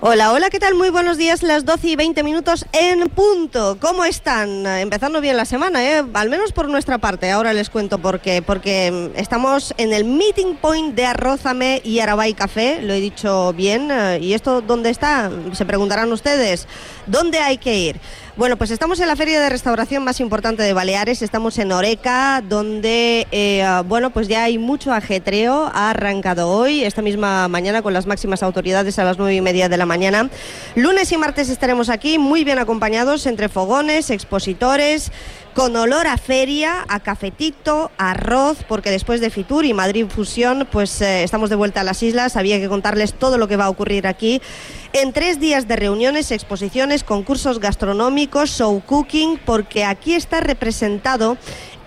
Hola, 0.00 0.30
hola, 0.32 0.48
¿qué 0.48 0.60
tal? 0.60 0.76
Muy 0.76 0.90
buenos 0.90 1.18
días, 1.18 1.42
las 1.42 1.64
12 1.64 1.88
y 1.88 1.96
20 1.96 2.22
minutos 2.22 2.66
en 2.70 3.08
punto. 3.08 3.78
¿Cómo 3.80 4.04
están? 4.04 4.64
Empezando 4.64 5.20
bien 5.20 5.36
la 5.36 5.44
semana, 5.44 5.84
¿eh? 5.84 6.04
Al 6.14 6.28
menos 6.30 6.52
por 6.52 6.68
nuestra 6.68 6.98
parte. 6.98 7.32
Ahora 7.32 7.52
les 7.52 7.68
cuento 7.68 7.98
por 7.98 8.20
qué. 8.20 8.40
Porque 8.40 8.92
mm, 8.92 9.18
estamos 9.18 9.74
en 9.76 9.92
el 9.92 10.04
meeting 10.04 10.54
point 10.54 10.94
de 10.94 11.04
Arrózame 11.04 11.82
y 11.84 11.98
Arabay 11.98 12.34
Café, 12.34 12.80
lo 12.80 12.92
he 12.94 13.00
dicho 13.00 13.52
bien. 13.54 13.90
eh, 13.90 14.20
¿Y 14.22 14.34
esto 14.34 14.60
dónde 14.60 14.90
está? 14.90 15.32
Se 15.52 15.66
preguntarán 15.66 16.12
ustedes. 16.12 16.68
¿Dónde 17.08 17.40
hay 17.40 17.58
que 17.58 17.76
ir? 17.76 18.00
Bueno, 18.38 18.56
pues 18.56 18.70
estamos 18.70 19.00
en 19.00 19.08
la 19.08 19.16
feria 19.16 19.40
de 19.40 19.48
restauración 19.48 20.04
más 20.04 20.20
importante 20.20 20.62
de 20.62 20.72
Baleares, 20.72 21.22
estamos 21.22 21.58
en 21.58 21.72
Oreca, 21.72 22.40
donde, 22.48 23.26
eh, 23.32 23.66
bueno, 23.86 24.10
pues 24.10 24.28
ya 24.28 24.44
hay 24.44 24.58
mucho 24.58 24.92
ajetreo, 24.92 25.68
ha 25.74 25.90
arrancado 25.90 26.48
hoy, 26.48 26.84
esta 26.84 27.02
misma 27.02 27.48
mañana, 27.48 27.82
con 27.82 27.92
las 27.92 28.06
máximas 28.06 28.44
autoridades 28.44 28.96
a 29.00 29.04
las 29.04 29.18
nueve 29.18 29.34
y 29.34 29.40
media 29.40 29.68
de 29.68 29.76
la 29.76 29.86
mañana. 29.86 30.30
Lunes 30.76 31.10
y 31.10 31.16
martes 31.16 31.48
estaremos 31.48 31.88
aquí, 31.88 32.18
muy 32.18 32.44
bien 32.44 32.60
acompañados, 32.60 33.26
entre 33.26 33.48
fogones, 33.48 34.08
expositores, 34.08 35.10
con 35.58 35.74
olor 35.74 36.06
a 36.06 36.16
feria, 36.18 36.84
a 36.86 37.00
cafetito, 37.00 37.90
a 37.98 38.12
arroz, 38.12 38.58
porque 38.68 38.92
después 38.92 39.20
de 39.20 39.28
Fitur 39.28 39.64
y 39.64 39.74
Madrid 39.74 40.06
Fusión, 40.08 40.68
pues 40.70 41.00
eh, 41.00 41.24
estamos 41.24 41.50
de 41.50 41.56
vuelta 41.56 41.80
a 41.80 41.82
las 41.82 42.00
islas, 42.04 42.36
había 42.36 42.60
que 42.60 42.68
contarles 42.68 43.12
todo 43.12 43.38
lo 43.38 43.48
que 43.48 43.56
va 43.56 43.64
a 43.64 43.68
ocurrir 43.68 44.06
aquí. 44.06 44.40
En 44.92 45.12
tres 45.12 45.40
días 45.40 45.66
de 45.66 45.74
reuniones, 45.74 46.30
exposiciones, 46.30 47.02
concursos 47.02 47.58
gastronómicos, 47.58 48.50
show 48.50 48.80
cooking, 48.86 49.40
porque 49.44 49.84
aquí 49.84 50.14
está 50.14 50.38
representado 50.38 51.36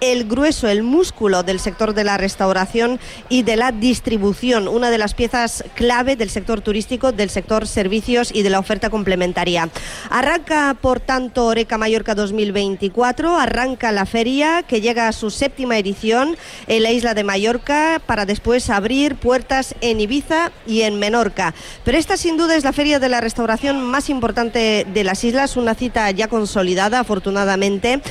el 0.02 0.28
grueso, 0.28 0.68
el 0.68 0.82
músculo 0.82 1.44
del 1.44 1.60
sector 1.60 1.94
de 1.94 2.04
la 2.04 2.18
restauración 2.18 3.00
y 3.30 3.44
de 3.44 3.56
la 3.56 3.72
distribución, 3.72 4.68
una 4.68 4.90
de 4.90 4.98
las 4.98 5.14
piezas 5.14 5.64
clave 5.76 6.16
del 6.16 6.32
sector 6.32 6.62
turístico, 6.62 7.12
del 7.12 7.30
sector 7.30 7.68
servicios 7.68 8.32
y 8.34 8.42
de 8.42 8.50
la 8.50 8.58
oferta 8.58 8.90
complementaria. 8.90 9.70
Arranca, 10.10 10.76
por 10.82 11.00
tanto, 11.00 11.46
Oreca 11.46 11.78
Mallorca 11.78 12.16
2024, 12.16 13.38
arranca 13.38 13.92
la 13.92 14.08
feria 14.08 14.64
que 14.64 14.82
llega 14.82 15.08
a 15.08 15.14
su 15.14 15.30
séptima 15.30 15.78
edición 15.78 16.36
en 16.66 16.82
la 16.82 16.92
isla 16.92 17.14
de 17.14 17.24
Mallorca 17.24 18.02
para 18.04 18.26
después 18.26 18.72
abrir 18.72 19.18
puertas 19.18 19.76
en 19.82 20.02
Ibiza 20.02 20.52
y 20.66 20.82
en 20.82 20.98
Menorca. 20.98 21.54
Pero 21.86 22.00
esta 22.00 22.18
sin 22.18 22.38
duda 22.38 22.56
es 22.56 22.64
la 22.64 22.74
feria 22.74 22.98
de 22.98 23.10
la 23.10 23.22
restauración 23.22 23.80
más 23.84 24.10
importante 24.10 24.88
de 24.92 25.04
las 25.04 25.24
islas, 25.24 25.58
una 25.58 25.76
cita 25.76 26.10
ya 26.10 26.28
consolidada, 26.28 27.00
afortunadamente, 27.00 28.02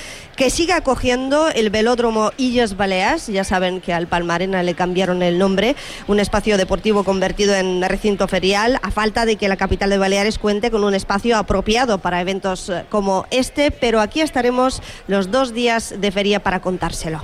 que 0.40 0.48
sigue 0.48 0.72
acogiendo 0.72 1.50
el 1.50 1.68
velódromo 1.68 2.30
Illes 2.38 2.74
Balears. 2.74 3.26
Ya 3.26 3.44
saben 3.44 3.82
que 3.82 3.92
al 3.92 4.06
Palmarena 4.06 4.62
le 4.62 4.72
cambiaron 4.72 5.22
el 5.22 5.38
nombre, 5.38 5.76
un 6.06 6.18
espacio 6.18 6.56
deportivo 6.56 7.04
convertido 7.04 7.54
en 7.54 7.82
recinto 7.82 8.26
ferial, 8.26 8.80
a 8.80 8.90
falta 8.90 9.26
de 9.26 9.36
que 9.36 9.48
la 9.48 9.58
capital 9.58 9.90
de 9.90 9.98
Baleares 9.98 10.38
cuente 10.38 10.70
con 10.70 10.82
un 10.82 10.94
espacio 10.94 11.36
apropiado 11.36 11.98
para 11.98 12.22
eventos 12.22 12.70
eh, 12.70 12.86
como 12.88 13.26
este, 13.30 13.70
pero 13.70 14.00
aquí 14.00 14.22
estaremos 14.22 14.80
los 15.08 15.30
dos 15.30 15.52
días 15.52 15.96
de 15.98 16.10
feria 16.10 16.42
para 16.42 16.62
contárselo. 16.62 17.20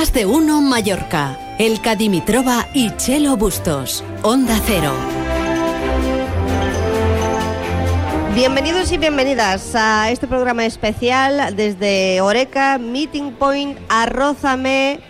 Más 0.00 0.14
de 0.14 0.24
uno 0.24 0.62
Mallorca. 0.62 1.38
El 1.58 1.82
Cadimitrova 1.82 2.66
y 2.72 2.90
Chelo 2.96 3.36
Bustos. 3.36 4.02
Onda 4.22 4.58
Cero. 4.64 4.94
Bienvenidos 8.34 8.90
y 8.92 8.96
bienvenidas 8.96 9.74
a 9.74 10.10
este 10.10 10.26
programa 10.26 10.64
especial 10.64 11.54
desde 11.54 12.22
Oreca, 12.22 12.78
Meeting 12.78 13.32
Point, 13.32 13.78
Arrózame 13.90 15.00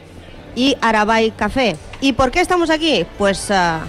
y 0.56 0.76
Arabay 0.81 1.31
Café. 1.31 1.76
¿Y 2.00 2.14
por 2.14 2.32
qué 2.32 2.41
estamos 2.41 2.69
aquí? 2.69 3.06
Pues 3.16 3.48
ah, 3.53 3.87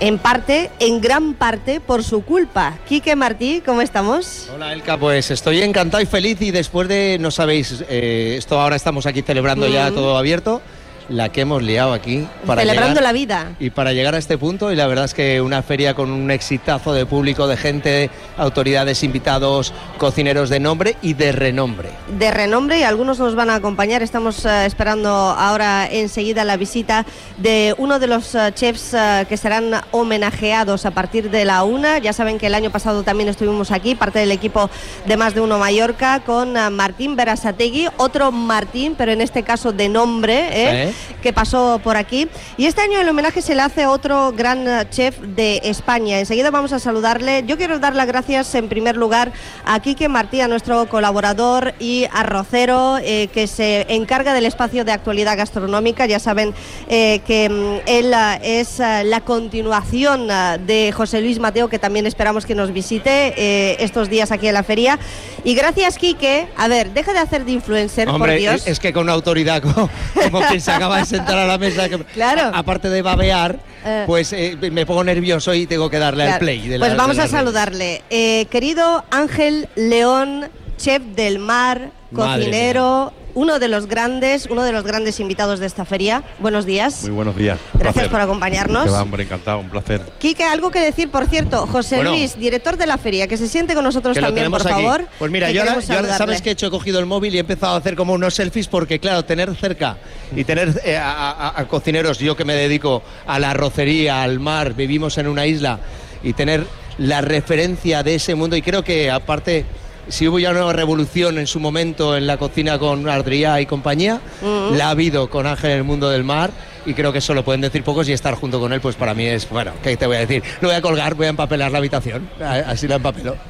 en 0.00 0.18
parte, 0.18 0.70
en 0.80 1.00
gran 1.00 1.34
parte, 1.34 1.80
por 1.80 2.02
su 2.02 2.24
culpa. 2.24 2.74
Quique 2.88 3.14
Martí, 3.16 3.62
¿cómo 3.64 3.80
estamos? 3.80 4.48
Hola 4.54 4.72
Elka, 4.72 4.98
pues 4.98 5.30
estoy 5.30 5.62
encantado 5.62 6.02
y 6.02 6.06
feliz 6.06 6.40
y 6.42 6.50
después 6.50 6.88
de, 6.88 7.16
no 7.20 7.30
sabéis, 7.30 7.84
eh, 7.88 8.34
esto 8.38 8.60
ahora 8.60 8.76
estamos 8.76 9.06
aquí 9.06 9.22
celebrando 9.22 9.66
ya 9.68 9.90
Mm. 9.90 9.94
todo 9.94 10.18
abierto, 10.18 10.60
la 11.08 11.28
que 11.30 11.42
hemos 11.42 11.62
liado 11.62 11.92
aquí 11.92 12.26
Celebrando 12.46 13.00
llegar- 13.00 13.02
la 13.02 13.12
vida. 13.12 13.52
Y 13.60 13.70
para 13.70 13.92
llegar 13.92 14.14
a 14.14 14.18
este 14.18 14.38
punto, 14.38 14.72
y 14.72 14.76
la 14.76 14.86
verdad 14.86 15.04
es 15.04 15.14
que 15.14 15.40
una 15.40 15.62
feria 15.62 15.94
con 15.94 16.10
un 16.10 16.30
exitazo 16.30 16.92
de 16.92 17.04
público, 17.06 17.46
de 17.46 17.56
gente, 17.56 18.10
autoridades, 18.38 19.02
invitados, 19.02 19.72
cocineros 19.98 20.48
de 20.50 20.60
nombre 20.60 20.96
y 21.02 21.14
de 21.14 21.32
renombre. 21.32 21.90
de 22.18 22.30
renombre 22.30 22.78
y 22.78 22.82
algunos 22.84 23.18
nos 23.18 23.34
van 23.34 23.50
a 23.50 23.56
acompañar. 23.56 24.02
Estamos 24.02 24.44
eh, 24.44 24.66
esperando 24.66 25.08
ahora 25.10 25.86
enseguida 25.90 26.44
la 26.44 26.56
visita 26.56 27.04
de 27.38 27.74
uno 27.78 27.98
de 27.98 28.06
los 28.06 28.34
eh, 28.34 28.52
chefs 28.54 28.94
eh, 28.94 29.26
que 29.28 29.36
serán 29.36 29.72
homenajeados 29.90 30.86
a 30.86 30.90
partir 30.92 31.30
de 31.30 31.44
la 31.44 31.64
una. 31.64 31.98
Ya 31.98 32.12
saben 32.12 32.38
que 32.38 32.46
el 32.46 32.54
año 32.54 32.70
pasado 32.70 33.02
también 33.02 33.28
estuvimos 33.28 33.70
aquí, 33.70 33.94
parte 33.94 34.18
del 34.20 34.32
equipo 34.32 34.70
de 35.06 35.16
Más 35.16 35.34
de 35.34 35.40
Uno 35.40 35.58
Mallorca, 35.58 36.20
con 36.20 36.52
Martín 36.74 37.16
Berasategui, 37.16 37.88
otro 37.96 38.32
Martín, 38.32 38.94
pero 38.96 39.12
en 39.12 39.20
este 39.20 39.42
caso 39.42 39.72
de 39.72 39.88
nombre, 39.88 40.48
¿eh? 40.52 40.93
Que 41.22 41.32
pasó 41.32 41.80
por 41.82 41.96
aquí. 41.96 42.28
Y 42.56 42.66
este 42.66 42.82
año 42.82 43.00
el 43.00 43.08
homenaje 43.08 43.42
se 43.42 43.54
le 43.54 43.62
hace 43.62 43.82
a 43.84 43.90
otro 43.90 44.32
gran 44.32 44.66
eh, 44.66 44.86
chef 44.90 45.18
de 45.20 45.60
España. 45.64 46.18
Enseguida 46.18 46.50
vamos 46.50 46.72
a 46.72 46.78
saludarle. 46.78 47.44
Yo 47.46 47.56
quiero 47.56 47.78
dar 47.78 47.94
las 47.94 48.06
gracias 48.06 48.54
en 48.54 48.68
primer 48.68 48.96
lugar 48.96 49.32
a 49.64 49.80
Quique 49.80 50.08
Martí, 50.08 50.40
a 50.40 50.48
nuestro 50.48 50.86
colaborador 50.88 51.74
y 51.78 52.06
arrocero, 52.12 52.98
eh, 53.02 53.28
que 53.32 53.46
se 53.46 53.86
encarga 53.94 54.34
del 54.34 54.46
espacio 54.46 54.84
de 54.84 54.92
actualidad 54.92 55.36
gastronómica. 55.36 56.06
Ya 56.06 56.18
saben 56.18 56.54
eh, 56.88 57.20
que 57.26 57.48
mm, 57.48 57.88
él 57.88 58.12
eh, 58.14 58.60
es 58.60 58.80
eh, 58.80 59.04
la 59.04 59.20
continuación 59.20 60.28
de 60.66 60.92
José 60.92 61.20
Luis 61.20 61.38
Mateo, 61.38 61.68
que 61.68 61.78
también 61.78 62.06
esperamos 62.06 62.46
que 62.46 62.54
nos 62.54 62.72
visite 62.72 63.34
eh, 63.36 63.76
estos 63.80 64.08
días 64.08 64.30
aquí 64.30 64.48
en 64.48 64.54
la 64.54 64.62
feria. 64.62 64.98
Y 65.44 65.54
gracias, 65.54 65.98
Quique. 65.98 66.48
A 66.56 66.68
ver, 66.68 66.92
deja 66.92 67.12
de 67.12 67.18
hacer 67.18 67.44
de 67.44 67.52
influencer, 67.52 68.06
por 68.06 68.16
Hombre, 68.16 68.36
Dios. 68.36 68.66
es 68.66 68.80
que 68.80 68.92
con 68.92 69.04
una 69.04 69.12
autoridad 69.12 69.62
como, 69.74 69.90
como 70.22 70.40
quien 70.46 70.60
se 70.60 70.72
acaba 70.84 70.98
de 70.98 71.06
sentar 71.06 71.38
a 71.38 71.46
la 71.46 71.58
mesa, 71.58 71.88
que, 71.88 71.98
Claro. 72.14 72.42
a- 72.54 72.58
aparte 72.58 72.88
de 72.90 73.02
babear, 73.02 73.58
Eh. 73.84 74.04
pues 74.06 74.32
eh, 74.32 74.56
me 74.72 74.86
pongo 74.86 75.04
nervioso 75.04 75.52
y 75.54 75.66
tengo 75.66 75.90
que 75.90 75.98
darle 75.98 76.24
al 76.24 76.38
play. 76.38 76.68
de 76.68 76.78
la- 76.78 76.86
pues 76.86 76.96
vamos 76.96 77.16
de 77.16 77.22
a 77.22 77.28
saludarle. 77.28 78.02
Eh, 78.10 78.46
querido 78.50 79.04
Ángel 79.10 79.68
León, 79.76 80.48
chef 80.78 81.02
del 81.14 81.38
mar, 81.38 81.90
cocinero, 82.14 83.12
uno 83.34 83.58
de 83.58 83.68
los 83.68 83.86
grandes, 83.86 84.46
uno 84.50 84.62
de 84.62 84.72
los 84.72 84.84
grandes 84.84 85.18
invitados 85.20 85.58
de 85.60 85.66
esta 85.66 85.84
feria. 85.84 86.22
Buenos 86.38 86.64
días. 86.66 87.02
Muy 87.02 87.10
buenos 87.10 87.36
días. 87.36 87.58
Un 87.72 87.80
Gracias 87.80 87.94
placer. 87.94 88.10
por 88.10 88.20
acompañarnos. 88.20 88.84
Que 88.84 88.90
va, 88.90 89.02
hombre, 89.02 89.24
encantado, 89.24 89.58
un 89.58 89.68
placer. 89.70 90.00
Quique, 90.18 90.44
algo 90.44 90.70
que 90.70 90.80
decir, 90.80 91.10
por 91.10 91.26
cierto, 91.26 91.66
José 91.66 91.96
Bueno. 91.96 92.10
Luis, 92.12 92.38
director 92.38 92.76
de 92.76 92.86
la 92.86 92.96
feria, 92.98 93.26
que 93.26 93.36
se 93.36 93.48
siente 93.48 93.74
con 93.74 93.84
nosotros 93.84 94.16
también, 94.18 94.50
por 94.50 94.60
aquí. 94.60 94.70
favor. 94.70 95.06
Pues 95.18 95.30
mira, 95.30 95.48
que 95.48 95.54
yo 95.54 95.62
ahora, 95.62 95.74
yo 95.80 96.04
sabes 96.16 96.42
que 96.42 96.50
he 96.50 96.52
hecho, 96.52 96.66
he 96.66 96.70
cogido 96.70 96.98
el 97.00 97.06
móvil 97.06 97.34
y 97.34 97.38
he 97.38 97.40
empezado 97.40 97.74
a 97.74 97.78
hacer 97.78 97.96
como 97.96 98.12
unos 98.12 98.34
selfies 98.34 98.68
porque, 98.68 98.98
claro, 98.98 99.24
tener 99.24 99.54
cerca 99.56 99.96
y 100.34 100.44
tener 100.44 100.80
eh, 100.84 100.96
a, 100.96 101.30
a- 101.30 101.60
a 101.60 101.64
cocineros, 101.68 102.18
yo 102.18 102.36
que 102.36 102.44
me 102.44 102.54
dedico 102.54 103.02
a 103.26 103.38
la 103.38 103.50
arrocería, 103.50 104.22
al 104.22 104.38
mar, 104.40 104.74
vivimos 104.74 105.18
en 105.18 105.26
una 105.26 105.46
isla 105.46 105.78
y 106.22 106.32
tener 106.34 106.64
la 106.98 107.20
referencia 107.20 108.02
de 108.04 108.14
ese 108.14 108.34
mundo 108.36 108.54
y 108.56 108.62
creo 108.62 108.84
que 108.84 109.10
aparte... 109.10 109.64
Si 110.08 110.28
hubo 110.28 110.38
ya 110.38 110.50
una 110.50 110.72
revolución 110.72 111.38
en 111.38 111.46
su 111.46 111.60
momento 111.60 112.16
en 112.16 112.26
la 112.26 112.36
cocina 112.36 112.78
con 112.78 113.04
Adrià 113.04 113.60
y 113.60 113.66
compañía, 113.66 114.20
la 114.42 114.88
ha 114.88 114.90
habido 114.90 115.30
con 115.30 115.46
Ángel 115.46 115.70
en 115.72 115.76
el 115.78 115.84
mundo 115.84 116.10
del 116.10 116.24
mar 116.24 116.50
y 116.86 116.94
creo 116.94 117.12
que 117.12 117.18
eso 117.18 117.34
lo 117.34 117.44
pueden 117.44 117.60
decir 117.60 117.82
pocos 117.82 118.08
y 118.08 118.12
estar 118.12 118.34
junto 118.34 118.60
con 118.60 118.72
él, 118.72 118.80
pues 118.80 118.96
para 118.96 119.14
mí 119.14 119.24
es, 119.24 119.48
bueno, 119.48 119.72
¿qué 119.82 119.96
te 119.96 120.06
voy 120.06 120.16
a 120.16 120.20
decir? 120.20 120.42
Lo 120.60 120.68
voy 120.68 120.76
a 120.76 120.82
colgar, 120.82 121.14
voy 121.14 121.26
a 121.26 121.30
empapelar 121.30 121.72
la 121.72 121.78
habitación, 121.78 122.28
así 122.40 122.88
la 122.88 122.96
empapelo. 122.96 123.36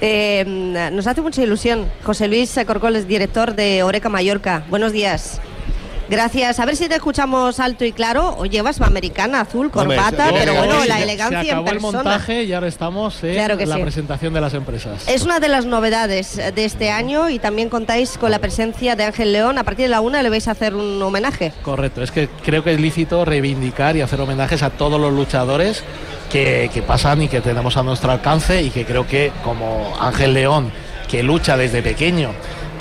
Eh, 0.00 0.44
nos 0.92 1.06
hace 1.06 1.22
mucha 1.22 1.42
ilusión. 1.42 1.88
José 2.02 2.28
Luis 2.28 2.58
Corcoles, 2.66 3.06
director 3.06 3.54
de 3.54 3.82
Oreca 3.82 4.08
Mallorca. 4.08 4.64
Buenos 4.68 4.92
días. 4.92 5.40
Gracias. 6.08 6.60
A 6.60 6.66
ver 6.66 6.76
si 6.76 6.88
te 6.88 6.94
escuchamos 6.96 7.60
alto 7.60 7.84
y 7.84 7.92
claro. 7.92 8.34
O 8.38 8.46
llevas 8.46 8.80
americana, 8.80 9.40
azul, 9.40 9.70
Hombre, 9.74 9.96
corbata, 9.96 10.28
se- 10.28 10.34
pero 10.34 10.54
bueno, 10.54 10.84
la 10.84 11.00
elegancia 11.02 11.42
Se 11.42 11.50
acabó 11.50 11.66
en 11.68 11.74
el 11.74 11.80
persona. 11.80 12.02
montaje 12.02 12.42
y 12.44 12.52
ahora 12.52 12.68
estamos 12.68 13.22
en 13.24 13.34
Claro 13.34 13.56
que 13.56 13.66
la 13.66 13.76
sí. 13.76 13.82
presentación 13.82 14.34
de 14.34 14.40
las 14.40 14.54
empresas. 14.54 15.08
Es 15.08 15.22
una 15.22 15.40
de 15.40 15.48
las 15.48 15.64
novedades 15.66 16.36
de 16.36 16.64
este 16.64 16.90
año 16.90 17.30
y 17.30 17.38
también 17.38 17.68
contáis 17.68 18.18
con 18.18 18.30
la 18.30 18.38
presencia 18.38 18.96
de 18.96 19.04
Ángel 19.04 19.32
León. 19.32 19.58
A 19.58 19.64
partir 19.64 19.84
de 19.86 19.90
la 19.90 20.00
una 20.00 20.22
le 20.22 20.30
vais 20.30 20.46
a 20.48 20.50
hacer 20.52 20.74
un 20.74 21.00
homenaje. 21.02 21.52
Correcto, 21.62 22.02
es 22.02 22.10
que 22.10 22.28
creo 22.44 22.62
que 22.62 22.72
es 22.74 22.80
lícito 22.80 23.24
reivindicar 23.24 23.96
y 23.96 24.00
hacer 24.02 24.20
homenajes 24.20 24.62
a 24.62 24.70
todos 24.70 25.00
los 25.00 25.12
luchadores 25.12 25.82
que, 26.30 26.70
que 26.72 26.82
pasan 26.82 27.22
y 27.22 27.28
que 27.28 27.40
tenemos 27.40 27.76
a 27.76 27.82
nuestro 27.82 28.10
alcance 28.12 28.62
y 28.62 28.70
que 28.70 28.84
creo 28.84 29.06
que 29.06 29.32
como 29.42 29.94
Ángel 30.00 30.34
León, 30.34 30.70
que 31.08 31.22
lucha 31.22 31.56
desde 31.56 31.82
pequeño, 31.82 32.30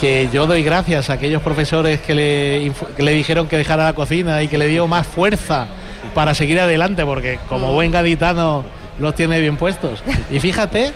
que 0.03 0.27
yo 0.33 0.47
doy 0.47 0.63
gracias 0.63 1.09
a 1.09 1.13
aquellos 1.13 1.41
profesores 1.41 2.01
que 2.01 2.13
le, 2.13 3.13
dijeron 3.13 3.47
que 3.47 3.55
dejara 3.55 3.85
la 3.85 3.93
cocina 3.93 4.43
y 4.43 4.49
que 4.49 4.57
le 4.57 4.67
dio 4.67 4.85
más 4.85 5.07
fuerza 5.07 5.67
para 6.13 6.35
seguir 6.35 6.59
adelante, 6.59 7.05
porque 7.05 7.39
como 7.47 7.71
buen 7.71 7.89
gaditano 7.89 8.65
los 8.99 9.15
tiene 9.15 9.39
bien 9.39 9.55
puestos. 9.55 10.03
Y 10.29 10.41
fíjate, 10.41 10.91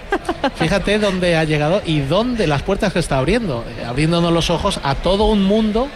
fíjate 0.56 1.00
dónde 1.00 1.38
ha 1.38 1.46
llegado 1.46 1.82
y 1.86 2.02
dónde 2.02 2.48
las 2.48 2.64
puertas 2.64 2.92
que 2.92 3.00
está 3.00 3.18
abriendo, 3.18 3.64
eh, 3.80 3.86
abriéndonos 3.86 4.34
los 4.34 4.50
ojos 4.50 4.78
a 4.84 4.94
todo 4.96 5.28
un 5.28 5.42
mundo 5.42 5.88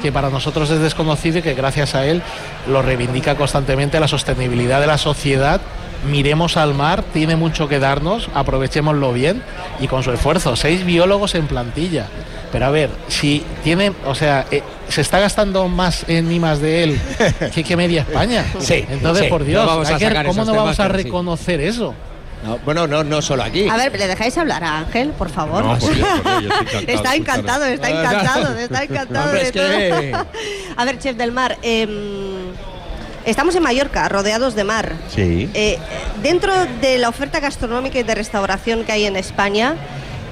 que 0.00 0.12
para 0.12 0.30
nosotros 0.30 0.70
es 0.70 0.78
desconocido 0.78 1.38
y 1.38 1.42
que 1.42 1.54
gracias 1.54 1.96
a 1.96 2.06
él 2.06 2.22
lo 2.68 2.80
reivindica 2.80 3.34
constantemente 3.34 3.98
la 3.98 4.06
sostenibilidad 4.06 4.80
de 4.80 4.86
la 4.86 4.98
sociedad. 4.98 5.60
Miremos 6.08 6.56
al 6.56 6.74
mar, 6.74 7.02
tiene 7.12 7.36
mucho 7.36 7.68
que 7.68 7.78
darnos, 7.78 8.28
aprovechémoslo 8.34 9.12
bien 9.12 9.42
y 9.80 9.86
con 9.86 10.02
su 10.02 10.10
esfuerzo. 10.12 10.56
Seis 10.56 10.84
biólogos 10.84 11.34
en 11.36 11.46
plantilla. 11.46 12.06
Pero 12.50 12.66
a 12.66 12.70
ver, 12.70 12.90
si 13.08 13.42
tiene, 13.64 13.92
o 14.04 14.14
sea, 14.14 14.44
eh, 14.50 14.62
se 14.88 15.00
está 15.00 15.20
gastando 15.20 15.68
más 15.68 16.04
en 16.08 16.30
I 16.30 16.38
más 16.40 16.60
de 16.60 16.84
él 16.84 17.00
que, 17.54 17.62
que 17.64 17.76
media 17.76 18.02
España. 18.02 18.44
Sí, 18.58 18.84
Entonces, 18.90 19.24
sí, 19.24 19.30
por 19.30 19.44
Dios, 19.44 19.62
no 19.64 19.68
vamos 19.70 19.88
a 19.88 19.92
hay 19.94 19.98
que- 19.98 20.08
sacar 20.08 20.26
¿cómo 20.26 20.44
no 20.44 20.54
vamos 20.54 20.78
a 20.80 20.86
sí. 20.86 20.92
reconocer 20.92 21.60
eso? 21.60 21.94
No, 22.44 22.58
bueno, 22.64 22.88
no, 22.88 23.04
no 23.04 23.22
solo 23.22 23.44
aquí. 23.44 23.68
A 23.68 23.76
ver, 23.76 23.96
¿le 23.96 24.08
dejáis 24.08 24.36
hablar 24.36 24.64
a 24.64 24.78
Ángel, 24.78 25.10
por 25.10 25.30
favor? 25.30 25.64
No, 25.64 25.78
por 25.78 25.94
Dios, 25.94 26.08
por 26.24 26.40
Dios, 26.40 26.52
yo 26.72 26.78
estoy 26.94 27.16
encantado 27.18 27.62
de 27.62 27.74
está 27.74 27.88
encantado, 27.88 28.58
está 28.58 28.58
encantado, 28.58 28.58
está 28.58 28.82
encantado 28.82 29.24
Hombre, 29.26 29.40
de 29.40 29.46
es 29.46 29.52
que- 29.52 30.10
todo. 30.10 30.26
A 30.76 30.84
ver, 30.84 30.98
Chef 30.98 31.16
del 31.16 31.30
Mar, 31.30 31.56
em, 31.62 32.11
estamos 33.24 33.54
en 33.54 33.62
Mallorca, 33.62 34.08
rodeados 34.08 34.54
de 34.54 34.64
mar. 34.64 34.92
Sí. 35.14 35.48
Eh, 35.54 35.78
dentro 36.22 36.52
de 36.80 36.98
la 36.98 37.08
oferta 37.08 37.40
gastronómica 37.40 37.98
y 37.98 38.02
de 38.02 38.14
restauración 38.14 38.84
que 38.84 38.92
hay 38.92 39.04
en 39.04 39.16
España, 39.16 39.76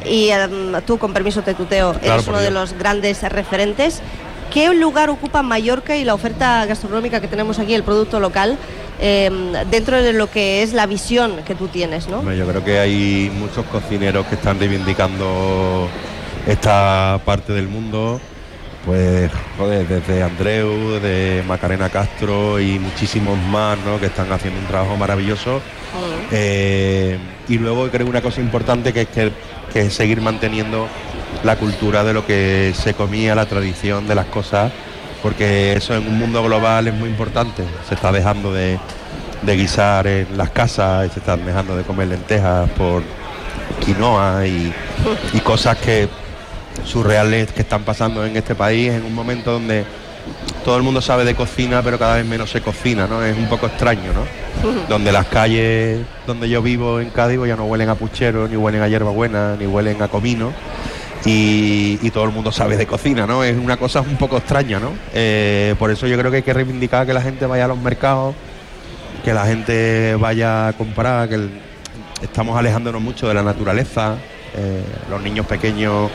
y 0.04 0.30
em, 0.30 0.72
tú, 0.86 0.98
con 0.98 1.12
permiso 1.12 1.42
te 1.42 1.54
tuteo, 1.54 1.92
Claro, 1.92 2.14
eres 2.14 2.28
uno 2.28 2.38
de 2.40 2.50
los 2.50 2.72
grandes 2.72 3.22
referentes, 3.22 4.00
¿qué 4.52 4.72
lugar 4.74 5.10
ocupa 5.10 5.42
Mallorca 5.42 5.96
y 5.96 6.04
la 6.04 6.14
oferta 6.14 6.64
gastronómica 6.66 7.20
que 7.20 7.28
tenemos 7.28 7.58
aquí, 7.58 7.74
el 7.74 7.82
producto 7.82 8.20
local, 8.20 8.56
em, 9.00 9.52
dentro 9.70 10.02
de 10.02 10.12
lo 10.12 10.30
que 10.30 10.62
es 10.62 10.72
la 10.72 10.86
visión 10.86 11.42
que 11.46 11.54
tú 11.54 11.68
tienes, 11.68 12.08
¿no? 12.08 12.32
Yo 12.32 12.46
creo 12.46 12.64
que 12.64 12.78
hay 12.78 13.30
muchos 13.38 13.64
cocineros 13.66 14.26
que 14.26 14.34
están 14.34 14.58
reivindicando 14.58 15.88
esta 16.46 17.20
parte 17.24 17.52
del 17.52 17.68
mundo. 17.68 18.20
Pues, 18.84 19.30
joder, 19.58 19.86
desde 19.86 20.22
Andreu, 20.22 20.98
de 21.00 21.44
Macarena 21.46 21.90
Castro 21.90 22.58
y 22.58 22.78
muchísimos 22.78 23.38
más, 23.38 23.78
¿no? 23.84 24.00
Que 24.00 24.06
están 24.06 24.32
haciendo 24.32 24.58
un 24.58 24.66
trabajo 24.66 24.96
maravilloso. 24.96 25.60
Eh, 26.30 27.18
y 27.48 27.58
luego 27.58 27.88
creo 27.90 28.06
una 28.06 28.22
cosa 28.22 28.40
importante 28.40 28.92
que 28.92 29.02
es 29.02 29.08
que, 29.08 29.32
que 29.72 29.82
es 29.82 29.94
seguir 29.94 30.22
manteniendo 30.22 30.88
la 31.44 31.56
cultura 31.56 32.04
de 32.04 32.14
lo 32.14 32.24
que 32.26 32.72
se 32.74 32.94
comía, 32.94 33.34
la 33.34 33.46
tradición 33.46 34.06
de 34.06 34.14
las 34.14 34.26
cosas, 34.26 34.72
porque 35.22 35.74
eso 35.74 35.94
en 35.94 36.06
un 36.06 36.18
mundo 36.18 36.42
global 36.42 36.88
es 36.88 36.94
muy 36.94 37.10
importante. 37.10 37.64
Se 37.86 37.94
está 37.94 38.10
dejando 38.12 38.52
de, 38.52 38.78
de 39.42 39.56
guisar 39.56 40.06
en 40.06 40.38
las 40.38 40.50
casas 40.50 41.06
y 41.06 41.10
se 41.10 41.20
están 41.20 41.44
dejando 41.44 41.76
de 41.76 41.82
comer 41.82 42.08
lentejas 42.08 42.70
por 42.70 43.02
quinoa 43.84 44.46
y, 44.46 44.72
y 45.34 45.40
cosas 45.40 45.76
que 45.78 46.08
surreales 46.84 47.52
que 47.52 47.62
están 47.62 47.82
pasando 47.82 48.24
en 48.24 48.36
este 48.36 48.54
país 48.54 48.90
en 48.92 49.04
un 49.04 49.14
momento 49.14 49.52
donde 49.52 49.84
todo 50.64 50.76
el 50.76 50.82
mundo 50.82 51.00
sabe 51.00 51.24
de 51.24 51.34
cocina 51.34 51.82
pero 51.82 51.98
cada 51.98 52.16
vez 52.16 52.26
menos 52.26 52.50
se 52.50 52.60
cocina, 52.60 53.06
¿no? 53.06 53.22
Es 53.24 53.36
un 53.36 53.48
poco 53.48 53.66
extraño, 53.66 54.12
¿no? 54.12 54.24
Donde 54.88 55.12
las 55.12 55.26
calles 55.26 56.00
donde 56.26 56.48
yo 56.48 56.60
vivo 56.62 57.00
en 57.00 57.10
Cádiz 57.10 57.38
pues 57.38 57.48
ya 57.48 57.56
no 57.56 57.64
huelen 57.64 57.88
a 57.88 57.94
puchero, 57.94 58.46
ni 58.48 58.56
huelen 58.56 58.82
a 58.82 58.88
hierbabuena, 58.88 59.56
ni 59.58 59.66
huelen 59.66 60.00
a 60.02 60.08
comino 60.08 60.52
y, 61.24 61.98
y 62.02 62.10
todo 62.10 62.24
el 62.24 62.30
mundo 62.30 62.50
sabe 62.52 62.76
de 62.76 62.86
cocina, 62.86 63.26
¿no? 63.26 63.42
Es 63.44 63.56
una 63.56 63.76
cosa 63.76 64.00
un 64.00 64.16
poco 64.16 64.36
extraña, 64.38 64.78
¿no? 64.78 64.92
Eh, 65.14 65.74
por 65.78 65.90
eso 65.90 66.06
yo 66.06 66.16
creo 66.18 66.30
que 66.30 66.38
hay 66.38 66.42
que 66.42 66.52
reivindicar 66.54 67.06
que 67.06 67.12
la 67.12 67.22
gente 67.22 67.46
vaya 67.46 67.64
a 67.66 67.68
los 67.68 67.78
mercados, 67.78 68.34
que 69.24 69.32
la 69.34 69.44
gente 69.46 70.14
vaya 70.18 70.68
a 70.68 70.72
comprar, 70.74 71.28
que 71.28 71.34
el- 71.36 71.50
estamos 72.22 72.58
alejándonos 72.58 73.00
mucho 73.02 73.28
de 73.28 73.34
la 73.34 73.42
naturaleza. 73.42 74.16
Eh, 74.56 74.84
los 75.08 75.22
niños 75.22 75.46
pequeños 75.46 76.10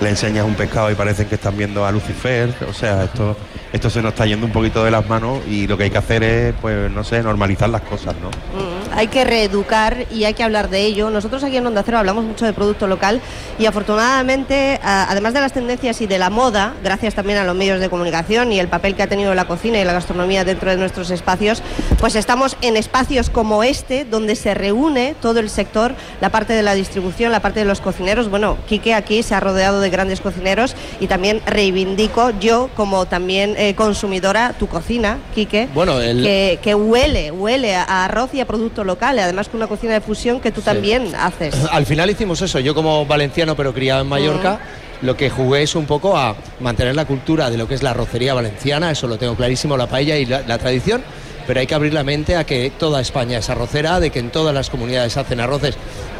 le 0.00 0.08
enseñas 0.08 0.46
un 0.46 0.54
pescado 0.54 0.90
y 0.90 0.94
parecen 0.94 1.26
que 1.28 1.34
están 1.34 1.56
viendo 1.56 1.84
a 1.84 1.92
Lucifer. 1.92 2.54
O 2.68 2.72
sea, 2.72 3.04
esto, 3.04 3.36
esto 3.72 3.90
se 3.90 4.02
nos 4.02 4.12
está 4.12 4.26
yendo 4.26 4.46
un 4.46 4.52
poquito 4.52 4.84
de 4.84 4.90
las 4.90 5.08
manos 5.08 5.40
y 5.46 5.66
lo 5.66 5.76
que 5.76 5.84
hay 5.84 5.90
que 5.90 5.98
hacer 5.98 6.22
es, 6.22 6.54
pues, 6.60 6.90
no 6.90 7.04
sé, 7.04 7.22
normalizar 7.22 7.68
las 7.68 7.82
cosas, 7.82 8.14
¿no? 8.22 8.28
Mm, 8.30 8.79
Hay 8.94 9.08
que 9.08 9.24
reeducar 9.24 10.06
y 10.10 10.24
hay 10.24 10.34
que 10.34 10.42
hablar 10.42 10.68
de 10.68 10.82
ello. 10.84 11.10
Nosotros 11.10 11.42
aquí 11.44 11.56
en 11.56 11.66
Onda 11.66 11.82
Cero 11.84 11.98
hablamos 11.98 12.24
mucho 12.24 12.44
de 12.44 12.52
producto 12.52 12.86
local 12.86 13.20
y 13.58 13.66
afortunadamente, 13.66 14.80
además 14.82 15.34
de 15.34 15.40
las 15.40 15.52
tendencias 15.52 16.00
y 16.00 16.06
de 16.06 16.18
la 16.18 16.30
moda, 16.30 16.74
gracias 16.82 17.14
también 17.14 17.38
a 17.38 17.44
los 17.44 17.54
medios 17.54 17.80
de 17.80 17.88
comunicación 17.88 18.52
y 18.52 18.58
el 18.60 18.68
papel 18.68 18.94
que 18.96 19.02
ha 19.02 19.06
tenido 19.08 19.34
la 19.34 19.46
cocina 19.46 19.78
y 19.80 19.84
la 19.84 19.92
gastronomía 19.92 20.44
dentro 20.44 20.70
de 20.70 20.76
nuestros 20.76 21.10
espacios, 21.10 21.62
pues 21.98 22.16
estamos 22.16 22.56
en 22.62 22.76
espacios 22.76 23.30
como 23.30 23.62
este, 23.62 24.04
donde 24.04 24.34
se 24.36 24.54
reúne 24.54 25.14
todo 25.20 25.40
el 25.40 25.50
sector, 25.50 25.94
la 26.20 26.30
parte 26.30 26.52
de 26.52 26.62
la 26.62 26.74
distribución, 26.74 27.32
la 27.32 27.40
parte 27.40 27.60
de 27.60 27.66
los 27.66 27.80
cocineros. 27.80 28.28
Bueno, 28.28 28.56
Quique 28.68 28.94
aquí 28.94 29.22
se 29.22 29.34
ha 29.34 29.40
rodeado 29.40 29.80
de 29.80 29.90
grandes 29.90 30.20
cocineros 30.20 30.74
y 31.00 31.06
también 31.06 31.40
reivindico 31.46 32.30
yo 32.40 32.70
como 32.76 33.06
también 33.06 33.54
eh, 33.56 33.74
consumidora 33.74 34.54
tu 34.58 34.66
cocina, 34.66 35.18
Quique, 35.34 35.68
Bueno, 35.74 36.00
el- 36.00 36.22
que, 36.22 36.58
que 36.62 36.74
huele, 36.74 37.30
huele 37.30 37.74
a 37.76 38.04
arroz 38.04 38.30
y 38.34 38.40
a 38.40 38.46
producto 38.80 38.84
local, 38.84 39.16
y 39.16 39.20
además 39.20 39.48
con 39.48 39.58
una 39.58 39.66
cocina 39.66 39.94
de 39.94 40.00
fusión 40.00 40.40
que 40.40 40.52
tú 40.52 40.60
también 40.60 41.14
haces. 41.14 41.54
Al 41.70 41.86
final 41.86 42.10
hicimos 42.10 42.40
eso. 42.42 42.58
Yo 42.58 42.74
como 42.74 43.06
valenciano 43.06 43.56
pero 43.56 43.72
criado 43.72 44.02
en 44.02 44.08
Mallorca, 44.08 44.60
lo 45.02 45.16
que 45.16 45.30
jugué 45.30 45.62
es 45.62 45.74
un 45.74 45.86
poco 45.86 46.16
a 46.16 46.34
mantener 46.60 46.94
la 46.94 47.04
cultura 47.04 47.50
de 47.50 47.56
lo 47.56 47.66
que 47.66 47.74
es 47.74 47.82
la 47.82 47.90
arrocería 47.90 48.34
valenciana, 48.34 48.90
eso 48.90 49.06
lo 49.06 49.18
tengo 49.18 49.34
clarísimo, 49.34 49.76
la 49.76 49.86
paella 49.86 50.16
y 50.16 50.26
la, 50.26 50.42
la 50.42 50.58
tradición, 50.58 51.02
pero 51.46 51.60
hay 51.60 51.66
que 51.66 51.74
abrir 51.74 51.94
la 51.94 52.04
mente 52.04 52.36
a 52.36 52.44
que 52.44 52.70
toda 52.78 53.00
España 53.00 53.38
es 53.38 53.48
arrocera, 53.50 54.00
de 54.00 54.10
que 54.10 54.18
en 54.18 54.30
todas 54.30 54.54
las 54.54 54.70
comunidades 54.70 55.16
hacen 55.16 55.40
arroces, 55.40 55.76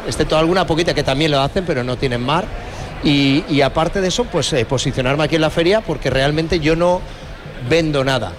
excepto 0.07 0.37
alguna 0.37 0.65
poquita 0.65 0.93
que 0.93 1.03
también 1.03 1.31
lo 1.31 1.39
hacen, 1.41 1.65
pero 1.65 1.83
no 1.83 1.97
tienen 1.97 2.21
mar. 2.21 2.45
Y, 3.03 3.43
y 3.49 3.61
aparte 3.61 3.99
de 3.99 4.09
eso, 4.09 4.25
pues 4.25 4.53
eh, 4.53 4.63
posicionarme 4.65 5.23
aquí 5.23 5.35
en 5.35 5.41
la 5.41 5.49
feria 5.49 5.81
porque 5.81 6.11
realmente 6.11 6.59
yo 6.59 6.75
no 6.75 7.01
vendo 7.67 8.03
nada. 8.03 8.31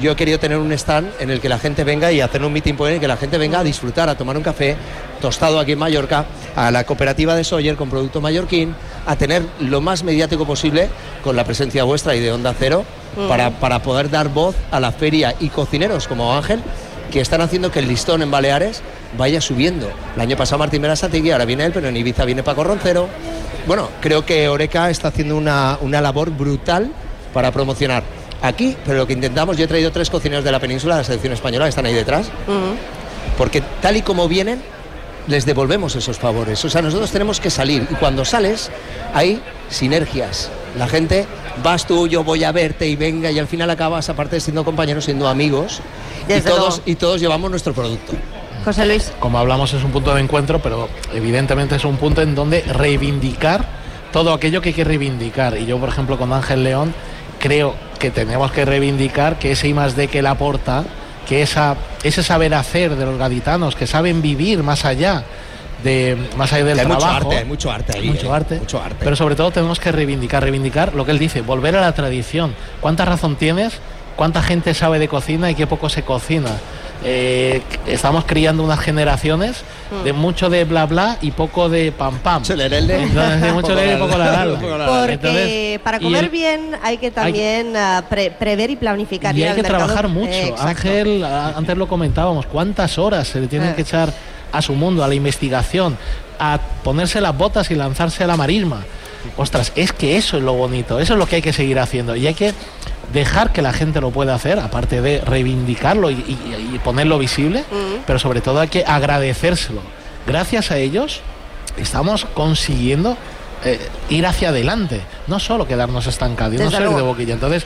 Yo 0.00 0.12
he 0.12 0.16
querido 0.16 0.38
tener 0.38 0.58
un 0.58 0.70
stand 0.72 1.10
en 1.18 1.30
el 1.30 1.40
que 1.40 1.48
la 1.48 1.58
gente 1.58 1.82
venga 1.82 2.12
y 2.12 2.20
hacer 2.20 2.44
un 2.44 2.52
meeting 2.52 2.74
en 2.78 2.86
el 2.94 3.00
que 3.00 3.08
la 3.08 3.16
gente 3.16 3.36
venga 3.36 3.60
a 3.60 3.64
disfrutar, 3.64 4.08
a 4.08 4.16
tomar 4.16 4.36
un 4.36 4.42
café 4.42 4.76
tostado 5.20 5.58
aquí 5.58 5.72
en 5.72 5.78
Mallorca, 5.78 6.26
a 6.54 6.70
la 6.70 6.84
cooperativa 6.84 7.34
de 7.34 7.42
Sawyer 7.42 7.76
con 7.76 7.90
producto 7.90 8.20
mallorquín, 8.20 8.74
a 9.06 9.16
tener 9.16 9.42
lo 9.60 9.80
más 9.80 10.04
mediático 10.04 10.46
posible 10.46 10.88
con 11.24 11.34
la 11.34 11.44
presencia 11.44 11.82
vuestra 11.84 12.14
y 12.14 12.20
de 12.20 12.30
Onda 12.30 12.54
Cero 12.56 12.84
para, 13.28 13.50
para 13.50 13.82
poder 13.82 14.10
dar 14.10 14.28
voz 14.28 14.54
a 14.70 14.78
la 14.78 14.92
feria 14.92 15.34
y 15.40 15.48
cocineros 15.48 16.06
como 16.06 16.32
Ángel 16.36 16.62
que 17.10 17.20
están 17.20 17.40
haciendo 17.40 17.72
que 17.72 17.78
el 17.80 17.88
listón 17.88 18.22
en 18.22 18.30
Baleares 18.30 18.82
vaya 19.16 19.40
subiendo. 19.40 19.90
El 20.14 20.20
año 20.20 20.36
pasado 20.36 20.58
Martín 20.58 20.82
Berasategui, 20.82 21.30
ahora 21.30 21.46
viene 21.46 21.64
él, 21.64 21.72
pero 21.72 21.88
en 21.88 21.96
Ibiza 21.96 22.24
viene 22.24 22.42
Paco 22.42 22.64
Roncero. 22.64 23.08
Bueno, 23.66 23.88
creo 24.00 24.24
que 24.24 24.48
Oreca 24.48 24.90
está 24.90 25.08
haciendo 25.08 25.36
una, 25.36 25.78
una 25.80 26.00
labor 26.00 26.30
brutal 26.30 26.92
para 27.32 27.50
promocionar 27.50 28.02
aquí, 28.42 28.76
pero 28.84 28.98
lo 28.98 29.06
que 29.06 29.12
intentamos, 29.12 29.56
yo 29.56 29.64
he 29.64 29.68
traído 29.68 29.90
tres 29.90 30.10
cocineros 30.10 30.44
de 30.44 30.52
la 30.52 30.60
península, 30.60 30.94
de 30.94 31.00
la 31.00 31.04
selección 31.04 31.32
española, 31.32 31.64
que 31.64 31.70
están 31.70 31.86
ahí 31.86 31.94
detrás, 31.94 32.30
porque 33.36 33.62
tal 33.80 33.96
y 33.96 34.02
como 34.02 34.28
vienen, 34.28 34.62
les 35.26 35.44
devolvemos 35.44 35.94
esos 35.94 36.18
favores. 36.18 36.64
O 36.64 36.70
sea, 36.70 36.82
nosotros 36.82 37.10
tenemos 37.10 37.40
que 37.40 37.50
salir 37.50 37.86
y 37.90 37.94
cuando 37.94 38.24
sales 38.24 38.70
hay 39.14 39.40
sinergias. 39.68 40.50
La 40.76 40.88
gente, 40.88 41.26
vas 41.62 41.86
tú, 41.86 42.06
yo 42.06 42.24
voy 42.24 42.44
a 42.44 42.52
verte 42.52 42.86
y 42.88 42.96
venga 42.96 43.30
y 43.30 43.38
al 43.38 43.46
final 43.46 43.68
acabas, 43.70 44.08
aparte 44.08 44.36
de 44.36 44.40
siendo 44.40 44.64
compañeros, 44.64 45.04
siendo 45.04 45.28
amigos 45.28 45.80
y 46.28 46.40
todos, 46.40 46.58
luego. 46.58 46.82
y 46.86 46.94
todos 46.94 47.20
llevamos 47.20 47.50
nuestro 47.50 47.72
producto. 47.74 48.14
José 48.64 48.86
Luis. 48.86 49.12
como 49.20 49.38
hablamos, 49.38 49.72
es 49.72 49.82
un 49.82 49.92
punto 49.92 50.14
de 50.14 50.20
encuentro, 50.20 50.58
pero 50.60 50.88
evidentemente 51.14 51.76
es 51.76 51.84
un 51.84 51.96
punto 51.96 52.22
en 52.22 52.34
donde 52.34 52.62
reivindicar 52.62 53.64
todo 54.12 54.32
aquello 54.32 54.60
que 54.60 54.70
hay 54.70 54.74
que 54.74 54.84
reivindicar. 54.84 55.56
Y 55.58 55.66
yo, 55.66 55.78
por 55.78 55.88
ejemplo, 55.88 56.18
con 56.18 56.32
Ángel 56.32 56.64
León, 56.64 56.94
creo 57.38 57.74
que 57.98 58.10
tenemos 58.10 58.52
que 58.52 58.64
reivindicar 58.64 59.38
que 59.38 59.52
ese 59.52 59.68
I 59.68 59.74
más 59.74 59.96
D 59.96 60.08
que 60.08 60.20
él 60.20 60.26
aporta, 60.26 60.84
que 61.28 61.42
esa, 61.42 61.76
ese 62.02 62.22
saber 62.22 62.54
hacer 62.54 62.96
de 62.96 63.04
los 63.04 63.18
gaditanos, 63.18 63.76
que 63.76 63.86
saben 63.86 64.22
vivir 64.22 64.62
más 64.62 64.84
allá 64.84 65.24
de 65.82 66.16
más 66.36 66.52
allá 66.52 66.64
del 66.64 66.76
Que 66.76 66.80
hay 66.80 66.86
mucho 66.86 66.98
trabajo. 66.98 67.28
arte, 67.28 67.36
hay 67.38 67.44
mucho 67.44 67.70
arte 67.70 67.96
ahí, 67.96 68.08
mucho 68.08 68.26
eh, 68.26 68.36
arte, 68.36 68.58
mucho 68.58 68.82
arte. 68.82 68.96
Pero 69.00 69.16
sobre 69.16 69.36
todo 69.36 69.50
tenemos 69.50 69.78
que 69.78 69.92
reivindicar, 69.92 70.42
reivindicar 70.42 70.94
lo 70.94 71.04
que 71.04 71.12
él 71.12 71.18
dice, 71.18 71.42
volver 71.42 71.76
a 71.76 71.80
la 71.80 71.92
tradición. 71.92 72.54
¿Cuánta 72.80 73.04
razón 73.04 73.36
tienes? 73.36 73.78
¿Cuánta 74.16 74.42
gente 74.42 74.74
sabe 74.74 74.98
de 74.98 75.06
cocina 75.06 75.50
y 75.50 75.54
qué 75.54 75.66
poco 75.66 75.88
se 75.88 76.02
cocina? 76.02 76.50
Eh, 77.04 77.62
estamos 77.86 78.24
criando 78.24 78.64
unas 78.64 78.80
generaciones 78.80 79.62
de 80.04 80.12
mucho 80.12 80.50
de 80.50 80.64
bla 80.64 80.84
bla 80.86 81.16
y 81.22 81.30
poco 81.30 81.68
de 81.68 81.92
pam 81.92 82.18
pam. 82.18 82.42
Entonces, 82.48 82.86
de 83.40 83.52
mucho 83.52 83.74
de 83.76 83.96
poco 83.96 84.18
la 84.18 84.46
Porque 84.88 85.12
Entonces, 85.12 85.78
para 85.80 86.00
comer 86.00 86.24
el- 86.24 86.30
bien 86.30 86.70
hay 86.82 86.98
que 86.98 87.10
también 87.12 87.76
ah, 87.76 88.04
pre- 88.08 88.32
prever 88.32 88.70
y 88.70 88.76
planificar. 88.76 89.36
y 89.36 89.44
hay 89.44 89.54
que 89.54 89.62
mercado. 89.62 89.84
trabajar 89.86 90.08
mucho. 90.08 90.30
Eh. 90.32 90.54
Ángel, 90.58 91.24
antes 91.24 91.76
lo 91.76 91.86
comentábamos, 91.86 92.46
cuántas 92.46 92.98
horas 92.98 93.28
se 93.28 93.40
le 93.40 93.46
tienen 93.46 93.70
Eh. 93.70 93.74
que 93.76 93.82
echar 93.82 94.12
a 94.50 94.60
su 94.60 94.74
mundo, 94.74 95.04
a 95.04 95.08
la 95.08 95.14
investigación, 95.14 95.96
a 96.40 96.58
ponerse 96.82 97.20
las 97.20 97.36
botas 97.36 97.70
y 97.70 97.74
lanzarse 97.76 98.24
a 98.24 98.26
la 98.26 98.36
marisma. 98.36 98.82
ostras, 99.36 99.72
es 99.76 99.92
que 99.92 100.16
eso 100.16 100.36
es 100.38 100.42
lo 100.42 100.54
bonito, 100.54 100.98
eso 101.00 101.12
es 101.12 101.18
lo 101.18 101.26
que 101.26 101.36
hay 101.36 101.42
que 101.42 101.52
seguir 101.52 101.78
haciendo 101.78 102.16
y 102.16 102.26
hay 102.26 102.34
que 102.34 102.54
dejar 103.12 103.52
que 103.52 103.62
la 103.62 103.72
gente 103.72 104.00
lo 104.00 104.10
pueda 104.10 104.34
hacer, 104.34 104.58
aparte 104.58 105.00
de 105.00 105.20
reivindicarlo 105.22 106.10
y, 106.10 106.14
y- 106.14 106.70
y 106.74 106.78
ponerlo 106.78 107.18
visible, 107.18 107.60
Mm. 107.70 108.02
pero 108.06 108.18
sobre 108.18 108.40
todo 108.40 108.60
hay 108.60 108.68
que 108.68 108.84
agradecérselo. 108.86 109.80
Gracias 110.26 110.70
a 110.70 110.76
ellos 110.78 111.20
estamos 111.76 112.26
consiguiendo 112.34 113.16
eh, 113.64 113.80
ir 114.08 114.24
hacia 114.26 114.50
adelante, 114.50 115.00
no 115.26 115.40
solo 115.40 115.66
quedarnos 115.66 116.06
estancados, 116.06 116.54
y 116.54 116.58
no 116.58 116.70
ser 116.70 116.88
de 116.90 117.02
boquilla. 117.02 117.34
Entonces, 117.34 117.64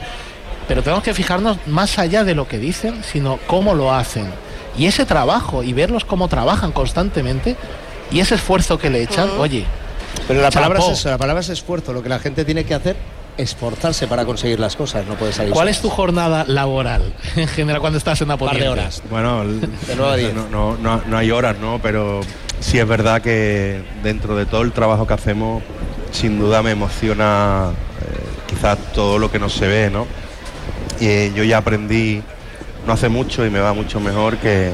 pero 0.67 0.81
tenemos 0.81 1.03
que 1.03 1.13
fijarnos 1.13 1.57
más 1.67 1.99
allá 1.99 2.23
de 2.23 2.33
lo 2.33 2.47
que 2.47 2.57
dicen, 2.57 3.03
sino 3.03 3.37
cómo 3.47 3.75
lo 3.75 3.93
hacen. 3.93 4.25
Y 4.77 4.87
ese 4.87 5.05
trabajo 5.05 5.61
y 5.61 5.71
verlos 5.73 6.03
cómo 6.03 6.27
trabajan 6.29 6.71
constantemente 6.71 7.55
y 8.11 8.21
ese 8.21 8.35
esfuerzo 8.35 8.79
que 8.79 8.89
le 8.89 9.03
echan, 9.03 9.29
oye, 9.37 9.65
Pero 10.27 10.41
la 10.41 10.49
palabra, 10.51 10.79
es 10.79 10.87
eso, 10.99 11.09
la 11.09 11.17
palabra 11.19 11.41
es 11.41 11.49
esfuerzo. 11.49 11.91
Lo 11.93 12.01
que 12.01 12.09
la 12.09 12.17
gente 12.19 12.43
tiene 12.45 12.63
que 12.63 12.73
hacer 12.73 12.95
esforzarse 13.37 14.07
para 14.07 14.25
conseguir 14.25 14.59
las 14.59 14.75
cosas. 14.75 15.05
No 15.07 15.15
puede 15.15 15.33
salir. 15.33 15.53
¿cuál 15.53 15.67
es 15.67 15.81
tu 15.81 15.89
jornada 15.89 16.45
laboral 16.47 17.13
en 17.35 17.47
general 17.47 17.81
cuando 17.81 17.97
estás 17.97 18.21
en 18.21 18.27
par 18.29 18.57
de 18.57 18.69
horas? 18.69 19.01
Bueno, 19.09 19.43
De 19.45 19.95
no, 19.95 20.49
no, 20.49 20.77
no, 20.77 21.01
no 21.05 21.17
hay 21.17 21.31
horas, 21.31 21.57
¿no? 21.59 21.79
Pero 21.81 22.21
sí 22.59 22.79
es 22.79 22.87
verdad 22.87 23.21
que 23.21 23.83
dentro 24.03 24.35
de 24.35 24.45
todo 24.45 24.61
el 24.61 24.71
trabajo 24.71 25.07
que 25.07 25.13
hacemos, 25.13 25.63
sin 26.11 26.39
duda 26.39 26.61
me 26.61 26.71
emociona 26.71 27.71
eh, 28.01 28.19
quizás 28.47 28.77
todo 28.93 29.19
lo 29.19 29.31
que 29.31 29.39
no 29.39 29.49
se 29.49 29.67
ve, 29.67 29.89
¿no? 29.89 30.07
Y 30.99 31.07
eh, 31.07 31.31
yo 31.35 31.43
ya 31.43 31.57
aprendí 31.57 32.21
no 32.85 32.93
hace 32.93 33.09
mucho 33.09 33.45
y 33.45 33.49
me 33.49 33.59
va 33.59 33.73
mucho 33.73 33.99
mejor 33.99 34.37
que 34.37 34.71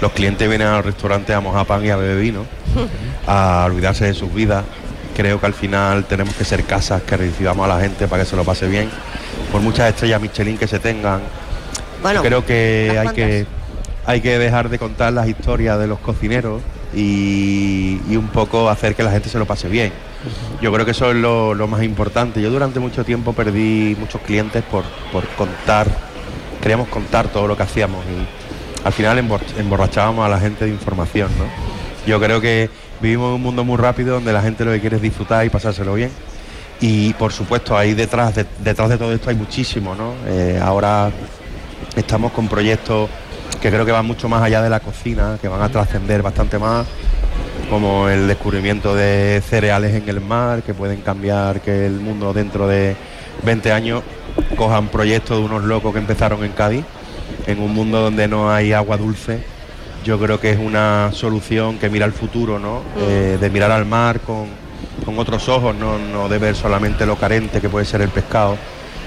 los 0.00 0.12
clientes 0.12 0.48
vienen 0.48 0.68
al 0.68 0.84
restaurante 0.84 1.34
a 1.34 1.40
mojar 1.40 1.66
pan 1.66 1.84
y 1.84 1.90
a 1.90 1.96
beber 1.96 2.18
vino, 2.18 2.44
a 3.26 3.64
olvidarse 3.66 4.06
de 4.06 4.14
sus 4.14 4.32
vidas. 4.32 4.64
Creo 5.16 5.40
que 5.40 5.46
al 5.46 5.54
final 5.54 6.04
tenemos 6.04 6.34
que 6.34 6.44
ser 6.44 6.64
casas 6.64 7.00
que 7.02 7.16
recibamos 7.16 7.64
a 7.64 7.74
la 7.74 7.80
gente 7.80 8.06
para 8.06 8.22
que 8.22 8.28
se 8.28 8.36
lo 8.36 8.44
pase 8.44 8.66
bien. 8.66 8.90
Por 9.50 9.62
muchas 9.62 9.88
estrellas 9.88 10.20
Michelin 10.20 10.58
que 10.58 10.66
se 10.68 10.78
tengan, 10.78 11.20
Bueno, 12.02 12.22
creo 12.22 12.44
que 12.44 12.96
hay 13.00 13.08
que 13.14 13.46
hay 14.04 14.20
que 14.20 14.38
dejar 14.38 14.68
de 14.68 14.78
contar 14.78 15.12
las 15.12 15.26
historias 15.26 15.78
de 15.80 15.86
los 15.88 15.98
cocineros 15.98 16.60
y, 16.94 18.00
y 18.08 18.16
un 18.16 18.28
poco 18.28 18.68
hacer 18.70 18.94
que 18.94 19.02
la 19.02 19.10
gente 19.10 19.28
se 19.28 19.38
lo 19.38 19.46
pase 19.46 19.68
bien. 19.68 19.92
Yo 20.60 20.72
creo 20.72 20.84
que 20.84 20.92
eso 20.92 21.10
es 21.10 21.16
lo, 21.16 21.54
lo 21.54 21.66
más 21.66 21.82
importante. 21.82 22.40
Yo 22.40 22.50
durante 22.50 22.78
mucho 22.78 23.04
tiempo 23.04 23.32
perdí 23.32 23.96
muchos 23.98 24.20
clientes 24.20 24.62
por, 24.62 24.84
por 25.12 25.26
contar, 25.30 25.88
queríamos 26.60 26.88
contar 26.88 27.28
todo 27.28 27.46
lo 27.48 27.56
que 27.56 27.62
hacíamos 27.64 28.04
y 28.06 28.86
al 28.86 28.92
final 28.92 29.18
embor- 29.18 29.40
emborrachábamos 29.58 30.24
a 30.24 30.28
la 30.28 30.38
gente 30.38 30.66
de 30.66 30.70
información. 30.70 31.28
¿no? 31.38 31.44
Yo 32.06 32.20
creo 32.20 32.40
que 32.40 32.70
vivimos 33.00 33.28
en 33.28 33.34
un 33.34 33.42
mundo 33.42 33.64
muy 33.64 33.76
rápido 33.76 34.14
donde 34.14 34.32
la 34.32 34.42
gente 34.42 34.64
lo 34.64 34.72
que 34.72 34.80
quiere 34.80 34.96
es 34.96 35.02
disfrutar 35.02 35.44
y 35.44 35.50
pasárselo 35.50 35.94
bien. 35.94 36.10
Y 36.80 37.14
por 37.14 37.32
supuesto 37.32 37.76
ahí 37.76 37.94
detrás 37.94 38.34
de, 38.34 38.46
detrás 38.62 38.88
de 38.90 38.98
todo 38.98 39.12
esto 39.12 39.30
hay 39.30 39.36
muchísimo. 39.36 39.94
¿no? 39.94 40.14
Eh, 40.26 40.60
ahora 40.62 41.10
estamos 41.94 42.32
con 42.32 42.48
proyectos 42.48 43.08
que 43.60 43.70
creo 43.70 43.86
que 43.86 43.92
van 43.92 44.06
mucho 44.06 44.28
más 44.28 44.42
allá 44.42 44.62
de 44.62 44.70
la 44.70 44.80
cocina, 44.80 45.38
que 45.40 45.48
van 45.48 45.62
a 45.62 45.68
trascender 45.68 46.22
bastante 46.22 46.58
más, 46.58 46.86
como 47.70 48.08
el 48.08 48.28
descubrimiento 48.28 48.94
de 48.94 49.42
cereales 49.48 49.94
en 49.94 50.08
el 50.08 50.20
mar, 50.20 50.62
que 50.62 50.74
pueden 50.74 51.00
cambiar 51.00 51.60
que 51.60 51.86
el 51.86 51.94
mundo 51.94 52.32
dentro 52.32 52.68
de 52.68 52.96
20 53.44 53.72
años 53.72 54.02
cojan 54.56 54.88
proyectos 54.88 55.38
de 55.38 55.44
unos 55.44 55.64
locos 55.64 55.92
que 55.92 55.98
empezaron 55.98 56.44
en 56.44 56.52
Cádiz, 56.52 56.84
en 57.46 57.60
un 57.60 57.72
mundo 57.74 58.00
donde 58.00 58.28
no 58.28 58.50
hay 58.50 58.72
agua 58.72 58.96
dulce. 58.96 59.42
Yo 60.06 60.20
creo 60.20 60.38
que 60.38 60.50
es 60.52 60.58
una 60.58 61.10
solución 61.12 61.78
que 61.78 61.90
mira 61.90 62.04
al 62.04 62.12
futuro, 62.12 62.60
¿no? 62.60 62.82
Eh, 62.96 63.38
de 63.40 63.50
mirar 63.50 63.72
al 63.72 63.86
mar 63.86 64.20
con, 64.20 64.46
con 65.04 65.18
otros 65.18 65.48
ojos, 65.48 65.74
no, 65.74 65.98
no 65.98 66.28
de 66.28 66.38
ver 66.38 66.54
solamente 66.54 67.04
lo 67.06 67.16
carente 67.16 67.60
que 67.60 67.68
puede 67.68 67.84
ser 67.84 68.02
el 68.02 68.10
pescado, 68.10 68.56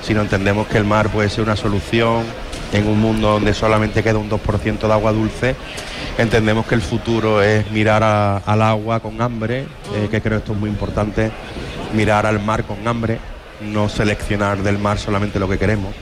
sino 0.02 0.20
entendemos 0.22 0.68
que 0.68 0.78
el 0.78 0.84
mar 0.84 1.08
puede 1.10 1.30
ser 1.30 1.46
una 1.46 1.56
solución 1.56 2.24
en 2.74 2.86
un 2.86 3.00
mundo 3.00 3.30
donde 3.32 3.54
solamente 3.54 4.04
queda 4.04 4.18
un 4.18 4.30
2% 4.30 4.88
de 4.88 4.92
agua 4.94 5.14
dulce. 5.14 5.56
Entendemos 6.18 6.66
que 6.66 6.76
el 6.76 6.82
futuro 6.82 7.42
es 7.42 7.72
mirar 7.72 8.04
a- 8.04 8.38
al 8.40 8.62
agua 8.62 9.00
con 9.00 9.22
hambre, 9.22 9.60
eh, 9.96 10.08
que 10.12 10.20
creo 10.22 10.40
esto 10.40 10.52
es 10.52 10.60
muy 10.60 10.70
importante, 10.70 11.32
mirar 11.94 12.26
al 12.26 12.44
mar 12.44 12.66
con 12.66 12.86
hambre, 12.86 13.20
no 13.62 13.88
seleccionar 13.88 14.58
del 14.64 14.78
mar 14.80 15.00
solamente 15.00 15.40
lo 15.40 15.48
que 15.48 15.58
queremos. 15.58 15.94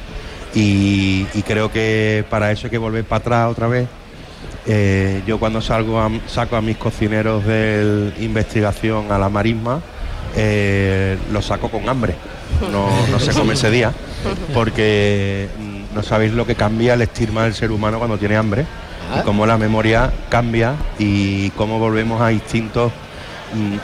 Y, 0.56 1.27
y 1.36 1.44
creo 1.44 1.72
que 1.72 2.25
para 2.32 2.51
eso 2.51 2.66
hay 2.66 2.72
que 2.72 2.80
volver 2.80 3.04
para 3.06 3.20
atrás 3.20 3.51
otra 3.51 3.68
vez. 3.68 3.88
Eh, 4.69 5.21
yo 5.25 5.39
cuando 5.39 5.62
salgo 5.62 6.00
a- 6.00 6.12
saco 6.27 6.55
a 6.57 6.62
mis 6.62 6.75
cocineros 6.77 7.45
de 7.45 8.12
investigación 8.19 9.12
a 9.12 9.17
la 9.17 9.29
marisma, 9.29 9.79
eh, 10.36 11.17
los 11.31 11.45
saco 11.45 11.69
con 11.69 11.88
hambre. 11.88 12.15
No, 12.71 12.88
no 13.12 13.19
se 13.19 13.31
come 13.33 13.53
ese 13.53 13.69
día, 13.71 13.93
porque 14.53 15.47
mm, 15.59 15.95
no 15.95 16.03
sabéis 16.03 16.33
lo 16.33 16.45
que 16.45 16.55
cambia 16.55 16.95
el 16.95 17.01
estigma 17.01 17.43
del 17.43 17.53
ser 17.53 17.71
humano 17.71 17.97
cuando 18.00 18.17
tiene 18.17 18.36
hambre, 18.36 18.65
y 19.19 19.24
cómo 19.24 19.45
la 19.45 19.57
memoria 19.57 20.12
cambia 20.29 20.74
y 21.00 21.50
cómo 21.51 21.79
volvemos 21.79 22.19
a 22.21 22.31
instintos 22.31 22.91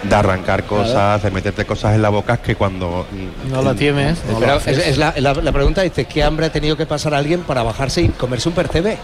de 0.04 0.16
arrancar 0.16 0.64
cosas, 0.66 1.24
de 1.24 1.32
meterte 1.32 1.66
cosas 1.66 1.96
en 1.96 2.02
la 2.02 2.10
boca 2.10 2.38
que 2.38 2.56
cuando 2.56 3.06
mm, 3.12 3.52
No 3.52 3.76
tienes. 3.76 4.20
lo 4.30 4.40
Pero 4.40 4.54
haces. 4.56 4.78
es, 4.78 4.88
es 4.88 4.98
la, 4.98 5.14
la- 5.18 5.34
la 5.34 5.52
pregunta 5.52 5.82
dice, 5.82 6.06
¿qué 6.06 6.22
hambre 6.24 6.48
ha 6.48 6.52
tenido 6.52 6.76
que 6.76 6.86
pasar 6.86 7.14
alguien 7.14 7.42
para 7.42 7.64
bajarse 7.64 8.02
y 8.02 8.10
comerse 8.10 8.50
un 8.50 8.56
percebe? 8.56 8.98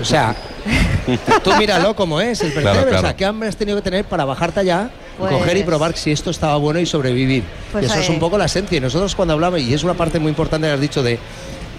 O 0.00 0.04
sea, 0.04 0.34
tú 1.44 1.52
míralo 1.58 1.94
como 1.94 2.20
es 2.20 2.40
el 2.42 2.52
percebe. 2.52 2.72
Claro, 2.82 2.96
O 2.98 3.00
sea. 3.00 3.16
¿qué 3.16 3.24
hambre 3.24 3.48
has 3.48 3.56
tenido 3.56 3.76
que 3.76 3.82
tener 3.82 4.04
para 4.04 4.24
bajarte 4.24 4.60
allá, 4.60 4.90
Pues- 5.18 5.32
coger 5.32 5.56
y 5.58 5.62
probar 5.62 5.96
si 5.96 6.10
esto 6.10 6.30
estaba 6.30 6.56
bueno 6.56 6.80
y 6.80 6.86
sobrevivir? 6.86 7.44
Pues 7.72 7.84
y 7.84 7.86
eso 7.86 8.00
es 8.00 8.08
un 8.08 8.18
poco 8.18 8.38
la 8.38 8.46
esencia. 8.46 8.78
Y 8.78 8.80
nosotros 8.80 9.14
cuando 9.14 9.34
hablamos, 9.34 9.60
y 9.60 9.74
es 9.74 9.84
una 9.84 9.94
parte 9.94 10.18
muy 10.18 10.30
importante 10.30 10.66
que 10.68 10.72
has 10.72 10.80
dicho 10.80 11.02
de, 11.02 11.18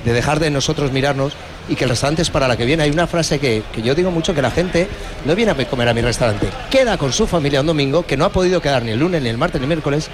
de 0.05 0.13
dejar 0.13 0.39
de 0.39 0.49
nosotros 0.51 0.91
mirarnos 0.91 1.33
y 1.69 1.75
que 1.75 1.85
el 1.85 1.89
restaurante 1.91 2.21
es 2.21 2.29
para 2.29 2.47
la 2.47 2.57
que 2.57 2.65
viene. 2.65 2.83
Hay 2.83 2.91
una 2.91 3.07
frase 3.07 3.39
que, 3.39 3.63
que 3.73 3.81
yo 3.81 3.95
digo 3.95 4.11
mucho, 4.11 4.33
que 4.33 4.41
la 4.41 4.51
gente 4.51 4.87
no 5.25 5.35
viene 5.35 5.51
a 5.51 5.67
comer 5.67 5.89
a 5.89 5.93
mi 5.93 6.01
restaurante, 6.01 6.47
queda 6.69 6.97
con 6.97 7.13
su 7.13 7.27
familia 7.27 7.61
un 7.61 7.67
domingo, 7.67 8.05
que 8.05 8.17
no 8.17 8.25
ha 8.25 8.29
podido 8.29 8.61
quedar 8.61 8.83
ni 8.83 8.91
el 8.91 8.99
lunes, 8.99 9.21
ni 9.21 9.29
el 9.29 9.37
martes, 9.37 9.59
ni 9.61 9.65
el 9.65 9.69
miércoles, 9.69 10.09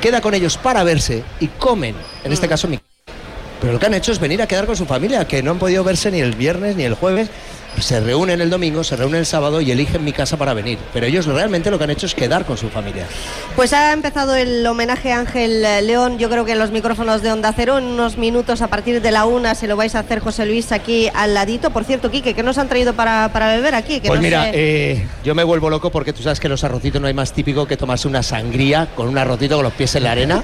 queda 0.00 0.20
con 0.20 0.34
ellos 0.34 0.56
para 0.56 0.84
verse 0.84 1.22
y 1.40 1.48
comen, 1.48 1.94
en 2.24 2.30
Mm. 2.30 2.34
este 2.34 2.48
caso 2.48 2.68
mi 2.68 2.78
pero 3.60 3.74
lo 3.74 3.78
que 3.78 3.86
han 3.86 3.94
hecho 3.94 4.10
es 4.10 4.18
venir 4.18 4.42
a 4.42 4.48
quedar 4.48 4.66
con 4.66 4.76
su 4.76 4.86
familia, 4.86 5.28
que 5.28 5.40
no 5.40 5.52
han 5.52 5.60
podido 5.60 5.84
verse 5.84 6.10
ni 6.10 6.20
el 6.20 6.34
viernes 6.34 6.74
ni 6.74 6.82
el 6.82 6.94
jueves. 6.94 7.28
Se 7.80 7.98
reúnen 8.00 8.40
el 8.40 8.48
domingo, 8.50 8.84
se 8.84 8.94
reúnen 8.96 9.20
el 9.20 9.26
sábado 9.26 9.60
y 9.60 9.70
eligen 9.72 10.04
mi 10.04 10.12
casa 10.12 10.36
para 10.36 10.54
venir. 10.54 10.78
Pero 10.92 11.06
ellos 11.06 11.26
realmente 11.26 11.70
lo 11.70 11.78
que 11.78 11.84
han 11.84 11.90
hecho 11.90 12.06
es 12.06 12.14
quedar 12.14 12.44
con 12.44 12.56
su 12.56 12.68
familia. 12.68 13.06
Pues 13.56 13.72
ha 13.72 13.92
empezado 13.92 14.36
el 14.36 14.64
homenaje 14.66 15.12
a 15.12 15.18
Ángel 15.18 15.62
León, 15.62 16.18
yo 16.18 16.30
creo 16.30 16.44
que 16.44 16.52
en 16.52 16.58
los 16.60 16.70
micrófonos 16.70 17.22
de 17.22 17.32
Onda 17.32 17.52
Cero, 17.56 17.78
en 17.78 17.84
unos 17.84 18.18
minutos 18.18 18.62
a 18.62 18.68
partir 18.68 19.00
de 19.02 19.10
la 19.10 19.24
una 19.24 19.54
se 19.56 19.66
lo 19.66 19.76
vais 19.76 19.94
a 19.96 20.00
hacer 20.00 20.20
José 20.20 20.46
Luis 20.46 20.70
aquí 20.70 21.08
al 21.14 21.34
ladito. 21.34 21.70
Por 21.70 21.84
cierto, 21.84 22.10
Quique, 22.10 22.34
¿qué 22.34 22.42
nos 22.44 22.56
han 22.58 22.68
traído 22.68 22.92
para, 22.94 23.30
para 23.32 23.48
beber 23.54 23.74
aquí? 23.74 24.00
Que 24.00 24.08
Pues 24.08 24.18
no 24.20 24.22
mira, 24.22 24.44
sé- 24.44 24.50
eh, 24.54 25.06
yo 25.24 25.34
me 25.34 25.42
vuelvo 25.42 25.68
loco 25.68 25.90
porque 25.90 26.12
tú 26.12 26.22
sabes 26.22 26.38
que 26.38 26.46
en 26.46 26.52
los 26.52 26.62
arrocitos 26.64 27.00
no 27.00 27.08
hay 27.08 27.14
más 27.14 27.32
típico 27.32 27.66
que 27.66 27.76
tomarse 27.76 28.06
una 28.06 28.22
sangría 28.22 28.88
con 28.94 29.08
un 29.08 29.18
arrocito 29.18 29.56
con 29.56 29.64
los 29.64 29.72
pies 29.72 29.94
en 29.96 30.04
la 30.04 30.12
arena. 30.12 30.42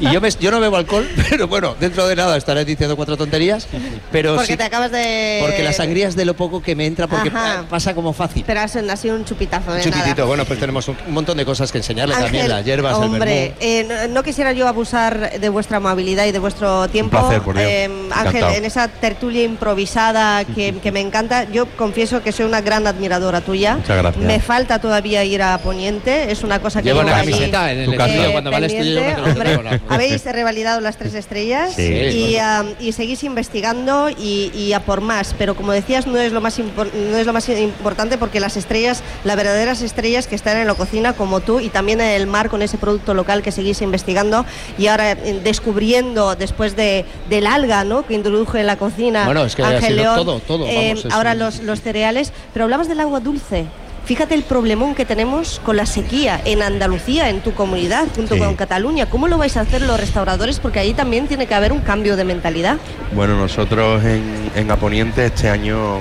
y 0.00 0.10
yo, 0.10 0.20
me- 0.20 0.30
yo 0.40 0.50
no 0.50 0.58
bebo 0.60 0.76
alcohol, 0.76 1.08
pero 1.30 1.46
bueno, 1.46 1.76
dentro 1.78 2.08
de 2.08 2.16
nada 2.16 2.36
estaré 2.36 2.64
diciendo 2.64 2.96
cuatro 2.96 3.16
tonterías. 3.16 3.68
Pero 4.10 4.34
porque 4.34 4.52
sí- 4.52 4.56
te 4.56 4.64
acabas 4.64 4.90
de... 4.90 5.38
porque 5.40 5.62
la 5.62 5.72
sangría 5.72 6.08
es 6.08 6.16
de 6.16 6.24
lo 6.24 6.34
poco 6.34 6.53
que 6.62 6.74
me 6.74 6.86
entra 6.86 7.06
porque 7.06 7.28
Ajá. 7.28 7.60
eh, 7.62 7.66
pasa 7.68 7.94
como 7.94 8.12
fácil. 8.12 8.44
Pero 8.46 8.60
ha 8.60 8.68
sido 8.96 9.16
un 9.16 9.24
chupitazo 9.24 9.70
de 9.72 9.78
Un 9.78 9.82
chupitito, 9.84 10.10
nada. 10.16 10.24
bueno, 10.24 10.44
pues 10.44 10.58
tenemos 10.60 10.86
un, 10.88 10.96
un 11.06 11.14
montón 11.14 11.36
de 11.36 11.44
cosas 11.44 11.70
que 11.72 11.78
enseñarles 11.78 12.18
también, 12.18 12.48
las 12.48 12.64
hierbas, 12.64 12.96
el 12.98 13.04
hombre, 13.04 13.54
vermú. 13.54 13.56
eh, 13.60 14.06
no, 14.08 14.14
no 14.14 14.22
quisiera 14.22 14.52
yo 14.52 14.68
abusar 14.68 15.38
de 15.38 15.48
vuestra 15.48 15.76
amabilidad 15.78 16.26
y 16.26 16.32
de 16.32 16.38
vuestro 16.38 16.88
tiempo. 16.88 17.18
placer, 17.18 17.42
por 17.42 17.56
Dios. 17.56 17.68
Eh, 17.68 17.84
Ángel, 18.12 18.26
Encantado. 18.36 18.54
en 18.54 18.64
esa 18.64 18.88
tertulia 18.88 19.44
improvisada 19.44 20.44
que, 20.44 20.74
que 20.82 20.92
me 20.92 21.00
encanta, 21.00 21.44
yo 21.50 21.66
confieso 21.76 22.22
que 22.22 22.32
soy 22.32 22.46
una 22.46 22.60
gran 22.60 22.86
admiradora 22.86 23.40
tuya. 23.40 23.76
Muchas 23.76 23.96
gracias. 23.98 24.24
Me 24.24 24.40
falta 24.40 24.78
todavía 24.80 25.24
ir 25.24 25.42
a 25.42 25.58
Poniente, 25.58 26.30
es 26.30 26.42
una 26.42 26.60
cosa 26.60 26.80
que 26.80 26.88
Llevo 26.88 27.00
llevo 27.00 27.10
una 27.10 27.18
allí, 27.20 27.30
camiseta 27.32 27.72
en 27.72 27.78
el 27.80 27.96
casa. 27.96 28.14
cuando 28.32 28.50
va 28.50 28.56
al 28.58 28.64
estudio. 28.64 29.00
Hombre, 29.24 29.80
habéis 29.88 30.24
revalidado 30.24 30.80
las 30.80 30.96
tres 30.96 31.14
estrellas 31.14 31.74
Sí. 31.74 31.82
y, 31.82 32.36
am, 32.38 32.68
y 32.80 32.92
seguís 32.92 33.24
investigando 33.24 34.10
y, 34.10 34.50
y 34.54 34.72
a 34.72 34.80
por 34.80 35.00
más. 35.00 35.34
Pero 35.38 35.54
como 35.56 35.72
decías, 35.72 36.06
no 36.06 36.18
es 36.18 36.32
lo 36.32 36.40
más 36.44 36.58
no 36.58 37.16
es 37.16 37.26
lo 37.26 37.32
más 37.32 37.48
importante 37.48 38.18
porque 38.18 38.38
las 38.38 38.56
estrellas, 38.56 39.02
las 39.24 39.36
verdaderas 39.36 39.82
estrellas 39.82 40.28
que 40.28 40.36
están 40.36 40.56
en 40.58 40.66
la 40.68 40.74
cocina 40.74 41.12
como 41.14 41.40
tú 41.40 41.58
y 41.58 41.70
también 41.70 42.00
en 42.00 42.10
el 42.10 42.26
mar 42.28 42.48
con 42.50 42.62
ese 42.62 42.78
producto 42.78 43.14
local 43.14 43.42
que 43.42 43.50
seguís 43.50 43.82
investigando 43.82 44.44
y 44.78 44.86
ahora 44.86 45.12
eh, 45.12 45.40
descubriendo 45.42 46.36
después 46.36 46.76
de 46.76 47.04
del 47.28 47.46
alga, 47.46 47.82
¿no? 47.84 48.06
Que 48.06 48.14
introdujo 48.14 48.56
en 48.58 48.66
la 48.66 48.76
cocina 48.76 49.24
Bueno, 49.24 49.44
es 49.44 49.56
que 49.56 49.62
ha 49.62 49.68
Ángel 49.68 49.94
sido 49.94 49.96
León. 50.02 50.16
todo, 50.16 50.38
todo, 50.40 50.66
eh, 50.68 50.94
vamos, 50.96 51.12
ahora 51.14 51.34
los, 51.34 51.60
los 51.62 51.80
cereales. 51.80 52.32
Pero 52.52 52.64
hablabas 52.64 52.86
del 52.88 53.00
agua 53.00 53.20
dulce. 53.20 53.64
Fíjate 54.04 54.34
el 54.34 54.42
problemón 54.42 54.94
que 54.94 55.06
tenemos 55.06 55.62
con 55.64 55.78
la 55.78 55.86
sequía 55.86 56.38
en 56.44 56.60
Andalucía, 56.60 57.30
en 57.30 57.40
tu 57.40 57.54
comunidad, 57.54 58.04
junto 58.14 58.34
Sí. 58.34 58.40
con 58.40 58.54
Cataluña. 58.54 59.06
¿Cómo 59.08 59.28
lo 59.28 59.38
vais 59.38 59.56
a 59.56 59.62
hacer 59.62 59.80
los 59.80 59.98
restauradores? 59.98 60.60
Porque 60.60 60.78
ahí 60.78 60.92
también 60.92 61.26
tiene 61.26 61.46
que 61.46 61.54
haber 61.54 61.72
un 61.72 61.80
cambio 61.80 62.14
de 62.14 62.24
mentalidad. 62.24 62.76
Bueno, 63.14 63.34
nosotros 63.38 64.04
en, 64.04 64.50
en 64.54 64.70
Aponiente 64.70 65.24
este 65.24 65.48
año 65.48 66.00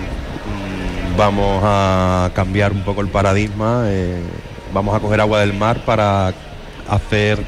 vamos 1.18 1.62
a 1.64 2.32
cambiar 2.34 2.72
un 2.72 2.82
poco 2.84 3.02
el 3.02 3.08
paradigma. 3.08 3.84
eh, 3.88 4.22
vamos 4.74 4.96
a 4.96 5.00
coger 5.00 5.22
agua 5.22 5.40
del 5.40 5.54
mar 5.54 5.80
para 5.86 6.34
hacer 6.90 7.40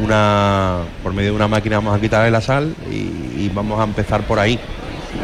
una 0.00 0.80
por 1.02 1.12
medio 1.14 1.30
de 1.30 1.36
una 1.36 1.48
máquina 1.48 1.76
vamos 1.76 1.96
a 1.96 2.00
quitarle 2.00 2.30
la 2.30 2.40
sal 2.40 2.74
y, 2.90 2.94
y 3.44 3.50
vamos 3.54 3.80
a 3.80 3.84
empezar 3.84 4.22
por 4.22 4.38
ahí, 4.38 4.58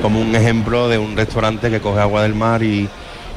como 0.00 0.20
un 0.20 0.34
ejemplo 0.34 0.88
de 0.88 0.98
un 0.98 1.16
restaurante 1.16 1.70
que 1.70 1.80
coge 1.80 2.00
agua 2.00 2.22
del 2.22 2.34
mar 2.34 2.62
y, 2.62 2.88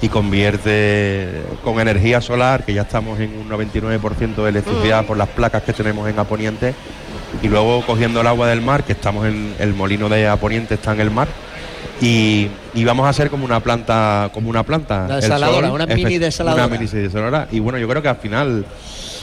y 0.02 0.10
convierte 0.10 1.44
con 1.64 1.80
energía 1.80 2.22
solar, 2.22 2.64
que 2.64 2.74
ya 2.74 2.84
estamos 2.84 3.20
en 3.20 3.32
un 3.38 3.50
99% 3.50 4.36
de 4.36 4.50
electricidad 4.50 5.06
por 5.06 5.18
las 5.18 5.30
placas 5.30 5.64
que 5.64 5.74
tenemos 5.74 6.08
en 6.08 6.20
Aponiente, 6.20 6.74
y 7.42 7.48
luego 7.48 7.86
cogiendo 7.86 8.22
el 8.22 8.28
agua 8.28 8.48
del 8.48 8.62
mar, 8.62 8.84
que 8.84 8.94
estamos 8.94 9.26
en 9.26 9.56
el 9.60 9.74
molino 9.74 10.08
de 10.08 10.28
Aponiente, 10.28 10.76
está 10.76 10.94
en 10.94 11.02
el 11.02 11.12
mar, 11.12 11.28
y, 12.02 12.48
y 12.74 12.84
vamos 12.84 13.06
a 13.06 13.10
hacer 13.10 13.30
como 13.30 13.46
una 13.46 13.60
planta, 13.60 14.30
como 14.34 14.50
una 14.50 14.64
planta. 14.64 15.04
Una 15.06 15.16
el 15.16 15.22
desaladora, 15.22 15.68
sol, 15.68 15.76
una 15.76 15.86
mini 15.86 16.18
desaladora. 16.18 16.68
Una 16.68 16.78
mini 16.78 16.90
desaladora. 16.92 17.48
Y 17.52 17.60
bueno, 17.60 17.78
yo 17.80 17.88
creo 17.88 18.02
que 18.02 18.10
al 18.10 18.18
final 18.18 18.66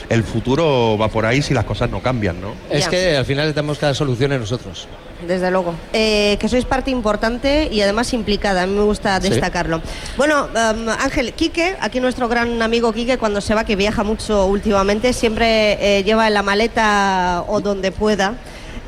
el 0.08 0.24
futuro 0.24 0.98
va 1.00 1.08
por 1.08 1.24
ahí 1.26 1.40
si 1.42 1.54
las 1.54 1.64
cosas 1.64 1.88
no 1.90 2.00
cambian, 2.00 2.40
¿no? 2.40 2.54
Es 2.70 2.88
que 2.88 3.16
al 3.16 3.24
final 3.24 3.54
tenemos 3.54 3.78
que 3.78 3.86
dar 3.86 3.94
soluciones 3.94 4.40
nosotros. 4.40 4.88
Desde 5.26 5.52
luego. 5.52 5.74
Eh, 5.92 6.36
que 6.40 6.48
sois 6.48 6.64
parte 6.64 6.90
importante 6.90 7.68
y 7.70 7.80
además 7.80 8.12
implicada. 8.12 8.64
A 8.64 8.66
mí 8.66 8.74
me 8.74 8.82
gusta 8.82 9.20
Sí. 9.20 9.28
destacarlo. 9.30 9.80
Bueno, 10.16 10.46
um, 10.46 10.88
Ángel, 10.88 11.32
Quique, 11.34 11.76
aquí 11.80 12.00
nuestro 12.00 12.28
gran 12.28 12.60
amigo 12.60 12.92
Quique, 12.92 13.18
cuando 13.18 13.40
se 13.40 13.54
va, 13.54 13.62
que 13.64 13.76
viaja 13.76 14.02
mucho 14.02 14.46
últimamente, 14.46 15.12
siempre 15.12 15.98
eh, 15.98 16.02
lleva 16.02 16.26
en 16.26 16.34
la 16.34 16.42
maleta 16.42 17.44
o 17.46 17.60
donde 17.60 17.92
pueda. 17.92 18.34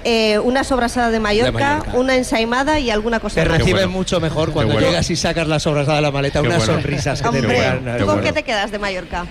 Eh, 0.04 0.38
una 0.38 0.64
sobrasada 0.64 1.10
de 1.10 1.18
Mallorca, 1.20 1.52
Mallorca. 1.52 1.92
una 1.98 2.14
ensaimada 2.16 2.78
y 2.78 2.90
alguna 2.90 3.20
cosa 3.20 3.42
Te 3.42 3.48
más. 3.48 3.58
bueno. 3.62 3.88
mucho 3.88 4.20
mejor 4.20 4.52
cuando 4.52 4.74
bueno. 4.74 4.86
llegas 4.88 5.08
y 5.10 5.16
sacas 5.16 5.48
las 5.48 5.66
obras 5.66 5.86
de 5.86 6.00
la 6.00 6.10
maleta, 6.10 6.40
Qué 6.42 6.46
unas 6.48 6.58
bueno. 6.58 6.74
sonrisas 6.74 7.20
que 7.22 7.28
te 7.30 7.38
Hombre, 7.40 7.56
pegan. 7.56 7.78
¿tú 7.78 7.84
Qué 7.84 7.96
con 7.98 8.06
bueno. 8.06 8.22
qué 8.22 8.32
te 8.32 8.42
quedas 8.42 8.70
de 8.70 8.78
Mallorca? 8.78 9.24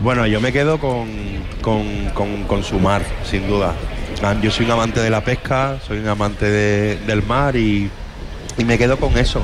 Bueno, 0.00 0.26
yo 0.26 0.40
me 0.40 0.52
quedo 0.52 0.78
con, 0.78 1.08
con, 1.60 2.10
con- 2.14 2.44
con 2.44 2.64
su 2.64 2.78
mar, 2.78 3.02
sin 3.28 3.46
duda. 3.46 3.74
Ah, 4.22 4.34
Yo 4.40 4.50
soy 4.50 4.66
un 4.66 4.72
amante 4.72 5.00
de 5.00 5.10
la 5.10 5.22
pesca, 5.22 5.78
soy 5.86 5.98
un 5.98 6.08
amante 6.08 6.48
de- 6.50 6.96
del 7.06 7.22
mar 7.22 7.56
y, 7.56 7.90
y 8.58 8.64
me 8.64 8.78
quedo 8.78 8.98
con 8.98 9.16
eso. 9.18 9.42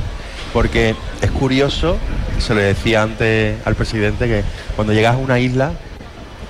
Porque 0.52 0.94
es 1.20 1.30
curioso, 1.30 1.98
se 2.38 2.54
le 2.54 2.62
decía 2.62 3.02
antes 3.02 3.56
al 3.66 3.74
presidente, 3.74 4.26
que 4.26 4.42
cuando 4.76 4.92
llegas 4.94 5.14
a 5.14 5.18
una 5.18 5.38
isla, 5.38 5.72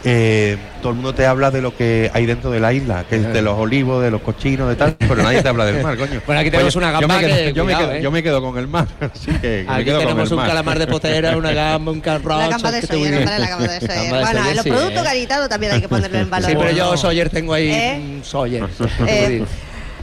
eh, 0.04 0.56
todo 0.78 0.90
el 0.90 0.96
mundo 0.96 1.14
te 1.14 1.26
habla 1.26 1.50
de 1.50 1.60
lo 1.62 1.76
que 1.76 2.10
hay 2.14 2.26
dentro 2.26 2.50
de 2.50 2.60
la 2.60 2.72
isla, 2.72 3.04
que 3.08 3.16
es 3.16 3.32
de 3.32 3.42
los 3.42 3.58
olivos, 3.58 4.02
de 4.02 4.10
los 4.10 4.20
cochinos, 4.22 4.68
de 4.68 4.76
tal, 4.76 4.94
pero 4.98 5.16
nadie 5.22 5.42
te 5.42 5.48
habla 5.48 5.64
del 5.66 5.82
mar, 5.82 5.96
coño. 5.96 6.20
Bueno, 6.26 6.40
aquí 6.40 6.50
tenemos 6.50 6.76
una 6.76 6.92
yo 6.92 7.00
gamba 7.00 7.16
me 7.16 7.26
quedo, 7.26 7.36
que, 7.36 7.52
yo, 7.52 7.64
me 7.64 7.72
cuidado, 7.72 7.88
quedo, 7.88 7.98
¿eh? 7.98 8.02
yo 8.02 8.10
me 8.10 8.22
quedo 8.22 8.42
con 8.42 8.58
el 8.58 8.68
mar, 8.68 8.86
así 9.00 9.30
que 9.32 9.64
me 9.68 9.74
Aquí 9.74 9.84
quedo 9.84 9.96
con 9.98 10.06
tenemos 10.06 10.28
el 10.28 10.32
un 10.34 10.38
mar. 10.40 10.48
calamar 10.48 10.78
de 10.78 10.86
potera, 10.86 11.36
una 11.36 11.52
gamba, 11.52 11.92
un 11.92 12.00
carrocho. 12.00 12.38
la 12.38 12.48
gamba 12.48 12.70
de 12.72 12.80
viene- 12.80 13.18
hombre, 13.18 13.38
la 13.38 13.48
gamba 13.48 13.66
de 13.68 13.78
de 13.86 14.08
Bueno, 14.08 14.26
Sawyer, 14.26 14.56
los 14.56 14.64
sí, 14.64 14.70
productos 14.70 15.00
¿eh? 15.02 15.04
gaditanos 15.04 15.48
también 15.48 15.72
hay 15.72 15.80
que 15.80 15.88
ponerlo 15.88 16.18
en 16.18 16.30
valor. 16.30 16.50
Sí, 16.50 16.56
pero 16.58 16.72
yo. 16.72 16.96
Sawyer, 16.96 17.30
tengo 17.30 17.54
ahí 17.54 17.68
¿Eh? 17.70 18.00
un 18.18 18.24
Sawyer. 18.24 18.66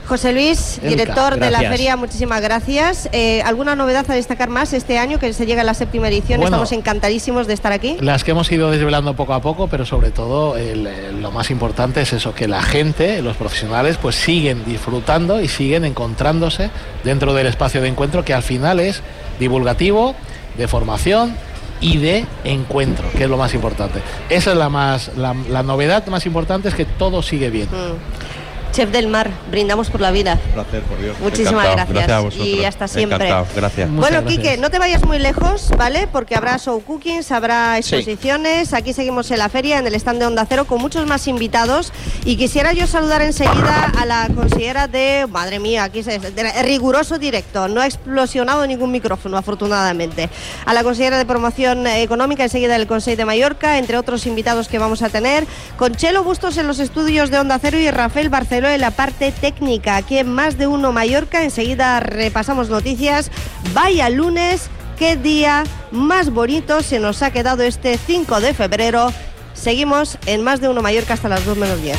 José 0.07 0.33
Luis, 0.33 0.77
Elka, 0.77 0.89
director 0.89 1.39
de 1.39 1.49
la 1.51 1.59
feria, 1.59 1.95
muchísimas 1.97 2.39
gracias. 2.41 3.09
Eh, 3.11 3.41
¿Alguna 3.43 3.75
novedad 3.75 4.05
a 4.09 4.13
destacar 4.13 4.49
más 4.49 4.71
este 4.73 4.97
año 4.99 5.17
que 5.17 5.33
se 5.33 5.45
llega 5.47 5.61
a 5.61 5.63
la 5.63 5.73
séptima 5.73 6.07
edición? 6.09 6.39
Bueno. 6.39 6.57
Estamos 6.57 6.71
encantadísimos 6.73 7.47
de 7.47 7.53
estar 7.55 7.71
aquí. 7.71 7.97
Las 8.01 8.23
que 8.23 8.31
hemos 8.31 8.51
ido 8.51 8.69
desvelando 8.69 9.15
poco 9.15 9.33
a 9.33 9.41
poco, 9.41 9.67
pero 9.67 9.85
sobre 9.85 10.11
todo 10.11 10.57
el- 10.57 10.85
el- 10.85 11.21
lo 11.21 11.31
más 11.31 11.49
importante 11.49 12.01
es 12.01 12.13
eso, 12.13 12.35
que 12.35 12.47
la 12.47 12.61
gente, 12.61 13.21
los 13.23 13.35
profesionales, 13.35 13.97
pues 13.99 14.15
siguen 14.15 14.63
disfrutando 14.65 15.41
y 15.41 15.47
siguen 15.47 15.85
encontrándose 15.85 16.69
dentro 17.03 17.33
del 17.33 17.47
espacio 17.47 17.81
de 17.81 17.87
encuentro 17.87 18.23
que 18.23 18.33
al 18.35 18.43
final 18.43 18.79
es 18.79 19.01
divulgativo, 19.39 20.15
de 20.57 20.67
formación 20.67 21.35
y 21.81 21.97
de 21.97 22.25
encuentro, 22.43 23.05
que 23.17 23.23
es 23.23 23.29
lo 23.29 23.37
más 23.37 23.53
importante. 23.53 23.99
Esa 24.29 24.51
es 24.51 24.57
la 24.57 24.69
más 24.69 25.11
la, 25.17 25.35
la 25.49 25.63
novedad 25.63 26.05
más 26.07 26.25
importante 26.25 26.69
es 26.69 26.75
que 26.75 26.85
todo 26.85 27.21
sigue 27.21 27.49
bien. 27.49 27.67
Mm. 27.67 28.44
Chef 28.75 28.91
del 28.91 29.07
Mar, 29.07 29.31
brindamos 29.49 29.89
por 29.89 30.01
la 30.01 30.11
vida. 30.11 30.37
placer, 30.53 30.81
por 30.83 30.99
Dios. 31.01 31.15
Muchísimas 31.21 31.65
Encantado. 31.65 31.93
gracias. 31.93 32.11
a 32.11 32.19
vosotros. 32.19 32.47
Y 32.47 32.65
hasta 32.65 32.87
siempre. 32.89 33.15
Encantado, 33.29 33.47
gracias. 33.55 33.89
Muchas 33.89 34.09
bueno, 34.11 34.21
gracias. 34.25 34.43
Quique, 34.43 34.57
no 34.57 34.69
te 34.69 34.79
vayas 34.79 35.03
muy 35.05 35.17
lejos, 35.17 35.69
¿vale? 35.77 36.07
Porque 36.11 36.35
habrá 36.35 36.57
show 36.57 36.81
cookings, 36.83 37.31
habrá 37.31 37.77
exposiciones. 37.77 38.73
Aquí 38.73 38.91
seguimos 38.91 39.31
en 39.31 39.39
la 39.39 39.47
feria, 39.47 39.79
en 39.79 39.87
el 39.87 39.95
stand 39.95 40.19
de 40.19 40.25
Onda 40.25 40.45
Cero, 40.47 40.65
con 40.65 40.81
muchos 40.81 41.05
más 41.07 41.27
invitados. 41.27 41.93
Y 42.25 42.35
quisiera 42.35 42.73
yo 42.73 42.85
saludar 42.85 43.21
enseguida 43.21 43.91
a 43.97 44.05
la 44.05 44.27
consejera 44.35 44.87
de. 44.87 45.25
Madre 45.29 45.59
mía, 45.59 45.85
aquí 45.85 46.03
se, 46.03 46.19
de- 46.19 46.63
riguroso 46.63 47.17
directo. 47.17 47.69
No 47.69 47.79
ha 47.79 47.85
explosionado 47.85 48.67
ningún 48.67 48.91
micrófono, 48.91 49.37
afortunadamente. 49.37 50.29
A 50.65 50.73
la 50.73 50.83
consejera 50.83 51.17
de 51.17 51.25
promoción 51.25 51.87
eh, 51.87 52.01
económica, 52.01 52.43
enseguida 52.43 52.77
del 52.77 52.87
Consejo 52.87 53.15
de 53.17 53.25
Mallorca, 53.25 53.77
entre 53.77 53.97
otros 53.97 54.25
invitados 54.25 54.67
que 54.67 54.79
vamos 54.79 55.01
a 55.01 55.09
tener. 55.09 55.45
Con 55.77 55.95
Chelo 55.95 56.23
Bustos 56.25 56.57
en 56.57 56.67
los 56.67 56.79
estudios 56.79 57.29
de 57.29 57.39
Onda 57.39 57.57
Cero 57.61 57.77
y 57.77 57.89
Rafael 57.89 58.29
Barceló 58.65 58.69
en 58.73 58.81
la 58.81 58.91
parte 58.91 59.31
técnica. 59.31 59.95
Aquí 59.97 60.17
en 60.17 60.33
Más 60.33 60.57
de 60.57 60.67
Uno 60.67 60.91
Mallorca. 60.91 61.43
Enseguida 61.43 61.99
repasamos 61.99 62.69
noticias. 62.69 63.29
Vaya 63.73 64.09
lunes, 64.09 64.69
qué 64.97 65.15
día 65.15 65.63
más 65.91 66.31
bonito 66.31 66.81
se 66.81 66.99
nos 66.99 67.21
ha 67.21 67.31
quedado 67.31 67.63
este 67.63 67.97
5 67.97 68.39
de 68.41 68.53
febrero. 68.53 69.11
Seguimos 69.53 70.17
en 70.25 70.43
Más 70.43 70.61
de 70.61 70.69
Uno 70.69 70.81
Mallorca 70.81 71.13
hasta 71.13 71.29
las 71.29 71.45
2 71.45 71.57
menos 71.57 71.81
10. 71.81 71.97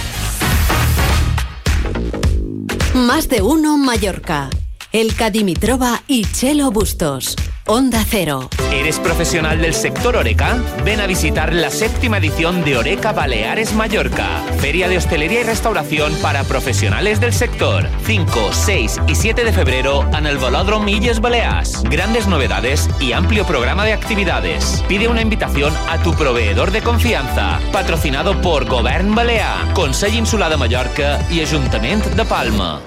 Más 2.94 3.28
de 3.28 3.42
uno 3.42 3.76
Mallorca. 3.78 4.50
Elka 4.92 5.30
Dimitrova 5.30 6.02
y 6.06 6.24
Chelo 6.24 6.70
Bustos. 6.70 7.36
Onda 7.68 8.04
Cero. 8.08 8.48
¿Eres 8.72 9.00
profesional 9.00 9.60
del 9.60 9.74
sector 9.74 10.14
Oreca? 10.14 10.62
Ven 10.84 11.00
a 11.00 11.08
visitar 11.08 11.52
la 11.52 11.68
séptima 11.70 12.18
edición 12.18 12.62
de 12.64 12.76
Oreca 12.76 13.12
Baleares 13.12 13.74
Mallorca, 13.74 14.40
feria 14.60 14.88
de 14.88 14.96
hostelería 14.96 15.40
y 15.40 15.42
restauración 15.42 16.14
para 16.22 16.44
profesionales 16.44 17.18
del 17.18 17.32
sector. 17.32 17.88
5, 18.04 18.50
6 18.52 19.00
y 19.08 19.16
7 19.16 19.42
de 19.42 19.52
febrero 19.52 20.08
en 20.16 20.26
el 20.26 20.38
Velòdrom 20.38 20.86
Illes 20.86 21.20
Balears. 21.20 21.82
Grandes 21.82 22.28
novedades 22.28 22.88
y 23.00 23.10
amplio 23.10 23.44
programa 23.44 23.84
de 23.84 23.94
actividades. 23.94 24.84
Pide 24.86 25.08
una 25.08 25.22
invitación 25.22 25.74
a 25.88 26.00
tu 26.00 26.14
proveedor 26.14 26.70
de 26.70 26.82
confianza. 26.82 27.58
Patrocinado 27.72 28.40
por 28.42 28.66
Govern 28.66 29.12
Balear, 29.16 29.72
Consell 29.74 30.14
Insular 30.14 30.50
de 30.50 30.56
Mallorca 30.56 31.18
y 31.32 31.40
Ayuntamiento 31.40 32.10
de 32.10 32.24
Palma. 32.24 32.80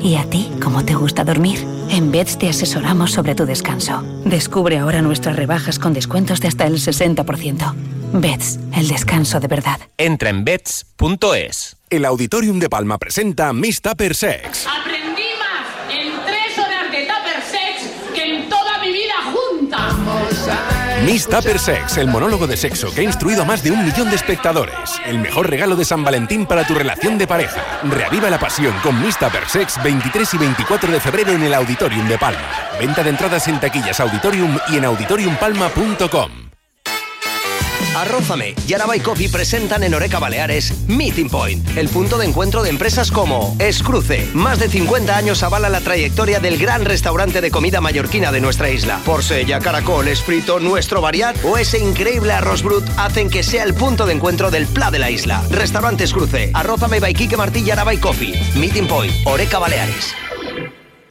¿Y 0.00 0.16
a 0.16 0.28
ti 0.28 0.50
cómo 0.62 0.84
te 0.84 0.94
gusta 0.94 1.24
dormir? 1.24 1.66
En 1.90 2.10
Beds 2.10 2.38
te 2.38 2.48
asesoramos 2.48 3.12
sobre 3.12 3.34
tu 3.34 3.46
descanso. 3.46 4.02
Descubre 4.24 4.78
ahora 4.78 5.02
nuestras 5.02 5.36
rebajas 5.36 5.78
con 5.78 5.92
descuentos 5.92 6.40
de 6.40 6.48
hasta 6.48 6.66
el 6.66 6.74
60%. 6.74 7.74
Beds, 8.12 8.58
el 8.76 8.88
descanso 8.88 9.40
de 9.40 9.48
verdad. 9.48 9.80
Entra 9.96 10.30
en 10.30 10.44
bets.es. 10.44 11.76
El 11.88 12.04
Auditorium 12.04 12.58
de 12.58 12.68
Palma 12.68 12.98
presenta 12.98 13.52
Miss 13.52 13.80
Tupper 13.80 14.14
Sex. 14.14 14.66
Aprendí 14.66 15.21
Miss 21.04 21.26
Tupper 21.26 21.58
Sex, 21.58 21.96
el 21.96 22.06
monólogo 22.06 22.46
de 22.46 22.56
sexo 22.56 22.92
que 22.94 23.00
ha 23.00 23.04
instruido 23.04 23.42
a 23.42 23.44
más 23.44 23.62
de 23.62 23.72
un 23.72 23.84
millón 23.84 24.08
de 24.08 24.16
espectadores. 24.16 25.00
El 25.04 25.18
mejor 25.18 25.50
regalo 25.50 25.74
de 25.74 25.84
San 25.84 26.04
Valentín 26.04 26.46
para 26.46 26.64
tu 26.64 26.74
relación 26.74 27.18
de 27.18 27.26
pareja. 27.26 27.80
Reaviva 27.82 28.30
la 28.30 28.38
pasión 28.38 28.74
con 28.82 29.00
Miss 29.02 29.18
Tupper 29.18 29.48
Sex 29.48 29.82
23 29.82 30.34
y 30.34 30.38
24 30.38 30.92
de 30.92 31.00
febrero 31.00 31.32
en 31.32 31.42
el 31.42 31.54
Auditorium 31.54 32.06
de 32.08 32.18
Palma. 32.18 32.48
Venta 32.78 33.02
de 33.02 33.10
entradas 33.10 33.48
en 33.48 33.58
taquillas 33.58 33.98
Auditorium 33.98 34.56
y 34.68 34.76
en 34.76 34.84
auditoriumpalma.com. 34.84 36.51
Arrózame 37.94 38.54
y 38.66 38.72
Araba 38.72 38.96
y 38.96 39.00
Coffee 39.00 39.28
presentan 39.28 39.82
en 39.82 39.92
Oreca 39.94 40.18
Baleares 40.18 40.72
Meeting 40.88 41.28
Point, 41.28 41.76
el 41.76 41.88
punto 41.88 42.16
de 42.16 42.26
encuentro 42.26 42.62
de 42.62 42.70
empresas 42.70 43.10
como 43.10 43.54
Escruce. 43.58 44.28
Más 44.32 44.58
de 44.58 44.68
50 44.68 45.14
años 45.14 45.42
avala 45.42 45.68
la 45.68 45.80
trayectoria 45.80 46.40
del 46.40 46.58
gran 46.58 46.84
restaurante 46.84 47.40
de 47.40 47.50
comida 47.50 47.80
mallorquina 47.80 48.32
de 48.32 48.40
nuestra 48.40 48.70
isla. 48.70 49.00
Porsella, 49.04 49.60
Caracol, 49.60 50.08
Esprito, 50.08 50.58
Nuestro 50.58 51.00
Variat 51.02 51.36
o 51.44 51.58
ese 51.58 51.78
increíble 51.78 52.32
arroz 52.32 52.62
brut 52.62 52.84
hacen 52.96 53.28
que 53.28 53.42
sea 53.42 53.64
el 53.64 53.74
punto 53.74 54.06
de 54.06 54.14
encuentro 54.14 54.50
del 54.50 54.66
pla 54.66 54.90
de 54.90 54.98
la 54.98 55.10
isla. 55.10 55.42
Restaurante 55.50 56.04
Escruce, 56.04 56.50
Arrózame 56.54 56.98
by 56.98 57.14
Martí 57.36 57.60
y 57.60 57.70
Araba 57.70 57.92
Coffee. 58.00 58.34
Meeting 58.56 58.86
Point, 58.86 59.12
Oreca 59.26 59.58
Baleares. 59.58 60.14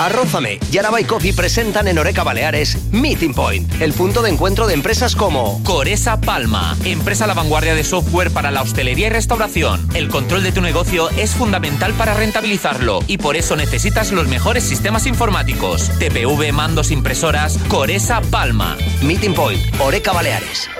Arrózame 0.00 0.58
y 0.72 0.78
Araba 0.78 0.98
y 0.98 1.04
Coffee 1.04 1.34
presentan 1.34 1.86
en 1.86 1.98
Oreca 1.98 2.24
Baleares 2.24 2.78
Meeting 2.90 3.34
Point, 3.34 3.82
el 3.82 3.92
punto 3.92 4.22
de 4.22 4.30
encuentro 4.30 4.66
de 4.66 4.72
empresas 4.72 5.14
como 5.14 5.62
Coresa 5.62 6.22
Palma, 6.22 6.74
empresa 6.86 7.24
a 7.24 7.26
la 7.26 7.34
vanguardia 7.34 7.74
de 7.74 7.84
software 7.84 8.30
para 8.30 8.50
la 8.50 8.62
hostelería 8.62 9.08
y 9.08 9.10
restauración. 9.10 9.86
El 9.94 10.08
control 10.08 10.42
de 10.42 10.52
tu 10.52 10.62
negocio 10.62 11.10
es 11.10 11.32
fundamental 11.32 11.92
para 11.92 12.14
rentabilizarlo 12.14 13.00
y 13.08 13.18
por 13.18 13.36
eso 13.36 13.56
necesitas 13.56 14.10
los 14.10 14.26
mejores 14.26 14.64
sistemas 14.64 15.06
informáticos. 15.06 15.90
TPV, 15.98 16.50
mandos, 16.50 16.92
impresoras, 16.92 17.58
Coresa 17.68 18.22
Palma. 18.22 18.78
Meeting 19.02 19.34
Point, 19.34 19.60
Oreca 19.80 20.12
Baleares. 20.12 20.79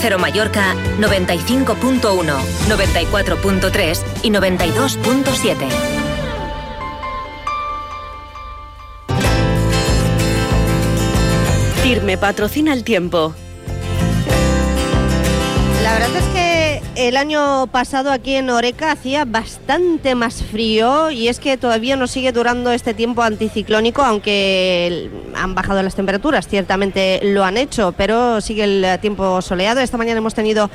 Cero 0.00 0.18
Mallorca 0.18 0.74
95.1, 0.98 2.00
94.3 2.68 4.02
y 4.22 4.30
92.7. 4.30 5.56
Firme 11.82 12.18
patrocina 12.18 12.72
el 12.72 12.84
tiempo. 12.84 13.34
La 15.82 15.92
verdad 15.92 16.16
es 16.16 16.24
que 16.34 16.45
el 16.96 17.16
año 17.18 17.66
pasado 17.66 18.10
aquí 18.10 18.34
en 18.34 18.48
Oreca 18.48 18.90
hacía 18.90 19.24
bastante 19.26 20.14
más 20.14 20.42
frío 20.42 21.10
y 21.10 21.28
es 21.28 21.38
que 21.38 21.58
todavía 21.58 21.94
nos 21.94 22.10
sigue 22.10 22.32
durando 22.32 22.72
este 22.72 22.94
tiempo 22.94 23.22
anticiclónico, 23.22 24.02
aunque 24.02 25.10
han 25.34 25.54
bajado 25.54 25.82
las 25.82 25.94
temperaturas, 25.94 26.48
ciertamente 26.48 27.20
lo 27.22 27.44
han 27.44 27.58
hecho, 27.58 27.92
pero 27.96 28.40
sigue 28.40 28.64
el 28.64 29.00
tiempo 29.00 29.42
soleado. 29.42 29.80
Esta 29.80 29.98
mañana 29.98 30.18
hemos 30.18 30.34
tenido 30.34 30.70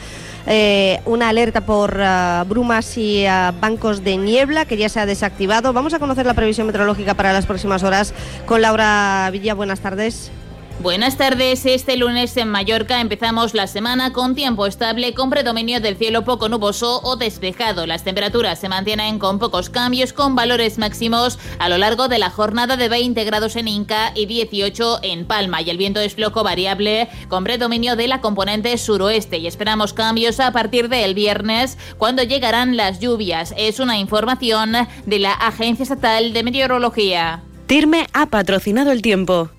eh, 0.46 1.00
una 1.06 1.30
alerta 1.30 1.62
por 1.62 2.00
ah, 2.00 2.46
brumas 2.48 2.98
y 2.98 3.26
ah, 3.26 3.54
bancos 3.60 4.04
de 4.04 4.18
niebla 4.18 4.66
que 4.66 4.78
ya 4.78 4.90
se 4.90 5.00
ha 5.00 5.08
desactivado. 5.08 5.74
Vamos 5.74 5.94
a 5.94 6.00
conocer 6.00 6.26
la 6.26 6.36
previsión 6.36 6.68
meteorológica 6.68 7.16
para 7.16 7.34
las 7.34 7.48
próximas 7.48 7.82
horas 7.84 8.14
con 8.46 8.62
Laura 8.62 9.28
Villa. 9.32 9.56
Buenas 9.56 9.80
tardes. 9.80 10.32
Buenas 10.80 11.16
tardes. 11.16 11.66
Este 11.68 11.96
lunes 11.96 12.36
en 12.38 12.48
Mallorca 12.48 13.02
empezamos 13.02 13.54
la 13.54 13.68
semana 13.68 14.14
con 14.14 14.34
tiempo 14.34 14.66
estable 14.66 15.14
con 15.14 15.30
predominio 15.30 15.80
del 15.80 15.96
cielo 15.96 16.24
poco 16.24 16.50
nuboso 16.50 17.02
o 17.04 17.18
despejado. 17.18 17.86
Las 17.86 18.04
temperaturas 18.04 18.60
se 18.60 18.68
mantienen 18.68 19.20
con 19.20 19.38
pocos 19.38 19.70
cambios 19.70 20.12
con 20.12 20.36
valores 20.36 20.80
máximos 20.80 21.38
a 21.60 21.70
lo 21.70 21.78
largo 21.78 22.08
de 22.08 22.18
la 22.18 22.32
jornada 22.32 22.78
de 22.78 22.90
20 22.90 23.24
grados 23.26 23.56
en 23.58 23.68
Inca 23.68 24.12
y 24.16 24.26
18 24.26 25.02
en 25.04 25.26
Palma 25.26 25.62
y 25.62 25.70
el 25.70 25.78
viento 25.78 26.00
es 26.00 26.16
flojo 26.16 26.44
variable 26.44 27.10
con 27.28 27.44
predominio 27.44 27.96
de 27.96 28.08
la 28.08 28.22
componente 28.22 28.76
suroeste 28.80 29.38
y 29.38 29.46
esperamos 29.46 29.94
cambios 29.94 30.40
a 30.40 30.52
partir 30.52 30.90
del 30.90 31.14
viernes 31.14 31.78
cuando 32.00 32.24
llegarán 32.24 32.76
las 32.76 33.00
lluvias. 33.00 33.54
Es 33.56 33.80
una 33.80 34.00
información 34.00 34.74
de 35.06 35.20
la 35.20 35.34
Agencia 35.34 35.84
Estatal 35.84 36.34
de 36.34 36.44
Meteorología. 36.44 37.44
Tirme 37.68 38.08
ha 38.14 38.26
patrocinado 38.26 38.92
el 38.92 39.04
tiempo. 39.04 39.52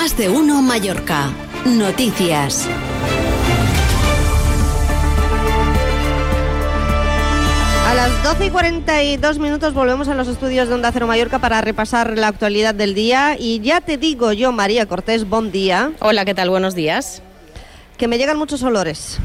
Más 0.00 0.16
de 0.16 0.28
uno 0.28 0.62
Mallorca. 0.62 1.32
Noticias. 1.64 2.68
A 7.84 7.94
las 7.94 8.22
12 8.22 8.46
y 8.46 8.50
42 8.50 9.40
minutos 9.40 9.74
volvemos 9.74 10.06
a 10.06 10.14
los 10.14 10.28
estudios 10.28 10.68
de 10.68 10.76
Onda 10.76 10.92
Cero 10.92 11.08
Mallorca 11.08 11.40
para 11.40 11.60
repasar 11.62 12.16
la 12.16 12.28
actualidad 12.28 12.76
del 12.76 12.94
día. 12.94 13.34
Y 13.36 13.58
ya 13.58 13.80
te 13.80 13.96
digo 13.98 14.32
yo, 14.32 14.52
María 14.52 14.86
Cortés, 14.86 15.28
buen 15.28 15.50
día. 15.50 15.90
Hola, 15.98 16.24
¿qué 16.24 16.32
tal? 16.32 16.48
Buenos 16.48 16.76
días. 16.76 17.20
Que 17.96 18.06
me 18.06 18.18
llegan 18.18 18.38
muchos 18.38 18.62
olores. 18.62 19.18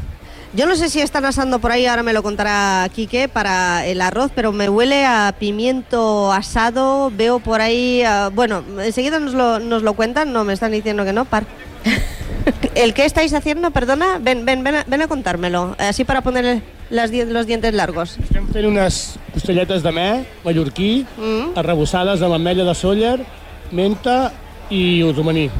Yo 0.54 0.66
no 0.66 0.76
sé 0.76 0.88
si 0.88 1.00
están 1.00 1.24
asando 1.24 1.58
por 1.58 1.72
ahí, 1.72 1.86
ahora 1.86 2.04
me 2.04 2.12
lo 2.12 2.22
contará 2.22 2.88
Quique, 2.94 3.28
para 3.28 3.84
el 3.86 4.00
arroz, 4.00 4.30
pero 4.34 4.52
me 4.52 4.68
huele 4.68 5.04
a 5.04 5.34
pimiento 5.36 6.32
asado, 6.32 7.10
veo 7.12 7.40
por 7.40 7.60
ahí, 7.60 8.02
ah, 8.06 8.30
bueno, 8.32 8.62
enseguida 8.80 9.18
nos 9.18 9.34
lo, 9.34 9.58
nos 9.58 9.82
lo 9.82 9.94
cuentan, 9.94 10.32
no, 10.32 10.44
me 10.44 10.52
están 10.52 10.70
diciendo 10.70 11.04
que 11.04 11.12
no, 11.12 11.24
par. 11.24 11.44
¿El 12.76 12.94
qué 12.94 13.04
estáis 13.04 13.34
haciendo? 13.34 13.72
Perdona, 13.72 14.18
ven, 14.20 14.44
ven, 14.44 14.62
ven 14.62 14.76
a, 14.76 14.84
ven 14.86 15.02
a 15.02 15.08
contármelo, 15.08 15.74
así 15.78 16.04
para 16.04 16.20
poner 16.20 16.62
las 16.88 17.10
di- 17.10 17.24
los 17.24 17.46
dientes 17.46 17.74
largos. 17.74 18.16
Estem 18.22 18.46
fent 18.52 18.66
unes 18.66 19.16
costelletes 19.32 19.82
de 19.82 19.90
me, 19.92 20.24
mallorquí, 20.44 21.04
Mm. 21.18 21.58
arrebossades 21.58 22.22
amb 22.22 22.34
ametlla 22.34 22.64
de 22.64 22.74
sóller, 22.74 23.24
menta 23.72 24.30
i 24.70 25.02
romaní. 25.12 25.50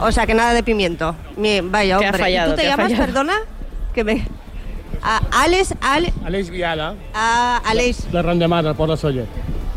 O 0.00 0.10
sea, 0.10 0.26
que 0.26 0.34
nada 0.34 0.54
de 0.54 0.62
pimiento. 0.64 1.14
Mi- 1.36 1.60
vaya, 1.60 1.98
Te 1.98 2.04
ha 2.04 2.08
hombre. 2.08 2.22
fallado, 2.22 2.48
¿Y 2.48 2.50
tú 2.50 2.56
te, 2.56 2.62
te 2.62 2.68
llamas, 2.68 2.86
fallado. 2.90 3.06
perdona? 3.06 3.34
Que 3.94 4.04
me... 4.04 4.24
A 5.02 5.20
Alex, 5.42 5.74
Ale... 5.80 6.12
Aleix 6.24 6.50
Viala. 6.50 6.94
Ah, 7.14 7.60
Aleix. 7.64 8.04
De 8.12 8.22
Randemar, 8.22 8.64
al 8.66 8.76
Port 8.76 8.92
de 8.92 8.96
Sóller. 8.96 9.26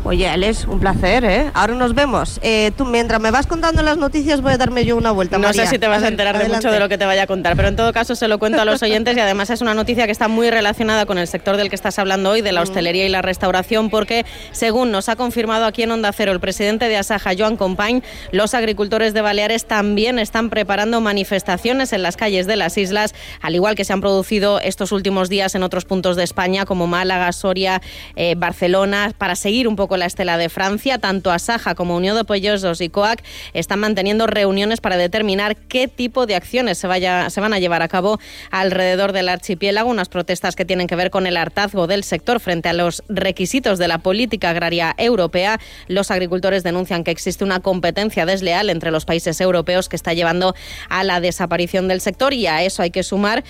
Oye, 0.06 0.28
Alex, 0.28 0.66
un 0.66 0.80
placer, 0.80 1.24
¿eh? 1.24 1.50
Ahora 1.54 1.74
nos 1.74 1.94
vemos. 1.94 2.38
Eh, 2.42 2.72
tú, 2.76 2.84
mientras 2.84 3.22
me 3.22 3.30
vas 3.30 3.46
contando 3.46 3.82
las 3.82 3.96
noticias, 3.96 4.42
voy 4.42 4.52
a 4.52 4.58
darme 4.58 4.84
yo 4.84 4.98
una 4.98 5.12
vuelta. 5.12 5.38
No 5.38 5.48
María. 5.48 5.64
sé 5.64 5.70
si 5.70 5.78
te 5.78 5.88
vas 5.88 6.02
a 6.02 6.08
enterar 6.08 6.36
de 6.36 6.46
mucho 6.46 6.70
de 6.70 6.78
lo 6.78 6.90
que 6.90 6.98
te 6.98 7.06
vaya 7.06 7.22
a 7.22 7.26
contar, 7.26 7.56
pero 7.56 7.68
en 7.68 7.76
todo 7.76 7.90
caso 7.94 8.14
se 8.14 8.28
lo 8.28 8.38
cuento 8.38 8.60
a 8.60 8.66
los 8.66 8.82
oyentes 8.82 9.16
y 9.16 9.20
además 9.20 9.48
es 9.48 9.62
una 9.62 9.72
noticia 9.72 10.04
que 10.04 10.12
está 10.12 10.28
muy 10.28 10.50
relacionada 10.50 11.06
con 11.06 11.16
el 11.16 11.26
sector 11.26 11.56
del 11.56 11.70
que 11.70 11.74
estás 11.74 11.98
hablando 11.98 12.28
hoy, 12.28 12.42
de 12.42 12.52
la 12.52 12.60
hostelería 12.60 13.06
y 13.06 13.08
la 13.08 13.22
restauración, 13.22 13.88
porque 13.88 14.26
según 14.52 14.90
nos 14.90 15.08
ha 15.08 15.16
confirmado 15.16 15.64
aquí 15.64 15.84
en 15.84 15.90
Onda 15.90 16.12
Cero 16.12 16.32
el 16.32 16.40
presidente 16.40 16.86
de 16.90 16.98
Asaja, 16.98 17.30
Joan 17.36 17.56
Compañ, 17.56 18.02
los 18.30 18.52
agricultores 18.52 19.14
de 19.14 19.22
Baleares 19.22 19.64
también 19.64 20.18
están 20.18 20.50
preparando 20.50 21.00
manifestaciones 21.00 21.94
en 21.94 22.02
las 22.02 22.18
calles 22.18 22.46
de 22.46 22.56
las 22.56 22.76
islas, 22.76 23.14
al 23.40 23.54
igual 23.54 23.74
que 23.74 23.86
se 23.86 23.94
han 23.94 24.02
producido 24.02 24.60
estos 24.60 24.92
últimos 24.92 25.30
días 25.30 25.54
en 25.54 25.62
otros 25.62 25.86
puntos 25.86 26.14
de 26.16 26.24
España, 26.24 26.66
como 26.66 26.86
Málaga, 26.86 27.32
Soria, 27.32 27.80
eh, 28.16 28.34
Barcelona, 28.36 29.10
para 29.16 29.34
seguir 29.34 29.66
un 29.66 29.76
poco 29.76 29.93
la 29.96 30.06
estela 30.06 30.36
de 30.38 30.48
Francia. 30.48 30.98
Tanto 30.98 31.30
Asaja 31.30 31.74
como 31.74 31.96
Unión 31.96 32.16
de 32.16 32.24
Pollosos 32.24 32.80
y 32.80 32.88
COAC 32.88 33.22
están 33.52 33.80
manteniendo 33.80 34.26
reuniones 34.26 34.80
para 34.80 34.96
determinar 34.96 35.56
qué 35.56 35.88
tipo 35.88 36.26
de 36.26 36.34
acciones 36.34 36.78
se, 36.78 36.86
vaya, 36.86 37.30
se 37.30 37.40
van 37.40 37.52
a 37.52 37.58
llevar 37.58 37.82
a 37.82 37.88
cabo 37.88 38.18
alrededor 38.50 39.12
del 39.12 39.28
archipiélago, 39.28 39.90
unas 39.90 40.08
protestas 40.08 40.56
que 40.56 40.64
tienen 40.64 40.86
que 40.86 40.96
ver 40.96 41.10
con 41.10 41.26
el 41.26 41.36
hartazgo 41.36 41.86
del 41.86 42.04
sector 42.04 42.40
frente 42.40 42.68
a 42.68 42.72
los 42.72 43.02
requisitos 43.08 43.78
de 43.78 43.88
la 43.88 43.98
política 43.98 44.50
agraria 44.50 44.94
europea. 44.98 45.60
Los 45.88 46.10
agricultores 46.10 46.62
denuncian 46.62 47.04
que 47.04 47.10
existe 47.10 47.44
una 47.44 47.60
competencia 47.60 48.26
desleal 48.26 48.70
entre 48.70 48.90
los 48.90 49.04
países 49.04 49.40
europeos 49.40 49.88
que 49.88 49.96
está 49.96 50.12
llevando 50.12 50.54
a 50.88 51.04
la 51.04 51.20
desaparición 51.20 51.88
del 51.88 52.00
sector 52.00 52.32
y 52.32 52.46
a 52.46 52.62
eso 52.62 52.82
hay 52.82 52.90
que 52.90 53.02
sumar 53.02 53.44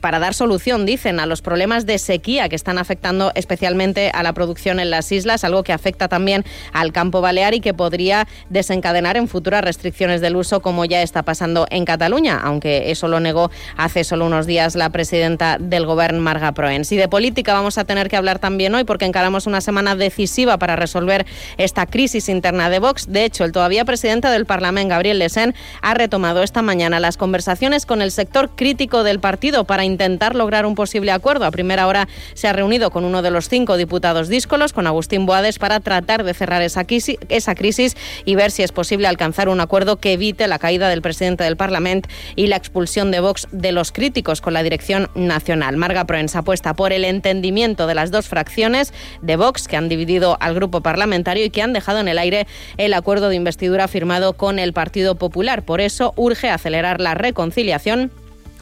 para 0.00 0.18
dar 0.18 0.34
solución, 0.34 0.86
dicen, 0.86 1.20
a 1.20 1.26
los 1.26 1.42
problemas 1.42 1.86
de 1.86 1.98
sequía 1.98 2.48
que 2.48 2.56
están 2.56 2.78
afectando 2.78 3.32
especialmente 3.34 4.10
a 4.12 4.22
la 4.22 4.32
producción 4.32 4.80
en 4.80 4.90
las 4.90 5.12
islas, 5.12 5.29
algo 5.44 5.62
que 5.62 5.72
afecta 5.72 6.08
también 6.08 6.44
al 6.72 6.92
campo 6.92 7.20
balear 7.20 7.54
y 7.54 7.60
que 7.60 7.74
podría 7.74 8.26
desencadenar 8.48 9.16
en 9.16 9.28
futuras 9.28 9.62
restricciones 9.62 10.20
del 10.20 10.36
uso, 10.36 10.60
como 10.60 10.84
ya 10.84 11.02
está 11.02 11.22
pasando 11.22 11.66
en 11.70 11.84
Cataluña, 11.84 12.40
aunque 12.42 12.90
eso 12.90 13.08
lo 13.08 13.20
negó 13.20 13.50
hace 13.76 14.04
solo 14.04 14.26
unos 14.26 14.46
días 14.46 14.74
la 14.74 14.90
presidenta 14.90 15.58
del 15.58 15.86
Gobierno, 15.86 16.20
Marga 16.20 16.52
Proens. 16.52 16.90
Y 16.92 16.96
de 16.96 17.08
política 17.08 17.54
vamos 17.54 17.78
a 17.78 17.84
tener 17.84 18.08
que 18.08 18.16
hablar 18.16 18.38
también 18.38 18.74
hoy 18.74 18.84
porque 18.84 19.04
encaramos 19.04 19.46
una 19.46 19.60
semana 19.60 19.96
decisiva 19.96 20.58
para 20.58 20.76
resolver 20.76 21.26
esta 21.58 21.86
crisis 21.86 22.28
interna 22.28 22.70
de 22.70 22.78
Vox. 22.78 23.06
De 23.10 23.24
hecho, 23.24 23.44
el 23.44 23.52
todavía 23.52 23.84
presidente 23.84 24.28
del 24.28 24.46
Parlamento, 24.46 24.90
Gabriel 24.90 25.18
Lesen, 25.18 25.54
ha 25.82 25.94
retomado 25.94 26.42
esta 26.42 26.62
mañana 26.62 27.00
las 27.00 27.16
conversaciones 27.16 27.86
con 27.86 28.02
el 28.02 28.10
sector 28.10 28.50
crítico 28.54 29.04
del 29.04 29.20
partido 29.20 29.64
para 29.64 29.84
intentar 29.84 30.34
lograr 30.34 30.66
un 30.66 30.74
posible 30.74 31.12
acuerdo. 31.12 31.44
A 31.44 31.50
primera 31.50 31.86
hora 31.86 32.08
se 32.34 32.48
ha 32.48 32.52
reunido 32.52 32.90
con 32.90 33.04
uno 33.04 33.22
de 33.22 33.30
los 33.30 33.48
cinco 33.48 33.76
diputados 33.76 34.28
díscolos, 34.28 34.72
con 34.72 34.86
Agustín 34.86 35.19
Boades 35.26 35.58
para 35.58 35.80
tratar 35.80 36.24
de 36.24 36.34
cerrar 36.34 36.62
esa 36.62 36.84
crisis, 36.84 37.96
y 38.24 38.34
ver 38.34 38.50
si 38.50 38.62
es 38.62 38.72
posible 38.72 39.06
alcanzar 39.06 39.48
un 39.48 39.60
acuerdo 39.60 39.96
que 39.96 40.12
evite 40.12 40.46
la 40.48 40.58
caída 40.58 40.88
del 40.88 41.02
presidente 41.02 41.44
del 41.44 41.56
Parlamento 41.56 42.08
y 42.36 42.46
la 42.46 42.56
expulsión 42.56 43.10
de 43.10 43.20
Vox 43.20 43.48
de 43.52 43.72
los 43.72 43.92
críticos 43.92 44.40
con 44.40 44.54
la 44.54 44.62
dirección 44.62 45.08
nacional. 45.14 45.76
Marga 45.76 46.04
Proens 46.04 46.36
apuesta 46.36 46.74
por 46.74 46.92
el 46.92 47.04
entendimiento 47.04 47.86
de 47.86 47.94
las 47.94 48.10
dos 48.10 48.28
fracciones 48.28 48.92
de 49.22 49.36
Vox 49.36 49.68
que 49.68 49.76
han 49.76 49.88
dividido 49.88 50.36
al 50.40 50.54
grupo 50.54 50.80
parlamentario 50.80 51.44
y 51.44 51.50
que 51.50 51.62
han 51.62 51.72
dejado 51.72 52.00
en 52.00 52.08
el 52.08 52.18
aire 52.18 52.46
el 52.76 52.94
acuerdo 52.94 53.28
de 53.28 53.36
investidura 53.36 53.88
firmado 53.88 54.34
con 54.34 54.58
el 54.58 54.72
Partido 54.72 55.14
Popular. 55.14 55.64
Por 55.64 55.80
eso 55.80 56.12
urge 56.16 56.50
acelerar 56.50 57.00
la 57.00 57.14
reconciliación 57.14 58.10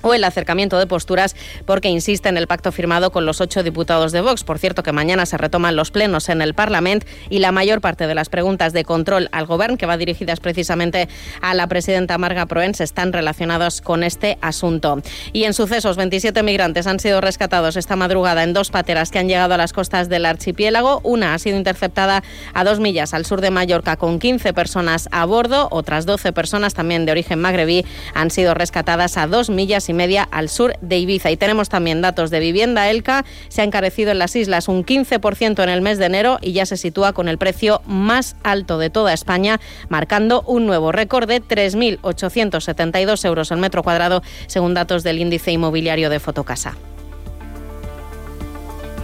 o 0.02 0.14
el 0.14 0.24
acercamiento 0.24 0.78
de 0.78 0.86
posturas 0.86 1.36
porque 1.66 1.88
insiste 1.88 2.28
en 2.28 2.36
el 2.36 2.46
pacto 2.46 2.72
firmado 2.72 3.10
con 3.10 3.26
los 3.26 3.40
ocho 3.40 3.62
diputados 3.62 4.12
de 4.12 4.20
Vox. 4.20 4.44
Por 4.44 4.58
cierto, 4.58 4.82
que 4.82 4.92
mañana 4.92 5.26
se 5.26 5.36
retoman 5.36 5.76
los 5.76 5.90
plenos 5.90 6.28
en 6.28 6.42
el 6.42 6.54
Parlamento 6.54 7.06
y 7.30 7.38
la 7.38 7.52
mayor 7.52 7.80
parte 7.80 8.06
de 8.06 8.14
las 8.14 8.28
preguntas 8.28 8.72
de 8.72 8.84
control 8.84 9.28
al 9.32 9.46
Gobierno, 9.46 9.76
que 9.76 9.86
va 9.86 9.96
dirigidas 9.96 10.40
precisamente 10.40 11.08
a 11.40 11.54
la 11.54 11.66
presidenta 11.66 12.18
Marga 12.18 12.46
Proens, 12.46 12.80
están 12.80 13.12
relacionadas 13.12 13.80
con 13.80 14.02
este 14.02 14.38
asunto. 14.40 15.02
Y 15.32 15.44
en 15.44 15.54
sucesos, 15.54 15.96
27 15.96 16.42
migrantes 16.42 16.86
han 16.86 17.00
sido 17.00 17.20
rescatados 17.20 17.76
esta 17.76 17.96
madrugada 17.96 18.42
en 18.42 18.52
dos 18.52 18.70
pateras 18.70 19.10
que 19.10 19.18
han 19.18 19.28
llegado 19.28 19.54
a 19.54 19.56
las 19.56 19.72
costas 19.72 20.08
del 20.08 20.26
archipiélago. 20.26 21.00
Una 21.02 21.34
ha 21.34 21.38
sido 21.38 21.56
interceptada 21.56 22.22
a 22.54 22.64
dos 22.64 22.80
millas 22.80 23.14
al 23.14 23.24
sur 23.24 23.40
de 23.40 23.50
Mallorca 23.50 23.96
con 23.96 24.18
15 24.18 24.52
personas 24.52 25.08
a 25.12 25.24
bordo. 25.24 25.68
Otras 25.70 26.06
12 26.06 26.32
personas, 26.32 26.74
también 26.74 27.06
de 27.06 27.12
origen 27.12 27.40
magrebí, 27.40 27.84
han 28.14 28.30
sido 28.30 28.54
rescatadas 28.54 29.16
a 29.16 29.26
dos 29.26 29.50
millas 29.50 29.87
y 29.88 29.94
media 29.94 30.28
al 30.30 30.48
sur 30.48 30.74
de 30.80 30.98
Ibiza. 30.98 31.30
Y 31.30 31.36
tenemos 31.36 31.68
también 31.68 32.00
datos 32.02 32.30
de 32.30 32.40
vivienda. 32.40 32.90
Elca 32.90 33.24
se 33.48 33.62
ha 33.62 33.64
encarecido 33.64 34.10
en 34.10 34.18
las 34.18 34.36
islas 34.36 34.68
un 34.68 34.84
15% 34.84 35.62
en 35.62 35.68
el 35.68 35.82
mes 35.82 35.98
de 35.98 36.06
enero 36.06 36.38
y 36.40 36.52
ya 36.52 36.66
se 36.66 36.76
sitúa 36.76 37.12
con 37.12 37.28
el 37.28 37.38
precio 37.38 37.82
más 37.86 38.36
alto 38.42 38.78
de 38.78 38.90
toda 38.90 39.12
España, 39.12 39.60
marcando 39.88 40.42
un 40.42 40.66
nuevo 40.66 40.92
récord 40.92 41.28
de 41.28 41.42
3.872 41.42 43.24
euros 43.24 43.52
al 43.52 43.58
metro 43.58 43.82
cuadrado, 43.82 44.22
según 44.46 44.74
datos 44.74 45.02
del 45.02 45.18
índice 45.18 45.52
inmobiliario 45.52 46.10
de 46.10 46.20
Fotocasa. 46.20 46.76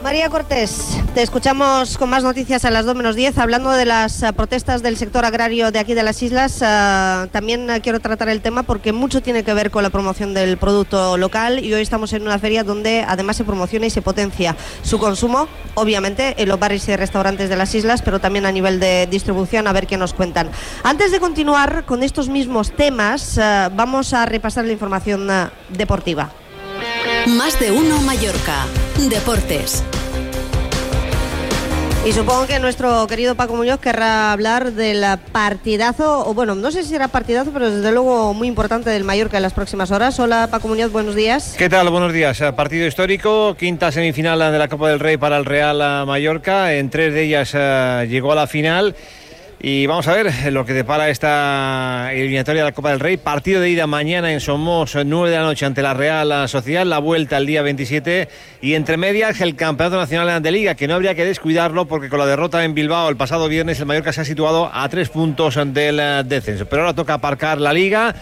María 0.05 0.29
Cortés, 0.29 0.99
te 1.15 1.23
escuchamos 1.23 1.97
con 1.97 2.11
más 2.11 2.23
noticias 2.23 2.67
a 2.67 2.71
las 2.71 2.85
2 2.85 2.95
menos 2.95 3.17
10, 3.17 3.39
hablando 3.39 3.71
de 3.71 3.87
las 3.87 4.23
uh, 4.23 4.35
protestas 4.35 4.83
del 4.83 4.99
sector 4.99 5.25
agrario 5.25 5.73
de 5.73 5.79
aquí 5.79 5.95
de 5.95 6.03
las 6.03 6.23
islas. 6.23 6.61
Uh, 6.61 7.29
también 7.29 7.71
uh, 7.71 7.81
quiero 7.81 8.01
tratar 8.01 8.29
el 8.29 8.43
tema 8.43 8.65
porque 8.65 8.93
mucho 8.93 9.23
tiene 9.23 9.45
que 9.45 9.55
ver 9.55 9.71
con 9.71 9.83
la 9.83 9.89
promoción 9.89 10.35
del 10.35 10.59
producto 10.59 11.17
local 11.17 11.65
y 11.65 11.73
hoy 11.73 11.81
estamos 11.81 12.13
en 12.13 12.21
una 12.21 12.39
feria 12.39 12.65
donde 12.65 13.03
además 13.09 13.39
se 13.39 13.45
promociona 13.45 13.87
y 13.87 13.91
se 13.91 14.03
potencia 14.03 14.55
su 14.83 14.99
consumo, 14.99 15.49
obviamente 15.73 16.35
en 16.37 16.51
los 16.51 16.61
bares 16.61 16.87
y 16.87 16.95
restaurantes 16.97 17.49
de 17.49 17.57
las 17.57 17.75
islas, 17.75 18.03
pero 18.03 18.19
también 18.21 18.45
a 18.45 18.53
nivel 18.53 18.81
de 18.81 19.09
distribución, 19.11 19.67
a 19.67 19.73
ver 19.73 19.87
qué 19.87 19.97
nos 19.97 20.13
cuentan. 20.13 20.51
Antes 20.83 21.13
de 21.13 21.19
continuar 21.19 21.87
con 21.87 22.03
estos 22.03 22.29
mismos 22.29 22.73
temas, 22.73 23.41
vamos 23.73 24.13
a 24.13 24.27
repasar 24.27 24.67
la 24.67 24.73
información 24.73 25.31
deportiva. 25.71 26.44
Más 27.27 27.59
de 27.61 27.71
uno 27.71 28.01
Mallorca. 28.03 28.67
Deportes. 29.11 29.83
Y 32.07 32.13
supongo 32.13 32.47
que 32.47 32.59
nuestro 32.59 33.07
querido 33.07 33.35
Paco 33.35 33.57
Muñoz 33.57 33.81
querrá 33.81 34.33
hablar 34.33 34.73
del 34.73 35.03
partidazo, 35.33 36.29
o 36.29 36.35
bueno, 36.35 36.55
no 36.55 36.71
sé 36.71 36.83
si 36.83 36.91
será 36.91 37.09
partidazo, 37.09 37.51
pero 37.51 37.71
desde 37.71 37.93
luego 37.93 38.35
muy 38.35 38.47
importante 38.47 38.91
del 38.91 39.05
Mallorca 39.05 39.39
en 39.39 39.43
las 39.43 39.55
próximas 39.55 39.91
horas. 39.91 40.21
Hola 40.21 40.49
Paco 40.51 40.69
Muñoz, 40.69 40.93
buenos 40.93 41.15
días. 41.15 41.55
¿Qué 41.57 41.71
tal? 41.71 41.89
Buenos 41.89 42.13
días. 42.13 42.43
Partido 42.55 42.87
histórico, 42.87 43.57
quinta 43.59 43.91
semifinal 43.91 44.39
de 44.39 44.59
la 44.59 44.69
Copa 44.69 44.91
del 44.91 45.01
Rey 45.01 45.17
para 45.17 45.39
el 45.39 45.47
Real 45.47 46.07
Mallorca. 46.07 46.75
En 46.75 46.91
tres 46.91 47.15
de 47.15 47.23
ellas 47.23 47.53
eh, 47.55 48.07
llegó 48.09 48.33
a 48.33 48.35
la 48.35 48.47
final. 48.47 48.95
Y 49.67 49.87
vamos 49.87 50.07
a 50.09 50.13
ver 50.13 50.53
lo 50.53 50.67
que 50.67 50.75
depara 50.75 51.09
esta 51.09 52.11
eliminatoria 52.13 52.61
de 52.61 52.69
la 52.69 52.75
Copa 52.75 52.91
del 52.91 53.01
Rey. 53.01 53.17
Partido 53.17 53.63
de 53.63 53.71
ida 53.71 53.87
mañana 53.87 54.31
en 54.31 54.41
Somos, 54.41 54.95
9 54.95 55.31
de 55.31 55.37
la 55.39 55.43
noche 55.43 55.65
ante 55.65 55.81
la 55.81 55.95
Real 55.95 56.47
Sociedad. 56.51 56.85
La 56.85 56.99
vuelta 56.99 57.39
el 57.39 57.47
día 57.47 57.63
27. 57.63 58.29
Y 58.61 58.75
entre 58.75 58.99
medias 58.99 59.41
el 59.41 59.57
Campeonato 59.57 59.97
Nacional 59.97 60.43
de 60.43 60.53
Liga, 60.53 60.75
que 60.75 60.87
no 60.87 60.93
habría 60.93 61.15
que 61.15 61.25
descuidarlo 61.25 61.87
porque 61.87 62.11
con 62.11 62.19
la 62.19 62.27
derrota 62.27 62.63
en 62.63 62.75
Bilbao 62.75 63.09
el 63.09 63.17
pasado 63.17 63.49
viernes 63.49 63.81
el 63.81 63.87
Mallorca 63.87 64.13
se 64.13 64.21
ha 64.21 64.27
situado 64.27 64.71
a 64.71 64.87
tres 64.91 65.09
puntos 65.09 65.59
del 65.73 66.29
descenso. 66.29 66.67
Pero 66.67 66.83
ahora 66.83 66.95
toca 66.95 67.15
aparcar 67.15 67.59
la 67.59 67.73
Liga 67.73 68.15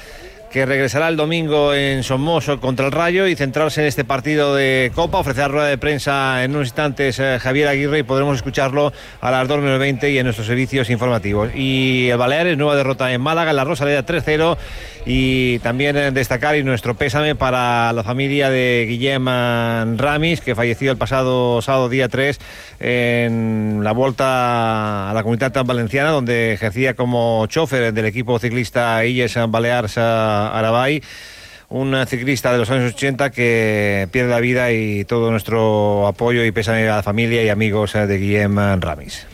que 0.53 0.67
regresará 0.67 1.09
el 1.09 1.17
domingo 1.17 1.73
en 1.73 2.03
Somoso 2.03 2.61
contra 2.61 2.85
el 2.85 2.93
Rayo 2.93 3.27
y 3.27 3.35
centrarse 3.35 3.81
en 3.81 3.87
este 3.87 4.05
partido 4.05 4.55
de 4.55 4.93
Copa. 4.95 5.19
Ofrecerá 5.19 5.49
rueda 5.49 5.67
de 5.67 5.79
prensa 5.79 6.45
en 6.45 6.51
unos 6.51 6.69
instantes 6.69 7.19
eh, 7.19 7.39
Javier 7.41 7.69
Aguirre 7.69 8.01
y 8.01 8.03
podremos 8.03 8.37
escucharlo 8.37 8.93
a 9.23 9.31
las 9.31 9.49
2.20 9.49 10.13
y 10.13 10.19
en 10.19 10.25
nuestros 10.25 10.47
servicios 10.47 10.91
informativos. 10.91 11.49
Y 11.55 12.11
el 12.11 12.19
Baleares, 12.19 12.59
nueva 12.59 12.77
derrota 12.77 13.11
en 13.13 13.23
Málaga, 13.23 13.51
en 13.51 13.57
la 13.57 13.65
Rosaleda 13.65 14.05
3-0 14.05 14.59
y 15.07 15.59
también 15.61 15.97
eh, 15.97 16.11
destacar 16.11 16.55
y 16.57 16.63
nuestro 16.63 16.95
pésame 16.95 17.35
para 17.35 17.93
la 17.95 18.05
familia 18.05 18.51
de 18.51 18.85
Guillem 18.87 19.27
Ramis, 19.97 20.43
que 20.43 20.55
falleció 20.55 20.93
el 20.93 20.99
pasado 20.99 21.63
sábado 21.63 21.89
día 21.89 22.09
3 22.09 22.39
en 22.79 23.81
la 23.83 23.93
vuelta 23.93 25.11
a 25.11 25.15
la 25.15 25.23
comunidad 25.23 25.65
valenciana, 25.65 26.11
donde 26.11 26.53
ejercía 26.53 26.95
como 26.95 27.47
chofer 27.47 27.95
del 27.95 28.05
equipo 28.05 28.39
ciclista 28.39 29.05
Illes 29.07 29.35
Balears 29.49 29.97
Arabay 30.49 31.03
un 31.69 31.97
ciclista 32.07 32.53
de 32.53 32.59
los 32.59 32.71
años 32.71 32.93
80 32.95 33.31
que 33.31 34.07
pierde 34.13 34.31
la 34.31 34.41
vida 34.41 34.73
y 34.73 35.05
todo 35.05 35.31
nuestro 35.31 36.07
apoyo 36.07 36.45
y 36.45 36.53
pésame 36.53 36.87
a 36.89 36.97
la 36.97 37.03
familia 37.03 37.43
y 37.43 37.49
amigos 37.49 37.95
de 37.95 38.19
Guillem 38.19 38.59
Ramis. 38.81 39.27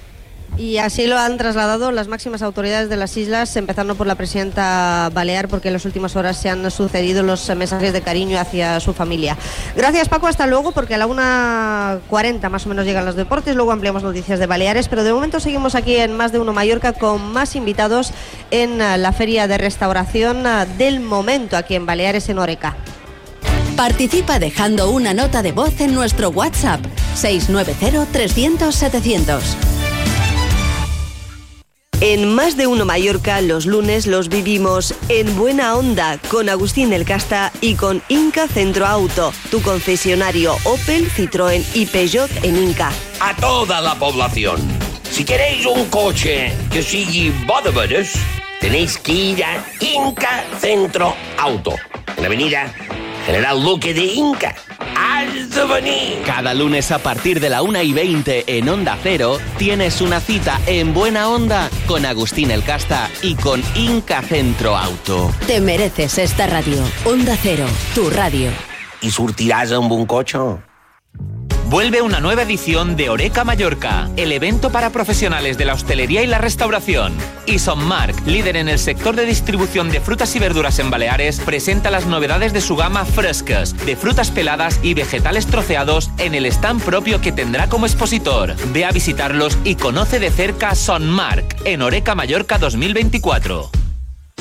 Y 0.59 0.79
así 0.79 1.07
lo 1.07 1.17
han 1.17 1.37
trasladado 1.37 1.93
las 1.93 2.09
máximas 2.09 2.43
autoridades 2.43 2.89
de 2.89 2.97
las 2.97 3.17
islas, 3.17 3.55
empezando 3.55 3.95
por 3.95 4.09
la 4.09 4.17
presidenta 4.17 5.09
Balear, 5.15 5.47
porque 5.47 5.69
en 5.69 5.75
las 5.75 5.85
últimas 5.85 6.17
horas 6.17 6.37
se 6.37 6.51
han 6.51 6.69
sucedido 6.73 7.23
los 7.23 7.49
mensajes 7.55 7.93
de 7.93 8.03
cariño 8.03 8.41
hacia 8.41 8.81
su 8.81 8.93
familia. 8.93 9.37
Gracias 9.77 10.09
Paco, 10.09 10.27
hasta 10.27 10.49
luego, 10.49 10.73
porque 10.73 10.97
a 10.97 10.99
la 10.99 11.07
1.40 11.07 12.51
más 12.51 12.67
o 12.67 12.69
menos 12.71 12.85
llegan 12.87 13.07
los 13.07 13.15
deportes, 13.15 13.55
luego 13.55 13.71
ampliamos 13.71 14.03
noticias 14.03 14.41
de 14.41 14.47
Baleares, 14.47 14.89
pero 14.89 15.05
de 15.05 15.13
momento 15.13 15.39
seguimos 15.39 15.77
aquí 15.77 15.95
en 15.95 16.17
Más 16.17 16.33
de 16.33 16.41
Uno 16.41 16.53
Mallorca 16.53 16.93
con 16.93 17.33
más 17.33 17.55
invitados 17.55 18.11
en 18.51 18.79
la 18.79 19.13
feria 19.13 19.47
de 19.47 19.59
restauración 19.59 20.43
del 20.77 20.99
momento 20.99 21.57
aquí 21.57 21.77
en 21.77 21.87
Baleares, 21.87 22.29
en 22.31 22.39
Oreca. 22.41 22.77
Participa 23.77 24.41
dejando 24.41 24.91
una 24.91 25.15
nota 25.15 25.41
de 25.41 25.53
voz 25.53 25.81
en 25.81 25.95
nuestro 25.95 26.31
WhatsApp 26.31 26.81
690 27.15 28.07
300 28.11 28.75
700. 28.75 29.78
En 32.01 32.33
Más 32.33 32.57
de 32.57 32.69
Uno 32.69 32.85
Mallorca, 32.85 33.41
los 33.41 33.67
lunes 33.67 34.07
los 34.07 34.29
vivimos 34.29 34.95
en 35.09 35.37
buena 35.37 35.75
onda 35.75 36.17
con 36.29 36.49
Agustín 36.49 36.91
del 36.91 37.05
Casta 37.05 37.51
y 37.61 37.75
con 37.75 38.01
Inca 38.07 38.47
Centro 38.47 38.87
Auto, 38.87 39.33
tu 39.51 39.61
concesionario 39.63 40.57
Opel, 40.63 41.11
Citroën 41.11 41.65
y 41.75 41.87
Peugeot 41.87 42.31
en 42.45 42.57
Inca. 42.57 42.93
A 43.19 43.35
toda 43.35 43.81
la 43.81 43.97
población, 43.97 44.61
si 45.11 45.25
queréis 45.25 45.67
un 45.67 45.87
coche 45.87 46.53
que 46.71 46.85
sigue 46.85 47.33
bodeberes, 47.49 48.13
tenéis 48.61 48.97
que 48.97 49.13
ir 49.13 49.45
a 49.45 49.65
Inca 49.81 50.45
Centro 50.61 51.17
Auto, 51.37 51.75
en 52.17 52.23
la 52.23 52.27
avenida 52.27 52.73
General 53.27 53.61
Luque 53.61 53.93
de 53.93 54.05
Inca. 54.05 54.55
Cada 56.25 56.55
lunes 56.55 56.91
a 56.93 56.99
partir 56.99 57.41
de 57.41 57.51
la 57.51 57.63
1 57.63 57.83
y 57.83 57.93
20 57.93 58.45
en 58.59 58.69
Onda 58.69 58.99
Cero 59.03 59.39
tienes 59.57 60.01
una 60.01 60.21
cita 60.21 60.61
en 60.67 60.95
Buena 60.95 61.29
Onda 61.29 61.71
con 61.87 62.07
Agustín 62.07 62.51
El 62.51 62.63
Casta 62.63 63.11
y 63.23 63.35
con 63.35 63.63
Inca 63.75 64.23
Centro 64.23 64.77
Auto. 64.77 65.33
Te 65.47 65.61
mereces 65.61 66.19
esta 66.19 66.47
radio. 66.47 66.83
Onda 67.05 67.37
Cero, 67.43 67.67
tu 67.95 68.11
radio. 68.11 68.51
¿Y 69.01 69.11
surtirás 69.11 69.71
un 69.73 69.89
buen 69.89 70.07
coche? 70.07 70.39
Vuelve 71.69 72.01
una 72.01 72.19
nueva 72.19 72.45
edición 72.45 72.97
de 72.97 73.11
Oreca 73.11 73.45
Mallorca, 73.45 74.09
el 74.17 74.33
evento 74.33 74.71
para 74.71 74.89
profesionales 74.89 75.59
de 75.59 75.67
la 75.67 75.75
hostelería 75.75 76.23
y 76.23 76.27
la 76.27 76.39
restauración. 76.39 77.13
Y 77.45 77.59
Mark, 77.77 78.15
líder 78.25 78.57
en 78.57 78.71
el 78.71 78.79
sector 78.79 79.15
de 79.15 79.27
distribución 79.27 79.91
de 79.91 80.01
frutas 80.01 80.35
y 80.35 80.39
verduras 80.39 80.79
en 80.79 80.89
Baleares, 80.89 81.41
presenta 81.41 81.91
las 81.91 82.07
novedades 82.07 82.55
de 82.55 82.63
su 82.63 82.75
gama 82.75 83.05
frescas, 83.05 83.77
de 83.85 83.97
frutas 83.97 84.31
peladas 84.31 84.81
y 84.83 84.95
vegetales 84.95 85.47
troceados 85.47 86.11
en 86.17 86.35
el 86.35 86.47
stand 86.47 86.83
propio 86.83 87.21
que 87.21 87.33
tendrá 87.33 87.69
como 87.69 87.85
expositor. 87.85 88.55
Ve 88.73 88.87
a 88.87 88.91
visitarlos 88.91 89.59
y 89.63 89.75
conoce 89.75 90.21
de 90.21 90.31
cerca 90.31 90.73
Mark 91.01 91.57
en 91.67 91.83
Oreca 91.83 92.15
Mallorca 92.15 92.57
2024. 92.57 93.88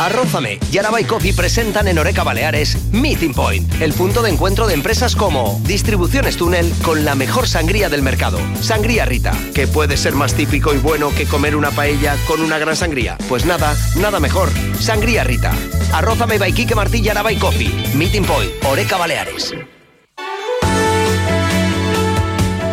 Arrózame 0.00 0.60
y 0.70 0.78
Araba 0.78 1.00
y 1.00 1.04
Coffee 1.04 1.32
presentan 1.32 1.88
en 1.88 1.98
Oreca 1.98 2.22
Baleares 2.22 2.78
Meeting 2.92 3.34
Point, 3.34 3.82
el 3.82 3.92
punto 3.92 4.22
de 4.22 4.30
encuentro 4.30 4.66
de 4.66 4.74
empresas 4.74 5.16
como 5.16 5.60
Distribuciones 5.64 6.36
Túnel 6.36 6.72
con 6.82 7.04
la 7.04 7.14
mejor 7.14 7.48
sangría 7.48 7.88
del 7.88 8.02
mercado, 8.02 8.38
Sangría 8.60 9.04
Rita, 9.04 9.32
que 9.54 9.66
puede 9.66 9.96
ser 9.96 10.14
más 10.14 10.34
típico 10.34 10.72
y 10.72 10.78
bueno 10.78 11.12
que 11.14 11.26
comer 11.26 11.56
una 11.56 11.70
paella 11.72 12.16
con 12.26 12.40
una 12.40 12.58
gran 12.58 12.76
sangría. 12.76 13.18
Pues 13.28 13.44
nada, 13.44 13.76
nada 13.96 14.20
mejor. 14.20 14.50
Sangría 14.78 15.24
Rita. 15.24 15.52
Arrózame 15.92 16.38
by 16.38 16.52
Quique 16.52 16.74
Martí 16.74 16.98
y 16.98 17.08
Araba 17.08 17.30
Coffee. 17.38 17.72
Meeting 17.94 18.24
Point, 18.24 18.50
Oreca 18.64 18.96
Baleares. 18.96 19.52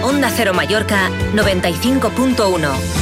Onda 0.03 0.31
Cero 0.35 0.53
Mallorca 0.53 1.09
95.1, 1.33 2.35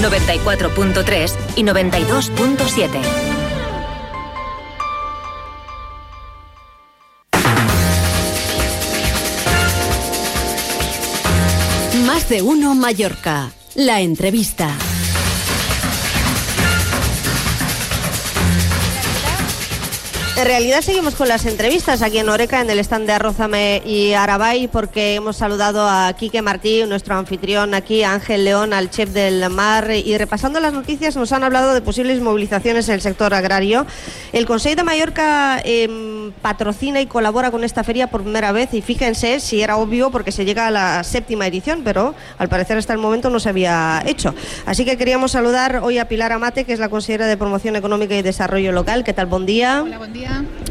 94.3 0.01 1.35
y 1.55 1.63
92.7. 1.63 3.32
Más 12.23 12.29
de 12.29 12.41
uno 12.41 12.73
Mallorca. 12.73 13.51
La 13.75 13.99
entrevista. 13.99 14.92
En 20.35 20.45
realidad 20.45 20.81
seguimos 20.81 21.13
con 21.13 21.27
las 21.27 21.45
entrevistas 21.45 22.01
aquí 22.01 22.17
en 22.17 22.27
Oreca, 22.27 22.59
en 22.59 22.67
el 22.67 22.79
stand 22.79 23.05
de 23.05 23.13
Arrózame 23.13 23.83
y 23.85 24.13
Arabay, 24.13 24.67
porque 24.67 25.13
hemos 25.13 25.37
saludado 25.37 25.87
a 25.87 26.11
Quique 26.13 26.41
Martí, 26.41 26.83
nuestro 26.87 27.15
anfitrión 27.15 27.75
aquí, 27.75 28.01
a 28.01 28.13
Ángel 28.13 28.43
León, 28.43 28.73
al 28.73 28.89
chef 28.89 29.11
del 29.11 29.47
mar, 29.51 29.91
y 29.91 30.17
repasando 30.17 30.59
las 30.59 30.73
noticias 30.73 31.15
nos 31.15 31.31
han 31.33 31.43
hablado 31.43 31.75
de 31.75 31.81
posibles 31.81 32.19
movilizaciones 32.19 32.89
en 32.89 32.95
el 32.95 33.01
sector 33.01 33.31
agrario. 33.35 33.85
El 34.31 34.47
Consejo 34.47 34.75
de 34.75 34.83
Mallorca 34.83 35.61
eh, 35.63 36.31
patrocina 36.41 36.99
y 36.99 37.05
colabora 37.05 37.51
con 37.51 37.63
esta 37.63 37.83
feria 37.83 38.07
por 38.07 38.23
primera 38.23 38.51
vez, 38.51 38.73
y 38.73 38.81
fíjense 38.81 39.39
si 39.39 39.61
era 39.61 39.77
obvio 39.77 40.09
porque 40.09 40.31
se 40.31 40.45
llega 40.45 40.65
a 40.65 40.71
la 40.71 41.03
séptima 41.03 41.45
edición, 41.45 41.81
pero 41.83 42.15
al 42.39 42.49
parecer 42.49 42.75
hasta 42.79 42.93
el 42.93 42.99
momento 42.99 43.29
no 43.29 43.39
se 43.39 43.49
había 43.49 44.01
hecho. 44.07 44.33
Así 44.65 44.83
que 44.83 44.97
queríamos 44.97 45.31
saludar 45.31 45.81
hoy 45.83 45.99
a 45.99 46.07
Pilar 46.07 46.31
Amate, 46.31 46.65
que 46.65 46.73
es 46.73 46.79
la 46.79 46.89
consejera 46.89 47.27
de 47.27 47.37
Promoción 47.37 47.75
Económica 47.75 48.15
y 48.15 48.23
Desarrollo 48.23 48.71
Local. 48.71 49.03
¿Qué 49.03 49.13
tal? 49.13 49.27
Buen 49.27 49.45
día. 49.45 49.85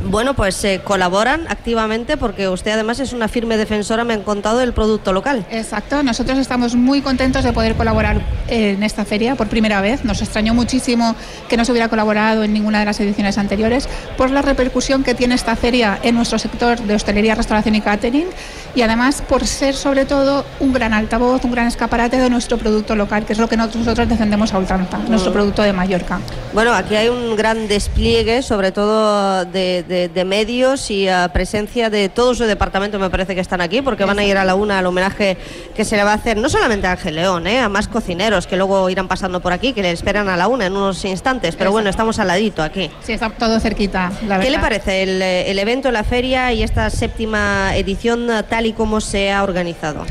Bueno, 0.05 0.35
pues 0.35 0.63
eh, 0.65 0.81
colaboran 0.83 1.47
activamente 1.49 2.17
porque 2.17 2.49
usted 2.49 2.73
además 2.73 2.99
es 3.01 3.13
una 3.13 3.29
firme 3.29 3.57
defensora, 3.57 4.05
me 4.05 4.15
han 4.15 4.23
contado, 4.23 4.59
del 4.59 4.73
producto 4.73 5.13
local. 5.13 5.47
Exacto, 5.51 6.03
nosotros 6.03 6.39
estamos 6.39 6.75
muy 6.75 7.01
contentos 7.01 7.45
de 7.45 7.53
poder 7.53 7.75
colaborar 7.77 8.21
en 8.49 8.83
esta 8.83 9.05
feria 9.05 9.37
por 9.37 9.49
primera 9.49 9.81
vez. 9.81 10.05
Nos 10.05 10.21
extrañó 10.21 10.55
muchísimo 10.55 11.15
que 11.49 11.57
no 11.57 11.65
se 11.65 11.73
hubiera 11.73 11.89
colaborado 11.89 12.43
en 12.43 12.53
ninguna 12.53 12.81
de 12.81 12.85
las 12.85 12.99
ediciones 13.01 13.39
anteriores 13.39 13.89
por 14.17 14.31
la 14.31 14.43
repercusión 14.43 15.05
que 15.05 15.15
tiene 15.15 15.35
esta 15.35 15.57
feria 15.57 15.99
en 16.03 16.17
nuestro 16.17 16.39
sector 16.39 16.81
de 16.81 16.95
hostelería, 16.95 17.35
restauración 17.35 17.77
y 17.77 17.81
catering 17.81 18.27
y 18.75 18.83
además 18.83 19.23
por 19.23 19.47
ser 19.47 19.75
sobre 19.75 20.05
todo 20.05 20.45
un 20.61 20.73
gran 20.73 20.95
altavoz, 20.95 21.45
un 21.45 21.53
gran 21.53 21.67
escaparate 21.67 22.19
de 22.19 22.31
nuestro 22.31 22.59
producto 22.59 22.97
local, 22.97 23.25
que 23.25 23.33
es 23.33 23.39
lo 23.39 23.49
que 23.49 23.57
nosotros 23.57 24.09
defendemos 24.09 24.53
a 24.53 24.59
ultranza, 24.59 24.99
nuestro 25.09 25.33
producto 25.33 25.63
de 25.63 25.73
Mallorca. 25.73 26.21
Bueno, 26.53 26.73
aquí 26.73 26.97
hay 26.97 27.09
un 27.09 27.37
gran 27.37 27.69
despliegue, 27.69 28.43
sobre 28.43 28.73
todo 28.73 29.42
de, 29.45 29.83
de- 29.87 30.09
de 30.09 30.25
medios 30.25 30.91
y 30.91 31.09
eh, 31.09 31.15
presencia 31.33 31.91
de 31.91 32.09
todo 32.09 32.35
su 32.35 32.45
departamento, 32.45 32.99
me 32.99 33.11
parece 33.11 33.35
que 33.35 33.41
están 33.41 33.61
aquí, 33.61 33.83
porque 33.83 34.05
van 34.05 34.19
a 34.19 34.25
ir 34.25 34.37
a 34.37 34.45
la 34.45 34.55
una 34.55 34.79
al 34.79 34.87
homenaje 34.87 35.37
que 35.75 35.85
se 35.85 35.97
le 35.97 36.05
va 36.05 36.13
a 36.13 36.15
hacer, 36.15 36.37
no 36.37 36.49
solamente 36.49 36.87
a 36.87 36.93
Ángel 36.93 37.17
León, 37.17 37.47
eh, 37.47 37.61
a 37.61 37.69
más 37.69 37.89
cocineros 37.89 38.47
que 38.47 38.57
luego 38.57 38.89
irán 38.91 39.09
pasando 39.09 39.41
por 39.41 39.53
aquí, 39.53 39.73
que 39.73 39.83
le 39.83 39.91
esperan 39.91 40.29
a 40.29 40.37
la 40.37 40.49
una 40.49 40.67
en 40.67 40.73
unos 40.77 41.05
instantes, 41.05 41.57
pero 41.57 41.71
bueno, 41.73 41.91
estamos 41.91 42.19
al 42.19 42.29
ladito 42.29 42.63
aquí. 42.63 42.91
Sí, 43.03 43.13
está 43.13 43.31
todo 43.31 43.59
cerquita, 43.61 44.13
la 44.27 44.41
¿Qué 44.41 44.51
le 44.51 44.59
parece 44.59 45.03
el, 45.03 45.23
el 45.23 45.59
evento, 45.59 45.91
la 45.91 46.05
feria 46.05 46.53
y 46.53 46.63
esta 46.63 46.89
séptima 46.91 47.77
edición 47.77 48.29
tal 48.49 48.67
y 48.67 48.73
como 48.73 49.01
se 49.01 49.31
ha 49.33 49.43
organizado? 49.43 50.05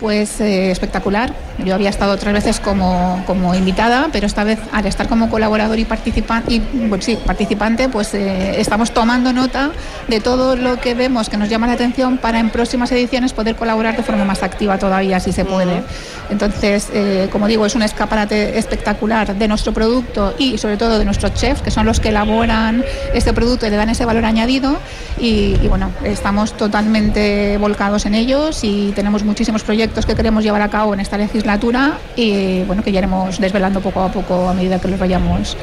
Pues 0.00 0.40
eh, 0.40 0.70
espectacular. 0.70 1.34
Yo 1.58 1.74
había 1.74 1.90
estado 1.90 2.12
otras 2.12 2.32
veces 2.32 2.58
como, 2.58 3.22
como 3.26 3.54
invitada, 3.54 4.08
pero 4.10 4.26
esta 4.26 4.44
vez 4.44 4.58
al 4.72 4.86
estar 4.86 5.08
como 5.08 5.28
colaborador 5.28 5.78
y 5.78 5.84
participante, 5.84 6.54
y, 6.54 6.58
bueno, 6.88 7.02
sí, 7.02 7.18
participante, 7.22 7.90
pues 7.90 8.14
eh, 8.14 8.58
estamos 8.58 8.92
tomando 8.92 9.30
nota 9.34 9.72
de 10.08 10.20
todo 10.20 10.56
lo 10.56 10.80
que 10.80 10.94
vemos 10.94 11.28
que 11.28 11.36
nos 11.36 11.50
llama 11.50 11.66
la 11.66 11.74
atención 11.74 12.16
para 12.16 12.40
en 12.40 12.48
próximas 12.48 12.90
ediciones 12.92 13.34
poder 13.34 13.56
colaborar 13.56 13.94
de 13.94 14.02
forma 14.02 14.24
más 14.24 14.42
activa 14.42 14.78
todavía, 14.78 15.20
si 15.20 15.32
se 15.32 15.44
puede. 15.44 15.82
Entonces, 16.30 16.88
eh, 16.94 17.28
como 17.30 17.46
digo, 17.46 17.66
es 17.66 17.74
un 17.74 17.82
escaparate 17.82 18.58
espectacular 18.58 19.34
de 19.34 19.48
nuestro 19.48 19.74
producto 19.74 20.34
y 20.38 20.56
sobre 20.56 20.78
todo 20.78 20.98
de 20.98 21.04
nuestros 21.04 21.34
chefs, 21.34 21.60
que 21.60 21.70
son 21.70 21.84
los 21.84 22.00
que 22.00 22.08
elaboran 22.08 22.82
este 23.12 23.34
producto 23.34 23.66
y 23.66 23.70
le 23.70 23.76
dan 23.76 23.90
ese 23.90 24.06
valor 24.06 24.24
añadido. 24.24 24.78
Y, 25.18 25.58
y 25.62 25.68
bueno, 25.68 25.90
estamos 26.04 26.56
totalmente 26.56 27.58
volcados 27.58 28.06
en 28.06 28.14
ellos 28.14 28.60
y 28.62 28.92
tenemos 28.92 29.24
muchísimos 29.24 29.62
proyectos 29.62 29.89
que 30.06 30.14
queremos 30.14 30.42
llevar 30.42 30.62
a 30.62 30.68
cabo 30.68 30.94
en 30.94 31.00
esta 31.00 31.18
legislatura 31.18 31.98
y 32.16 32.62
bueno, 32.62 32.82
que 32.82 32.92
ya 32.92 32.98
iremos 32.98 33.38
desvelando 33.38 33.80
poco 33.80 34.00
a 34.02 34.10
poco 34.10 34.48
a 34.48 34.54
medida 34.54 34.80
que 34.80 34.88
los 34.88 34.98
vayamos 34.98 35.56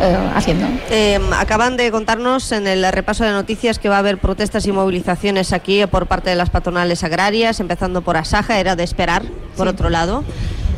eh, 0.00 0.16
haciendo. 0.34 0.66
Eh, 0.90 1.20
acaban 1.36 1.76
de 1.76 1.90
contarnos 1.90 2.52
en 2.52 2.66
el 2.66 2.84
repaso 2.92 3.24
de 3.24 3.32
noticias 3.32 3.78
que 3.78 3.88
va 3.88 3.96
a 3.96 3.98
haber 4.00 4.18
protestas 4.18 4.66
y 4.66 4.72
movilizaciones 4.72 5.52
aquí 5.52 5.84
por 5.86 6.06
parte 6.06 6.30
de 6.30 6.36
las 6.36 6.50
patronales 6.50 7.04
agrarias, 7.04 7.60
empezando 7.60 8.02
por 8.02 8.16
Asaja, 8.16 8.58
era 8.58 8.76
de 8.76 8.84
esperar, 8.84 9.22
por 9.56 9.68
otro 9.68 9.90
lado. 9.90 10.24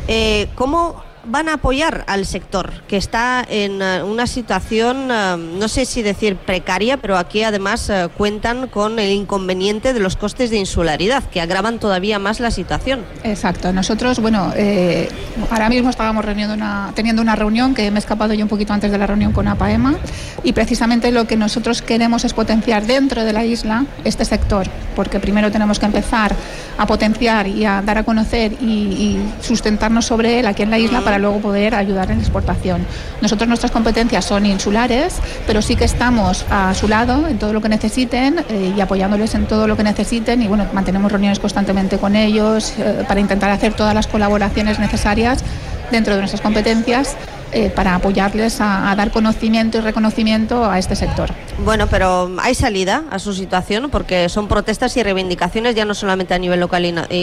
Eh, 0.07 0.47
¿Cómo 0.55 1.03
van 1.27 1.49
a 1.49 1.53
apoyar 1.55 2.03
al 2.07 2.25
sector 2.25 2.71
que 2.87 2.97
está 2.97 3.45
en 3.49 3.81
eh, 3.81 4.01
una 4.03 4.27
situación, 4.27 5.09
eh, 5.11 5.37
no 5.37 5.67
sé 5.67 5.85
si 5.85 6.01
decir 6.01 6.35
precaria, 6.37 6.97
pero 6.97 7.17
aquí 7.17 7.43
además 7.43 7.89
eh, 7.89 8.07
cuentan 8.17 8.67
con 8.67 8.99
el 8.99 9.11
inconveniente 9.11 9.93
de 9.93 9.99
los 9.99 10.15
costes 10.15 10.49
de 10.49 10.57
insularidad, 10.57 11.23
que 11.25 11.41
agravan 11.41 11.79
todavía 11.79 12.19
más 12.19 12.39
la 12.39 12.51
situación? 12.51 13.01
Exacto. 13.23 13.71
Nosotros, 13.73 14.19
bueno, 14.19 14.51
eh, 14.55 15.09
ahora 15.51 15.69
mismo 15.69 15.89
estábamos 15.89 16.23
reuniendo 16.25 16.53
una- 16.53 16.91
teniendo 16.95 17.21
una 17.21 17.35
reunión 17.35 17.73
que 17.75 17.89
me 17.91 17.97
he 17.97 17.99
escapado 17.99 18.33
yo 18.33 18.43
un 18.45 18.49
poquito 18.49 18.73
antes 18.73 18.91
de 18.91 18.97
la 18.97 19.07
reunión 19.07 19.33
con 19.33 19.47
APAEMA 19.47 19.95
y 20.43 20.53
precisamente 20.53 21.11
lo 21.11 21.27
que 21.27 21.35
nosotros 21.35 21.81
queremos 21.81 22.23
es 22.25 22.33
potenciar 22.33 22.85
dentro 22.85 23.23
de 23.23 23.33
la 23.33 23.43
isla 23.43 23.85
este 24.03 24.25
sector, 24.25 24.67
porque 24.95 25.19
primero 25.19 25.51
tenemos 25.51 25.79
que 25.79 25.85
empezar 25.85 26.33
a 26.77 26.85
potenciar 26.85 27.47
y 27.47 27.65
a 27.65 27.81
dar 27.81 27.97
a 27.97 28.03
conocer 28.03 28.53
y, 28.61 28.65
y 28.65 29.33
sustentarnos 29.41 30.05
sobre 30.05 30.39
él 30.39 30.45
aquí 30.47 30.63
en 30.63 30.69
la 30.69 30.77
isla 30.79 31.01
para 31.01 31.16
luego 31.19 31.39
poder 31.39 31.75
ayudar 31.75 32.11
en 32.11 32.19
exportación. 32.19 32.85
Nosotros 33.21 33.47
nuestras 33.47 33.71
competencias 33.71 34.25
son 34.25 34.45
insulares, 34.45 35.15
pero 35.45 35.61
sí 35.61 35.75
que 35.75 35.85
estamos 35.85 36.45
a 36.49 36.73
su 36.73 36.87
lado 36.87 37.27
en 37.27 37.39
todo 37.39 37.53
lo 37.53 37.61
que 37.61 37.69
necesiten 37.69 38.39
eh, 38.49 38.73
y 38.75 38.81
apoyándoles 38.81 39.35
en 39.35 39.45
todo 39.45 39.67
lo 39.67 39.77
que 39.77 39.83
necesiten 39.83 40.41
y 40.41 40.47
bueno, 40.47 40.65
mantenemos 40.73 41.11
reuniones 41.11 41.39
constantemente 41.39 41.97
con 41.97 42.15
ellos 42.15 42.73
eh, 42.77 43.03
para 43.07 43.19
intentar 43.19 43.49
hacer 43.51 43.73
todas 43.73 43.93
las 43.93 44.07
colaboraciones 44.07 44.79
necesarias 44.79 45.43
dentro 45.91 46.13
de 46.13 46.19
nuestras 46.19 46.41
competencias 46.41 47.15
eh, 47.51 47.69
para 47.69 47.95
apoyarles 47.95 48.61
a, 48.61 48.91
a 48.91 48.95
dar 48.95 49.11
conocimiento 49.11 49.77
y 49.77 49.81
reconocimiento 49.81 50.69
a 50.69 50.77
este 50.79 50.95
sector. 50.95 51.29
Bueno, 51.63 51.87
pero 51.87 52.31
hay 52.41 52.53
salida 52.55 53.03
a 53.09 53.19
su 53.19 53.33
situación 53.33 53.89
porque 53.89 54.29
son 54.29 54.47
protestas 54.47 54.95
y 54.97 55.03
reivindicaciones 55.03 55.73
ya 55.75 55.85
no 55.85 55.93
solamente 55.93 56.33
a 56.33 56.37
nivel 56.39 56.59
local 56.59 56.85
y, 56.85 56.91
na- 56.91 57.07
y- 57.09 57.15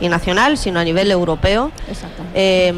y- 0.00 0.04
y 0.04 0.08
nacional, 0.08 0.58
sino 0.58 0.80
a 0.80 0.84
nivel 0.84 1.10
europeo. 1.10 1.70
Eh, 2.34 2.72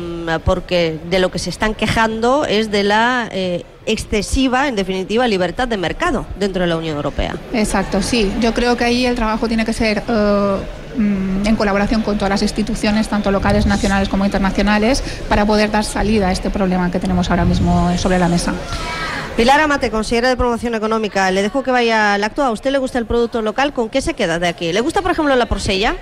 porque 0.45 0.99
de 1.09 1.19
lo 1.19 1.31
que 1.31 1.39
se 1.39 1.51
están 1.51 1.75
quejando 1.75 2.45
es 2.45 2.71
de 2.71 2.83
la 2.85 3.29
eh, 3.33 3.65
excesiva, 3.87 4.69
en 4.69 4.77
definitiva, 4.77 5.27
libertad 5.29 5.67
de 5.69 5.77
mercado 5.77 6.27
dentro 6.39 6.63
de 6.63 6.69
la 6.69 6.77
Unión 6.77 6.97
Europea. 6.97 7.35
Exacto, 7.53 8.03
sí. 8.03 8.31
Yo 8.41 8.53
creo 8.53 8.77
que 8.77 8.85
ahí 8.85 9.07
el 9.07 9.15
trabajo 9.15 9.49
tiene 9.49 9.65
que 9.65 9.73
ser 9.73 10.03
eh, 10.09 10.57
mm, 10.97 11.47
en 11.47 11.57
colaboración 11.57 12.03
con 12.03 12.17
todas 12.17 12.31
las 12.31 12.43
instituciones, 12.43 13.09
tanto 13.09 13.31
locales, 13.31 13.67
nacionales 13.67 14.09
como 14.09 14.25
internacionales, 14.25 15.03
para 15.29 15.45
poder 15.45 15.71
dar 15.71 15.85
salida 15.85 16.29
a 16.29 16.33
este 16.33 16.51
problema 16.51 16.91
que 16.91 16.99
tenemos 16.99 17.31
ahora 17.31 17.45
mismo 17.45 17.97
sobre 17.99 18.19
la 18.19 18.29
mesa. 18.29 18.55
Pilar 19.37 19.61
Amate, 19.61 19.91
consejera 19.91 20.31
de 20.31 20.37
Promoción 20.37 20.75
Económica, 20.75 21.31
le 21.31 21.43
dejo 21.43 21.63
que 21.63 21.71
vaya 21.71 22.15
al 22.15 22.25
acto. 22.25 22.43
¿A 22.43 22.51
usted 22.51 22.71
le 22.71 22.79
gusta 22.79 22.99
el 22.99 23.05
producto 23.05 23.43
local? 23.43 23.75
¿Con 23.75 23.91
qué 23.91 24.01
se 24.01 24.15
queda 24.15 24.39
de 24.39 24.49
aquí? 24.49 24.73
¿Le 24.73 24.81
gusta, 24.81 25.03
por 25.03 25.11
ejemplo, 25.11 25.37
la 25.37 25.45
porsella? 25.45 25.97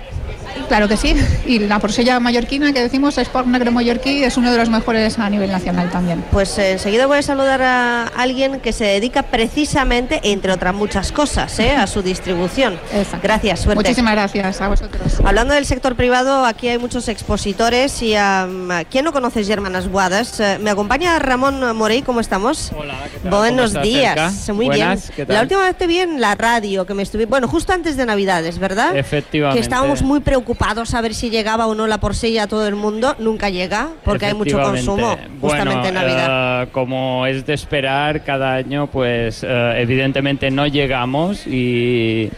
Claro 0.67 0.87
que 0.87 0.97
sí. 0.97 1.15
Y 1.45 1.59
la 1.59 1.79
porsella 1.79 2.19
mallorquina 2.19 2.73
que 2.73 2.81
decimos 2.81 3.17
Sport 3.17 3.47
Negro 3.47 3.71
Mallorquí 3.71 4.23
es 4.23 4.37
uno 4.37 4.51
de 4.51 4.57
los 4.57 4.69
mejores 4.69 5.17
a 5.19 5.29
nivel 5.29 5.51
nacional 5.51 5.89
también. 5.91 6.23
Pues 6.31 6.57
eh, 6.57 6.73
enseguida 6.73 7.05
voy 7.07 7.19
a 7.19 7.21
saludar 7.21 7.61
a 7.61 8.07
alguien 8.07 8.59
que 8.59 8.73
se 8.73 8.85
dedica 8.85 9.23
precisamente, 9.23 10.19
entre 10.23 10.51
otras 10.51 10.73
muchas 10.73 11.11
cosas, 11.11 11.57
eh, 11.59 11.71
a 11.75 11.87
su 11.87 12.01
distribución. 12.01 12.79
Gracias, 13.21 13.61
suerte. 13.61 13.83
Muchísimas 13.83 14.13
gracias 14.13 14.61
a 14.61 14.67
vosotros. 14.67 15.19
Hablando 15.23 15.53
del 15.53 15.65
sector 15.65 15.95
privado, 15.95 16.45
aquí 16.45 16.67
hay 16.67 16.77
muchos 16.77 17.07
expositores 17.07 18.01
y 18.01 18.15
um, 18.15 18.69
¿quién 18.89 19.05
no 19.05 19.13
conoce 19.13 19.43
Germanas 19.43 19.87
Boadas? 19.89 20.39
Eh, 20.39 20.57
me 20.61 20.69
acompaña 20.69 21.19
Ramón 21.19 21.75
Morey, 21.75 22.01
¿cómo 22.01 22.19
estamos? 22.19 22.71
Hola, 22.77 22.95
¿qué 23.11 23.19
tal? 23.19 23.31
Buenos 23.31 23.71
¿Cómo 23.73 23.83
días, 23.83 24.33
Cerca? 24.33 24.53
muy 24.53 24.65
Buenas, 24.67 25.03
bien. 25.07 25.15
¿qué 25.15 25.25
tal? 25.25 25.35
La 25.35 25.41
última 25.43 25.61
vez 25.63 25.77
te 25.77 25.87
vi 25.87 25.99
en 25.99 26.21
la 26.21 26.35
radio, 26.35 26.85
que 26.85 26.93
me 26.93 27.03
estuve, 27.03 27.25
bueno, 27.25 27.47
justo 27.47 27.73
antes 27.73 27.97
de 27.97 28.05
Navidades, 28.05 28.59
¿verdad? 28.59 28.95
Efectivamente. 28.95 29.59
Que 29.59 29.63
estábamos 29.63 30.01
muy 30.01 30.19
preocupados 30.19 30.34
preocupados 30.35 30.93
a 30.93 30.99
ver 30.99 31.13
si 31.13 31.29
llegaba 31.29 31.65
o 31.65 31.75
no 31.75 31.87
la 31.87 31.99
porcilla 31.99 32.43
a 32.43 32.47
todo 32.47 32.67
el 32.67 32.75
mundo. 32.75 33.15
Nunca 33.19 33.49
llega, 33.49 33.91
porque 34.03 34.25
hay 34.25 34.33
mucho 34.33 34.61
consumo 34.61 35.17
justamente 35.39 35.87
en 35.87 35.93
Bueno, 35.93 36.01
Navidad. 36.01 36.63
eh, 36.63 36.67
como 36.73 37.25
es 37.25 37.45
de 37.45 37.53
esperar, 37.53 38.25
cada 38.25 38.53
año, 38.55 38.87
pues 38.87 39.45
eh, 39.47 39.73
evidentemente 39.77 40.51
no 40.51 40.67
llegamos 40.67 41.47
y 41.47 42.29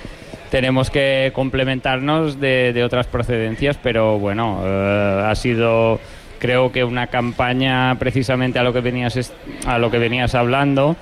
tenemos 0.52 0.92
que 0.92 1.32
complementarnos 1.34 2.40
de, 2.40 2.72
de 2.72 2.84
otras 2.84 3.08
procedencias, 3.08 3.78
pero 3.82 4.20
bueno, 4.20 4.62
eh, 4.64 5.24
ha 5.26 5.34
sido 5.34 6.00
creo 6.38 6.72
que 6.72 6.84
una 6.84 7.08
campaña 7.08 7.96
precisamente 7.98 8.60
a 8.60 8.64
lo 8.64 8.74
que 8.74 8.82
venías 8.82 9.34
a 9.66 9.80
lo 9.80 9.90
que 9.90 9.98
venías 9.98 10.36
hablando. 10.36 10.96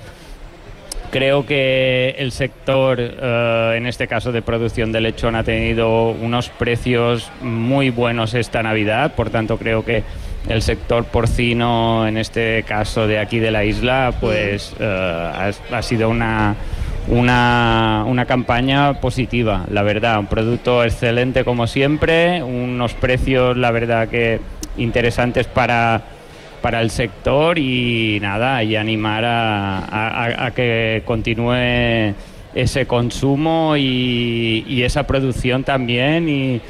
Creo 1.16 1.46
que 1.46 2.14
el 2.18 2.30
sector, 2.30 2.98
eh, 3.00 3.74
en 3.74 3.86
este 3.86 4.06
caso 4.06 4.32
de 4.32 4.42
producción 4.42 4.92
de 4.92 5.00
lechón, 5.00 5.34
ha 5.34 5.44
tenido 5.44 6.10
unos 6.10 6.50
precios 6.50 7.32
muy 7.40 7.88
buenos 7.88 8.34
esta 8.34 8.62
Navidad. 8.62 9.14
Por 9.14 9.30
tanto, 9.30 9.56
creo 9.56 9.82
que 9.82 10.02
el 10.46 10.60
sector 10.60 11.06
porcino, 11.06 12.06
en 12.06 12.18
este 12.18 12.64
caso 12.64 13.06
de 13.06 13.18
aquí 13.18 13.38
de 13.38 13.50
la 13.50 13.64
isla, 13.64 14.12
pues 14.20 14.76
eh, 14.78 14.84
ha, 14.84 15.52
ha 15.72 15.80
sido 15.80 16.10
una, 16.10 16.54
una, 17.08 18.04
una 18.06 18.26
campaña 18.26 19.00
positiva, 19.00 19.64
la 19.70 19.82
verdad. 19.82 20.18
Un 20.18 20.26
producto 20.26 20.84
excelente 20.84 21.44
como 21.44 21.66
siempre, 21.66 22.42
unos 22.42 22.92
precios, 22.92 23.56
la 23.56 23.70
verdad, 23.70 24.08
que 24.08 24.38
interesantes 24.76 25.46
para 25.46 26.02
para 26.66 26.80
el 26.80 26.90
sector 26.90 27.60
y 27.60 28.18
nada, 28.20 28.60
y 28.64 28.74
animar 28.74 29.24
a, 29.24 29.78
a- 29.78 30.46
a 30.46 30.50
que 30.50 31.00
continúe 31.04 32.12
ese 32.56 32.86
consumo 32.88 33.76
y, 33.76 34.64
y 34.66 34.82
esa 34.82 35.06
producción 35.06 35.62
también 35.62 36.28
y, 36.28 36.60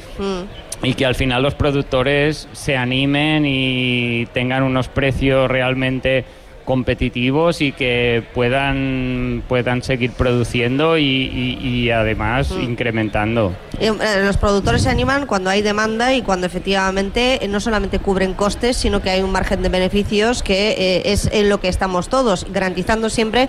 y 0.82 0.92
que 0.92 1.06
al 1.06 1.14
final 1.14 1.42
los 1.42 1.54
productores 1.54 2.46
se 2.52 2.76
animen 2.76 3.44
y 3.46 4.26
tengan 4.34 4.64
unos 4.64 4.88
precios 4.88 5.50
realmente 5.50 6.26
competitivos 6.66 7.62
y 7.62 7.72
que 7.72 8.22
puedan 8.34 9.42
puedan 9.48 9.82
seguir 9.82 10.10
produciendo 10.12 10.98
y, 10.98 11.02
y- 11.04 11.58
y 11.66 11.90
además 11.90 12.50
incrementando. 12.50 13.54
Eh, 13.80 13.92
Los 14.24 14.36
productores 14.36 14.82
se 14.82 14.90
animan 14.90 15.26
cuando 15.26 15.48
hay 15.48 15.62
demanda 15.62 16.12
y 16.12 16.20
cuando 16.22 16.46
efectivamente 16.46 17.42
eh, 17.44 17.48
no 17.48 17.60
solamente 17.60 17.98
cubren 18.00 18.34
costes, 18.34 18.76
sino 18.76 19.00
que 19.00 19.10
hay 19.10 19.22
un 19.22 19.30
margen 19.32 19.62
de 19.62 19.68
beneficios 19.70 20.42
que 20.42 20.70
eh, 20.72 21.02
es 21.12 21.28
en 21.32 21.48
lo 21.48 21.60
que 21.60 21.68
estamos 21.68 22.08
todos, 22.08 22.46
garantizando 22.52 23.08
siempre 23.08 23.48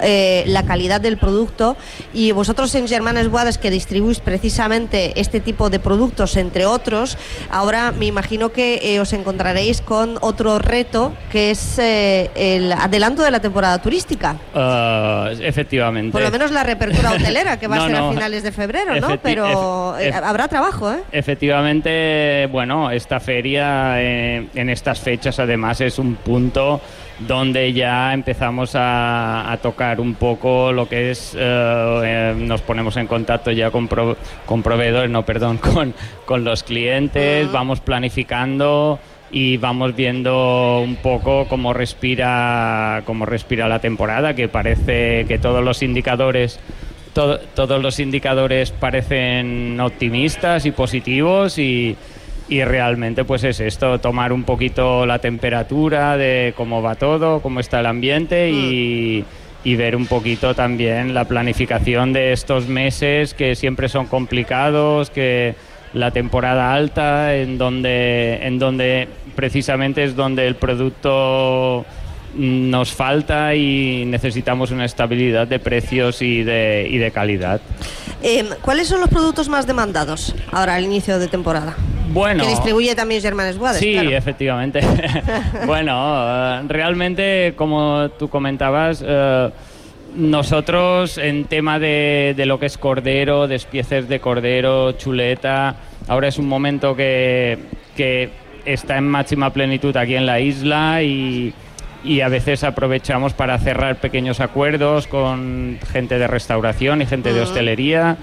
eh, 0.00 0.44
la 0.46 0.64
calidad 0.64 1.00
del 1.00 1.16
producto. 1.16 1.76
Y 2.12 2.32
vosotros 2.32 2.74
en 2.74 2.86
Germanes 2.86 3.28
Boades, 3.30 3.58
que 3.58 3.70
distribuís 3.70 4.20
precisamente 4.20 5.18
este 5.20 5.40
tipo 5.40 5.70
de 5.70 5.78
productos, 5.80 6.36
entre 6.36 6.66
otros, 6.66 7.16
ahora 7.50 7.90
me 7.92 8.06
imagino 8.06 8.52
que 8.52 8.80
eh, 8.82 9.00
os 9.00 9.12
encontraréis 9.14 9.80
con 9.80 10.18
otro 10.20 10.58
reto, 10.58 11.14
que 11.32 11.50
es 11.50 11.78
eh, 11.78 12.30
el 12.58 12.72
adelanto 12.72 13.22
de 13.22 13.30
la 13.30 13.40
temporada 13.40 13.78
turística. 13.78 14.36
Ah, 14.54 15.30
efectivamente. 15.40 16.12
Por 16.12 16.22
lo 16.22 16.30
menos 16.30 16.50
la 16.50 16.62
reapertura 16.62 17.12
hotelera, 17.12 17.58
que 17.58 17.66
va 17.66 17.76
No, 17.78 17.82
a 17.84 17.86
ser 17.86 17.96
no. 17.98 18.08
a 18.10 18.12
finales 18.12 18.42
de 18.42 18.52
febrero, 18.52 19.00
¿no? 19.00 19.18
Pero 19.20 19.98
eh, 19.98 20.12
habrá 20.12 20.48
trabajo, 20.48 20.92
¿eh? 20.92 20.98
Efectivamente, 21.12 22.46
bueno, 22.50 22.90
esta 22.90 23.20
feria 23.20 24.00
eh, 24.00 24.48
en 24.54 24.70
estas 24.70 25.00
fechas 25.00 25.38
además 25.38 25.80
es 25.80 25.98
un 25.98 26.16
punto 26.16 26.80
donde 27.20 27.72
ya 27.72 28.12
empezamos 28.14 28.74
a, 28.76 29.50
a 29.50 29.56
tocar 29.56 30.00
un 30.00 30.14
poco 30.14 30.72
lo 30.72 30.88
que 30.88 31.10
es, 31.10 31.34
eh, 31.36 31.38
eh, 32.04 32.34
nos 32.36 32.62
ponemos 32.62 32.96
en 32.96 33.06
contacto 33.08 33.50
ya 33.50 33.70
con, 33.72 33.88
pro- 33.88 34.16
con 34.46 34.62
proveedores, 34.62 35.10
no, 35.10 35.24
perdón, 35.24 35.56
con, 35.74 35.94
con 36.24 36.44
los 36.44 36.62
clientes, 36.62 37.50
vamos 37.50 37.80
planificando 37.80 38.98
y 39.30 39.56
vamos 39.58 39.94
viendo 39.94 40.80
un 40.80 40.96
poco 40.96 41.46
cómo 41.48 41.72
respira, 41.74 43.02
cómo 43.04 43.26
respira 43.26 43.68
la 43.68 43.78
temporada, 43.80 44.34
que 44.34 44.48
parece 44.48 45.26
que 45.26 45.38
todos 45.38 45.62
los 45.64 45.82
indicadores 45.82 46.58
to- 47.12 47.38
todos 47.54 47.82
los 47.82 48.00
indicadores 48.00 48.70
parecen 48.70 49.78
optimistas 49.80 50.64
y 50.66 50.70
positivos 50.70 51.58
y, 51.58 51.96
y 52.48 52.64
realmente 52.64 53.24
pues 53.24 53.44
es 53.44 53.60
esto, 53.60 53.98
tomar 53.98 54.32
un 54.32 54.44
poquito 54.44 55.04
la 55.04 55.18
temperatura 55.18 56.16
de 56.16 56.54
cómo 56.56 56.80
va 56.80 56.94
todo, 56.94 57.40
cómo 57.40 57.60
está 57.60 57.80
el 57.80 57.86
ambiente 57.86 58.50
y, 58.50 59.24
y 59.64 59.76
ver 59.76 59.94
un 59.96 60.06
poquito 60.06 60.54
también 60.54 61.12
la 61.12 61.26
planificación 61.26 62.14
de 62.14 62.32
estos 62.32 62.66
meses 62.68 63.34
que 63.34 63.54
siempre 63.56 63.90
son 63.90 64.06
complicados, 64.06 65.10
que 65.10 65.54
la 65.94 66.10
temporada 66.10 66.74
alta 66.74 67.34
en 67.34 67.58
donde 67.58 68.40
en 68.42 68.58
donde 68.58 69.08
precisamente 69.34 70.04
es 70.04 70.16
donde 70.16 70.46
el 70.46 70.56
producto 70.56 71.84
nos 72.34 72.92
falta 72.92 73.54
y 73.54 74.04
necesitamos 74.06 74.70
una 74.70 74.84
estabilidad 74.84 75.46
de 75.46 75.58
precios 75.58 76.22
y 76.22 76.42
de, 76.42 76.86
y 76.90 76.98
de 76.98 77.10
calidad. 77.10 77.60
Eh, 78.22 78.48
¿Cuáles 78.62 78.88
son 78.88 79.00
los 79.00 79.08
productos 79.08 79.48
más 79.48 79.66
demandados 79.66 80.34
ahora 80.52 80.74
al 80.74 80.84
inicio 80.84 81.18
de 81.18 81.28
temporada? 81.28 81.76
Bueno, 82.10 82.44
Que 82.44 82.50
distribuye 82.50 82.94
también 82.94 83.22
Boades, 83.58 83.78
sí, 83.78 83.92
claro. 83.92 84.10
efectivamente. 84.10 84.80
bueno, 85.66 86.24
eh, 86.26 86.62
realmente, 86.68 87.54
como 87.56 88.08
tú 88.18 88.28
comentabas, 88.28 89.04
eh, 89.06 89.50
nosotros 90.18 91.16
en 91.16 91.44
tema 91.44 91.78
de, 91.78 92.34
de 92.36 92.44
lo 92.44 92.58
que 92.58 92.66
es 92.66 92.76
cordero, 92.76 93.46
despieces 93.46 94.08
de 94.08 94.18
cordero, 94.20 94.92
chuleta, 94.92 95.76
ahora 96.08 96.26
es 96.28 96.38
un 96.38 96.48
momento 96.48 96.96
que, 96.96 97.56
que 97.96 98.30
está 98.64 98.98
en 98.98 99.06
máxima 99.06 99.52
plenitud 99.52 99.96
aquí 99.96 100.16
en 100.16 100.26
la 100.26 100.40
isla 100.40 101.02
y, 101.04 101.54
y 102.04 102.20
a 102.20 102.28
veces 102.28 102.64
aprovechamos 102.64 103.32
para 103.32 103.56
cerrar 103.58 104.00
pequeños 104.00 104.40
acuerdos 104.40 105.06
con 105.06 105.78
gente 105.92 106.18
de 106.18 106.26
restauración 106.26 107.00
y 107.00 107.06
gente 107.06 107.32
de 107.32 107.40
hostelería 107.40 108.16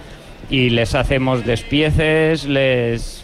y 0.50 0.72
les 0.72 0.96
hacemos 0.96 1.46
despieces, 1.46 2.44
les 2.46 3.24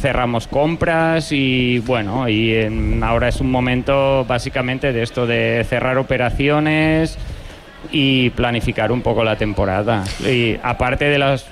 cerramos 0.00 0.46
compras 0.46 1.32
y 1.32 1.80
bueno, 1.80 2.28
y 2.28 2.54
en- 2.54 3.02
ahora 3.02 3.28
es 3.28 3.40
un 3.40 3.50
momento 3.50 4.24
básicamente 4.26 4.92
de 4.92 5.02
esto 5.02 5.26
de 5.26 5.66
cerrar 5.68 5.98
operaciones 5.98 7.18
y 7.92 8.30
planificar 8.30 8.90
un 8.92 9.02
poco 9.02 9.24
la 9.24 9.36
temporada. 9.36 10.04
Y 10.26 10.56
aparte 10.62 11.06
de 11.06 11.18
las 11.18 11.46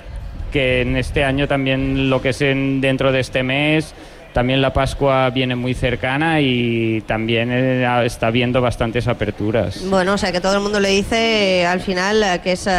que 0.51 0.81
en 0.81 0.95
este 0.97 1.23
año 1.23 1.47
también 1.47 2.09
lo 2.09 2.21
que 2.21 2.29
es 2.29 2.41
en- 2.41 2.79
dentro 2.81 3.11
de 3.11 3.19
este 3.19 3.43
mes, 3.43 3.93
también 4.37 4.61
la 4.61 4.71
Pascua 4.71 5.31
viene 5.31 5.55
muy 5.55 5.73
cercana 5.73 6.39
y 6.41 7.01
también 7.07 7.49
eh, 7.51 8.05
está 8.05 8.29
viendo 8.29 8.61
bastantes 8.61 9.07
aperturas. 9.07 9.81
Bueno, 9.89 10.13
o 10.13 10.17
sea 10.19 10.31
que 10.31 10.39
todo 10.39 10.53
el 10.53 10.61
mundo 10.61 10.79
le 10.79 10.89
dice 10.89 11.61
eh, 11.61 11.65
al 11.65 11.79
final 11.79 12.21
eh, 12.21 12.39
que 12.43 12.51
es, 12.51 12.67
eh, 12.67 12.71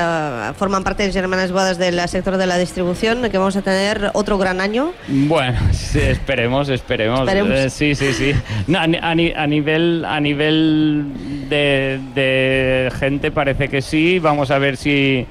forman 0.57 0.85
parte 0.85 1.03
de 1.03 1.11
Germanes 1.13 1.51
Bodas 1.51 1.77
del 1.77 1.99
sector 2.09 2.37
de 2.37 2.47
la 2.47 2.59
distribución, 2.59 3.29
que 3.29 3.39
vamos 3.39 3.57
a 3.57 3.63
tener 3.63 4.13
otro 4.15 4.39
gran 4.39 4.61
año. 4.61 4.93
Bueno, 5.09 5.59
sí, 5.73 5.99
esperemos, 5.99 6.69
esperemos. 6.69 7.21
Esperemos. 7.29 7.73
Sí, 7.73 7.97
sí, 7.97 8.13
sí. 8.13 8.33
No, 8.69 8.79
a, 8.79 8.87
ni- 8.87 8.99
a 9.03 9.15
ni- 9.17 9.33
a 9.33 9.47
nivel, 9.49 10.05
a 10.05 10.21
nivel 10.21 11.07
de, 11.49 11.99
de 12.15 12.93
gente 13.01 13.33
parece 13.33 13.67
que 13.69 13.83
sí. 13.83 14.21
Vamos 14.21 14.53
a 14.53 14.59
ver 14.59 14.77
si, 14.77 15.27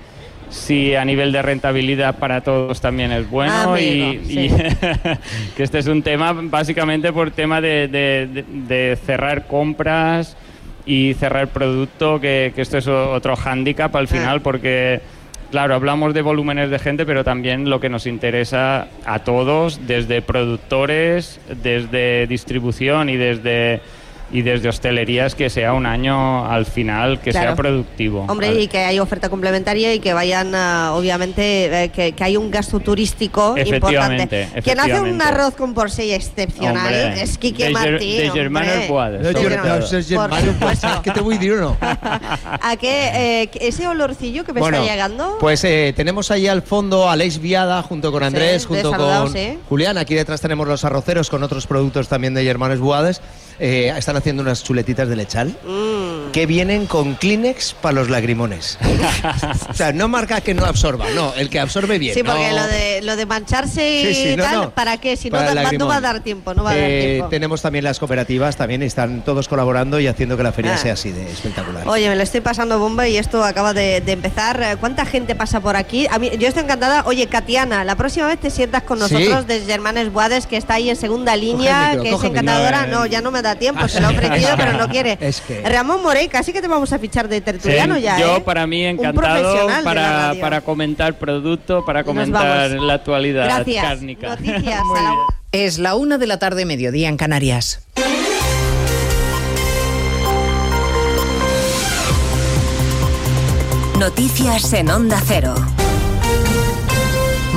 si 0.49 0.95
a 0.95 1.03
nivel 1.03 1.31
de 1.31 1.41
rentabilidad 1.41 2.17
para 2.17 2.41
todos 2.41 2.79
también 2.81 3.11
es 3.11 3.29
bueno. 3.29 3.73
Amigo, 3.73 3.77
y, 3.77 4.25
sí. 4.25 4.39
y 4.39 4.49
que 5.55 5.63
este 5.63 5.79
es 5.79 5.87
un 5.87 6.01
tema 6.03 6.33
básicamente 6.33 7.11
por 7.11 7.31
tema 7.31 7.59
de, 7.61 7.87
de- 7.87 8.95
cerrar 9.05 9.47
compras 9.47 10.37
y 10.85 11.13
cerrar 11.15 11.49
producto, 11.49 12.21
que, 12.21 12.53
que 12.55 12.61
esto 12.61 12.77
es 12.77 12.87
otro 12.87 13.35
hándicap 13.35 13.95
al 13.95 14.07
final 14.07 14.41
porque... 14.41 15.01
Claro, 15.49 15.75
hablamos 15.75 16.13
de 16.13 16.21
volúmenes 16.21 16.69
de 16.69 16.77
gente, 16.77 17.05
pero 17.05 17.23
también 17.23 17.69
lo 17.69 17.79
que 17.79 17.87
nos 17.87 18.05
interesa 18.05 18.89
a 19.05 19.19
todos, 19.19 19.87
desde 19.87 20.21
productores, 20.21 21.39
desde 21.63 22.27
distribución 22.27 23.07
y 23.07 23.15
desde 23.15 23.79
y 24.31 24.41
desde 24.41 24.67
hostelería, 24.69 25.25
es 25.25 25.35
que 25.35 25.49
sea 25.49 25.73
un 25.73 25.85
año 25.85 26.45
al 26.45 26.65
final 26.65 27.19
que 27.21 27.31
Claro. 27.31 27.47
sea 27.47 27.55
productivo. 27.55 28.25
Hombre, 28.27 28.53
y 28.61 28.67
que 28.67 28.79
hay 28.79 28.99
oferta 28.99 29.29
complementaria 29.29 29.93
y 29.93 29.99
que 29.99 30.13
vayan, 30.13 30.53
ah, 30.53 30.91
obviamente, 30.95 31.83
eh, 31.85 31.89
que, 31.89 32.11
que 32.11 32.23
hay 32.23 32.35
un 32.35 32.51
gasto 32.51 32.79
turístico 32.79 33.55
Efectivamente, 33.55 34.41
importante. 34.41 34.61
Quien 34.63 34.79
hace 34.79 34.99
un 34.99 35.21
arroz 35.21 35.55
con 35.55 35.73
porcella 35.73 36.15
excepcional 36.15 36.77
Hombre, 36.87 37.21
es 37.21 37.37
Quique 37.37 37.65
de 37.65 37.69
Martí. 37.71 38.17
de 38.17 38.29
Germanes 38.31 38.71
hombre. 38.73 38.87
Boades, 38.89 39.21
De 39.23 39.31
sobre 39.33 39.49
Germanes- 39.49 39.79
todo. 39.79 39.87
Això 39.87 39.97
és 39.99 40.07
Germano, 40.07 40.53
pues, 40.59 40.81
què 40.83 41.13
te 41.13 41.21
vull 41.21 41.39
dir 41.39 41.53
o 41.53 41.61
no? 41.61 41.77
¿A 41.81 42.75
qué? 42.79 43.43
eh, 43.43 43.49
ese 43.61 43.87
olorcillo 43.87 44.43
que 44.43 44.51
me 44.53 44.59
Bueno, 44.59 44.77
está 44.79 44.91
llegando? 44.91 45.37
Pues 45.39 45.63
eh, 45.63 45.93
tenemos 45.95 46.31
ahí 46.31 46.47
al 46.47 46.61
fondo 46.63 47.07
a 47.07 47.13
Aleix 47.13 47.39
Viada 47.39 47.81
junto 47.81 48.11
con 48.11 48.23
Andrés, 48.23 48.63
de 48.63 48.67
junto 48.67 48.91
con 48.91 49.31
sí. 49.31 49.57
Julián. 49.69 49.97
Aquí 49.97 50.15
detrás 50.15 50.41
tenemos 50.41 50.67
los 50.67 50.83
arroceros 50.83 51.29
con 51.29 51.43
otros 51.43 51.65
productos 51.65 52.07
también 52.07 52.33
de 52.33 52.43
Germanes 52.43 52.79
Buades. 52.79 53.21
Eh, 53.59 53.93
están 53.97 54.15
haciendo 54.17 54.41
unas 54.43 54.63
chuletitas 54.63 55.07
de 55.09 55.15
lechal 55.15 55.55
Mm. 55.65 56.31
que 56.31 56.45
vienen 56.45 56.85
con 56.85 57.15
Kleenex 57.15 57.73
para 57.73 57.93
los 57.93 58.09
lagrimones. 58.09 58.77
o 59.69 59.73
sea, 59.73 59.91
no 59.93 60.07
marca 60.07 60.41
que 60.41 60.53
no 60.53 60.65
absorba, 60.65 61.05
no, 61.15 61.33
el 61.35 61.49
que 61.49 61.59
absorbe 61.59 61.97
bien. 61.97 62.13
Sí, 62.13 62.23
porque 62.23 62.49
no. 62.49 62.55
lo 62.57 62.67
de, 62.67 63.01
lo 63.01 63.15
de 63.15 63.25
mancharse 63.25 64.01
y 64.01 64.13
Sí, 64.13 64.23
sí, 64.31 64.35
no, 64.35 64.43
tal, 64.43 64.55
no. 64.55 64.69
¿para 64.71 64.97
qué? 64.97 65.15
Si 65.17 65.29
no, 65.29 65.37
Para 65.37 65.49
no 65.49 65.55
lagrimón. 65.61 65.89
va 65.89 65.95
a 65.97 66.01
dar 66.01 66.19
tiempo, 66.21 66.53
no 66.53 66.63
va 66.63 66.71
a 66.71 66.75
dar 66.75 66.83
Eh, 66.83 67.09
tiempo. 67.13 67.29
tenemos 67.29 67.61
también 67.61 67.83
las 67.83 67.99
cooperativas, 67.99 68.55
también 68.57 68.83
están 68.83 69.23
todos 69.23 69.47
colaborando 69.47 69.99
y 69.99 70.07
haciendo 70.07 70.37
que 70.37 70.43
la 70.43 70.51
feria 70.51 70.73
Ah. 70.75 70.77
sea 70.77 70.93
así 70.93 71.11
de 71.11 71.31
espectacular. 71.31 71.87
Oye, 71.87 72.09
me 72.09 72.15
lo 72.15 72.23
estoy 72.23 72.41
pasando 72.41 72.77
bomba 72.79 73.07
y 73.07 73.17
esto 73.17 73.43
acaba 73.43 73.73
de, 73.73 74.01
de 74.01 74.11
empezar. 74.11 74.61
Eh, 74.61 74.75
¿Cuánta 74.79 75.05
gente 75.05 75.33
pasa 75.35 75.59
por 75.61 75.75
aquí? 75.75 76.07
A 76.11 76.19
mí, 76.19 76.29
yo 76.37 76.47
estoy 76.47 76.63
encantada. 76.63 77.03
Oye, 77.05 77.27
Katiana, 77.27 77.83
la 77.83 77.95
próxima 77.95 78.27
vez 78.27 78.39
te 78.39 78.49
sientas 78.49 78.83
con 78.83 78.97
Sí. 78.99 79.13
nosotros 79.13 79.47
desde 79.47 79.65
Germanes 79.71 80.11
Boades, 80.11 80.45
que 80.47 80.57
está 80.57 80.75
ahí 80.75 80.89
en 80.89 80.95
segunda 80.95 81.35
línea, 81.35 81.89
micro, 81.91 82.03
que 82.03 82.09
es 82.09 82.15
el 82.15 82.21
micro. 82.21 82.29
encantadora. 82.41 82.85
No, 82.87 82.97
No, 82.99 83.05
eh. 83.05 83.09
ya 83.09 83.21
no 83.21 83.31
me 83.31 83.41
da 83.41 83.46
tiempo, 83.55 83.81
Ah, 83.83 83.87
se 83.87 83.99
lo 84.01 84.07
he 84.07 84.11
sí. 84.11 84.17
ofrecido, 84.17 84.49
pero 84.57 84.73
no 84.73 84.87
quiere. 84.89 85.17
Es 85.21 85.41
que- 85.41 85.61
Ramón 85.67 86.01
Morey, 86.03 86.27
casi 86.27 86.53
que 86.53 86.61
te 86.61 86.67
vamos 86.67 86.91
a 86.93 86.99
fichar 86.99 87.27
de 87.27 87.41
tertuliano 87.41 87.95
Sí, 87.95 88.01
ya. 88.01 88.19
Yo 88.19 88.37
¿eh? 88.37 88.41
para 88.41 88.65
mí 88.67 88.85
encantado 88.85 89.67
para, 89.83 90.33
para 90.39 90.61
comentar 90.61 91.13
producto, 91.17 91.83
para 91.85 92.03
comentar 92.03 92.69
la 92.71 92.93
actualidad 92.93 93.45
Gracias. 93.45 93.83
cárnica. 93.85 94.29
Noticias 94.29 94.81
a 94.97 95.01
la. 95.03 95.13
Es 95.51 95.79
la 95.79 95.95
una 95.95 96.17
de 96.17 96.27
la 96.27 96.39
tarde, 96.39 96.65
mediodía 96.65 97.07
en 97.09 97.17
Canarias. 97.17 97.81
Noticias 103.99 104.73
en 104.73 104.89
Onda 104.91 105.21
Cero. 105.25 105.55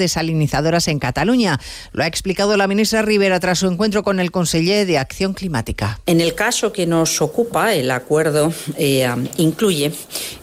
desalinizadoras 0.00 0.88
en 0.88 0.98
Cataluña. 0.98 1.60
Lo 1.92 2.02
ha 2.02 2.08
explicado 2.08 2.56
la 2.56 2.66
ministra 2.66 3.02
Rivera 3.02 3.38
tras 3.38 3.60
su 3.60 3.68
encuentro 3.68 4.02
con 4.02 4.18
el 4.18 4.32
conseller 4.32 4.84
de 4.88 4.98
Acción 4.98 5.34
Climática. 5.34 6.00
En 6.06 6.20
el 6.20 6.34
caso 6.34 6.72
que 6.72 6.88
nos 6.88 7.22
ocupa, 7.22 7.74
el 7.74 7.92
acuerdo 7.92 8.52
eh, 8.76 9.08
incluye 9.36 9.92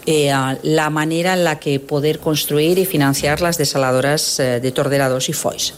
eh, 0.05 0.31
la 0.63 0.89
manera 0.89 1.33
en 1.33 1.43
la 1.43 1.59
que 1.59 1.81
poder 1.81 2.19
construir 2.19 2.77
y 2.77 2.85
financiar 2.85 3.41
las 3.41 3.57
desaladoras 3.57 4.39
eh, 4.39 4.59
de 4.59 4.71
Torderados 4.71 5.29
y 5.29 5.33
Foix, 5.33 5.73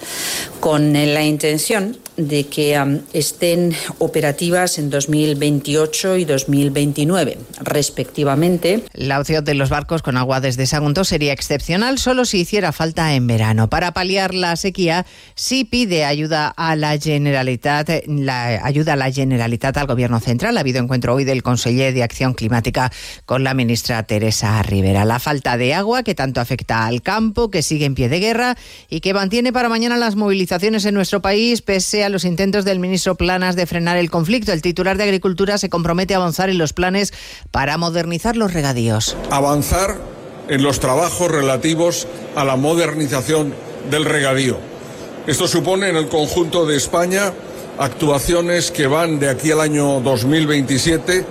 con 0.60 0.96
eh, 0.96 1.08
la 1.08 1.24
intención 1.24 1.98
de 2.18 2.48
que 2.48 2.80
um, 2.80 3.00
estén 3.14 3.74
operativas 4.00 4.78
en 4.78 4.90
2028 4.90 6.18
y 6.18 6.26
2029, 6.26 7.38
respectivamente. 7.62 8.84
La 8.94 9.20
opción 9.20 9.46
de 9.46 9.54
los 9.54 9.70
barcos 9.70 10.02
con 10.02 10.18
agua 10.18 10.42
desde 10.42 10.68
Sagunto 10.68 11.06
sería 11.06 11.32
excepcional 11.32 11.98
solo 11.98 12.26
si 12.26 12.42
hiciera 12.42 12.72
falta 12.72 13.14
en 13.14 13.26
verano. 13.26 13.69
Para 13.70 13.94
paliar 13.94 14.34
la 14.34 14.56
sequía, 14.56 15.06
sí 15.36 15.64
pide 15.64 16.06
ayuda 16.06 16.54
a 16.56 16.76
la 16.76 16.98
Generalitat, 16.98 17.90
ayuda 18.62 18.94
a 18.94 18.96
la 18.96 19.12
Generalitat 19.12 19.78
al 19.78 19.88
Gobierno 19.88 20.20
Central. 20.20 20.58
Ha 20.58 20.60
habido 20.62 20.80
encuentro 20.80 21.14
hoy 21.14 21.24
del 21.24 21.44
conseller 21.44 21.94
de 21.94 22.04
Acción 22.04 22.34
Climática 22.34 22.92
con 23.26 23.44
la 23.44 23.54
ministra 23.54 24.04
Teresa 24.04 24.62
Rivera. 24.64 25.06
La 25.06 25.20
falta 25.20 25.58
de 25.58 25.74
agua 25.74 26.04
que 26.04 26.16
tanto 26.16 26.42
afecta 26.42 26.86
al 26.86 27.02
campo, 27.02 27.50
que 27.50 27.62
sigue 27.62 27.86
en 27.86 27.96
pie 27.96 28.10
de 28.10 28.20
guerra 28.20 28.58
y 28.90 29.00
que 29.00 29.14
mantiene 29.14 29.54
para 29.54 29.70
mañana 29.70 29.98
las 29.98 30.16
movilizaciones 30.16 30.86
en 30.86 30.96
nuestro 30.96 31.22
país, 31.22 31.62
pese 31.62 32.04
a 32.04 32.10
los 32.10 32.26
intentos 32.26 32.66
del 32.66 32.80
ministro 32.80 33.16
Planas 33.16 33.56
de 33.56 33.66
frenar 33.66 33.98
el 33.98 34.10
conflicto. 34.10 34.52
El 34.52 34.62
titular 34.62 34.98
de 34.98 35.04
Agricultura 35.04 35.58
se 35.58 35.70
compromete 35.70 36.14
a 36.14 36.18
avanzar 36.18 36.50
en 36.50 36.58
los 36.58 36.74
planes 36.74 37.14
para 37.52 37.78
modernizar 37.78 38.36
los 38.36 38.54
regadíos. 38.54 39.16
avanzar 39.32 40.19
en 40.50 40.64
los 40.64 40.80
trabajos 40.80 41.32
relativos 41.32 42.08
a 42.36 42.44
la 42.44 42.56
modernización 42.56 43.54
del 43.90 44.06
regadío. 44.06 44.58
Esto 45.28 45.48
supone 45.48 45.90
en 45.90 45.96
el 45.96 46.08
conjunto 46.08 46.66
de 46.66 46.76
España 46.76 47.34
actuaciones 47.78 48.72
que 48.72 48.88
van 48.88 49.20
de 49.20 49.30
aquí 49.30 49.52
al 49.52 49.62
año 49.62 50.02
2027 50.02 51.24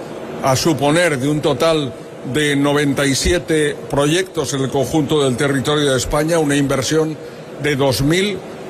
a 0.42 0.56
suponer 0.56 1.18
de 1.18 1.28
un 1.28 1.40
total 1.40 1.92
de 2.32 2.56
97 2.56 3.76
proyectos 3.90 4.54
en 4.54 4.62
el 4.62 4.70
conjunto 4.70 5.22
del 5.22 5.36
territorio 5.36 5.90
de 5.90 5.96
España 5.96 6.38
una 6.38 6.56
inversión 6.56 7.16
de 7.62 7.76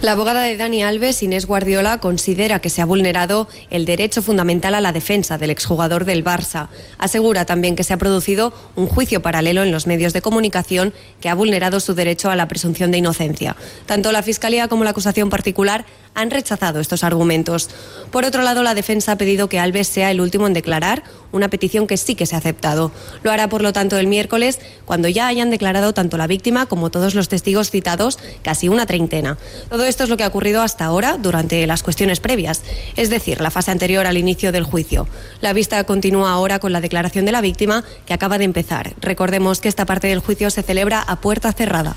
La 0.00 0.12
abogada 0.12 0.42
de 0.42 0.56
Dani 0.56 0.84
Alves, 0.84 1.24
Inés 1.24 1.46
Guardiola, 1.46 1.98
considera 1.98 2.60
que 2.60 2.70
se 2.70 2.80
ha 2.80 2.84
vulnerado 2.84 3.48
el 3.68 3.84
derecho 3.84 4.22
fundamental 4.22 4.76
a 4.76 4.80
la 4.80 4.92
defensa 4.92 5.38
del 5.38 5.50
exjugador 5.50 6.04
del 6.04 6.24
Barça. 6.24 6.68
Asegura 6.98 7.46
también 7.46 7.74
que 7.74 7.82
se 7.82 7.94
ha 7.94 7.96
producido 7.96 8.54
un 8.76 8.86
juicio 8.86 9.22
paralelo 9.22 9.64
en 9.64 9.72
los 9.72 9.88
medios 9.88 10.12
de 10.12 10.22
comunicación 10.22 10.94
que 11.20 11.28
ha 11.28 11.34
vulnerado 11.34 11.80
su 11.80 11.94
derecho 11.94 12.30
a 12.30 12.36
la 12.36 12.46
presunción 12.46 12.92
de 12.92 12.98
inocencia. 12.98 13.56
Tanto 13.86 14.12
la 14.12 14.22
Fiscalía 14.22 14.68
como 14.68 14.84
la 14.84 14.90
acusación 14.90 15.30
particular 15.30 15.84
han 16.14 16.30
rechazado 16.30 16.78
estos 16.78 17.02
argumentos. 17.02 17.68
Por 18.12 18.24
otro 18.24 18.42
lado, 18.42 18.62
la 18.62 18.74
defensa 18.74 19.12
ha 19.12 19.18
pedido 19.18 19.48
que 19.48 19.58
Alves 19.58 19.88
sea 19.88 20.12
el 20.12 20.20
último 20.20 20.46
en 20.46 20.54
declarar, 20.54 21.02
una 21.32 21.48
petición 21.48 21.86
que 21.86 21.96
sí 21.96 22.14
que 22.14 22.26
se 22.26 22.34
ha 22.34 22.38
aceptado. 22.38 22.92
Lo 23.22 23.30
hará, 23.30 23.48
por 23.48 23.62
lo 23.62 23.72
tanto, 23.72 23.96
el 23.96 24.06
miércoles, 24.06 24.58
cuando 24.84 25.08
ya 25.08 25.26
hayan 25.26 25.50
declarado 25.50 25.92
tanto 25.92 26.16
la 26.16 26.26
víctima 26.26 26.66
como 26.66 26.90
todos 26.90 27.14
los 27.14 27.28
testigos 27.28 27.70
citados, 27.70 28.18
casi 28.42 28.68
una 28.68 28.86
treintena. 28.86 29.38
Todo 29.68 29.84
esto 29.84 30.04
es 30.04 30.10
lo 30.10 30.16
que 30.16 30.24
ha 30.24 30.28
ocurrido 30.28 30.62
hasta 30.62 30.84
ahora 30.84 31.18
durante 31.18 31.66
las 31.66 31.82
cuestiones 31.82 32.20
previas, 32.20 32.62
es 32.96 33.10
decir, 33.10 33.40
la 33.40 33.50
fase 33.50 33.70
anterior 33.70 34.06
al 34.06 34.18
inicio 34.18 34.52
del 34.52 34.64
juicio. 34.64 35.08
La 35.40 35.52
vista 35.52 35.82
continúa 35.84 36.32
ahora 36.32 36.58
con 36.58 36.72
la 36.72 36.80
declaración 36.80 37.24
de 37.24 37.32
la 37.32 37.40
víctima, 37.40 37.84
que 38.06 38.14
acaba 38.14 38.38
de 38.38 38.44
empezar. 38.44 38.94
Recordemos 39.00 39.60
que 39.60 39.68
esta 39.68 39.86
parte 39.86 40.08
del 40.08 40.20
juicio 40.20 40.50
se 40.50 40.62
celebra 40.62 41.00
a 41.00 41.20
puerta 41.20 41.52
cerrada. 41.52 41.96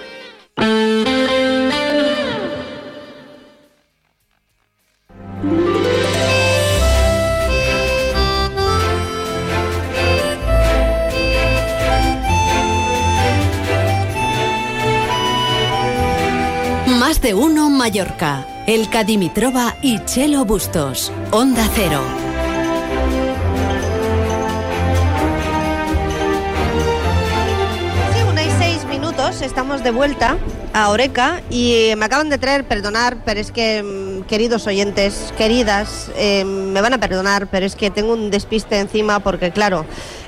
De 17.31 17.35
uno 17.35 17.69
Mallorca. 17.69 18.45
El 18.67 18.89
Cadimitrova 18.89 19.77
y 19.81 20.03
Chelo 20.03 20.43
Bustos. 20.43 21.13
Onda 21.31 21.65
Cero. 21.73 22.01
Sí, 28.13 28.23
una 28.29 28.41
seis 28.59 28.83
minutos, 28.83 29.41
estamos 29.41 29.81
de 29.81 29.91
vuelta 29.91 30.37
a 30.73 30.89
Oreca 30.89 31.41
y 31.49 31.93
me 31.95 32.03
acaban 32.03 32.29
de 32.29 32.37
traer, 32.37 32.65
perdonar, 32.65 33.15
pero 33.23 33.39
es 33.39 33.53
que, 33.53 33.81
mm, 33.81 34.23
queridos 34.23 34.67
oyentes, 34.67 35.33
queridas, 35.37 36.11
eh, 36.17 36.43
me 36.43 36.81
van 36.81 36.95
a 36.95 36.97
perdonar, 36.97 37.47
pero 37.47 37.65
es 37.65 37.77
que 37.77 37.91
tengo 37.91 38.11
un 38.11 38.29
despiste 38.29 38.77
encima 38.77 39.21
porque, 39.21 39.51
claro, 39.51 39.85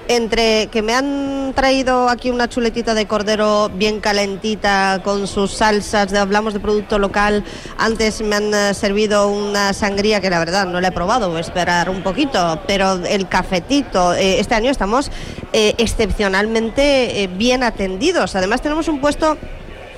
entre 0.07 0.67
que 0.67 0.81
me 0.81 0.93
han 0.93 1.53
traído 1.55 2.09
aquí 2.09 2.29
una 2.29 2.49
chuletita 2.49 2.93
de 2.93 3.05
cordero 3.05 3.69
bien 3.69 3.99
calentita 3.99 5.01
con 5.03 5.27
sus 5.27 5.51
salsas, 5.51 6.11
de, 6.11 6.17
hablamos 6.17 6.53
de 6.53 6.59
producto 6.59 6.99
local, 6.99 7.43
antes 7.77 8.21
me 8.21 8.35
han 8.35 8.53
eh, 8.53 8.73
servido 8.73 9.27
una 9.27 9.73
sangría 9.73 10.21
que 10.21 10.29
la 10.29 10.39
verdad 10.39 10.65
no 10.65 10.81
la 10.81 10.89
he 10.89 10.91
probado, 10.91 11.29
voy 11.29 11.37
a 11.37 11.41
esperar 11.41 11.89
un 11.89 12.03
poquito, 12.03 12.61
pero 12.67 12.93
el 13.05 13.27
cafetito, 13.27 14.13
eh, 14.13 14.39
este 14.39 14.55
año 14.55 14.71
estamos 14.71 15.11
eh, 15.53 15.75
excepcionalmente 15.77 17.29
bien 17.37 17.63
atendidos, 17.63 18.35
además 18.35 18.61
tenemos 18.61 18.87
un 18.87 18.99
puesto 18.99 19.37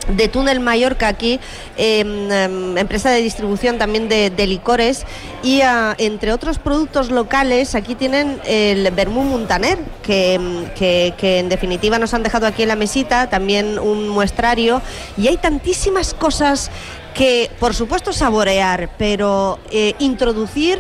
de 0.08 0.28
Túnel 0.28 0.60
Mallorca 0.60 1.08
aquí, 1.08 1.40
eh, 1.78 2.00
em, 2.00 2.78
empresa 2.78 3.10
de 3.10 3.22
distribución 3.22 3.78
también 3.78 4.10
de, 4.10 4.30
de 4.30 4.48
licores. 4.48 5.06
Y 5.44 5.62
ah, 5.62 5.96
entre 5.98 6.34
otros 6.34 6.60
productos 6.60 7.12
locales 7.12 7.76
aquí 7.76 7.96
tienen 7.96 8.40
el 8.46 8.90
Vermú 8.92 9.24
Montaner 9.24 9.78
que, 10.02 10.36
em, 10.36 10.66
que, 10.76 11.14
que 11.18 11.40
en 11.40 11.50
definitiva 11.50 12.00
nos 12.00 12.14
han 12.14 12.24
dejado 12.24 12.48
aquí 12.48 12.64
en 12.64 12.70
la 12.70 12.76
mesita, 12.76 13.30
también 13.30 13.80
un 13.80 14.10
muestrario. 14.10 14.82
Y 15.18 15.28
hay 15.28 15.38
tantísimas 15.38 16.14
cosas 16.14 16.70
que 17.14 17.50
por 17.60 17.74
supuesto 17.74 18.12
saborear, 18.14 18.90
pero 18.98 19.58
eh, 19.72 19.94
introducir 20.00 20.80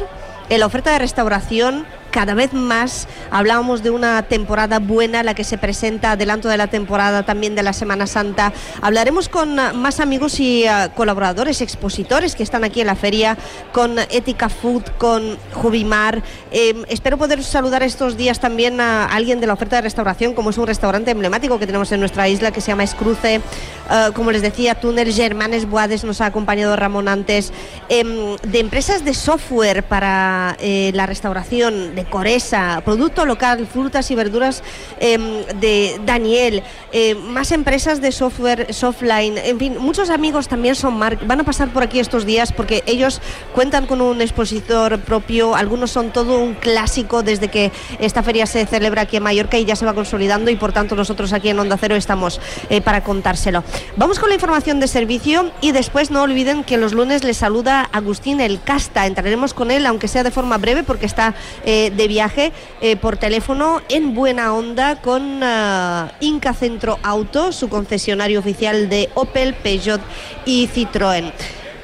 la 0.49 0.65
oferta 0.65 0.91
de 0.91 0.99
restauración 0.99 1.85
cada 2.15 2.33
vez 2.33 2.53
más. 2.53 3.09
Hablábamos 3.29 3.83
de 3.83 3.89
una 3.89 4.23
temporada 4.23 4.79
buena, 4.79 5.21
la 5.21 5.33
que 5.33 5.43
se 5.43 5.57
presenta 5.57 6.11
adelanto 6.11 6.47
de 6.47 6.55
la 6.55 6.67
temporada 6.67 7.23
también 7.23 7.55
de 7.55 7.61
la 7.61 7.73
Semana 7.73 8.07
Santa. 8.07 8.53
Hablaremos 8.81 9.27
con 9.27 9.59
uh, 9.59 9.73
más 9.73 9.99
amigos 9.99 10.39
y 10.39 10.63
uh, 10.63 10.95
colaboradores, 10.95 11.59
expositores 11.59 12.33
que 12.33 12.43
están 12.43 12.63
aquí 12.63 12.79
en 12.79 12.87
la 12.87 12.95
feria, 12.95 13.37
con 13.73 13.99
Ética 13.99 14.47
Food, 14.47 14.83
con 14.97 15.37
Jubimar. 15.55 16.23
Eh, 16.53 16.85
espero 16.87 17.17
poder 17.17 17.43
saludar 17.43 17.83
estos 17.83 18.15
días 18.15 18.39
también 18.39 18.79
a 18.79 19.07
alguien 19.07 19.41
de 19.41 19.47
la 19.47 19.53
oferta 19.53 19.75
de 19.75 19.81
restauración, 19.81 20.33
como 20.35 20.51
es 20.51 20.57
un 20.57 20.67
restaurante 20.67 21.11
emblemático 21.11 21.59
que 21.59 21.67
tenemos 21.67 21.91
en 21.91 21.99
nuestra 21.99 22.29
isla 22.29 22.51
que 22.51 22.61
se 22.61 22.71
llama 22.71 22.85
Escruce. 22.85 23.41
Uh, 23.89 24.13
como 24.13 24.31
les 24.31 24.41
decía, 24.41 24.75
Túnel 24.75 25.11
Germanes 25.11 25.69
Boades 25.69 26.05
nos 26.05 26.21
ha 26.21 26.27
acompañado 26.27 26.77
Ramón 26.77 27.09
antes. 27.09 27.51
Eh, 27.89 28.37
de 28.41 28.59
empresas 28.59 29.03
de 29.03 29.13
software 29.13 29.83
para 29.83 30.55
eh, 30.59 30.91
la 30.93 31.05
restauración, 31.05 31.93
de 31.93 32.04
Coresa, 32.09 32.81
producto 32.85 33.25
local, 33.25 33.67
frutas 33.67 34.09
y 34.11 34.15
verduras 34.15 34.63
eh, 34.99 35.45
de 35.59 35.99
Daniel, 36.05 36.63
eh, 36.91 37.15
más 37.15 37.51
empresas 37.51 38.01
de 38.01 38.11
software, 38.11 38.73
softline, 38.73 39.37
en 39.37 39.59
fin, 39.59 39.77
muchos 39.79 40.09
amigos 40.09 40.47
también 40.47 40.75
son 40.75 40.97
mar 40.97 41.17
van 41.25 41.39
a 41.39 41.43
pasar 41.43 41.69
por 41.69 41.83
aquí 41.83 41.99
estos 41.99 42.25
días 42.25 42.51
porque 42.51 42.83
ellos 42.85 43.21
cuentan 43.53 43.85
con 43.85 44.01
un 44.01 44.21
expositor 44.21 44.99
propio, 44.99 45.55
algunos 45.55 45.91
son 45.91 46.11
todo 46.11 46.39
un 46.39 46.53
clásico 46.53 47.23
desde 47.23 47.47
que 47.49 47.71
esta 47.99 48.23
feria 48.23 48.45
se 48.45 48.65
celebra 48.65 49.03
aquí 49.03 49.17
en 49.17 49.23
Mallorca 49.23 49.57
y 49.57 49.65
ya 49.65 49.75
se 49.75 49.85
va 49.85 49.93
consolidando 49.93 50.51
y 50.51 50.55
por 50.55 50.73
tanto 50.73 50.95
nosotros 50.95 51.33
aquí 51.33 51.49
en 51.49 51.59
Onda 51.59 51.77
Cero 51.77 51.95
estamos 51.95 52.39
eh, 52.69 52.81
para 52.81 53.03
contárselo. 53.03 53.63
Vamos 53.97 54.19
con 54.19 54.29
la 54.29 54.35
información 54.35 54.79
de 54.79 54.87
servicio 54.87 55.51
y 55.61 55.71
después 55.71 56.11
no 56.11 56.21
olviden 56.21 56.63
que 56.63 56.77
los 56.77 56.93
lunes 56.93 57.23
les 57.23 57.37
saluda 57.37 57.89
Agustín 57.91 58.41
El 58.41 58.61
Casta, 58.61 59.05
entraremos 59.05 59.53
con 59.53 59.71
él 59.71 59.85
aunque 59.85 60.07
sea 60.07 60.23
de 60.23 60.31
forma 60.31 60.57
breve 60.57 60.83
porque 60.83 61.05
está 61.05 61.35
eh, 61.65 61.91
de 61.95 62.07
viaje 62.07 62.51
eh, 62.81 62.95
por 62.95 63.17
teléfono 63.17 63.81
en 63.89 64.13
buena 64.13 64.53
onda 64.53 65.01
con 65.01 65.41
uh, 65.41 66.09
Inca 66.19 66.53
Centro 66.53 66.99
Auto, 67.03 67.51
su 67.51 67.69
concesionario 67.69 68.39
oficial 68.39 68.89
de 68.89 69.09
Opel, 69.15 69.53
Peugeot 69.53 70.01
y 70.45 70.67
Citroën. 70.67 71.31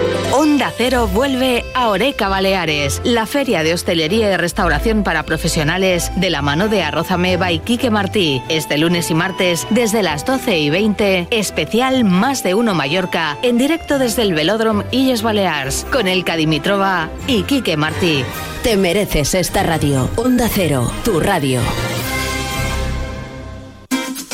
Onda 0.42 0.74
Cero 0.76 1.08
vuelve 1.08 1.64
a 1.76 1.90
Oreca 1.90 2.28
Baleares, 2.28 3.00
la 3.04 3.28
feria 3.28 3.62
de 3.62 3.76
hostelería 3.76 4.34
y 4.34 4.38
restauración 4.38 5.04
para 5.04 5.22
profesionales 5.22 6.12
de 6.16 6.32
la 6.32 6.42
mano 6.42 6.68
de 6.68 6.82
Arrozame 6.82 7.38
by 7.38 7.60
Quique 7.60 7.92
Martí. 7.92 8.42
Este 8.50 8.80
lunes 8.80 9.12
y 9.12 9.14
martes 9.14 9.68
desde 9.70 10.02
las 10.02 10.26
12 10.26 10.58
y 10.58 10.72
20, 10.72 11.28
especial 11.30 12.06
Más 12.06 12.42
de 12.42 12.56
Uno 12.56 12.74
Mallorca, 12.74 13.38
en 13.44 13.60
directo 13.60 14.00
desde 14.00 14.24
el 14.24 14.34
Velódromo 14.34 14.84
Illes 14.90 15.22
Balears, 15.22 15.86
con 15.92 16.08
el 16.08 16.26
Cadimitrova 16.26 17.12
y 17.28 17.44
Quique 17.44 17.78
Martí. 17.78 18.26
Te 18.64 18.78
mereces 18.78 19.36
esta 19.36 19.62
radio. 19.62 20.10
Onda 20.16 20.50
Cero, 20.52 20.92
tu 21.06 21.20
radio. 21.20 21.62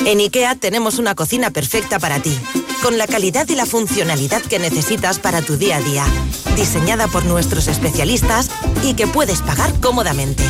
En 0.06 0.20
IKEA 0.20 0.56
tenemos 0.56 1.00
una 1.00 1.16
cocina 1.16 1.50
perfecta 1.52 2.00
para 2.00 2.22
ti, 2.22 2.32
con 2.82 2.98
la 2.98 3.08
calidad 3.08 3.48
y 3.50 3.56
la 3.56 3.66
funcionalidad 3.66 4.42
que 4.42 4.60
necesitas 4.60 5.20
para 5.20 5.42
tu 5.42 5.58
día 5.58 5.78
a 5.78 5.82
día, 5.82 6.06
diseñada 6.56 7.08
por 7.08 7.26
nuestros 7.26 7.68
especialistas 7.68 8.50
y 8.84 8.94
que 8.94 9.08
puedes 9.08 9.42
pagar 9.42 9.74
cómodamente. 9.80 10.44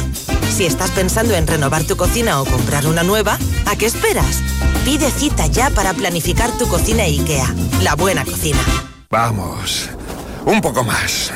Si 0.56 0.66
estás 0.66 0.92
pensando 0.92 1.36
en 1.36 1.48
renovar 1.48 1.84
tu 1.84 1.98
cocina 1.98 2.42
o 2.42 2.46
comprar 2.46 2.88
una 2.88 3.04
nueva, 3.04 3.38
¿a 3.66 3.76
qué 3.76 3.86
esperas? 3.86 4.42
Pide 4.86 5.12
cita 5.12 5.48
ya 5.48 5.70
para 5.70 5.94
planificar 5.94 6.52
tu 6.58 6.68
cocina 6.68 7.04
IKEA. 7.04 7.54
La 7.82 7.96
buena 7.96 8.24
cocina. 8.26 8.60
Vamos, 9.10 9.90
un 10.46 10.62
poco 10.62 10.84
más. 10.84 11.32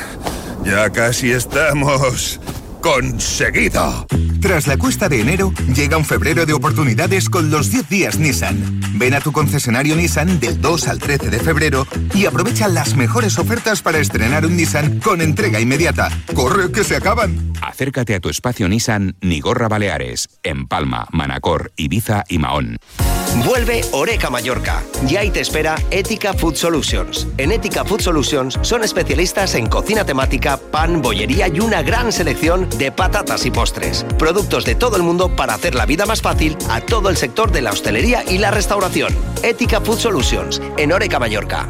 Ya 0.64 0.90
casi 0.90 1.32
estamos 1.32 2.40
conseguido. 2.82 4.06
Tras 4.42 4.66
la 4.66 4.76
cuesta 4.76 5.08
de 5.08 5.20
enero, 5.20 5.52
llega 5.72 5.96
un 5.96 6.04
febrero 6.04 6.44
de 6.44 6.52
oportunidades 6.52 7.30
con 7.30 7.48
los 7.50 7.70
10 7.70 7.88
días 7.88 8.18
Nissan. 8.18 8.80
Ven 8.94 9.14
a 9.14 9.20
tu 9.20 9.30
concesionario 9.30 9.94
Nissan 9.94 10.40
del 10.40 10.60
2 10.60 10.88
al 10.88 10.98
13 10.98 11.30
de 11.30 11.38
febrero 11.38 11.86
y 12.12 12.26
aprovecha 12.26 12.66
las 12.68 12.96
mejores 12.96 13.38
ofertas 13.38 13.82
para 13.82 13.98
estrenar 13.98 14.44
un 14.44 14.56
Nissan 14.56 14.98
con 14.98 15.20
entrega 15.20 15.60
inmediata. 15.60 16.10
¡Corre 16.34 16.72
que 16.72 16.82
se 16.82 16.96
acaban! 16.96 17.52
Acércate 17.62 18.16
a 18.16 18.20
tu 18.20 18.28
espacio 18.28 18.68
Nissan 18.68 19.14
Nigorra 19.20 19.68
Baleares, 19.68 20.28
en 20.42 20.66
Palma, 20.66 21.06
Manacor, 21.12 21.72
Ibiza 21.76 22.24
y 22.28 22.38
Mahón. 22.38 22.78
Vuelve 23.46 23.82
Oreca 23.92 24.28
Mallorca. 24.28 24.82
Y 25.08 25.16
ahí 25.16 25.30
te 25.30 25.40
espera 25.40 25.76
Ética 25.90 26.34
Food 26.34 26.54
Solutions. 26.56 27.26
En 27.38 27.50
Ética 27.50 27.82
Food 27.84 28.00
Solutions 28.00 28.58
son 28.60 28.84
especialistas 28.84 29.54
en 29.54 29.68
cocina 29.68 30.04
temática, 30.04 30.58
pan, 30.58 31.00
bollería 31.00 31.48
y 31.48 31.60
una 31.60 31.82
gran 31.82 32.12
selección 32.12 32.68
de 32.78 32.92
patatas 32.92 33.46
y 33.46 33.50
postres. 33.50 34.04
Productos 34.18 34.64
de 34.64 34.74
todo 34.74 34.96
el 34.96 35.02
mundo 35.02 35.34
para 35.34 35.54
hacer 35.54 35.74
la 35.74 35.86
vida 35.86 36.06
más 36.06 36.22
fácil 36.22 36.56
a 36.70 36.80
todo 36.80 37.08
el 37.08 37.16
sector 37.16 37.52
de 37.52 37.62
la 37.62 37.70
hostelería 37.70 38.24
y 38.28 38.38
la 38.38 38.50
restauración. 38.50 39.14
Ética 39.42 39.80
Food 39.80 39.98
Solutions, 39.98 40.60
en 40.76 40.92
Oreca 40.92 41.18
Mallorca. 41.18 41.68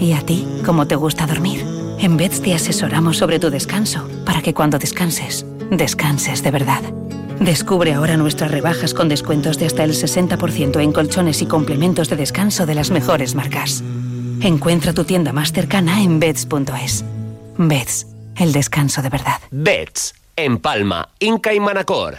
¿Y 0.00 0.12
a 0.12 0.20
ti 0.20 0.46
cómo 0.64 0.86
te 0.86 0.96
gusta 0.96 1.26
dormir? 1.26 1.64
En 1.98 2.16
Beds 2.16 2.42
te 2.42 2.54
asesoramos 2.54 3.18
sobre 3.18 3.38
tu 3.38 3.50
descanso 3.50 4.08
para 4.26 4.42
que 4.42 4.54
cuando 4.54 4.78
descanses, 4.78 5.46
descanses 5.70 6.42
de 6.42 6.50
verdad. 6.50 6.82
Descubre 7.38 7.94
ahora 7.94 8.16
nuestras 8.16 8.50
rebajas 8.50 8.94
con 8.94 9.08
descuentos 9.08 9.58
de 9.58 9.66
hasta 9.66 9.84
el 9.84 9.92
60% 9.92 10.80
en 10.80 10.92
colchones 10.92 11.42
y 11.42 11.46
complementos 11.46 12.08
de 12.08 12.16
descanso 12.16 12.66
de 12.66 12.74
las 12.74 12.90
mejores 12.90 13.34
marcas. 13.34 13.82
Encuentra 14.40 14.92
tu 14.92 15.04
tienda 15.04 15.32
más 15.32 15.52
cercana 15.52 16.02
en 16.02 16.18
beds.es. 16.18 17.04
Beds, 17.56 18.06
el 18.36 18.52
descanso 18.52 19.02
de 19.02 19.08
verdad. 19.08 19.40
Beds, 19.50 20.14
en 20.36 20.58
Palma, 20.58 21.08
Inca 21.18 21.52
y 21.54 21.60
Manacor. 21.60 22.18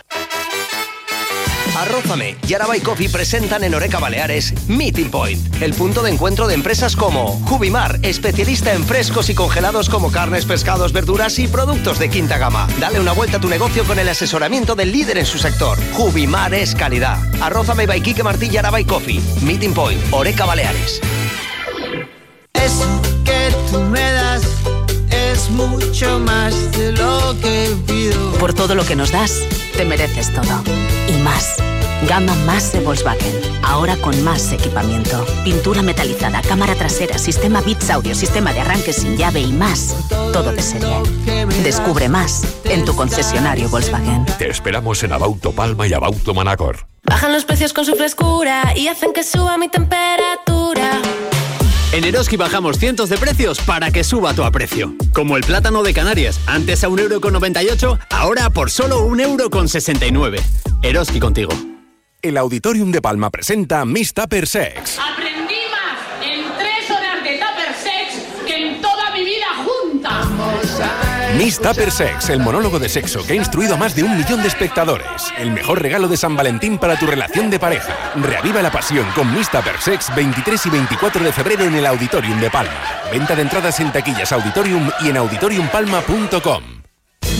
Arrózame 1.75 2.37
y 2.47 2.53
Araba 2.53 2.77
y 2.77 2.81
Coffee 2.81 3.09
presentan 3.09 3.63
en 3.63 3.73
Oreca 3.73 3.99
Baleares 3.99 4.53
Meeting 4.67 5.09
Point, 5.09 5.61
el 5.61 5.73
punto 5.73 6.03
de 6.03 6.11
encuentro 6.11 6.47
de 6.47 6.53
empresas 6.53 6.95
como 6.95 7.39
Jubimar, 7.45 7.99
especialista 8.03 8.73
en 8.73 8.83
frescos 8.83 9.29
y 9.29 9.35
congelados 9.35 9.89
como 9.89 10.11
carnes, 10.11 10.45
pescados, 10.45 10.93
verduras 10.93 11.39
y 11.39 11.47
productos 11.47 11.97
de 11.99 12.09
quinta 12.09 12.37
gama. 12.37 12.67
Dale 12.79 12.99
una 12.99 13.13
vuelta 13.13 13.37
a 13.37 13.41
tu 13.41 13.49
negocio 13.49 13.85
con 13.85 13.97
el 13.97 14.07
asesoramiento 14.07 14.75
del 14.75 14.91
líder 14.91 15.17
en 15.17 15.25
su 15.25 15.39
sector. 15.39 15.79
Jubimar 15.93 16.53
es 16.53 16.75
calidad. 16.75 17.17
Arrózame 17.41 17.87
by 17.87 18.01
Quique 18.01 18.23
Martí 18.23 18.49
y 18.51 18.57
Araba 18.57 18.79
y 18.79 18.85
Coffee. 18.85 19.21
Meeting 19.41 19.73
Point, 19.73 20.01
Oreca 20.11 20.45
Baleares. 20.45 21.01
Eso 22.53 23.12
Por 28.43 28.53
todo 28.53 28.75
lo 28.75 28.83
que 28.83 28.97
nos 28.97 29.09
das, 29.09 29.39
te 29.71 29.85
mereces 29.85 30.33
todo. 30.33 30.61
Y 31.07 31.13
más. 31.21 31.55
Gama 32.09 32.35
más 32.45 32.73
de 32.73 32.81
Volkswagen. 32.81 33.39
Ahora 33.63 33.95
con 33.95 34.21
más 34.21 34.51
equipamiento. 34.51 35.25
Pintura 35.45 35.81
metalizada, 35.81 36.41
cámara 36.41 36.75
trasera, 36.75 37.17
sistema 37.17 37.61
Bits 37.61 37.89
Audio, 37.89 38.13
sistema 38.13 38.51
de 38.51 38.59
arranque 38.59 38.91
sin 38.91 39.15
llave 39.15 39.39
y 39.39 39.53
más. 39.53 39.95
Todo 40.33 40.51
de 40.51 40.61
serie. 40.61 40.93
Descubre 41.63 42.09
más 42.09 42.43
en 42.65 42.83
tu 42.83 42.93
concesionario 42.97 43.69
Volkswagen. 43.69 44.25
Te 44.37 44.49
esperamos 44.49 45.01
en 45.03 45.13
Abauto 45.13 45.53
Palma 45.53 45.87
y 45.87 45.93
Abauto 45.93 46.33
Manacor. 46.33 46.85
Bajan 47.03 47.31
los 47.31 47.45
precios 47.45 47.71
con 47.71 47.85
su 47.85 47.95
frescura 47.95 48.73
y 48.75 48.89
hacen 48.89 49.13
que 49.13 49.23
suba 49.23 49.57
mi 49.57 49.69
temperatura. 49.69 50.99
En 51.93 52.03
Eroski 52.03 52.37
bajamos 52.37 52.79
cientos 52.79 53.09
de 53.09 53.19
precios 53.19 53.59
para 53.59 53.91
que 53.91 54.03
suba 54.03 54.33
tu 54.33 54.43
aprecio. 54.43 54.95
Como 55.13 55.37
el 55.37 55.43
plátano 55.43 55.83
de 55.83 55.93
Canarias, 55.93 56.39
antes 56.47 56.83
a 56.83 56.89
1,98€, 56.89 57.99
ahora 58.09 58.49
por 58.49 58.71
solo 58.71 59.07
1,69€. 59.07 60.41
Eroski 60.81 61.19
contigo. 61.19 61.51
El 62.23 62.37
Auditorium 62.37 62.91
de 62.91 62.99
Palma 62.99 63.29
presenta 63.29 63.85
Miss 63.85 64.15
Tupper 64.15 64.47
Sex. 64.47 64.97
Miss 71.37 71.59
Tupper 71.59 71.91
Sex, 71.91 72.29
el 72.29 72.39
monólogo 72.39 72.79
de 72.79 72.87
sexo 72.87 73.25
que 73.25 73.33
ha 73.33 73.35
instruido 73.35 73.73
a 73.73 73.77
más 73.77 73.95
de 73.95 74.03
un 74.03 74.15
millón 74.15 74.41
de 74.41 74.47
espectadores. 74.47 75.33
El 75.37 75.51
mejor 75.51 75.81
regalo 75.81 76.07
de 76.07 76.15
San 76.15 76.35
Valentín 76.35 76.77
para 76.77 76.97
tu 76.97 77.07
relación 77.07 77.49
de 77.49 77.59
pareja. 77.59 78.13
Reaviva 78.15 78.61
la 78.61 78.71
pasión 78.71 79.07
con 79.15 79.33
Miss 79.33 79.49
Tupper 79.49 79.79
Sex 79.79 80.13
23 80.15 80.65
y 80.65 80.69
24 80.69 81.23
de 81.23 81.33
febrero 81.33 81.63
en 81.63 81.75
el 81.75 81.85
Auditorium 81.85 82.39
de 82.39 82.51
Palma. 82.51 82.81
Venta 83.11 83.35
de 83.35 83.41
entradas 83.41 83.79
en 83.79 83.91
taquillas 83.91 84.31
Auditorium 84.31 84.89
y 85.01 85.09
en 85.09 85.17
auditoriumpalma.com. 85.17 86.82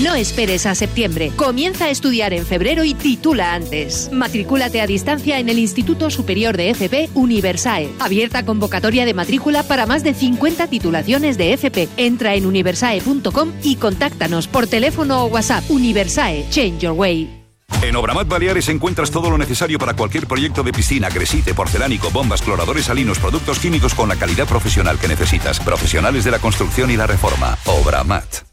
No 0.02 0.16
esperes 0.16 0.66
a 0.66 0.76
septiembre. 0.76 1.32
Comienza 1.36 1.86
a 1.86 1.90
estudiar 1.90 2.34
en 2.34 2.46
febrero 2.46 2.84
y 2.84 2.94
titula 2.94 3.54
antes. 3.54 4.10
Matricúlate 4.12 4.82
a 4.82 4.88
distancia 4.88 5.40
en 5.40 5.50
el 5.50 5.60
Instituto 5.60 6.10
Superior 6.10 6.58
de 6.58 6.72
FP 6.72 7.10
Universae. 7.14 7.90
Abierta 8.00 8.44
convocatoria 8.44 9.06
de 9.06 9.14
matrícula 9.14 9.64
para 9.64 9.86
más 9.86 10.04
de 10.04 10.14
50 10.14 10.68
titulaciones 10.68 11.38
de 11.38 11.54
FP. 11.54 11.90
Entra 11.98 12.36
en 12.36 12.46
universae.com 12.46 13.52
y 13.62 13.76
contáctanos 13.76 14.48
por 14.48 14.68
teléfono 14.68 15.24
o 15.24 15.28
WhatsApp. 15.28 15.70
Universae, 15.70 16.46
change 16.50 16.80
your 16.80 16.94
way. 16.94 17.44
En 17.82 17.96
Obramat 17.96 18.28
Baleares 18.28 18.70
encuentras 18.70 19.12
todo 19.12 19.30
lo 19.30 19.38
necesario 19.38 19.78
para 19.78 19.94
cualquier 19.94 20.28
proyecto 20.28 20.64
de 20.64 20.72
piscina, 20.72 21.10
gresite, 21.10 21.54
porcelánico, 21.54 22.10
bombas, 22.12 22.42
cloradores 22.42 22.86
salinos, 22.86 23.20
productos 23.20 23.60
químicos 23.60 23.94
con 23.94 24.10
la 24.10 24.16
calidad 24.16 24.48
profesional 24.48 24.98
que 25.00 25.08
necesitas. 25.08 25.60
Profesionales 25.60 26.24
de 26.24 26.32
la 26.32 26.40
construcción 26.40 26.92
y 26.92 26.98
la 26.98 27.08
reforma. 27.08 27.58
Obramat. 27.66 28.53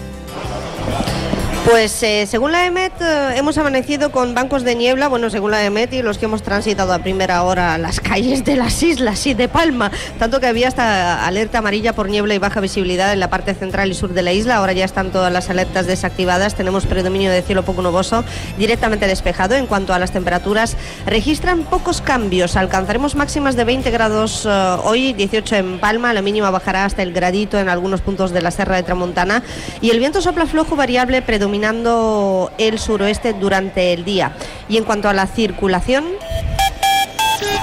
Pues 1.65 2.01
eh, 2.01 2.25
según 2.25 2.51
la 2.53 2.65
EMET 2.65 2.91
eh, 3.01 3.33
hemos 3.35 3.55
amanecido 3.59 4.11
con 4.11 4.33
bancos 4.33 4.63
de 4.63 4.73
niebla, 4.73 5.07
bueno, 5.07 5.29
según 5.29 5.51
la 5.51 5.63
EMET 5.63 5.93
y 5.93 6.01
los 6.01 6.17
que 6.17 6.25
hemos 6.25 6.41
transitado 6.41 6.91
a 6.91 6.99
primera 6.99 7.43
hora 7.43 7.77
las 7.77 7.99
calles 8.01 8.43
de 8.43 8.55
las 8.55 8.81
islas 8.81 9.27
y 9.27 9.35
de 9.35 9.47
Palma, 9.47 9.91
tanto 10.17 10.39
que 10.39 10.47
había 10.47 10.69
hasta 10.69 11.23
alerta 11.23 11.59
amarilla 11.59 11.93
por 11.93 12.09
niebla 12.09 12.33
y 12.33 12.39
baja 12.39 12.61
visibilidad 12.61 13.13
en 13.13 13.19
la 13.19 13.29
parte 13.29 13.53
central 13.53 13.91
y 13.91 13.93
sur 13.93 14.11
de 14.11 14.23
la 14.23 14.33
isla, 14.33 14.55
ahora 14.55 14.73
ya 14.73 14.85
están 14.85 15.11
todas 15.11 15.31
las 15.31 15.51
alertas 15.51 15.85
desactivadas, 15.85 16.55
tenemos 16.55 16.87
predominio 16.87 17.29
de 17.29 17.43
cielo 17.43 17.63
poco 17.63 17.83
nuboso, 17.83 18.23
directamente 18.57 19.05
despejado. 19.05 19.53
En 19.53 19.67
cuanto 19.67 19.93
a 19.93 19.99
las 19.99 20.11
temperaturas, 20.11 20.75
registran 21.05 21.61
pocos 21.63 22.01
cambios, 22.01 22.55
alcanzaremos 22.55 23.13
máximas 23.13 23.55
de 23.55 23.65
20 23.65 23.91
grados 23.91 24.47
eh, 24.49 24.77
hoy, 24.83 25.13
18 25.13 25.55
en 25.57 25.79
Palma, 25.79 26.11
la 26.11 26.23
mínima 26.23 26.49
bajará 26.49 26.85
hasta 26.85 27.03
el 27.03 27.13
gradito 27.13 27.59
en 27.59 27.69
algunos 27.69 28.01
puntos 28.01 28.31
de 28.31 28.41
la 28.41 28.49
Serra 28.49 28.77
de 28.77 28.83
Tramontana. 28.83 29.43
Y 29.79 29.91
el 29.91 29.99
viento 29.99 30.21
sopla 30.21 30.47
flojo 30.47 30.75
variable 30.75 31.21
predominante 31.21 31.50
dominando 31.51 32.49
el 32.57 32.79
suroeste 32.79 33.33
durante 33.33 33.91
el 33.91 34.05
día. 34.05 34.31
Y 34.69 34.77
en 34.77 34.85
cuanto 34.85 35.09
a 35.09 35.13
la 35.13 35.27
circulación... 35.27 36.05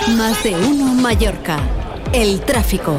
Más 0.09 0.43
de 0.43 0.55
uno 0.55 0.93
Mallorca. 0.93 1.59
El 2.13 2.41
tráfico. 2.43 2.99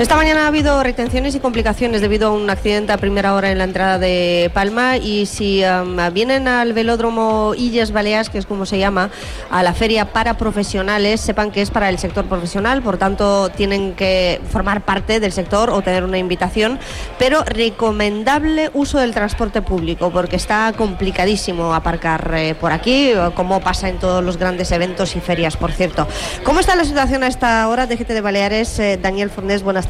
Esta 0.00 0.16
mañana 0.16 0.44
ha 0.44 0.46
habido 0.46 0.82
retenciones 0.82 1.34
y 1.34 1.40
complicaciones 1.40 2.00
debido 2.00 2.28
a 2.28 2.32
un 2.32 2.48
accidente 2.48 2.90
a 2.90 2.96
primera 2.96 3.34
hora 3.34 3.52
en 3.52 3.58
la 3.58 3.64
entrada 3.64 3.98
de 3.98 4.50
Palma 4.54 4.96
y 4.96 5.26
si 5.26 5.62
um, 5.62 5.98
vienen 6.14 6.48
al 6.48 6.72
velódromo 6.72 7.52
Illes 7.54 7.92
Baleas, 7.92 8.30
que 8.30 8.38
es 8.38 8.46
como 8.46 8.64
se 8.64 8.78
llama, 8.78 9.10
a 9.50 9.62
la 9.62 9.74
feria 9.74 10.06
para 10.06 10.38
profesionales, 10.38 11.20
sepan 11.20 11.50
que 11.50 11.60
es 11.60 11.70
para 11.70 11.90
el 11.90 11.98
sector 11.98 12.24
profesional, 12.24 12.80
por 12.80 12.96
tanto 12.96 13.50
tienen 13.50 13.92
que 13.92 14.40
formar 14.50 14.86
parte 14.86 15.20
del 15.20 15.32
sector 15.32 15.68
o 15.68 15.82
tener 15.82 16.02
una 16.02 16.16
invitación, 16.16 16.78
pero 17.18 17.44
recomendable 17.44 18.70
uso 18.72 19.00
del 19.00 19.12
transporte 19.12 19.60
público 19.60 20.10
porque 20.10 20.36
está 20.36 20.72
complicadísimo 20.78 21.74
aparcar 21.74 22.32
eh, 22.38 22.54
por 22.54 22.72
aquí, 22.72 23.12
como 23.34 23.60
pasa 23.60 23.90
en 23.90 23.98
todos 23.98 24.24
los 24.24 24.38
grandes 24.38 24.72
eventos 24.72 25.14
y 25.14 25.20
ferias, 25.20 25.58
por 25.58 25.72
cierto. 25.72 26.08
¿Cómo 26.42 26.60
está 26.60 26.74
la 26.74 26.86
situación 26.86 27.22
a 27.22 27.26
esta 27.26 27.68
hora 27.68 27.86
de 27.86 27.98
GT 27.98 28.14
de 28.14 28.22
Baleares? 28.22 28.78
Eh, 28.78 28.96
Daniel 28.96 29.28
Fornés, 29.28 29.62
buenas 29.62 29.82
tardes. 29.82 29.89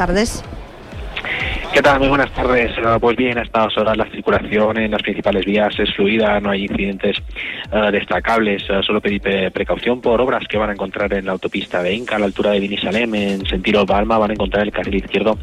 ¿Qué 1.73 1.83
tal? 1.83 2.01
Muy 2.01 2.09
buenas 2.09 2.33
tardes. 2.33 2.71
Eh, 2.77 2.83
Pues 3.01 3.17
bien, 3.17 3.39
a 3.39 3.43
estas 3.43 3.77
horas 3.79 3.97
la 3.97 4.07
circulación 4.11 4.79
en 4.79 4.91
las 4.91 5.03
principales 5.03 5.45
vías 5.45 5.73
es 5.79 5.95
fluida, 5.95 6.41
no 6.41 6.51
hay 6.51 6.63
incidentes 6.65 7.17
eh, 7.73 7.91
destacables. 7.93 8.63
Eh, 8.69 8.81
solo 8.85 9.01
pedir 9.01 9.21
pe- 9.21 9.51
precaución 9.51 10.01
por 10.01 10.21
obras 10.21 10.43
que 10.49 10.59
van 10.59 10.71
a 10.71 10.73
encontrar 10.73 11.13
en 11.15 11.27
la 11.27 11.33
autopista 11.33 11.83
de 11.83 11.95
Inca, 11.95 12.17
a 12.17 12.19
la 12.19 12.25
altura 12.27 12.51
de 12.51 12.61
Vinisalem, 12.61 13.15
en 13.15 13.47
sentido 13.47 13.87
Palma, 13.87 14.19
van 14.19 14.31
a 14.31 14.35
encontrar 14.35 14.65
el 14.65 14.73
carril 14.73 14.97
izquierdo 14.97 15.39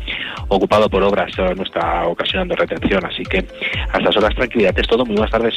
ocupado 0.50 0.90
por 0.90 1.02
obras. 1.04 1.32
eh, 1.38 1.54
no 1.56 1.64
está 1.64 2.06
ocasionando 2.06 2.56
retención, 2.56 3.06
así 3.06 3.24
que 3.24 3.46
a 3.94 3.98
estas 3.98 4.18
horas 4.18 4.36
tranquilidad. 4.36 4.78
Es 4.78 4.88
todo. 4.88 5.06
Muy 5.06 5.16
buenas 5.16 5.32
tardes. 5.32 5.54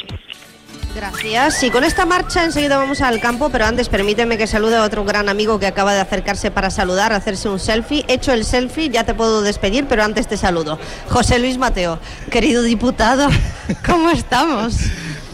Gracias. 0.95 1.63
Y 1.63 1.69
con 1.71 1.83
esta 1.83 2.05
marcha 2.05 2.43
enseguida 2.43 2.77
vamos 2.77 3.01
al 3.01 3.19
campo, 3.21 3.49
pero 3.49 3.65
antes 3.65 3.87
permíteme 3.89 4.37
que 4.37 4.45
salude 4.45 4.75
a 4.75 4.83
otro 4.83 5.05
gran 5.05 5.29
amigo 5.29 5.57
que 5.59 5.67
acaba 5.67 5.93
de 5.93 6.01
acercarse 6.01 6.51
para 6.51 6.69
saludar, 6.69 7.13
hacerse 7.13 7.47
un 7.49 7.59
selfie. 7.59 8.03
Hecho 8.07 8.33
el 8.33 8.43
selfie, 8.45 8.89
ya 8.89 9.03
te 9.05 9.13
puedo 9.13 9.41
despedir, 9.41 9.85
pero 9.87 10.03
antes 10.03 10.27
te 10.27 10.37
saludo. 10.37 10.77
José 11.09 11.39
Luis 11.39 11.57
Mateo, 11.57 11.99
querido 12.29 12.61
diputado, 12.63 13.29
¿cómo 13.85 14.09
estamos? 14.09 14.75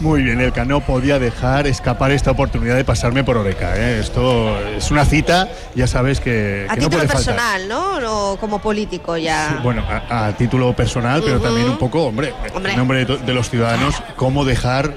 Muy 0.00 0.22
bien, 0.22 0.40
Elka, 0.40 0.64
no 0.64 0.80
podía 0.80 1.18
dejar 1.18 1.66
escapar 1.66 2.12
esta 2.12 2.30
oportunidad 2.30 2.76
de 2.76 2.84
pasarme 2.84 3.24
por 3.24 3.36
Oreca. 3.36 3.76
¿eh? 3.76 3.98
Esto 3.98 4.56
es 4.76 4.92
una 4.92 5.04
cita, 5.04 5.48
ya 5.74 5.88
sabes 5.88 6.20
que, 6.20 6.66
a 6.70 6.74
que 6.74 6.82
no 6.82 6.88
título 6.88 7.04
puede 7.08 7.08
faltar. 7.24 7.34
personal, 7.34 7.68
¿no? 7.68 8.32
O 8.32 8.36
como 8.38 8.60
político 8.60 9.16
ya. 9.16 9.48
Sí, 9.48 9.54
bueno, 9.64 9.84
a, 10.08 10.26
a 10.28 10.32
título 10.36 10.72
personal, 10.76 11.20
pero 11.24 11.38
Ujú. 11.38 11.44
también 11.46 11.68
un 11.68 11.78
poco, 11.78 12.04
hombre, 12.04 12.32
Hombre. 12.54 12.72
en 12.72 12.78
nombre 12.78 13.04
de, 13.04 13.16
de 13.18 13.34
los 13.34 13.50
ciudadanos, 13.50 13.96
cómo 14.14 14.44
dejar 14.44 14.94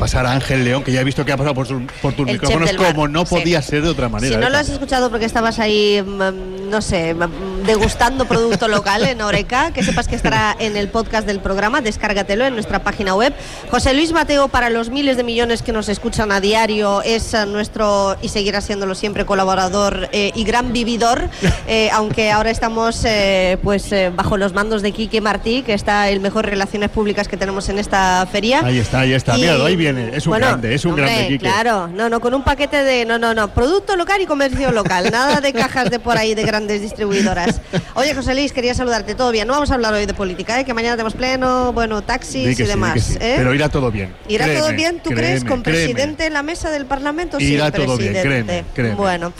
pasar 0.00 0.24
a 0.26 0.32
Ángel 0.32 0.64
León, 0.64 0.82
que 0.82 0.90
ya 0.92 1.02
he 1.02 1.04
visto 1.04 1.24
que 1.24 1.32
ha 1.32 1.36
pasado 1.36 1.54
por, 1.54 1.66
su- 1.68 1.86
por 2.02 2.14
tus 2.14 2.26
El 2.26 2.32
micrófonos, 2.40 2.72
como 2.72 3.06
no 3.06 3.26
sí. 3.26 3.34
podía 3.36 3.60
ser 3.62 3.82
de 3.82 3.90
otra 3.90 4.08
manera. 4.08 4.32
Si 4.34 4.40
no 4.40 4.46
Elka. 4.46 4.50
lo 4.50 4.58
has 4.58 4.68
escuchado 4.70 5.10
porque 5.10 5.26
estabas 5.26 5.58
ahí, 5.58 6.02
mm, 6.02 6.70
no 6.70 6.80
sé, 6.80 7.12
mm, 7.14 7.66
degustando 7.66 8.24
producto 8.26 8.66
local 8.66 9.04
en 9.04 9.20
Oreca, 9.20 9.72
que 9.72 9.82
sepas 9.84 10.08
que 10.08 10.16
estará 10.16 10.56
en 10.58 10.76
el 10.78 10.88
podcast 10.88 11.26
del 11.26 11.40
programa, 11.40 11.82
descárgatelo 11.82 12.46
en 12.46 12.54
nuestra 12.54 12.82
página 12.82 13.14
web. 13.14 13.34
José 13.70 13.92
Luis 13.92 14.12
Mateo, 14.12 14.48
para 14.48 14.70
los 14.70 14.88
miles 14.88 15.18
de 15.18 15.22
millones 15.22 15.60
que 15.62 15.72
nos 15.72 15.88
escuchan 15.90 16.32
a 16.32 16.40
diario, 16.40 17.02
es 17.02 17.34
eh, 17.34 17.44
nuestro, 17.44 18.16
y 18.22 18.30
seguirá 18.30 18.62
siéndolo 18.62 18.94
siempre, 18.94 19.26
colaborador 19.26 20.08
eh, 20.12 20.32
y 20.34 20.44
gran 20.44 20.72
vividor, 20.72 21.28
eh, 21.68 21.90
aunque 21.92 22.30
ahora 22.30 22.50
estamos 22.50 23.04
eh, 23.04 23.58
pues 23.62 23.92
eh, 23.92 24.10
bajo 24.16 24.38
los 24.38 24.54
mandos 24.54 24.80
de 24.80 24.92
Quique 24.92 25.20
Martí, 25.20 25.62
que 25.62 25.74
está 25.74 26.08
el 26.08 26.20
mejor 26.20 26.46
relaciones 26.46 26.88
públicas 26.88 27.28
que 27.28 27.36
tenemos 27.36 27.68
en 27.68 27.78
esta 27.78 28.26
feria. 28.32 28.62
Ahí 28.64 28.78
está, 28.78 29.00
ahí 29.00 29.12
está. 29.12 29.36
Y- 29.36 29.42
Míralo, 29.42 29.66
ahí 29.66 29.76
viene. 29.76 29.89
Es 29.98 30.26
un 30.26 30.30
Bueno, 30.30 30.46
grande, 30.46 30.74
es 30.74 30.84
un 30.84 30.90
hombre, 30.92 31.06
grande, 31.06 31.28
Quique. 31.28 31.38
Claro, 31.38 31.88
no, 31.88 32.08
no, 32.08 32.20
con 32.20 32.34
un 32.34 32.42
paquete 32.42 32.82
de, 32.84 33.04
no, 33.04 33.18
no, 33.18 33.34
no, 33.34 33.48
producto 33.52 33.96
local 33.96 34.20
y 34.20 34.26
comercio 34.26 34.72
local, 34.72 35.10
nada 35.10 35.40
de 35.40 35.52
cajas 35.52 35.90
de 35.90 35.98
por 35.98 36.16
ahí 36.16 36.34
de 36.34 36.42
grandes 36.44 36.80
distribuidoras. 36.80 37.60
Oye, 37.94 38.14
José 38.14 38.34
Luis, 38.34 38.52
quería 38.52 38.74
saludarte, 38.74 39.14
todo 39.14 39.30
bien, 39.30 39.46
no 39.46 39.54
vamos 39.54 39.70
a 39.70 39.74
hablar 39.74 39.94
hoy 39.94 40.06
de 40.06 40.14
política, 40.14 40.60
¿eh? 40.60 40.64
que 40.64 40.74
mañana 40.74 40.96
tenemos 40.96 41.14
pleno, 41.14 41.72
bueno, 41.72 42.02
taxis 42.02 42.48
y 42.48 42.54
sí, 42.54 42.62
demás. 42.64 43.16
¿eh? 43.20 43.34
Pero 43.36 43.54
irá 43.54 43.68
todo 43.68 43.90
bien. 43.90 44.14
¿Irá 44.28 44.46
todo 44.54 44.72
bien, 44.72 45.00
tú 45.00 45.10
crees, 45.10 45.44
con 45.44 45.62
créeme. 45.62 45.92
presidente 45.92 46.26
en 46.26 46.32
la 46.32 46.42
mesa 46.42 46.70
del 46.70 46.86
Parlamento? 46.86 47.38
Irá 47.40 47.66
sí, 47.66 47.72
todo 47.72 47.96
bien, 47.96 48.12
presidente. 48.12 48.44
créeme, 48.44 48.64
créeme. 48.74 48.94
Bueno. 48.94 49.32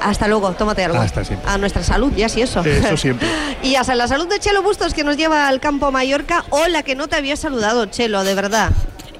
Hasta 0.00 0.28
luego, 0.28 0.52
tómate 0.52 0.84
algo. 0.84 0.98
Hasta 0.98 1.24
siempre. 1.24 1.50
A 1.50 1.58
nuestra 1.58 1.82
salud, 1.82 2.12
ya 2.16 2.28
sí 2.28 2.42
eso. 2.42 2.64
Eso 2.64 2.96
siempre. 2.96 3.28
y 3.62 3.74
hasta 3.74 3.94
la 3.94 4.08
salud 4.08 4.28
de 4.28 4.38
Chelo 4.38 4.62
Bustos, 4.62 4.94
que 4.94 5.04
nos 5.04 5.16
lleva 5.16 5.48
al 5.48 5.60
campo 5.60 5.90
Mallorca. 5.90 6.44
Hola, 6.50 6.82
que 6.82 6.94
no 6.94 7.08
te 7.08 7.16
había 7.16 7.36
saludado, 7.36 7.86
Chelo, 7.86 8.24
de 8.24 8.34
verdad. 8.34 8.70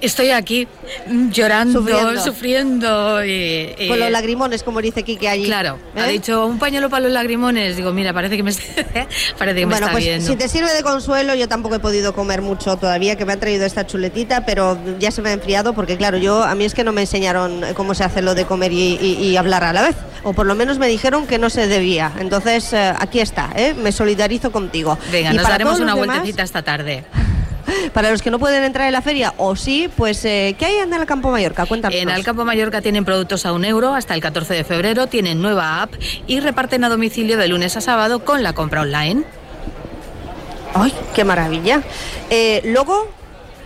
Estoy 0.00 0.30
aquí 0.30 0.68
llorando, 1.32 1.80
Sufriendo. 1.80 2.20
sufriendo. 2.24 3.24
y, 3.24 3.74
y- 3.78 3.88
Con 3.88 3.98
los 3.98 4.10
lagrimones, 4.10 4.62
como 4.62 4.80
dice 4.80 5.02
Quique 5.02 5.28
allí. 5.28 5.46
Claro, 5.46 5.78
ha 5.96 6.08
¿Eh? 6.08 6.12
dicho 6.12 6.46
un 6.46 6.58
pañuelo 6.58 6.88
para 6.88 7.02
los 7.04 7.12
lagrimones. 7.12 7.76
Digo, 7.76 7.92
mira, 7.92 8.12
parece 8.12 8.36
que 8.36 8.42
me, 8.44 8.52
parece 9.38 9.60
que 9.60 9.66
me 9.66 9.72
Bueno, 9.72 9.86
está 9.86 9.90
pues 9.92 10.04
viendo. 10.04 10.26
si 10.30 10.36
te 10.36 10.48
sirve 10.48 10.72
de 10.72 10.82
consuelo, 10.84 11.34
yo 11.34 11.48
tampoco 11.48 11.74
he 11.74 11.78
podido 11.80 12.12
comer 12.14 12.42
mucho 12.42 12.76
todavía, 12.76 13.16
que 13.16 13.24
me 13.24 13.32
han 13.32 13.40
traído 13.40 13.64
esta 13.66 13.86
chuletita, 13.86 14.46
pero 14.46 14.78
ya 15.00 15.10
se 15.10 15.20
me 15.20 15.30
ha 15.30 15.32
enfriado 15.32 15.72
porque, 15.74 15.96
claro, 15.96 16.16
yo 16.18 16.44
a 16.44 16.54
mí 16.54 16.64
es 16.64 16.74
que 16.74 16.84
no 16.84 16.92
me 16.92 17.00
enseñaron 17.00 17.62
cómo 17.74 17.94
se 17.94 18.04
hace 18.04 18.22
lo 18.22 18.34
de 18.36 18.44
comer 18.44 18.72
y, 18.72 18.98
y- 19.00 19.14
y 19.24 19.36
hablar 19.36 19.64
a 19.64 19.72
la 19.72 19.82
vez, 19.82 19.96
o 20.22 20.32
por 20.32 20.46
lo 20.46 20.54
menos 20.54 20.78
me 20.78 20.86
dijeron 20.86 21.26
que 21.26 21.38
no 21.38 21.50
se 21.50 21.66
debía. 21.66 22.12
Entonces, 22.20 22.72
eh, 22.72 22.92
aquí 22.98 23.18
está, 23.18 23.50
¿eh? 23.56 23.74
me 23.74 23.90
solidarizo 23.90 24.52
contigo. 24.52 24.96
Venga, 25.10 25.32
nos 25.32 25.42
daremos 25.48 25.80
una 25.80 25.94
demás, 25.94 26.06
vueltecita 26.18 26.44
esta 26.44 26.62
tarde. 26.62 27.04
Para 27.92 28.10
los 28.10 28.22
que 28.22 28.30
no 28.30 28.38
pueden 28.38 28.64
entrar 28.64 28.86
en 28.86 28.92
la 28.92 29.02
feria, 29.02 29.34
o 29.36 29.56
sí, 29.56 29.88
pues, 29.96 30.24
eh, 30.24 30.56
¿qué 30.58 30.66
hay 30.66 30.76
en 30.76 30.92
el 30.92 31.06
Campo 31.06 31.30
Mallorca? 31.30 31.66
Cuéntanos. 31.66 31.98
En 31.98 32.10
Alcampo 32.10 32.44
Mallorca 32.44 32.80
tienen 32.80 33.04
productos 33.04 33.46
a 33.46 33.52
un 33.52 33.64
euro 33.64 33.94
hasta 33.94 34.14
el 34.14 34.20
14 34.20 34.54
de 34.54 34.64
febrero, 34.64 35.06
tienen 35.06 35.40
nueva 35.40 35.82
app 35.82 35.92
y 36.26 36.40
reparten 36.40 36.84
a 36.84 36.88
domicilio 36.88 37.36
de 37.36 37.48
lunes 37.48 37.76
a 37.76 37.80
sábado 37.80 38.24
con 38.24 38.42
la 38.42 38.52
compra 38.52 38.82
online. 38.82 39.24
¡Ay, 40.74 40.92
qué 41.14 41.24
maravilla! 41.24 41.82
Eh, 42.30 42.60
luego 42.64 43.08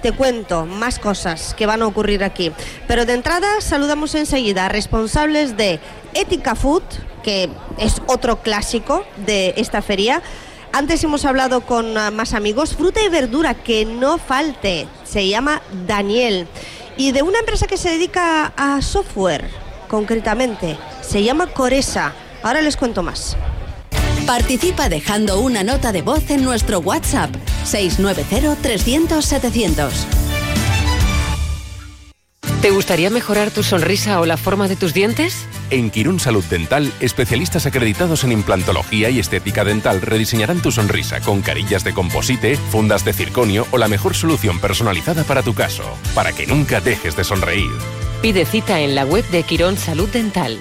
te 0.03 0.13
cuento 0.13 0.67
más 0.67 0.99
cosas 0.99 1.55
que 1.55 1.67
van 1.67 1.83
a 1.83 1.87
ocurrir 1.87 2.25
aquí. 2.25 2.53
Pero 2.89 3.07
de 3.07 3.15
entrada 3.15 3.61
saludamos 3.61 4.15
enseguida 4.15 4.67
a 4.67 4.69
responsables 4.69 5.57
de 5.57 5.81
Ética 6.15 6.55
Food, 6.55 6.83
que 7.23 7.49
es 7.79 8.03
otro 8.07 8.43
clásico 8.43 9.05
de 9.27 9.55
esta 9.57 9.81
feria. 9.81 10.23
Antes 10.75 11.05
hemos 11.05 11.27
hablado 11.27 11.61
con 11.61 11.99
ah, 11.99 12.11
más 12.11 12.33
amigos. 12.33 12.75
Fruta 12.75 13.03
y 13.03 13.11
verdura, 13.11 13.53
que 13.55 13.85
no 13.85 14.17
falte. 14.17 14.89
Se 15.05 15.29
llama 15.29 15.61
Daniel. 15.87 16.49
Y 16.97 17.13
de 17.13 17.21
una 17.23 17.41
empresa 17.41 17.67
que 17.67 17.77
se 17.77 17.91
dedica 17.91 18.55
a 18.57 18.81
software, 18.81 19.51
concretamente. 19.89 20.79
Se 21.03 21.23
llama 21.23 21.49
Coresa. 21.49 22.15
Ahora 22.43 22.63
les 22.63 22.79
cuento 22.79 23.03
más. 23.03 23.37
Participa 24.27 24.89
dejando 24.89 25.41
una 25.41 25.63
nota 25.63 25.93
de 25.93 26.01
voz 26.01 26.31
en 26.31 26.43
nuestro 26.43 26.79
WhatsApp 26.81 27.29
690-300-700. 27.67 30.22
¿Te 32.63 32.71
gustaría 32.71 33.11
mejorar 33.11 33.51
tu 33.51 33.65
sonrisa 33.65 34.21
o 34.21 34.25
la 34.25 34.37
forma 34.37 34.69
de 34.69 34.77
tus 34.77 34.95
dientes? 34.95 35.49
En 35.71 35.91
Quirón 35.91 36.21
Salud 36.21 36.45
Dental, 36.45 36.93
especialistas 37.01 37.67
acreditados 37.67 38.23
en 38.23 38.31
implantología 38.31 39.11
y 39.11 39.19
estética 39.19 39.65
dental 39.65 40.01
rediseñarán 40.01 40.63
tu 40.63 40.71
sonrisa 40.71 41.21
con 41.21 41.43
carillas 41.43 41.83
de 41.83 41.93
composite, 41.93 42.55
fundas 42.55 43.05
de 43.05 43.15
circonio 43.15 43.67
o 43.73 43.79
la 43.79 43.89
mejor 43.89 44.15
solución 44.15 44.61
personalizada 44.61 45.25
para 45.25 45.43
tu 45.43 45.55
caso, 45.55 45.83
para 46.15 46.31
que 46.31 46.47
nunca 46.47 46.81
dejes 46.81 47.17
de 47.17 47.25
sonreír. 47.25 47.73
Pide 48.23 48.47
cita 48.47 48.81
en 48.81 48.95
la 48.95 49.05
web 49.07 49.29
de 49.31 49.43
Quirón 49.43 49.77
Salud 49.77 50.09
Dental. 50.09 50.61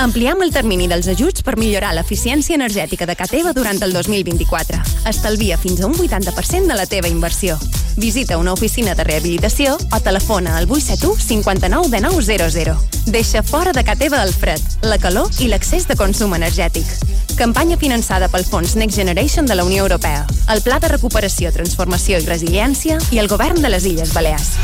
Ampliem 0.00 0.40
el 0.42 0.50
termini 0.50 0.88
dels 0.88 1.06
ajuts 1.12 1.44
per 1.44 1.54
millorar 1.60 1.92
l'eficiència 1.94 2.56
energètica 2.56 3.06
de 3.06 3.14
casa 3.14 3.36
teva 3.36 3.52
durant 3.52 3.78
el 3.84 3.92
2024. 3.92 4.80
Estalvia 5.10 5.58
fins 5.60 5.82
a 5.82 5.86
un 5.86 5.94
80% 5.94 6.66
de 6.66 6.76
la 6.78 6.86
teva 6.86 7.08
inversió. 7.08 7.58
Visita 7.96 8.38
una 8.38 8.54
oficina 8.54 8.94
de 8.94 9.04
rehabilitació 9.04 9.76
o 9.76 10.00
telefona 10.00 10.56
al 10.56 10.66
871 10.70 11.20
59 11.20 11.90
de 11.90 12.00
900. 12.00 13.06
Deixa 13.06 13.42
fora 13.42 13.72
de 13.72 13.84
casa 13.84 14.00
teva 14.02 14.22
el 14.24 14.32
fred, 14.32 14.60
la 14.82 14.98
calor 14.98 15.28
i 15.38 15.46
l'accés 15.52 15.86
de 15.86 15.96
consum 15.96 16.34
energètic. 16.34 16.88
Campanya 17.36 17.76
finançada 17.76 18.30
pel 18.32 18.48
Fons 18.48 18.74
Next 18.76 18.96
Generation 18.96 19.46
de 19.46 19.54
la 19.54 19.64
Unió 19.64 19.84
Europea, 19.84 20.26
el 20.48 20.62
Pla 20.62 20.80
de 20.80 20.88
Recuperació, 20.88 21.52
Transformació 21.52 22.18
i 22.18 22.26
Resiliència 22.26 22.98
i 23.12 23.22
el 23.22 23.28
Govern 23.28 23.62
de 23.62 23.70
les 23.70 23.86
Illes 23.86 24.16
Balears. 24.16 24.56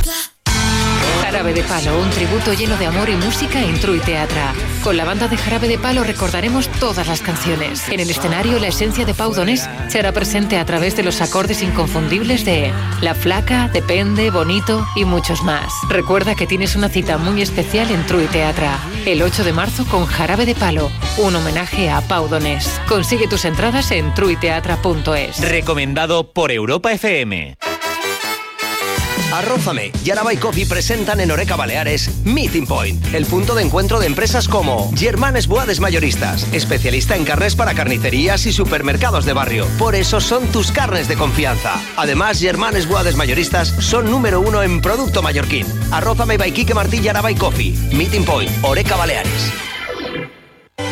Jarabe 1.30 1.52
de 1.52 1.62
Palo, 1.62 2.00
un 2.00 2.08
tributo 2.08 2.54
lleno 2.54 2.74
de 2.78 2.86
amor 2.86 3.10
y 3.10 3.14
música 3.14 3.62
en 3.62 3.78
True 3.78 4.00
Teatra. 4.00 4.54
Con 4.82 4.96
la 4.96 5.04
banda 5.04 5.28
de 5.28 5.36
Jarabe 5.36 5.68
de 5.68 5.76
Palo 5.76 6.02
recordaremos 6.02 6.70
todas 6.80 7.06
las 7.06 7.20
canciones. 7.20 7.86
En 7.90 8.00
el 8.00 8.08
escenario, 8.08 8.58
la 8.58 8.68
esencia 8.68 9.04
de 9.04 9.12
Pau 9.12 9.34
Donés 9.34 9.68
se 9.88 9.98
hará 9.98 10.12
presente 10.12 10.56
a 10.56 10.64
través 10.64 10.96
de 10.96 11.02
los 11.02 11.20
acordes 11.20 11.60
inconfundibles 11.60 12.46
de 12.46 12.72
La 13.02 13.14
Flaca, 13.14 13.68
Depende, 13.68 14.30
Bonito 14.30 14.86
y 14.96 15.04
muchos 15.04 15.42
más. 15.42 15.70
Recuerda 15.90 16.34
que 16.34 16.46
tienes 16.46 16.76
una 16.76 16.88
cita 16.88 17.18
muy 17.18 17.42
especial 17.42 17.90
en 17.90 18.06
True 18.06 18.26
Teatra. 18.28 18.78
El 19.04 19.20
8 19.20 19.44
de 19.44 19.52
marzo 19.52 19.84
con 19.84 20.06
Jarabe 20.06 20.46
de 20.46 20.54
Palo, 20.54 20.90
un 21.18 21.36
homenaje 21.36 21.90
a 21.90 22.00
Pau 22.00 22.28
Donés. 22.28 22.80
Consigue 22.88 23.28
tus 23.28 23.44
entradas 23.44 23.90
en 23.90 24.14
truiteatra.es. 24.14 25.42
Recomendado 25.42 26.32
por 26.32 26.50
Europa 26.52 26.90
FM. 26.90 27.58
Arrózame 29.32 29.92
y 30.04 30.10
Araba 30.10 30.32
y 30.32 30.38
Coffee 30.38 30.66
presentan 30.66 31.20
en 31.20 31.30
Oreca 31.30 31.56
Baleares 31.56 32.10
Meeting 32.24 32.66
Point, 32.66 33.14
el 33.14 33.26
punto 33.26 33.54
de 33.54 33.62
encuentro 33.62 34.00
de 34.00 34.06
empresas 34.06 34.48
como 34.48 34.90
Germanes 34.96 35.46
Boades 35.46 35.80
Mayoristas, 35.80 36.46
especialista 36.52 37.14
en 37.14 37.24
carnes 37.24 37.54
para 37.54 37.74
carnicerías 37.74 38.46
y 38.46 38.52
supermercados 38.52 39.26
de 39.26 39.34
barrio. 39.34 39.66
Por 39.78 39.94
eso 39.94 40.20
son 40.20 40.46
tus 40.46 40.72
carnes 40.72 41.08
de 41.08 41.16
confianza. 41.16 41.74
Además, 41.96 42.40
Germanes 42.40 42.88
Boades 42.88 43.16
Mayoristas 43.16 43.68
son 43.80 44.10
número 44.10 44.40
uno 44.40 44.62
en 44.62 44.80
producto 44.80 45.22
mallorquín. 45.22 45.66
Arrózame 45.90 46.38
by 46.38 46.66
Martí 46.74 47.00
y 47.02 47.08
Araba 47.08 47.30
y 47.30 47.34
Coffee. 47.34 47.74
Meeting 47.92 48.24
Point, 48.24 48.50
Oreca 48.62 48.96
Baleares. 48.96 49.52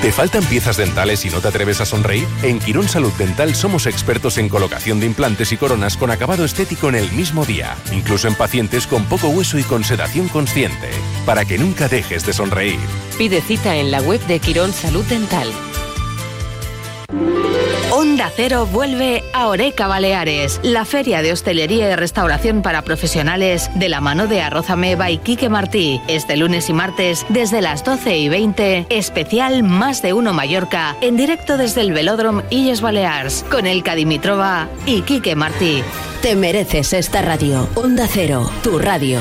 ¿Te 0.06 0.12
faltan 0.12 0.44
piezas 0.44 0.76
dentales 0.76 1.24
y 1.24 1.30
no 1.30 1.40
te 1.40 1.48
atreves 1.48 1.80
a 1.80 1.84
sonreír? 1.84 2.28
En 2.42 2.60
Quirón 2.60 2.88
Salud 2.88 3.12
Dental 3.18 3.54
somos 3.54 3.86
expertos 3.86 4.38
en 4.38 4.48
colocación 4.48 5.00
de 5.00 5.06
implantes 5.06 5.50
y 5.50 5.56
coronas 5.56 5.96
con 5.96 6.12
acabado 6.12 6.44
estético 6.44 6.88
en 6.88 6.94
el 6.94 7.10
mismo 7.10 7.44
día, 7.44 7.76
incluso 7.90 8.28
en 8.28 8.36
pacientes 8.36 8.86
con 8.86 9.04
poco 9.06 9.28
hueso 9.28 9.58
y 9.58 9.64
con 9.64 9.82
sedación 9.82 10.28
consciente, 10.28 10.90
para 11.24 11.44
que 11.44 11.58
nunca 11.58 11.88
dejes 11.88 12.24
de 12.24 12.32
sonreír. 12.32 12.78
Pide 13.18 13.40
cita 13.40 13.76
en 13.76 13.90
la 13.90 14.00
web 14.00 14.24
de 14.28 14.38
Quirón 14.38 14.72
Salud 14.72 15.04
Dental. 15.06 15.48
Onda 18.16 18.32
Cero 18.34 18.66
vuelve 18.72 19.24
a 19.34 19.46
Oreca 19.48 19.88
Baleares, 19.88 20.58
la 20.62 20.86
feria 20.86 21.20
de 21.20 21.32
hostelería 21.32 21.90
y 21.90 21.96
restauración 21.96 22.62
para 22.62 22.80
profesionales 22.80 23.68
de 23.74 23.90
la 23.90 24.00
mano 24.00 24.26
de 24.26 24.40
Arrózame 24.40 24.96
by 24.96 25.18
Quique 25.18 25.50
Martí. 25.50 26.00
Este 26.08 26.38
lunes 26.38 26.70
y 26.70 26.72
martes 26.72 27.26
desde 27.28 27.60
las 27.60 27.84
12 27.84 28.16
y 28.16 28.30
20, 28.30 28.86
especial 28.88 29.62
Más 29.64 30.00
de 30.00 30.14
Uno 30.14 30.32
Mallorca, 30.32 30.96
en 31.02 31.18
directo 31.18 31.58
desde 31.58 31.82
el 31.82 31.92
Velódromo 31.92 32.42
Illes 32.48 32.80
Balears, 32.80 33.44
con 33.50 33.66
el 33.66 33.82
Dimitrova 33.82 34.66
y 34.86 35.02
Quique 35.02 35.36
Martí. 35.36 35.82
Te 36.22 36.36
mereces 36.36 36.94
esta 36.94 37.20
radio. 37.20 37.68
Onda 37.74 38.08
Cero, 38.10 38.50
tu 38.62 38.78
radio. 38.78 39.20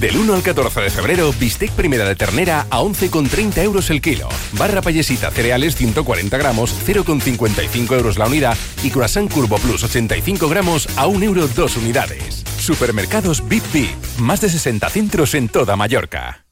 Del 0.00 0.16
1 0.16 0.34
al 0.34 0.42
14 0.42 0.80
de 0.80 0.90
febrero, 0.90 1.32
bistec 1.38 1.70
primera 1.70 2.04
de 2.04 2.16
ternera 2.16 2.66
a 2.70 2.80
11,30 2.80 3.58
euros 3.62 3.90
el 3.90 4.00
kilo. 4.00 4.28
Barra 4.52 4.82
payesita 4.82 5.30
cereales 5.30 5.76
140 5.76 6.36
gramos, 6.36 6.74
0,55 6.86 7.96
euros 7.96 8.18
la 8.18 8.26
unidad. 8.26 8.56
Y 8.82 8.90
croissant 8.90 9.32
Curvo 9.32 9.56
Plus 9.56 9.84
85 9.84 10.48
gramos 10.48 10.88
a 10.96 11.06
1 11.06 11.24
euro 11.24 11.48
2 11.48 11.76
unidades. 11.76 12.44
Supermercados 12.58 13.46
Bip 13.48 13.64
Bip. 13.72 13.90
Más 14.18 14.40
de 14.40 14.48
60 14.48 14.88
centros 14.90 15.34
en 15.34 15.48
toda 15.48 15.76
Mallorca. 15.76 16.43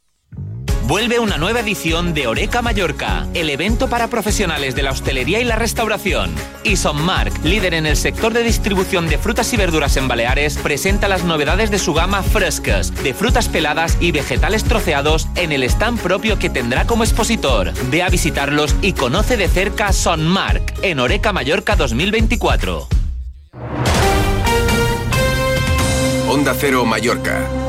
Vuelve 0.84 1.20
una 1.20 1.38
nueva 1.38 1.60
edición 1.60 2.12
de 2.12 2.26
Oreca 2.26 2.60
Mallorca, 2.60 3.26
el 3.34 3.50
evento 3.50 3.88
para 3.88 4.08
profesionales 4.08 4.74
de 4.74 4.82
la 4.82 4.90
hostelería 4.90 5.40
y 5.40 5.44
la 5.44 5.56
restauración. 5.56 6.34
Y 6.64 6.74
Mark, 6.94 7.32
líder 7.44 7.74
en 7.74 7.86
el 7.86 7.96
sector 7.96 8.32
de 8.32 8.42
distribución 8.42 9.08
de 9.08 9.16
frutas 9.16 9.52
y 9.52 9.56
verduras 9.56 9.96
en 9.96 10.08
Baleares, 10.08 10.58
presenta 10.58 11.06
las 11.06 11.22
novedades 11.22 11.70
de 11.70 11.78
su 11.78 11.94
gama 11.94 12.22
frescas, 12.22 12.92
de 13.02 13.14
frutas 13.14 13.48
peladas 13.48 13.96
y 14.00 14.10
vegetales 14.10 14.64
troceados 14.64 15.28
en 15.36 15.52
el 15.52 15.62
stand 15.62 16.00
propio 16.00 16.38
que 16.38 16.50
tendrá 16.50 16.84
como 16.84 17.04
expositor. 17.04 17.72
Ve 17.90 18.02
a 18.02 18.08
visitarlos 18.08 18.74
y 18.82 18.92
conoce 18.92 19.36
de 19.36 19.48
cerca 19.48 19.90
Mark 20.18 20.74
en 20.82 20.98
Oreca 20.98 21.32
Mallorca 21.32 21.76
2024. 21.76 22.88
Onda 26.28 26.54
Cero 26.58 26.84
Mallorca 26.84 27.61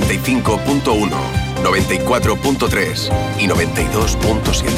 95.1, 0.00 1.10
94.3 1.62 3.10
y 3.38 3.46
92.7. 3.46 4.68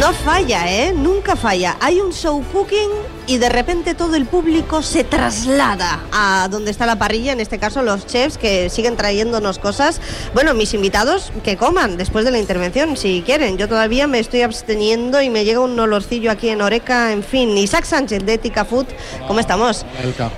No 0.00 0.12
falla, 0.12 0.70
¿eh? 0.70 0.92
Nunca 0.94 1.36
falla. 1.36 1.76
Hay 1.80 2.00
un 2.00 2.12
show 2.12 2.42
cooking 2.52 3.17
y 3.28 3.36
de 3.36 3.50
repente 3.50 3.94
todo 3.94 4.16
el 4.16 4.24
público 4.24 4.82
se 4.82 5.04
traslada 5.04 6.00
a 6.12 6.48
donde 6.50 6.70
está 6.70 6.86
la 6.86 6.96
parrilla, 6.96 7.32
en 7.32 7.40
este 7.40 7.58
caso 7.58 7.82
los 7.82 8.06
chefs 8.06 8.38
que 8.38 8.70
siguen 8.70 8.96
trayéndonos 8.96 9.58
cosas. 9.58 10.00
Bueno, 10.32 10.54
mis 10.54 10.72
invitados 10.72 11.30
que 11.44 11.58
coman 11.58 11.98
después 11.98 12.24
de 12.24 12.30
la 12.30 12.38
intervención, 12.38 12.96
si 12.96 13.22
quieren. 13.24 13.58
Yo 13.58 13.68
todavía 13.68 14.06
me 14.06 14.18
estoy 14.18 14.40
absteniendo 14.42 15.20
y 15.20 15.28
me 15.28 15.44
llega 15.44 15.60
un 15.60 15.78
olorcillo 15.78 16.30
aquí 16.30 16.48
en 16.48 16.62
Oreca, 16.62 17.12
en 17.12 17.22
fin. 17.22 17.56
Isaac 17.58 17.84
Sánchez 17.84 18.24
de 18.24 18.34
Ética 18.34 18.64
Food, 18.64 18.86
¿cómo 19.26 19.40
estamos? 19.40 19.84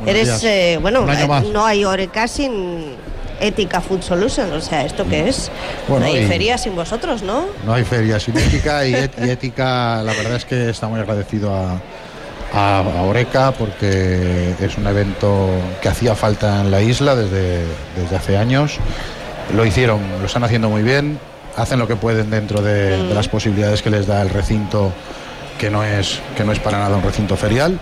Eres, 0.04 0.42
eh, 0.42 0.78
bueno, 0.82 1.06
eh, 1.10 1.28
no 1.52 1.64
hay 1.64 1.84
Oreca 1.84 2.26
sin 2.26 2.96
Ética 3.40 3.80
Food 3.80 4.02
Solutions, 4.02 4.52
o 4.52 4.60
sea, 4.60 4.84
¿esto 4.84 5.06
qué 5.08 5.28
es? 5.28 5.48
no 5.88 6.04
hay 6.04 6.26
feria 6.26 6.58
sin 6.58 6.74
vosotros, 6.74 7.22
¿no? 7.22 7.46
No 7.64 7.72
hay 7.72 7.84
feria 7.84 8.18
sin 8.18 8.36
ética 8.36 8.84
y, 8.84 8.94
y 8.94 9.30
ética, 9.30 10.02
la 10.02 10.12
verdad 10.12 10.34
es 10.34 10.44
que 10.44 10.70
está 10.70 10.88
muy 10.88 10.98
agradecido 10.98 11.54
a 11.54 11.80
a, 12.52 12.82
Oreca 13.02 13.52
porque 13.52 14.54
es 14.60 14.76
un 14.76 14.86
evento 14.86 15.48
que 15.80 15.88
hacía 15.88 16.14
falta 16.14 16.60
en 16.60 16.70
la 16.70 16.80
isla 16.80 17.14
desde, 17.14 17.64
desde 17.96 18.16
hace 18.16 18.36
años. 18.36 18.78
Lo 19.54 19.64
hicieron, 19.64 20.00
lo 20.20 20.26
están 20.26 20.44
haciendo 20.44 20.68
muy 20.68 20.82
bien, 20.82 21.18
hacen 21.56 21.78
lo 21.78 21.88
que 21.88 21.96
pueden 21.96 22.30
dentro 22.30 22.62
de, 22.62 23.02
de 23.02 23.14
las 23.14 23.28
posibilidades 23.28 23.82
que 23.82 23.90
les 23.90 24.06
da 24.06 24.22
el 24.22 24.30
recinto, 24.30 24.92
que 25.58 25.70
no 25.70 25.84
es, 25.84 26.20
que 26.36 26.44
no 26.44 26.52
es 26.52 26.60
para 26.60 26.78
nada 26.78 26.96
un 26.96 27.02
recinto 27.02 27.36
ferial. 27.36 27.78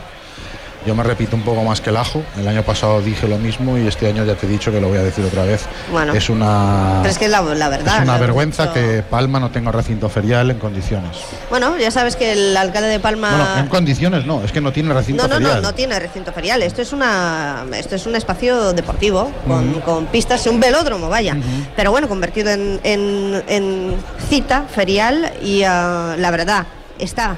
Yo 0.86 0.94
me 0.94 1.02
repito 1.02 1.36
un 1.36 1.42
poco 1.42 1.62
más 1.64 1.80
que 1.80 1.90
el 1.90 1.96
ajo. 1.96 2.22
El 2.38 2.46
año 2.48 2.62
pasado 2.62 3.00
dije 3.00 3.28
lo 3.28 3.38
mismo 3.38 3.76
y 3.76 3.86
este 3.86 4.08
año 4.08 4.24
ya 4.24 4.34
te 4.34 4.46
he 4.46 4.48
dicho 4.48 4.70
que 4.70 4.80
lo 4.80 4.88
voy 4.88 4.98
a 4.98 5.02
decir 5.02 5.24
otra 5.24 5.44
vez. 5.44 5.66
Bueno, 5.90 6.12
es 6.14 6.30
una. 6.30 6.98
Pero 7.02 7.10
es 7.10 7.18
que 7.18 7.24
es 7.26 7.30
la, 7.30 7.40
verdad. 7.42 7.96
Es 7.96 8.02
una 8.02 8.18
vergüenza 8.18 8.72
que 8.72 9.02
Palma 9.02 9.40
no 9.40 9.50
tenga 9.50 9.72
recinto 9.72 10.08
ferial 10.08 10.50
en 10.50 10.58
condiciones. 10.58 11.18
Bueno, 11.50 11.76
ya 11.78 11.90
sabes 11.90 12.16
que 12.16 12.32
el 12.32 12.56
alcalde 12.56 12.88
de 12.88 13.00
Palma. 13.00 13.30
Bueno, 13.30 13.58
en 13.58 13.68
condiciones 13.68 14.24
no, 14.24 14.42
es 14.42 14.52
que 14.52 14.60
no 14.60 14.72
tiene 14.72 14.94
recinto 14.94 15.22
no, 15.22 15.28
no, 15.28 15.34
ferial. 15.34 15.56
No, 15.56 15.62
no, 15.62 15.68
no 15.68 15.74
tiene 15.74 15.98
recinto 15.98 16.32
ferial. 16.32 16.62
Esto 16.62 16.82
es 16.82 16.92
una, 16.92 17.64
esto 17.74 17.96
es 17.96 18.06
un 18.06 18.16
espacio 18.16 18.72
deportivo 18.72 19.30
con, 19.46 19.80
con 19.80 20.06
pistas, 20.06 20.46
un 20.46 20.60
velódromo, 20.60 21.08
vaya. 21.08 21.36
Pero 21.76 21.90
bueno, 21.90 22.08
convertido 22.08 22.50
en, 22.50 22.80
en, 22.82 23.42
en 23.48 23.94
cita 24.28 24.64
ferial 24.72 25.32
y 25.42 25.62
uh, 25.62 26.16
la 26.16 26.30
verdad 26.30 26.66
está 26.98 27.36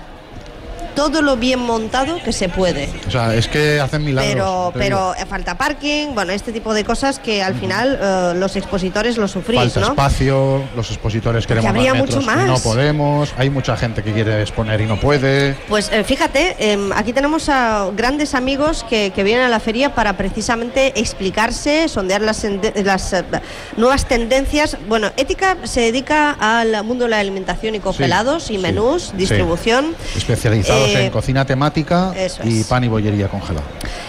todo 0.95 1.23
lo 1.23 1.37
bien 1.37 1.61
montado 1.61 2.23
que 2.23 2.33
se 2.33 2.49
puede. 2.49 2.89
O 3.07 3.11
sea, 3.11 3.35
es 3.35 3.49
que 3.49 3.81
hacen 3.81 4.05
milagros. 4.05 4.73
Pero, 4.73 4.73
pero 4.75 5.15
falta 5.29 5.57
parking, 5.57 6.15
bueno, 6.15 6.33
este 6.33 6.53
tipo 6.53 6.75
de 6.75 6.85
cosas 6.85 7.19
que 7.19 7.43
al 7.43 7.55
final 7.55 7.99
uh, 8.01 8.39
los 8.39 8.57
expositores 8.57 9.17
lo 9.17 9.29
sufrís, 9.29 9.61
falta 9.61 9.81
¿no? 9.81 9.87
espacio, 9.89 10.65
los 10.75 10.91
expositores 10.91 11.47
queremos 11.47 11.69
habría 11.69 11.95
más 11.95 12.03
mucho 12.03 12.21
más. 12.21 12.45
y 12.45 12.49
no 12.49 12.59
podemos, 12.59 13.33
hay 13.37 13.51
mucha 13.51 13.77
gente 13.77 14.03
que 14.03 14.13
quiere 14.13 14.41
exponer 14.41 14.81
y 14.81 14.87
no 14.87 14.99
puede. 14.99 15.55
Pues 15.69 15.91
eh, 15.93 16.05
fíjate, 16.05 16.57
eh, 16.59 16.91
aquí 16.95 17.13
tenemos 17.13 17.49
a 17.49 17.91
grandes 17.97 18.35
amigos 18.35 18.85
que, 18.89 19.13
que, 19.15 19.23
vienen 19.23 19.45
a 19.45 19.49
la 19.49 19.61
feria 19.61 19.95
para 19.95 20.17
precisamente 20.17 20.99
explicarse, 20.99 21.89
sondear 21.89 22.23
las, 22.23 22.45
las 22.83 23.13
uh, 23.13 23.17
nuevas 23.77 24.07
tendencias. 24.07 24.77
Bueno, 24.89 25.13
Ética 25.17 25.57
se 25.65 25.81
dedica 25.81 26.33
al 26.33 26.83
mundo 26.85 27.05
de 27.05 27.11
la 27.11 27.21
alimentación 27.21 27.75
y 27.75 27.81
congelados 27.81 28.45
sí, 28.45 28.55
y 28.55 28.59
menús, 28.59 29.09
sí, 29.11 29.17
distribución. 29.17 29.95
Sí. 30.15 30.19
Especializados 30.81 31.01
Eh, 31.03 31.07
en 31.07 31.11
cocina 31.13 31.45
temática 31.45 32.13
y 32.45 32.61
es. 32.61 32.67
pan 32.67 32.85
y 32.85 32.89
bollería 32.89 33.29
congelado. 33.29 33.67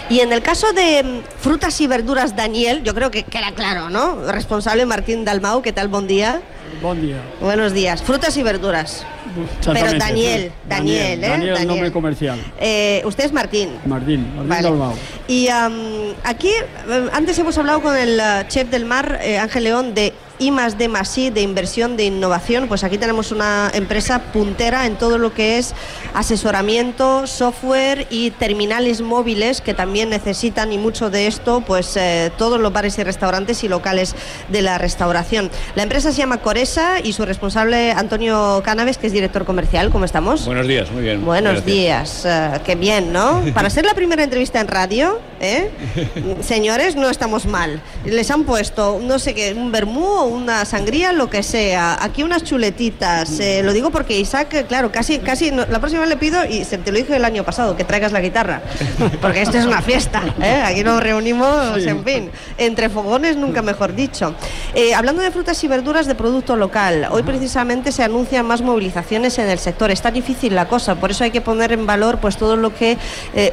Y 0.08 0.20
en 0.20 0.32
el 0.32 0.42
caso 0.42 0.72
de 0.72 1.02
mm, 1.02 1.20
frutas 1.40 1.80
y 1.80 1.86
verduras, 1.86 2.36
Daniel, 2.36 2.82
yo 2.84 2.94
creo 2.94 3.10
que 3.10 3.22
queda 3.24 3.52
claro, 3.52 3.90
¿no? 3.90 4.30
Responsable 4.30 4.84
Martín 4.86 5.24
Dalmau, 5.24 5.62
¿qué 5.62 5.72
tal? 5.72 5.88
Buen 5.88 6.06
día. 6.06 6.40
Buen 6.82 7.00
día. 7.02 7.16
Buenos 7.40 7.72
días. 7.72 8.02
Frutas 8.02 8.36
y 8.36 8.42
verduras. 8.42 9.04
Pero 9.64 9.92
Daniel, 9.98 9.98
sí. 9.98 9.98
Daniel, 9.98 10.52
Daniel, 10.68 11.24
¿eh? 11.24 11.28
Daniel, 11.28 11.48
Daniel. 11.54 11.68
nombre 11.68 11.92
comercial. 11.92 12.38
Eh, 12.60 13.02
usted 13.06 13.24
es 13.24 13.32
Martín. 13.32 13.70
Martín, 13.86 14.26
Martín 14.34 14.48
Vale. 14.48 14.62
Dalmau. 14.62 14.94
Y 15.28 15.48
um, 15.48 16.12
aquí, 16.24 16.48
eh, 16.48 17.08
antes 17.12 17.38
hemos 17.38 17.56
hablado 17.56 17.80
con 17.80 17.96
el 17.96 18.20
chef 18.48 18.68
del 18.68 18.84
mar, 18.84 19.20
eh, 19.22 19.38
Ángel 19.38 19.64
León, 19.64 19.94
de 19.94 20.12
I 20.42 20.50
más 20.50 20.76
D 20.78 20.88
más 20.88 21.16
I, 21.18 21.30
de 21.30 21.40
inversión, 21.42 21.96
de 21.96 22.04
innovación. 22.04 22.68
Pues 22.68 22.84
aquí 22.84 22.98
tenemos 22.98 23.32
una 23.32 23.70
empresa 23.74 24.20
puntera 24.32 24.86
en 24.86 24.96
todo 24.96 25.18
lo 25.18 25.32
que 25.32 25.58
es 25.58 25.74
asesoramiento, 26.14 27.26
software 27.26 28.06
y 28.10 28.30
terminales 28.32 29.00
móviles 29.02 29.60
que 29.60 29.74
también 29.74 30.08
necesitan 30.10 30.72
y 30.72 30.78
mucho 30.78 31.10
de 31.10 31.26
esto, 31.26 31.62
pues 31.66 31.96
eh, 31.96 32.32
todos 32.38 32.58
los 32.60 32.72
bares 32.72 32.98
y 32.98 33.04
restaurantes 33.04 33.62
y 33.64 33.68
locales 33.68 34.14
de 34.48 34.62
la 34.62 34.78
restauración. 34.78 35.50
La 35.74 35.82
empresa 35.82 36.10
se 36.10 36.18
llama 36.18 36.38
Coresa 36.38 37.00
y 37.02 37.12
su 37.12 37.24
responsable 37.24 37.92
Antonio 37.92 38.62
Cánaves, 38.64 38.98
que 38.98 39.06
es 39.06 39.12
director 39.12 39.44
comercial. 39.44 39.90
¿Cómo 39.90 40.04
estamos? 40.04 40.46
Buenos 40.46 40.66
días, 40.66 40.90
muy 40.90 41.02
bien. 41.02 41.24
Buenos 41.24 41.62
Gracias. 41.64 41.66
días, 41.66 42.22
Eh, 42.24 42.60
qué 42.64 42.74
bien, 42.74 43.12
¿no? 43.12 43.42
Para 43.54 43.68
ser 43.70 43.84
la 43.84 43.94
primera 43.94 44.22
entrevista 44.24 44.60
en 44.60 44.68
radio, 44.68 45.20
¿eh? 45.40 45.70
señores, 46.40 46.96
no 46.96 47.10
estamos 47.10 47.46
mal. 47.46 47.80
Les 48.04 48.30
han 48.30 48.44
puesto, 48.44 48.98
no 49.02 49.18
sé 49.18 49.34
qué, 49.34 49.52
un 49.52 49.70
vermú 49.70 50.04
o 50.06 50.24
una 50.32 50.64
sangría, 50.64 51.12
lo 51.12 51.30
que 51.30 51.42
sea. 51.42 51.96
Aquí 52.02 52.22
unas 52.22 52.42
chuletitas. 52.42 53.38
Eh, 53.40 53.62
lo 53.62 53.72
digo 53.72 53.90
porque 53.90 54.18
Isaac, 54.18 54.66
claro, 54.66 54.90
casi, 54.90 55.18
casi 55.18 55.50
la 55.50 55.78
próxima 55.78 56.00
vez 56.00 56.08
le 56.08 56.16
pido, 56.16 56.44
y 56.44 56.64
se 56.64 56.78
te 56.78 56.90
lo 56.90 56.98
dije 56.98 57.16
el 57.16 57.24
año 57.24 57.44
pasado, 57.44 57.76
que 57.76 57.84
traigas 57.84 58.12
la 58.12 58.20
guitarra. 58.20 58.62
Porque 59.20 59.42
esto 59.42 59.58
es 59.58 59.66
una 59.66 59.82
fiesta. 59.82 60.22
¿eh? 60.40 60.62
Aquí 60.64 60.82
nos 60.82 61.02
reunimos, 61.02 61.84
en 61.84 62.04
fin, 62.04 62.30
entre 62.58 62.88
fogones, 62.88 63.36
nunca 63.36 63.62
mejor 63.62 63.94
dicho. 63.94 64.34
Eh, 64.74 64.94
hablando 64.94 65.22
de 65.22 65.30
frutas 65.30 65.62
y 65.62 65.68
verduras 65.68 66.06
de 66.06 66.14
producto 66.14 66.56
local, 66.56 67.08
hoy 67.10 67.22
precisamente 67.22 67.92
se 67.92 68.02
anuncian 68.02 68.46
más 68.46 68.62
movilizaciones 68.62 69.38
en 69.38 69.48
el 69.48 69.58
sector. 69.58 69.90
Está 69.90 70.10
difícil 70.10 70.54
la 70.54 70.66
cosa, 70.66 70.94
por 70.96 71.10
eso 71.10 71.24
hay 71.24 71.30
que 71.30 71.40
poner 71.40 71.72
en 71.72 71.86
valor 71.86 72.18
pues 72.18 72.36
todo 72.36 72.56
lo 72.56 72.74
que 72.74 72.96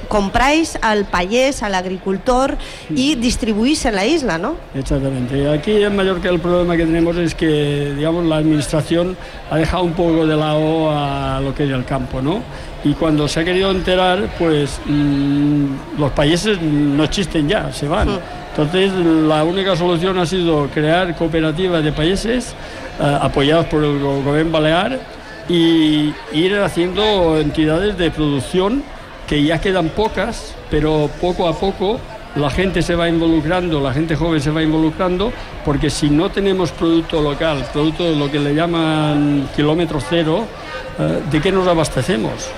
compráis 0.07 0.77
al 0.81 1.05
payés, 1.05 1.63
al 1.63 1.75
agricultor 1.75 2.57
y 2.89 3.15
distribuís 3.15 3.85
en 3.85 3.95
la 3.95 4.05
isla, 4.05 4.37
¿no? 4.37 4.55
Exactamente. 4.73 5.49
Aquí 5.49 5.83
en 5.83 5.95
Mallorca 5.95 6.29
el 6.29 6.39
problema 6.39 6.68
que 6.77 6.85
tenemos 6.85 7.17
es 7.17 7.35
que, 7.35 7.93
digamos, 7.95 8.25
la 8.25 8.37
administración 8.37 9.15
ha 9.49 9.57
dejado 9.57 9.83
un 9.83 9.93
poco 9.93 10.25
de 10.25 10.35
lado 10.35 10.89
a 10.91 11.39
lo 11.41 11.53
que 11.53 11.63
es 11.65 11.69
el 11.69 11.85
campo, 11.85 12.21
¿no? 12.21 12.41
Y 12.83 12.93
cuando 12.93 13.27
se 13.27 13.41
ha 13.41 13.45
querido 13.45 13.71
enterar, 13.71 14.29
pues 14.37 14.79
mm, 14.85 15.99
los 15.99 16.11
países 16.11 16.61
no 16.61 17.03
existen 17.03 17.47
ya, 17.47 17.71
se 17.73 17.87
van. 17.87 18.09
Entonces, 18.51 18.91
la 18.93 19.43
única 19.43 19.75
solución 19.75 20.17
ha 20.17 20.25
sido 20.25 20.67
crear 20.67 21.15
cooperativas 21.15 21.83
de 21.83 21.91
países 21.91 22.55
eh, 22.99 23.17
apoyadas 23.21 23.65
por 23.65 23.83
el 23.83 23.99
gobierno 23.99 24.51
balear 24.51 24.99
y 25.49 26.13
ir 26.31 26.57
haciendo 26.57 27.39
entidades 27.39 27.97
de 27.97 28.11
producción 28.11 28.83
que 29.27 29.43
ya 29.43 29.59
quedan 29.59 29.89
pocas, 29.89 30.55
pero 30.69 31.09
poco 31.21 31.47
a 31.47 31.53
poco 31.53 31.99
la 32.35 32.49
gente 32.49 32.81
se 32.81 32.95
va 32.95 33.09
involucrando, 33.09 33.79
la 33.79 33.93
gente 33.93 34.15
joven 34.15 34.39
se 34.39 34.51
va 34.51 34.61
involucrando, 34.61 35.31
porque 35.65 35.89
si 35.89 36.09
no 36.09 36.29
tenemos 36.29 36.71
producto 36.71 37.21
local, 37.21 37.65
producto 37.73 38.03
de 38.03 38.15
lo 38.15 38.29
que 38.31 38.39
le 38.39 38.53
llaman 38.53 39.49
kilómetro 39.55 39.99
cero, 39.99 40.45
eh, 40.99 41.21
¿de 41.29 41.41
qué 41.41 41.51
nos 41.51 41.67
abastecemos? 41.67 42.49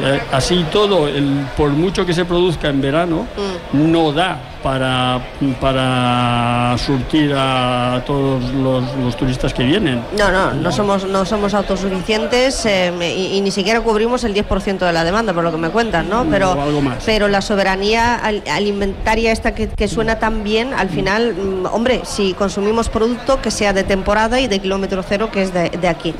Eh, 0.00 0.22
así 0.32 0.64
todo, 0.72 1.06
el, 1.06 1.46
por 1.56 1.70
mucho 1.70 2.06
que 2.06 2.14
se 2.14 2.24
produzca 2.24 2.68
en 2.68 2.80
verano, 2.80 3.26
mm. 3.72 3.92
no 3.92 4.12
da 4.12 4.40
para, 4.62 5.20
para 5.60 6.76
surtir 6.78 7.34
a 7.36 8.02
todos 8.06 8.42
los, 8.54 9.16
turistas 9.16 9.52
que 9.52 9.64
vienen. 9.64 10.02
No, 10.16 10.30
no, 10.30 10.52
no 10.54 10.72
somos, 10.72 11.04
no 11.04 11.24
somos 11.26 11.52
autosuficientes 11.52 12.64
eh, 12.64 12.92
y, 13.14 13.40
ni 13.40 13.50
siquiera 13.50 13.80
cubrimos 13.80 14.24
el 14.24 14.34
10% 14.34 14.78
de 14.78 14.92
la 14.92 15.04
demanda, 15.04 15.34
por 15.34 15.44
lo 15.44 15.50
que 15.50 15.58
me 15.58 15.68
cuentan, 15.68 16.08
¿no? 16.08 16.24
Pero, 16.30 16.56
pero 17.04 17.28
la 17.28 17.42
soberanía 17.42 18.20
alimentaria 18.50 19.32
esta 19.32 19.54
que, 19.54 19.88
suena 19.88 20.18
tan 20.18 20.42
bien, 20.42 20.72
al 20.72 20.88
final, 20.88 21.34
mm, 21.34 21.66
hombre, 21.66 22.02
si 22.04 22.32
consumimos 22.32 22.88
producto 22.88 23.42
que 23.42 23.50
sea 23.50 23.72
de 23.72 23.84
temporada 23.84 24.40
y 24.40 24.48
de 24.48 24.58
kilómetro 24.58 25.02
cero, 25.06 25.28
que 25.30 25.42
es 25.42 25.52
de, 25.52 25.68
de 25.70 25.88
aquí. 25.88 26.14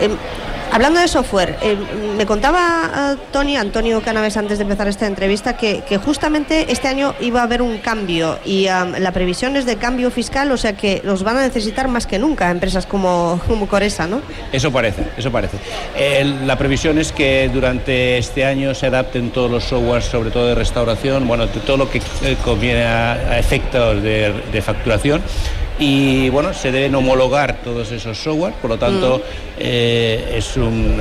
Em, 0.00 0.16
Hablando 0.72 1.00
de 1.00 1.08
software, 1.08 1.56
eh, 1.62 1.76
me 2.16 2.26
contaba 2.26 3.14
eh, 3.14 3.22
Tony, 3.32 3.56
Antonio 3.56 4.00
Canaves 4.02 4.36
antes 4.36 4.58
de 4.58 4.62
empezar 4.62 4.86
esta 4.86 5.06
entrevista 5.06 5.56
que, 5.56 5.82
justamente 6.04 6.70
este 6.70 6.86
año 6.86 7.14
iba 7.20 7.40
a 7.40 7.44
haber 7.44 7.60
un 7.60 7.78
cambio 7.78 8.38
y 8.44 8.66
la 8.66 9.12
previsión 9.12 9.56
es 9.56 9.66
de 9.66 9.76
cambio 9.76 10.10
fiscal, 10.10 10.50
o 10.52 10.56
sea 10.56 10.74
que 10.74 11.00
los 11.04 11.24
van 11.24 11.38
a 11.38 11.42
necesitar 11.42 11.88
más 11.88 12.06
que 12.06 12.18
nunca 12.18 12.50
empresas 12.50 12.86
como, 12.86 13.40
como 13.46 13.66
Coresa, 13.66 14.06
¿no? 14.06 14.22
Eso 14.52 14.70
parece, 14.70 15.04
eso 15.16 15.32
parece. 15.32 15.58
la 16.46 16.56
previsión 16.56 16.98
es 16.98 17.12
que 17.12 17.50
durante 17.52 18.18
este 18.18 18.44
año 18.44 18.74
se 18.74 18.86
adapten 18.86 19.30
todos 19.30 19.50
los 19.50 19.64
softwares, 19.64 20.04
sobre 20.04 20.30
todo 20.30 20.46
de 20.46 20.54
restauración, 20.54 21.26
bueno, 21.26 21.48
todo 21.48 21.76
lo 21.76 21.90
que 21.90 21.98
eh, 21.98 22.36
conviene 22.44 22.84
a, 22.84 23.38
efectos 23.38 24.02
de 24.02 24.62
facturación 24.64 25.22
y 25.80 26.28
bueno, 26.28 26.52
se 26.52 26.70
deben 26.70 26.94
homologar 26.94 27.56
todos 27.64 27.90
esos 27.90 28.18
software, 28.18 28.52
por 28.60 28.70
lo 28.70 28.78
tanto 28.78 29.18
mm. 29.18 29.22
eh, 29.58 30.34
es 30.36 30.56
un, 30.56 31.00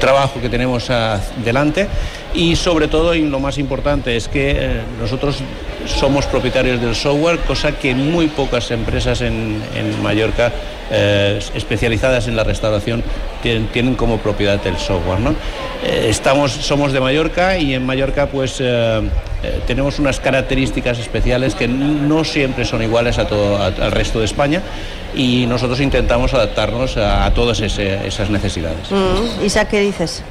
trabajo 0.00 0.40
que 0.40 0.48
tenemos 0.48 0.90
adelante 0.90 1.86
y 2.36 2.54
sobre 2.54 2.86
todo 2.86 3.14
y 3.14 3.22
lo 3.22 3.40
más 3.40 3.58
importante 3.58 4.14
es 4.16 4.28
que 4.28 4.50
eh, 4.50 4.80
nosotros 5.00 5.38
somos 5.86 6.26
propietarios 6.26 6.80
del 6.80 6.94
software, 6.94 7.38
cosa 7.40 7.72
que 7.72 7.94
muy 7.94 8.26
pocas 8.26 8.70
empresas 8.70 9.22
en, 9.22 9.62
Mallorca 10.02 10.52
eh, 10.90 11.40
especializadas 11.54 12.28
en 12.28 12.36
la 12.36 12.44
restauración 12.44 13.02
tienen, 13.42 13.94
como 13.94 14.18
propiedad 14.18 14.64
el 14.66 14.76
software. 14.76 15.20
¿no? 15.20 15.30
Eh, 15.84 16.08
estamos, 16.08 16.52
somos 16.52 16.92
de 16.92 17.00
Mallorca 17.00 17.56
y 17.58 17.74
en 17.74 17.86
Mallorca 17.86 18.26
pues 18.26 18.62
tenemos 19.66 19.98
unas 20.00 20.18
características 20.18 20.98
especiales 20.98 21.54
que 21.54 21.68
no 21.68 22.24
siempre 22.24 22.64
son 22.64 22.82
iguales 22.82 23.18
a 23.18 23.26
todo, 23.28 23.62
al 23.62 23.92
resto 23.92 24.18
de 24.18 24.24
España 24.24 24.60
y 25.14 25.46
nosotros 25.46 25.80
intentamos 25.80 26.34
adaptarnos 26.34 26.96
a, 26.96 27.32
todas 27.32 27.60
esas 27.60 28.28
necesidades. 28.28 28.90
Mm. 28.90 29.66
¿qué 29.70 29.80
dices? 29.80 30.22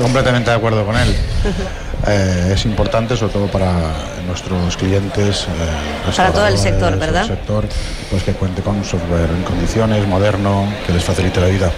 Completamente 0.00 0.50
de 0.50 0.56
acuerdo 0.56 0.84
con 0.84 0.96
él. 0.96 1.14
Eh, 2.04 2.54
es 2.54 2.64
importante, 2.64 3.16
sobre 3.16 3.32
todo 3.32 3.46
para 3.46 3.94
nuestros 4.26 4.76
clientes. 4.76 5.44
Eh, 5.44 6.12
para 6.16 6.32
todo 6.32 6.46
el 6.46 6.58
sector, 6.58 6.98
¿verdad? 6.98 7.26
sector, 7.26 7.64
pues 8.10 8.22
que 8.22 8.32
cuente 8.32 8.62
con 8.62 8.84
software 8.84 9.30
en 9.30 9.42
condiciones, 9.42 10.06
moderno, 10.06 10.72
que 10.86 10.92
les 10.92 11.04
facilite 11.04 11.40
la 11.40 11.46
vida. 11.46 11.70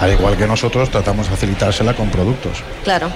Al 0.00 0.12
igual 0.12 0.36
que 0.36 0.46
nosotros 0.46 0.90
tratamos 0.90 1.28
de 1.28 1.34
facilitársela 1.34 1.94
con 1.94 2.08
productos. 2.08 2.58
Claro. 2.84 3.08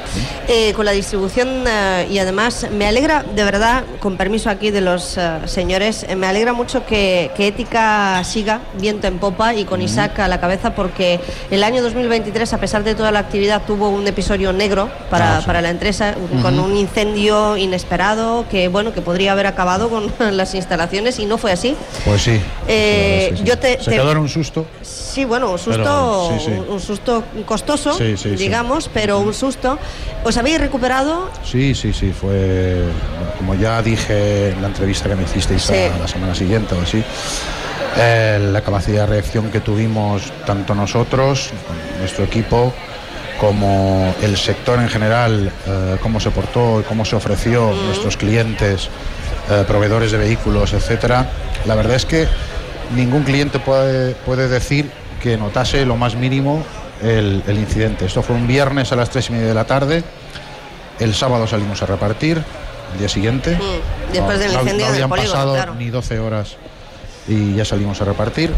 Eh, 0.49 0.73
con 0.73 0.85
la 0.85 0.93
distribución 0.93 1.65
y 2.11 2.19
además 2.19 2.67
me 2.73 2.87
alegra, 2.87 3.23
de 3.23 3.45
verdad, 3.45 3.85
con 4.01 4.17
permiso 4.17 4.51
aquí 4.51 4.71
de 4.71 4.81
los 4.81 5.19
señores, 5.47 6.07
me 6.17 6.27
alegra 6.27 6.53
mucho 6.53 6.85
que, 6.87 7.31
Ética 7.43 8.23
siga 8.25 8.61
viento 8.79 9.07
en 9.07 9.19
popa 9.19 9.55
y 9.55 9.65
con 9.65 9.83
Isaac 9.83 10.21
a 10.21 10.29
la 10.29 10.41
cabeza 10.41 10.75
porque 10.75 11.21
el 11.51 11.65
año 11.65 11.83
2023, 11.83 12.53
a 12.53 12.59
pesar 12.59 12.85
de 12.85 12.95
toda 12.95 13.11
la 13.11 13.19
actividad, 13.19 13.63
tuvo 13.67 13.89
un 13.89 14.07
episodio 14.07 14.53
negro 14.53 14.91
para, 15.11 15.39
ah, 15.39 15.43
para 15.45 15.61
la 15.61 15.71
empresa, 15.71 16.15
con 16.41 16.59
un 16.59 16.77
incendio 16.77 17.57
inesperado 17.57 18.47
que 18.49 18.69
bueno 18.73 18.93
que 18.93 19.01
podría 19.01 19.33
haber 19.33 19.47
acabado 19.47 19.89
con 19.89 20.13
las 20.37 20.55
instalaciones 20.55 21.19
y 21.19 21.27
no 21.27 21.39
fue 21.39 21.53
así. 21.53 21.77
Pues 22.05 22.23
sí. 22.23 22.41
Eh, 22.67 23.35
yo 23.45 23.59
te, 23.59 23.81
Se 23.81 23.91
quedó 23.91 24.11
un 24.21 24.29
susto. 24.29 24.67
Sí, 24.83 25.25
bueno, 25.25 25.53
un 25.53 25.59
susto, 25.59 26.31
Un, 26.69 26.81
susto 26.81 27.23
costoso, 27.45 27.97
digamos, 28.37 28.91
pero 28.93 29.21
un 29.21 29.35
susto. 29.35 29.79
¿Os 30.25 30.37
habéis 30.37 30.59
recuperado? 30.59 31.31
Sí, 31.45 31.75
sí, 31.75 31.93
sí. 31.93 32.13
Fue 32.13 32.83
como 33.39 33.55
ya 33.55 33.83
dije 33.83 34.51
en 34.51 34.63
la 34.63 34.69
entrevista 34.69 35.09
que 35.09 35.17
me 35.17 35.25
hicisteis 35.25 35.71
la 35.71 36.09
semana 36.09 36.35
siguiente 36.35 36.75
o 36.75 36.81
así. 36.81 37.05
Eh, 37.97 38.49
la 38.51 38.63
capacidad 38.63 39.03
de 39.03 39.15
reacción 39.15 39.51
que 39.51 39.61
tuvimos 39.61 40.33
tanto 40.47 40.75
nosotros, 40.75 41.51
nuestro 41.99 42.25
equipo, 42.25 42.73
como 43.43 44.15
el 44.23 44.37
sector 44.37 44.79
en 44.79 44.89
general, 44.89 45.51
eh, 45.67 45.97
cómo 46.01 46.21
se 46.21 46.31
portó 46.31 46.79
y 46.79 46.85
cómo 46.85 47.05
se 47.05 47.17
ofreció, 47.17 47.73
nuestros 47.73 48.17
clientes, 48.17 48.89
eh, 49.51 49.65
proveedores 49.67 50.13
de 50.13 50.19
vehículos, 50.19 50.73
etcétera, 50.73 51.29
la 51.65 51.75
verdad 51.75 51.97
es 51.97 52.07
que 52.07 52.29
ningún 52.95 53.25
cliente 53.25 53.59
puede, 53.59 54.15
puede 54.15 54.47
decir 54.47 54.89
que 55.21 55.37
notase 55.37 55.85
lo 55.85 55.97
más 55.97 56.15
mínimo 56.15 56.65
el, 57.03 57.43
incidente. 57.49 58.07
Esto 58.07 58.23
fue 58.23 58.37
un 58.37 58.47
viernes 58.47 58.93
a 58.93 58.97
las 58.97 59.11
tres 59.11 59.29
y 59.29 59.33
media 59.33 59.49
de 59.49 59.55
la 59.55 59.65
tarde, 59.65 60.05
el 61.01 61.13
sábado 61.13 61.49
salimos 61.49 61.83
a 61.83 61.87
repartir, 61.87 62.41
el 62.93 62.99
día 63.01 63.09
siguiente. 63.09 63.59
Después 64.13 64.39
del 64.39 64.53
incendio 64.53 64.87
no, 64.87 64.93
habían 64.93 65.11
pasado 65.11 65.75
ni 65.75 65.91
12 65.91 66.21
horas 66.21 66.55
y 67.27 67.57
ya 67.57 67.65
salimos 67.65 68.01
a 68.01 68.05
repartir. 68.05 68.53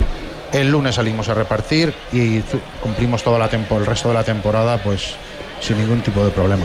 El 0.55 0.71
lunes 0.71 0.95
salimos 0.95 1.29
a 1.29 1.35
repartir 1.35 1.93
y 2.13 2.41
cumplimos 2.81 3.25
todo 3.25 3.39
la 3.41 3.47
el 3.47 3.87
resto 3.87 4.09
de 4.09 4.15
la 4.15 4.23
temporada, 4.23 4.79
pues 4.79 5.17
sin 5.61 5.79
ningún 5.79 6.01
tipo 6.01 6.25
de 6.25 6.31
problema. 6.31 6.65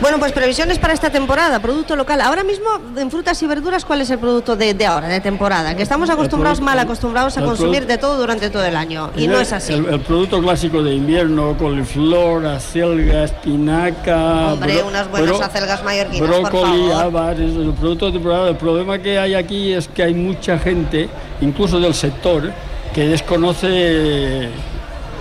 Bueno, 0.00 0.18
pues 0.18 0.32
previsiones 0.32 0.78
para 0.78 0.94
esta 0.94 1.10
temporada, 1.10 1.60
producto 1.60 1.94
local. 1.94 2.22
Ahora 2.22 2.42
mismo, 2.42 2.66
en 2.96 3.08
frutas 3.08 3.40
y 3.42 3.46
verduras, 3.46 3.84
¿cuál 3.84 4.00
es 4.00 4.10
el 4.10 4.18
producto 4.18 4.56
de, 4.56 4.74
ahora, 4.84 5.06
de 5.06 5.20
temporada? 5.20 5.76
Que 5.76 5.82
estamos 5.84 6.10
acostumbrados, 6.10 6.60
mal 6.60 6.76
acostumbrados 6.78 7.38
a 7.38 7.42
consumir 7.42 7.86
de 7.86 7.98
todo 7.98 8.16
durante 8.16 8.50
todo 8.50 8.64
el 8.64 8.74
año. 8.74 9.10
Y 9.16 9.28
no 9.28 9.38
es 9.38 9.52
así. 9.52 9.74
El, 9.74 10.00
producto 10.00 10.40
clásico 10.40 10.82
de 10.82 10.94
invierno, 10.94 11.56
coliflor, 11.56 12.46
acelga, 12.46 13.24
espinaca. 13.24 14.54
Hombre, 14.54 14.82
unas 14.82 15.08
buenas 15.08 15.40
acelgas 15.40 15.84
mallorquinas, 15.84 16.28
brócoli, 16.28 16.90
habas, 16.90 17.38
el 17.38 17.74
producto 17.78 18.06
de 18.06 18.12
temporada. 18.12 18.48
El 18.48 18.56
problema 18.56 18.98
que 18.98 19.20
hay 19.20 19.34
aquí 19.34 19.72
es 19.72 19.86
que 19.86 20.02
hay 20.02 20.14
mucha 20.14 20.58
gente, 20.58 21.08
incluso 21.40 21.78
del 21.78 21.94
sector, 21.94 22.50
que 22.94 23.06
desconoce 23.08 24.50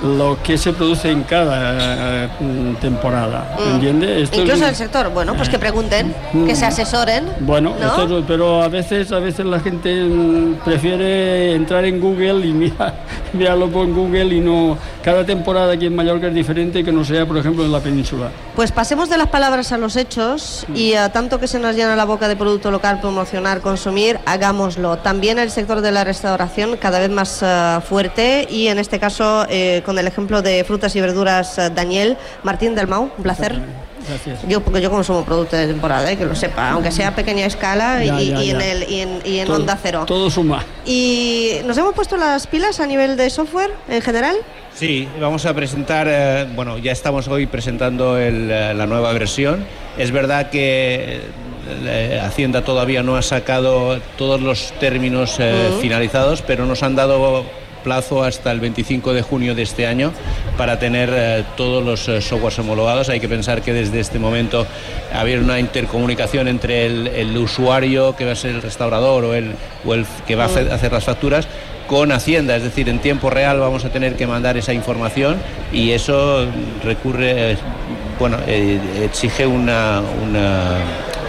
lo 0.04 0.38
que 0.42 0.58
se 0.58 0.72
produce 0.74 1.12
en 1.12 1.24
cada 1.24 2.26
eh, 2.26 2.30
temporada, 2.80 3.56
Mm. 3.60 3.74
¿entiendes? 3.76 4.24
Esto 4.24 4.36
es 4.38 4.42
Incluso 4.44 4.64
un- 4.64 4.70
el 4.70 4.76
sector, 4.76 5.10
bueno, 5.10 5.36
pues 5.36 5.50
que 5.50 5.60
pregunten, 5.60 6.14
que 6.46 6.56
se 6.56 6.66
asesoren. 6.66 7.26
Bueno, 7.42 7.74
¿no? 7.80 7.88
esto 8.04 8.20
es- 8.20 8.26
pero 8.28 8.64
a 8.64 8.68
veces, 8.70 9.12
a 9.12 9.20
veces 9.20 9.46
la 9.46 9.60
gente 9.60 10.04
mm, 10.04 10.56
prefiere 10.66 11.54
entrar 11.56 11.86
en 11.86 12.00
Google 12.00 12.46
y 12.46 12.52
mira, 12.54 12.94
mirarlo 13.34 13.68
por 13.70 13.88
Google 13.88 14.36
y 14.36 14.40
no. 14.40 14.78
Cada 15.04 15.26
temporada 15.26 15.74
aquí 15.74 15.86
en 15.88 15.96
Mallorca 15.96 16.28
es 16.28 16.34
diferente 16.34 16.84
que 16.84 16.92
no 16.92 17.04
sea, 17.04 17.26
por 17.26 17.38
ejemplo, 17.38 17.64
en 17.66 17.72
la 17.72 17.80
península. 17.80 18.30
Pues 18.56 18.72
pasemos 18.72 19.10
de 19.10 19.18
las 19.18 19.28
palabras 19.28 19.72
a 19.72 19.78
los 19.78 19.96
hechos 19.96 20.66
y 20.76 20.94
a 20.94 21.10
tanto 21.12 21.40
que 21.40 21.48
se 21.48 21.60
nos 21.60 21.76
llena 21.76 21.96
la 21.96 22.06
boca 22.06 22.28
de 22.28 22.36
producto 22.36 22.70
local, 22.72 23.00
promocionar, 23.02 23.62
consumir, 23.62 24.20
hagámoslo. 24.26 24.98
También 24.98 25.40
el 25.40 25.50
sector 25.52 25.82
de 25.82 25.92
la 25.92 26.04
restauración 26.04 26.78
cada 26.78 27.00
vez 27.00 27.10
más 27.10 27.40
eh, 27.42 27.80
fuerte 27.88 28.48
y 28.50 28.68
en 28.68 28.78
este 28.80 29.00
caso 29.00 29.46
eh, 29.50 29.82
con 29.90 29.98
el 29.98 30.06
ejemplo 30.06 30.44
de 30.44 30.64
frutas 30.64 30.96
y 30.96 31.02
verduras 31.02 31.58
eh, 31.58 31.72
Daniel 31.74 32.16
Martín 32.44 32.76
del 32.76 32.86
Mau, 32.86 33.10
un 33.18 33.24
placer. 33.24 33.60
Gracias. 34.08 34.48
Yo, 34.48 34.62
porque 34.62 34.82
yo 34.82 34.92
consumo 34.92 35.26
producto 35.26 35.56
de 35.58 35.66
temporada, 35.66 36.12
eh, 36.12 36.16
que 36.16 36.26
lo 36.26 36.36
sepa, 36.36 36.70
aunque 36.70 36.92
sea 36.92 37.08
a 37.08 37.16
pequeña 37.16 37.48
escala 37.48 38.04
y, 38.04 38.08
Ya, 38.08 38.20
ya, 38.22 38.44
y 38.44 38.50
en, 38.52 38.60
ya. 38.60 38.72
el, 38.72 38.84
y 38.92 39.00
en, 39.02 39.20
y 39.26 39.40
en 39.40 39.48
Todo- 39.48 39.56
onda 39.58 39.80
cero. 39.82 40.04
Todo 40.06 40.30
suma. 40.30 40.64
Y 40.86 41.54
nos 41.66 41.76
hemos 41.80 41.96
puesto 41.96 42.18
las 42.18 42.46
pilas 42.46 42.80
a 42.80 42.86
nivel 42.86 43.18
de 43.18 43.32
software 43.32 43.72
en 43.88 44.02
general. 44.04 44.36
Sí, 44.76 45.08
vamos 45.20 45.48
a 45.48 45.56
presentar, 45.56 46.06
eh, 46.08 46.46
bueno, 46.56 46.78
ya 46.78 46.92
estamos 46.92 47.28
hoy 47.28 47.48
presentando 47.48 48.20
el, 48.20 48.52
eh, 48.52 48.74
la 48.76 48.86
nueva 48.86 49.12
versión. 49.14 49.66
Es 49.98 50.12
verdad 50.12 50.52
que 50.52 51.22
eh, 51.84 52.22
Hacienda 52.24 52.64
todavía 52.64 53.02
no 53.02 53.16
ha 53.16 53.24
sacado 53.24 54.00
todos 54.20 54.40
los 54.40 54.72
términos 54.80 55.38
eh, 55.40 55.72
finalizados, 55.82 56.44
pero 56.44 56.66
nos 56.68 56.84
han 56.84 56.96
dado 56.96 57.44
plazo 57.80 58.24
hasta 58.24 58.52
el 58.52 58.60
25 58.60 59.14
de 59.14 59.22
junio 59.22 59.56
de 59.56 59.64
este 59.64 59.88
año 59.88 60.12
para 60.58 60.80
tener 60.80 61.10
eh, 61.14 61.44
todos 61.58 61.84
los 61.84 62.08
eh, 62.08 62.22
softwares 62.22 62.60
homologados. 62.60 63.10
Hay 63.10 63.20
que 63.20 63.30
pensar 63.30 63.62
que 63.62 63.74
desde 63.74 64.00
este 64.00 64.20
momento 64.20 64.66
había 65.14 65.40
una 65.40 65.60
intercomunicación 65.60 66.48
entre 66.48 66.86
el, 66.86 67.08
el 67.08 67.38
usuario, 67.38 68.16
que 68.16 68.26
va 68.26 68.34
a 68.34 68.36
ser 68.36 68.52
el 68.52 68.62
restaurador 68.62 69.24
o 69.26 69.34
el, 69.34 69.54
o 69.86 69.94
el 69.94 70.06
que 70.28 70.36
va 70.36 70.44
a 70.44 70.48
hacer- 70.48 70.72
hacer 70.72 70.92
las 70.92 71.04
facturas, 71.06 71.48
con 71.88 72.12
Hacienda, 72.12 72.56
es 72.56 72.62
decir, 72.62 72.88
en 72.88 73.00
tiempo 73.00 73.32
real 73.32 73.60
vamos 73.60 73.84
a 73.84 73.90
tener 73.90 74.16
que 74.16 74.28
mandar 74.28 74.58
esa 74.58 74.74
información 74.74 75.38
y 75.74 75.90
eso 75.92 76.46
recurre, 76.84 77.54
eh, 77.54 77.58
bueno, 78.20 78.38
eh, 78.46 78.80
exige 79.04 79.48
una, 79.48 80.02
una- 80.24 80.78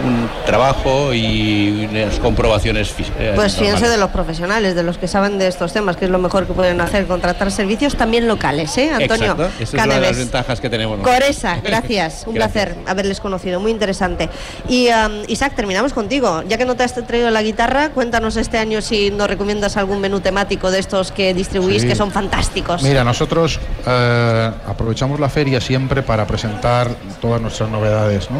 un 0.03 0.29
trabajo 0.45 1.13
y 1.13 1.87
unas 1.89 2.19
comprobaciones 2.19 2.93
eh, 3.19 3.33
Pues 3.35 3.55
fíjense 3.55 3.87
de 3.87 3.97
los 3.97 4.09
profesionales, 4.09 4.75
de 4.75 4.83
los 4.83 4.97
que 4.97 5.07
saben 5.07 5.37
de 5.37 5.47
estos 5.47 5.73
temas, 5.73 5.97
que 5.97 6.05
es 6.05 6.11
lo 6.11 6.19
mejor 6.19 6.47
que 6.47 6.53
pueden 6.53 6.81
hacer, 6.81 7.05
contratar 7.07 7.51
servicios 7.51 7.95
también 7.95 8.27
locales, 8.27 8.77
¿eh, 8.77 8.91
Antonio? 8.91 9.31
Exacto, 9.31 9.49
esa 9.59 9.77
es 9.77 9.83
una 9.85 9.95
de 9.95 10.01
las 10.01 10.17
ventajas 10.17 10.61
que 10.61 10.69
tenemos. 10.69 10.99
Coresa, 10.99 11.57
gracias. 11.63 12.23
Un 12.27 12.35
Gracias. 12.35 12.65
placer 12.65 12.75
haberles 12.87 13.19
conocido, 13.19 13.59
muy 13.59 13.71
interesante. 13.71 14.29
Y 14.67 14.87
um, 14.89 15.23
Isaac, 15.27 15.53
terminamos 15.55 15.93
contigo. 15.93 16.43
Ya 16.47 16.57
que 16.57 16.65
no 16.65 16.75
te 16.75 16.83
has 16.83 16.93
traído 16.93 17.29
la 17.29 17.41
guitarra, 17.43 17.89
cuéntanos 17.89 18.37
este 18.37 18.57
año 18.57 18.81
si 18.81 19.11
nos 19.11 19.27
recomiendas 19.27 19.77
algún 19.77 19.99
menú 20.01 20.19
temático 20.19 20.71
de 20.71 20.79
estos 20.79 21.11
que 21.11 21.33
distribuís 21.33 21.81
Sí. 21.81 21.87
que 21.87 21.95
son 21.95 22.11
fantásticos. 22.11 22.83
Mira, 22.83 23.03
nosotros 23.03 23.59
eh, 23.87 24.51
aprovechamos 24.67 25.19
la 25.19 25.29
feria 25.29 25.59
siempre 25.61 26.01
para 26.03 26.25
presentar 26.27 26.89
todas 27.21 27.41
nuestras 27.41 27.69
novedades. 27.69 28.29
¿no? 28.29 28.39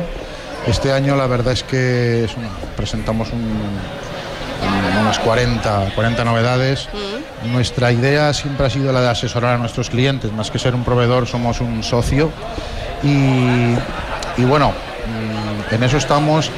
Este 0.67 0.91
año 0.91 1.15
la 1.15 1.27
verdad 1.27 1.53
es 1.53 1.63
que 1.63 2.23
es 2.25 2.35
una- 2.38 2.49
presentamos 2.77 3.29
un- 3.31 3.39
un- 3.39 4.97
unas 5.01 5.17
40, 5.19 5.91
40 5.95 6.23
novedades. 6.23 6.88
Nuestra 7.51 7.91
idea 7.91 8.31
siempre 8.33 8.67
ha 8.67 8.69
sido 8.69 8.91
la 8.93 9.01
de 9.01 9.09
asesorar 9.09 9.55
a 9.55 9.57
nuestros 9.57 9.89
clientes, 9.89 10.31
más 10.31 10.51
que 10.51 10.59
ser 10.59 10.75
un 10.75 10.83
proveedor 10.83 11.25
somos 11.27 11.59
un 11.61 11.83
socio. 11.83 12.29
Y, 13.03 13.73
y 14.38 14.45
bueno, 14.45 14.69
mm, 14.69 15.73
en 15.73 15.83
eso 15.83 15.97
estamos. 15.97 16.51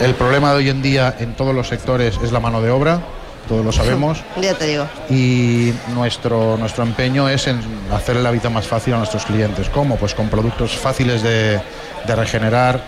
El 0.00 0.14
problema 0.14 0.50
de 0.52 0.56
hoy 0.56 0.70
en 0.70 0.80
día 0.80 1.14
en 1.18 1.34
todos 1.34 1.54
los 1.54 1.68
sectores 1.68 2.18
es 2.24 2.32
la 2.32 2.40
mano 2.40 2.62
de 2.62 2.70
obra, 2.70 3.00
todos 3.46 3.62
lo 3.64 3.70
sabemos 3.72 4.22
Ya 4.40 4.54
te 4.54 4.66
digo. 4.66 4.86
y 5.10 5.74
nuestro, 5.94 6.56
nuestro 6.56 6.82
empeño 6.82 7.28
es 7.28 7.46
en 7.46 7.60
hacerle 7.92 8.22
la 8.22 8.30
vida 8.30 8.48
más 8.48 8.66
fácil 8.66 8.94
a 8.94 8.96
nuestros 8.96 9.26
clientes. 9.26 9.68
¿Cómo? 9.68 9.96
Pues 9.96 10.14
con 10.14 10.28
productos 10.30 10.72
fáciles 10.78 11.22
de, 11.22 11.60
de 12.06 12.16
regenerar, 12.16 12.80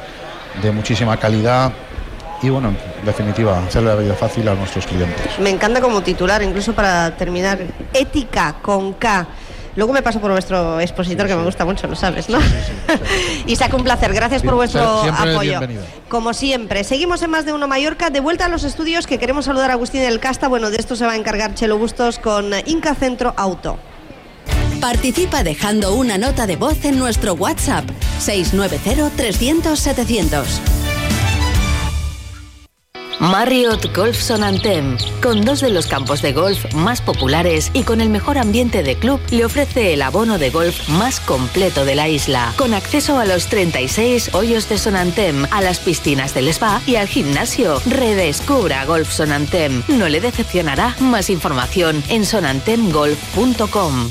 de 0.62 0.72
muchísima 0.72 1.16
calidad 1.16 1.72
y 2.42 2.50
bueno, 2.50 2.68
en 2.68 3.06
definitiva, 3.06 3.58
hacerle 3.58 3.88
la 3.88 3.96
vida 3.96 4.14
fácil 4.14 4.46
a 4.48 4.54
nuestros 4.54 4.86
clientes. 4.86 5.38
Me 5.38 5.50
encanta 5.50 5.80
como 5.80 6.02
titular, 6.02 6.42
incluso 6.42 6.74
para 6.74 7.16
terminar, 7.16 7.58
ética 7.94 8.56
con 8.60 8.92
K. 8.94 9.26
Luego 9.74 9.92
me 9.92 10.02
paso 10.02 10.20
por 10.20 10.30
vuestro 10.30 10.80
expositor, 10.80 11.26
que 11.26 11.36
me 11.36 11.44
gusta 11.44 11.64
mucho, 11.64 11.86
lo 11.86 11.96
sabes, 11.96 12.30
¿no? 12.30 12.38
Isaac, 13.46 13.72
un 13.74 13.84
placer. 13.84 14.12
Gracias 14.12 14.42
por 14.42 14.54
vuestro 14.54 14.82
apoyo. 14.82 15.40
bienvenido. 15.40 15.82
Como 16.08 16.32
siempre, 16.32 16.82
seguimos 16.82 17.22
en 17.22 17.30
Más 17.30 17.44
de 17.44 17.52
Uno 17.52 17.68
Mallorca. 17.68 18.08
De 18.08 18.20
vuelta 18.20 18.46
a 18.46 18.48
los 18.48 18.64
estudios, 18.64 19.06
que 19.06 19.18
queremos 19.18 19.44
saludar 19.44 19.70
a 19.70 19.74
Agustín 19.74 20.00
del 20.00 20.18
Casta. 20.18 20.48
Bueno, 20.48 20.70
de 20.70 20.76
esto 20.76 20.96
se 20.96 21.04
va 21.04 21.12
a 21.12 21.16
encargar 21.16 21.54
Chelo 21.54 21.76
Bustos 21.76 22.18
con 22.18 22.52
Inca 22.64 22.94
Centro 22.94 23.34
Auto. 23.36 23.78
Participa 24.86 25.42
dejando 25.42 25.96
una 25.96 26.16
nota 26.16 26.46
de 26.46 26.54
voz 26.54 26.84
en 26.84 26.96
nuestro 26.96 27.34
WhatsApp 27.34 27.84
690-300-700. 28.24 30.44
Marriott 33.18 33.92
Golf 33.92 34.16
Sonantem, 34.16 34.96
con 35.20 35.44
dos 35.44 35.60
de 35.60 35.70
los 35.70 35.88
campos 35.88 36.22
de 36.22 36.32
golf 36.32 36.72
más 36.72 37.00
populares 37.00 37.72
y 37.74 37.82
con 37.82 38.00
el 38.00 38.10
mejor 38.10 38.38
ambiente 38.38 38.84
de 38.84 38.94
club, 38.94 39.18
le 39.32 39.44
ofrece 39.44 39.92
el 39.92 40.02
abono 40.02 40.38
de 40.38 40.50
golf 40.50 40.88
más 40.88 41.18
completo 41.18 41.84
de 41.84 41.96
la 41.96 42.08
isla, 42.08 42.54
con 42.56 42.72
acceso 42.72 43.18
a 43.18 43.24
los 43.24 43.48
36 43.48 44.34
hoyos 44.34 44.68
de 44.68 44.78
Sonantem, 44.78 45.48
a 45.50 45.62
las 45.62 45.80
piscinas 45.80 46.32
del 46.32 46.46
spa 46.46 46.80
y 46.86 46.94
al 46.94 47.08
gimnasio. 47.08 47.82
Redescubra 47.86 48.84
Golf 48.84 49.12
Sonantem. 49.12 49.82
No 49.88 50.08
le 50.08 50.20
decepcionará. 50.20 50.94
Más 51.00 51.28
información 51.28 52.04
en 52.08 52.24
sonantemgolf.com. 52.24 54.10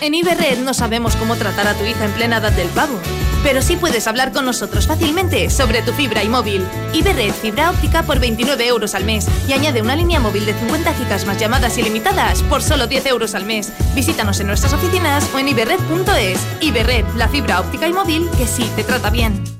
En 0.00 0.14
Iberred 0.14 0.58
no 0.60 0.72
sabemos 0.72 1.14
cómo 1.16 1.36
tratar 1.36 1.68
a 1.68 1.74
tu 1.74 1.84
hija 1.84 2.06
en 2.06 2.12
plena 2.12 2.38
edad 2.38 2.52
del 2.52 2.68
pavo, 2.68 2.98
pero 3.42 3.60
sí 3.60 3.76
puedes 3.76 4.06
hablar 4.06 4.32
con 4.32 4.46
nosotros 4.46 4.86
fácilmente 4.86 5.50
sobre 5.50 5.82
tu 5.82 5.92
fibra 5.92 6.24
y 6.24 6.28
móvil. 6.28 6.66
Iberred 6.94 7.32
Fibra 7.34 7.70
Óptica 7.70 8.02
por 8.02 8.18
29 8.18 8.66
euros 8.66 8.94
al 8.94 9.04
mes 9.04 9.26
y 9.46 9.52
añade 9.52 9.82
una 9.82 9.96
línea 9.96 10.18
móvil 10.18 10.46
de 10.46 10.54
50 10.54 10.94
gigas 10.94 11.26
más 11.26 11.38
llamadas 11.38 11.76
ilimitadas 11.76 12.42
por 12.44 12.62
solo 12.62 12.86
10 12.86 13.06
euros 13.06 13.34
al 13.34 13.44
mes. 13.44 13.72
Visítanos 13.94 14.40
en 14.40 14.46
nuestras 14.46 14.72
oficinas 14.72 15.28
o 15.34 15.38
en 15.38 15.48
iberred.es. 15.48 16.40
Iberred, 16.62 17.04
la 17.16 17.28
fibra 17.28 17.60
óptica 17.60 17.86
y 17.86 17.92
móvil 17.92 18.30
que 18.38 18.46
sí 18.46 18.70
te 18.76 18.84
trata 18.84 19.10
bien. 19.10 19.59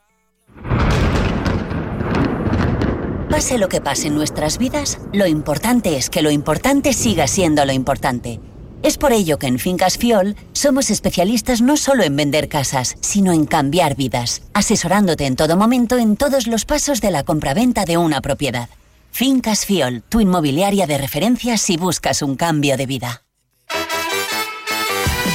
Pase 3.31 3.57
lo 3.57 3.69
que 3.69 3.79
pase 3.79 4.09
en 4.09 4.15
nuestras 4.15 4.57
vidas, 4.57 4.99
lo 5.13 5.25
importante 5.25 5.95
es 5.95 6.09
que 6.09 6.21
lo 6.21 6.31
importante 6.31 6.91
siga 6.91 7.27
siendo 7.27 7.63
lo 7.63 7.71
importante. 7.71 8.41
Es 8.83 8.97
por 8.97 9.13
ello 9.13 9.39
que 9.39 9.47
en 9.47 9.57
Fincas 9.57 9.97
Fiol 9.97 10.35
somos 10.51 10.89
especialistas 10.89 11.61
no 11.61 11.77
solo 11.77 12.03
en 12.03 12.17
vender 12.17 12.49
casas, 12.49 12.97
sino 12.99 13.31
en 13.31 13.45
cambiar 13.45 13.95
vidas, 13.95 14.41
asesorándote 14.53 15.27
en 15.27 15.37
todo 15.37 15.55
momento 15.55 15.97
en 15.97 16.17
todos 16.17 16.45
los 16.45 16.65
pasos 16.65 16.99
de 16.99 17.09
la 17.11 17.23
compraventa 17.23 17.85
de 17.85 17.95
una 17.95 18.19
propiedad. 18.19 18.67
Fincas 19.11 19.65
Fiol, 19.65 20.03
tu 20.09 20.19
inmobiliaria 20.19 20.85
de 20.85 20.97
referencia 20.97 21.57
si 21.57 21.77
buscas 21.77 22.21
un 22.21 22.35
cambio 22.35 22.75
de 22.75 22.85
vida. 22.85 23.23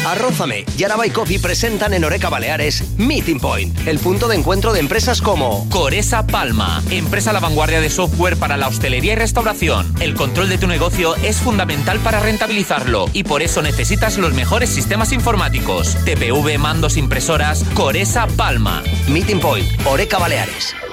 Arrózame 0.07 0.65
y 0.79 0.85
Araba 0.85 1.03
Coffee 1.13 1.41
presentan 1.41 1.93
en 1.93 2.05
Oreca 2.05 2.29
Baleares 2.29 2.85
Meeting 2.97 3.41
Point, 3.41 3.89
el 3.89 3.99
punto 3.99 4.29
de 4.29 4.37
encuentro 4.37 4.73
de 4.73 4.79
empresas 4.79 5.21
como 5.21 5.69
Coresa 5.69 6.29
Palma, 6.29 6.81
empresa 6.91 7.31
a 7.31 7.33
la 7.33 7.41
vanguardia 7.41 7.81
de 7.81 7.91
software 7.91 8.37
para 8.37 8.57
la 8.57 8.69
hostelería 8.69 9.15
y 9.15 9.17
restauración. 9.17 9.93
El 10.01 10.15
control 10.15 10.49
de 10.49 10.59
tu 10.59 10.69
negocio 10.69 11.17
es 11.17 11.39
fundamental 11.39 11.99
para 11.99 12.21
rentabilizarlo 12.21 13.07
y 13.13 13.25
por 13.25 13.43
eso 13.43 13.63
necesitas 13.63 14.17
los 14.17 14.33
mejores 14.33 14.71
sistemas 14.71 15.11
informáticos. 15.13 15.97
TPV, 16.05 16.57
mandos, 16.57 16.97
impresoras, 16.97 17.65
Coresa 17.75 18.29
Palma. 18.29 18.85
Meeting 19.09 19.41
Point, 19.41 19.67
Oreca 19.87 20.19
Baleares. 20.19 20.86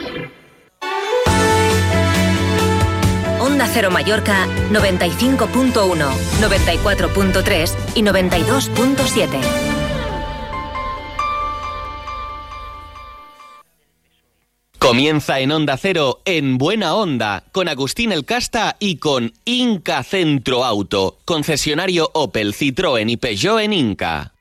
Onda 3.54 3.70
Cero 3.72 3.92
Mallorca 3.92 4.48
95.1, 4.72 5.74
94.3 6.42 7.76
y 7.94 8.02
92.7. 8.02 9.40
Comienza 14.80 15.40
en 15.40 15.52
Onda 15.52 15.78
Cero, 15.78 16.22
en 16.26 16.58
Buena 16.58 16.96
Onda, 16.96 17.44
con 17.52 17.68
Agustín 17.68 18.12
El 18.12 18.26
Casta 18.26 18.76
y 18.80 18.96
con 18.96 19.34
Inca 19.46 20.02
Centro 20.02 20.66
Auto, 20.66 21.20
concesionario 21.24 22.10
Opel, 22.16 22.56
Citroën 22.56 23.08
y 23.08 23.18
Peugeot 23.18 23.60
en 23.60 23.74
Inca. 23.74 24.34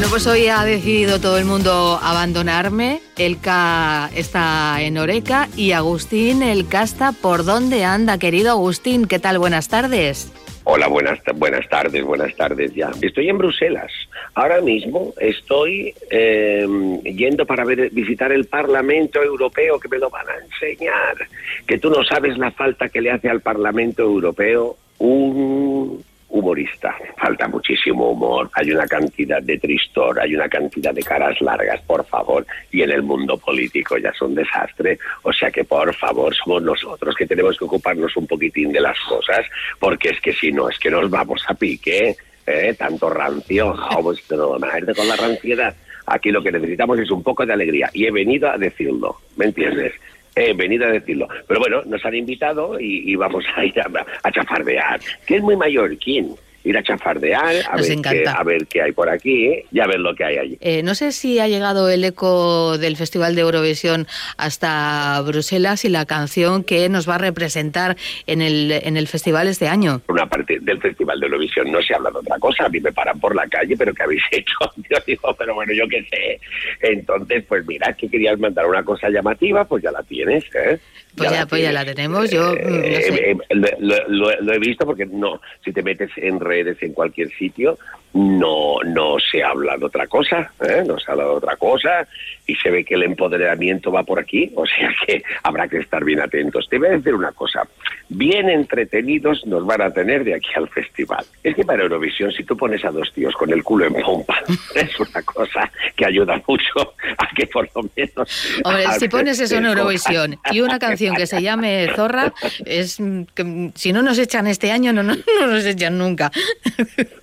Bueno, 0.00 0.12
pues 0.12 0.26
hoy 0.28 0.46
ha 0.46 0.64
decidido 0.64 1.20
todo 1.20 1.36
el 1.36 1.44
mundo 1.44 2.00
abandonarme. 2.02 3.02
Elka 3.18 4.08
está 4.16 4.80
en 4.80 4.96
Oreca 4.96 5.46
y 5.58 5.72
Agustín 5.72 6.42
Elka 6.42 6.82
está 6.82 7.12
por 7.12 7.44
dónde 7.44 7.84
anda, 7.84 8.16
querido 8.16 8.50
Agustín. 8.50 9.06
¿Qué 9.06 9.18
tal? 9.18 9.38
Buenas 9.38 9.68
tardes. 9.68 10.32
Hola, 10.64 10.88
buenas, 10.88 11.18
buenas 11.34 11.68
tardes, 11.68 12.02
buenas 12.02 12.34
tardes 12.34 12.74
ya. 12.74 12.90
Estoy 13.02 13.28
en 13.28 13.36
Bruselas. 13.36 13.92
Ahora 14.32 14.62
mismo 14.62 15.12
estoy 15.20 15.92
eh, 16.10 16.66
yendo 17.04 17.44
para 17.44 17.66
visitar 17.66 18.32
el 18.32 18.46
Parlamento 18.46 19.22
Europeo, 19.22 19.78
que 19.78 19.88
me 19.90 19.98
lo 19.98 20.08
van 20.08 20.26
a 20.30 20.36
enseñar. 20.42 21.28
Que 21.66 21.76
tú 21.76 21.90
no 21.90 22.02
sabes 22.04 22.38
la 22.38 22.52
falta 22.52 22.88
que 22.88 23.02
le 23.02 23.10
hace 23.10 23.28
al 23.28 23.42
Parlamento 23.42 24.00
Europeo 24.00 24.78
un 24.96 26.02
humorista. 26.30 26.94
Falta 27.16 27.48
muchísimo 27.48 28.10
humor, 28.10 28.50
hay 28.54 28.70
una 28.72 28.86
cantidad 28.86 29.42
de 29.42 29.58
tristor, 29.58 30.20
hay 30.20 30.34
una 30.34 30.48
cantidad 30.48 30.94
de 30.94 31.02
caras 31.02 31.40
largas, 31.40 31.80
por 31.82 32.04
favor, 32.06 32.46
y 32.70 32.82
en 32.82 32.90
el 32.90 33.02
mundo 33.02 33.36
político 33.36 33.98
ya 33.98 34.10
es 34.10 34.22
un 34.22 34.34
desastre. 34.34 34.98
O 35.22 35.32
sea 35.32 35.50
que, 35.50 35.64
por 35.64 35.94
favor, 35.94 36.34
somos 36.34 36.62
nosotros 36.62 37.14
que 37.16 37.26
tenemos 37.26 37.58
que 37.58 37.64
ocuparnos 37.64 38.16
un 38.16 38.26
poquitín 38.26 38.72
de 38.72 38.80
las 38.80 38.98
cosas, 39.00 39.46
porque 39.78 40.10
es 40.10 40.20
que 40.20 40.32
si 40.32 40.52
no, 40.52 40.68
es 40.68 40.78
que 40.78 40.90
nos 40.90 41.10
vamos 41.10 41.42
a 41.48 41.54
pique. 41.54 42.16
¿eh? 42.46 42.74
Tanto 42.74 43.10
rancio, 43.10 43.74
vamos 43.74 44.22
a 44.30 44.94
con 44.94 45.08
la 45.08 45.16
ranciedad. 45.16 45.74
Aquí 46.06 46.30
lo 46.30 46.42
que 46.42 46.50
necesitamos 46.50 46.98
es 46.98 47.10
un 47.10 47.22
poco 47.22 47.46
de 47.46 47.52
alegría 47.52 47.88
y 47.92 48.06
he 48.06 48.10
venido 48.10 48.50
a 48.50 48.58
decirlo, 48.58 49.16
¿me 49.36 49.46
entiendes? 49.46 49.92
He 50.34 50.52
venido 50.52 50.86
a 50.86 50.90
decirlo. 50.90 51.28
Pero 51.46 51.60
bueno, 51.60 51.82
nos 51.86 52.04
han 52.04 52.14
invitado 52.14 52.78
y, 52.78 53.14
vamos 53.16 53.44
a 53.56 53.64
ir 53.64 53.80
a, 53.80 54.06
a 54.22 54.32
chafardear. 54.32 55.00
Que 55.26 55.36
es 55.36 55.42
muy 55.42 55.56
mallorquín 55.56 56.36
ir 56.64 56.76
a 56.76 56.82
chafardear, 56.82 57.54
a, 57.70 57.76
ver 57.76 58.00
qué, 58.02 58.24
a 58.28 58.42
ver 58.42 58.66
qué 58.66 58.82
hay 58.82 58.92
por 58.92 59.08
aquí 59.08 59.62
y 59.70 59.80
a 59.80 59.86
ver 59.86 60.00
lo 60.00 60.14
que 60.14 60.24
hay 60.24 60.38
allí. 60.38 60.58
Eh, 60.60 60.82
no 60.82 60.94
sé 60.94 61.12
si 61.12 61.38
ha 61.38 61.48
llegado 61.48 61.88
el 61.88 62.04
eco 62.04 62.78
del 62.78 62.96
Festival 62.96 63.34
de 63.34 63.42
Eurovisión 63.42 64.06
hasta 64.36 65.20
Bruselas 65.22 65.84
y 65.84 65.88
la 65.88 66.06
canción 66.06 66.64
que 66.64 66.88
nos 66.88 67.08
va 67.08 67.16
a 67.16 67.18
representar 67.18 67.96
en 68.26 68.42
el, 68.42 68.72
en 68.72 68.96
el 68.96 69.06
festival 69.08 69.48
este 69.48 69.68
año. 69.68 70.02
Una 70.08 70.26
parte 70.26 70.58
del 70.60 70.80
Festival 70.80 71.18
de 71.20 71.26
Eurovisión 71.26 71.70
no 71.70 71.80
se 71.82 71.94
habla 71.94 72.10
de 72.10 72.18
otra 72.18 72.38
cosa, 72.38 72.66
a 72.66 72.68
mí 72.68 72.80
me 72.80 72.92
paran 72.92 73.18
por 73.18 73.34
la 73.34 73.46
calle, 73.48 73.76
pero 73.76 73.94
¿qué 73.94 74.02
habéis 74.02 74.22
hecho? 74.30 74.56
Yo 74.88 74.98
digo, 75.06 75.34
pero 75.38 75.54
bueno, 75.54 75.72
yo 75.72 75.88
qué 75.88 76.02
sé. 76.10 76.40
Entonces, 76.80 77.44
pues 77.48 77.66
mira, 77.66 77.92
que 77.94 78.08
querías 78.08 78.38
mandar 78.38 78.66
una 78.66 78.82
cosa 78.82 79.08
llamativa, 79.08 79.64
pues 79.64 79.82
ya 79.82 79.90
la 79.90 80.02
tienes, 80.02 80.44
¿eh? 80.54 80.78
Pues 81.16 81.30
ya, 81.30 81.46
pues 81.46 81.62
ya 81.62 81.72
la 81.72 81.84
tenemos. 81.84 82.30
Yo 82.30 82.54
eh, 82.54 83.34
mm, 83.34 83.64
eh, 83.64 84.04
lo, 84.08 84.52
he 84.52 84.58
visto 84.58 84.86
porque 84.86 85.06
no, 85.06 85.40
si 85.64 85.72
te 85.72 85.82
metes 85.82 86.10
en 86.16 86.38
redes 86.50 86.82
en 86.82 86.92
cualquier 86.92 87.28
sitio, 87.30 87.78
no, 88.12 88.78
no 88.84 89.18
se 89.20 89.42
habla 89.42 89.76
de 89.76 89.84
otra 89.84 90.06
cosa, 90.08 90.50
¿eh? 90.60 90.82
no 90.84 90.98
se 90.98 91.10
habla 91.10 91.24
de 91.24 91.30
otra 91.30 91.56
cosa 91.56 92.06
y 92.44 92.56
se 92.56 92.70
ve 92.70 92.84
que 92.84 92.94
el 92.94 93.04
empoderamiento 93.04 93.92
va 93.92 94.02
por 94.02 94.18
aquí, 94.18 94.50
o 94.56 94.66
sea 94.66 94.92
que 95.06 95.22
habrá 95.44 95.68
que 95.68 95.78
estar 95.78 96.04
bien 96.04 96.20
atentos. 96.20 96.68
Te 96.68 96.78
voy 96.78 96.88
a 96.88 96.92
decir 96.92 97.14
una 97.14 97.32
cosa, 97.32 97.62
bien 98.08 98.48
entretenidos 98.48 99.46
nos 99.46 99.64
van 99.64 99.82
a 99.82 99.92
tener 99.92 100.24
de 100.24 100.34
aquí 100.34 100.48
al 100.56 100.68
festival. 100.68 101.24
Es 101.44 101.54
que 101.54 101.64
para 101.64 101.84
Eurovisión, 101.84 102.32
si 102.32 102.42
tú 102.42 102.56
pones 102.56 102.84
a 102.84 102.90
dos 102.90 103.12
tíos 103.12 103.34
con 103.34 103.52
el 103.52 103.62
culo 103.62 103.86
en 103.86 103.94
pompa, 103.94 104.42
es 104.74 104.98
una 104.98 105.22
cosa 105.22 105.69
ayuda 106.10 106.42
mucho 106.46 106.94
a 107.18 107.28
que 107.34 107.46
por 107.46 107.68
lo 107.74 107.88
menos... 107.96 108.60
Hombre, 108.64 108.84
si 108.98 109.08
pones 109.08 109.40
eso 109.40 109.56
en 109.56 109.66
Eurovisión 109.66 110.38
y 110.52 110.60
una 110.60 110.78
canción 110.78 111.16
que 111.16 111.26
se 111.26 111.42
llame 111.42 111.88
Zorra, 111.94 112.32
es 112.64 112.98
que 113.34 113.70
si 113.74 113.92
no 113.92 114.02
nos 114.02 114.18
echan 114.18 114.46
este 114.46 114.70
año, 114.70 114.92
no, 114.92 115.02
no, 115.02 115.14
no 115.14 115.46
nos 115.46 115.64
echan 115.64 115.98
nunca. 115.98 116.30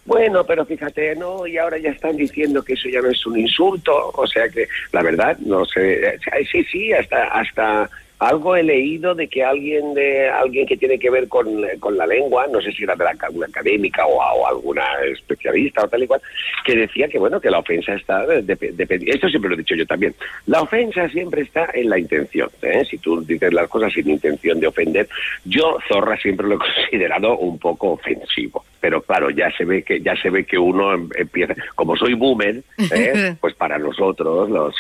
Bueno, 0.06 0.46
pero 0.46 0.66
fíjate, 0.66 1.16
¿no? 1.16 1.46
Y 1.46 1.58
ahora 1.58 1.78
ya 1.78 1.90
están 1.90 2.16
diciendo 2.16 2.64
que 2.64 2.74
eso 2.74 2.90
ya 2.90 3.02
no 3.02 3.10
es 3.10 3.26
un 3.26 3.38
insulto, 3.38 4.12
o 4.14 4.26
sea 4.28 4.48
que 4.50 4.68
la 4.92 5.04
verdad, 5.04 5.38
no 5.40 5.66
sé, 5.66 6.18
sí, 6.52 6.64
sí, 6.72 6.94
hasta, 6.94 7.26
hasta 7.26 7.90
algo 8.20 8.56
he 8.56 8.64
leído 8.64 9.14
de 9.14 9.28
que 9.28 9.44
alguien 9.44 9.94
de 9.94 10.30
alguien 10.30 10.66
que 10.66 10.78
tiene 10.78 10.98
que 10.98 11.10
ver 11.10 11.28
con, 11.28 11.48
con 11.80 11.98
la 11.98 12.08
lengua, 12.08 12.48
no 12.52 12.62
sé 12.62 12.72
si 12.72 12.84
era 12.84 12.96
de 12.96 13.04
la 13.04 13.16
una 13.30 13.46
académica 13.46 14.06
o, 14.06 14.48
alguna 14.48 14.84
especialista 15.12 15.84
o 15.84 15.88
tal 15.88 16.04
y 16.04 16.08
cual, 16.08 16.22
que 16.66 16.76
decía 16.76 17.08
que 17.08 17.20
bueno 17.20 17.40
que 17.40 17.52
la 17.52 17.60
ofensa 17.60 17.94
está 17.94 18.26
de, 18.26 18.58
esto 19.06 19.30
siempre 19.30 19.50
lo 19.50 19.56
he 19.56 19.60
dicho 19.60 19.76
yo 19.76 19.86
también. 19.86 20.16
La 20.48 20.62
ofensa 20.62 21.08
siempre 21.10 21.42
está 21.42 21.70
en 21.74 21.90
la 21.90 22.00
intención. 22.00 22.50
¿eh? 22.62 22.84
Si 22.90 22.98
tú 22.98 23.22
dices 23.22 23.54
las 23.54 23.68
cosas 23.68 23.94
sin 23.94 24.10
intención 24.10 24.60
de 24.60 24.68
ofender, 24.68 25.08
yo 25.46 25.78
zorra 25.88 26.18
siempre 26.18 26.48
lo 26.48 26.56
he 26.56 26.58
considerado 26.90 27.38
un 27.38 27.60
poco 27.60 27.92
ofensivo. 27.92 28.66
Pero 28.80 29.02
claro, 29.02 29.30
ya 29.30 29.52
se 29.52 29.66
ve 29.66 29.84
que 29.84 30.00
ya 30.02 30.16
se 30.16 30.30
ve 30.30 30.46
que 30.46 30.58
uno 30.58 30.94
em, 30.94 31.10
empieza, 31.18 31.56
como 31.76 31.96
soy 31.96 32.14
boomer, 32.14 32.64
¿eh? 32.92 33.36
pues 33.42 33.54
para 33.56 33.78
nosotros 33.78 34.50
los, 34.50 34.76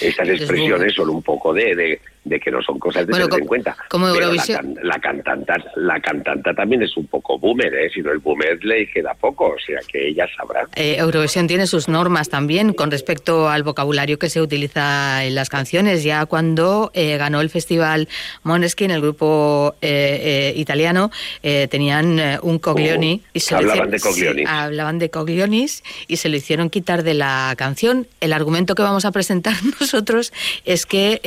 estas 0.00 0.28
expresiones 0.28 0.94
son 0.94 1.10
un 1.10 1.22
poco 1.22 1.52
de 1.52 2.00
de 2.24 2.38
que 2.38 2.50
no 2.50 2.62
son 2.72 2.78
cosas 2.78 3.06
de 3.06 3.12
tener 3.12 3.28
en 3.32 3.46
cuenta. 3.46 3.76
Como 3.88 4.08
Eurovisión. 4.08 4.74
La, 4.82 4.98
cantanta, 4.98 5.54
la 5.76 6.00
cantanta 6.00 6.54
también 6.54 6.82
es 6.82 6.96
un 6.96 7.06
poco 7.06 7.38
boomer, 7.38 7.72
¿eh? 7.74 7.90
si 7.92 8.00
no 8.00 8.12
el 8.12 8.18
boomer 8.18 8.64
le 8.64 8.88
queda 8.90 9.14
poco, 9.14 9.48
o 9.48 9.58
sea 9.58 9.80
que 9.86 10.08
ella 10.08 10.26
sabrá. 10.36 10.66
Eh, 10.74 10.96
Eurovisión 10.98 11.46
tiene 11.46 11.66
sus 11.66 11.88
normas 11.88 12.28
también 12.28 12.72
con 12.72 12.90
respecto 12.90 13.48
al 13.48 13.62
vocabulario 13.62 14.18
que 14.18 14.30
se 14.30 14.40
utiliza 14.40 15.24
en 15.24 15.34
las 15.34 15.48
canciones. 15.48 16.02
Ya 16.02 16.24
cuando 16.26 16.90
eh, 16.94 17.16
ganó 17.18 17.40
el 17.40 17.50
festival 17.50 18.08
Moneskin, 18.42 18.90
el 18.90 19.00
grupo 19.00 19.74
eh, 19.82 20.52
italiano, 20.56 21.10
tenían 21.42 22.20
un 22.42 22.58
coglioni. 22.58 23.22
y 23.32 23.40
se 23.40 23.54
hablaban 23.54 23.90
de 23.90 24.00
coglionis. 24.00 24.48
hablaban 24.48 24.98
de 24.98 25.10
coglionis 25.10 25.82
y 26.08 26.16
se 26.16 26.28
lo 26.28 26.36
hicieron 26.36 26.70
quitar 26.70 27.02
de 27.02 27.14
la 27.14 27.54
canción. 27.56 28.06
El 28.20 28.32
argumento 28.32 28.74
que 28.74 28.82
vamos 28.82 29.04
a 29.04 29.12
presentar 29.12 29.54
nosotros 29.80 30.32
es 30.64 30.86
que 30.86 31.20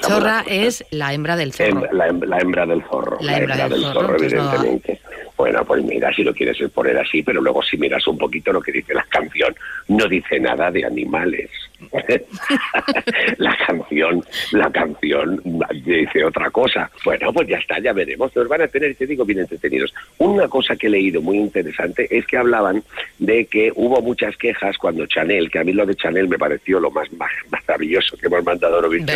Chorra 0.00 0.44
es 0.46 0.84
la 0.90 1.12
hembra 1.12 1.36
del 1.36 1.52
zorro. 1.52 1.86
la, 1.92 2.06
hembra 2.08 2.66
del 2.66 2.82
zorro. 2.84 3.18
La, 3.20 3.38
hembra, 3.38 3.68
del, 3.68 3.82
zorro, 3.82 4.16
pues 4.16 4.32
evidentemente. 4.32 5.00
Bueno, 5.38 5.64
pues 5.64 5.84
mira, 5.84 6.12
si 6.12 6.24
lo 6.24 6.34
quieres 6.34 6.58
poner 6.72 6.98
así, 6.98 7.22
pero 7.22 7.40
luego 7.40 7.62
si 7.62 7.76
miras 7.76 8.04
un 8.08 8.18
poquito 8.18 8.52
lo 8.52 8.60
que 8.60 8.72
dice 8.72 8.92
la 8.92 9.04
canción, 9.08 9.54
no 9.86 10.08
dice 10.08 10.40
nada 10.40 10.68
de 10.68 10.84
animales. 10.84 11.48
la 13.38 13.56
canción, 13.64 14.24
la 14.50 14.68
canción 14.72 15.40
dice 15.84 16.24
otra 16.24 16.50
cosa. 16.50 16.90
Bueno, 17.04 17.32
pues 17.32 17.46
ya 17.46 17.58
está, 17.58 17.78
ya 17.78 17.92
veremos. 17.92 18.34
Nos 18.34 18.48
van 18.48 18.62
a 18.62 18.66
tener, 18.66 18.96
te 18.96 19.06
digo, 19.06 19.24
bien 19.24 19.38
entretenidos. 19.38 19.94
Una 20.18 20.48
cosa 20.48 20.74
que 20.74 20.88
he 20.88 20.90
leído 20.90 21.22
muy 21.22 21.38
interesante 21.38 22.08
es 22.10 22.26
que 22.26 22.36
hablaban 22.36 22.82
de 23.20 23.46
que 23.46 23.70
hubo 23.76 24.02
muchas 24.02 24.36
quejas 24.36 24.76
cuando 24.76 25.06
Chanel, 25.06 25.52
que 25.52 25.60
a 25.60 25.64
mí 25.64 25.72
lo 25.72 25.86
de 25.86 25.94
Chanel 25.94 26.26
me 26.26 26.36
pareció 26.36 26.80
lo 26.80 26.90
más, 26.90 27.08
maravilloso 27.48 28.16
que 28.16 28.26
hemos 28.26 28.44
mandado 28.44 28.74
a 28.74 28.76
Eurovisión 28.78 29.06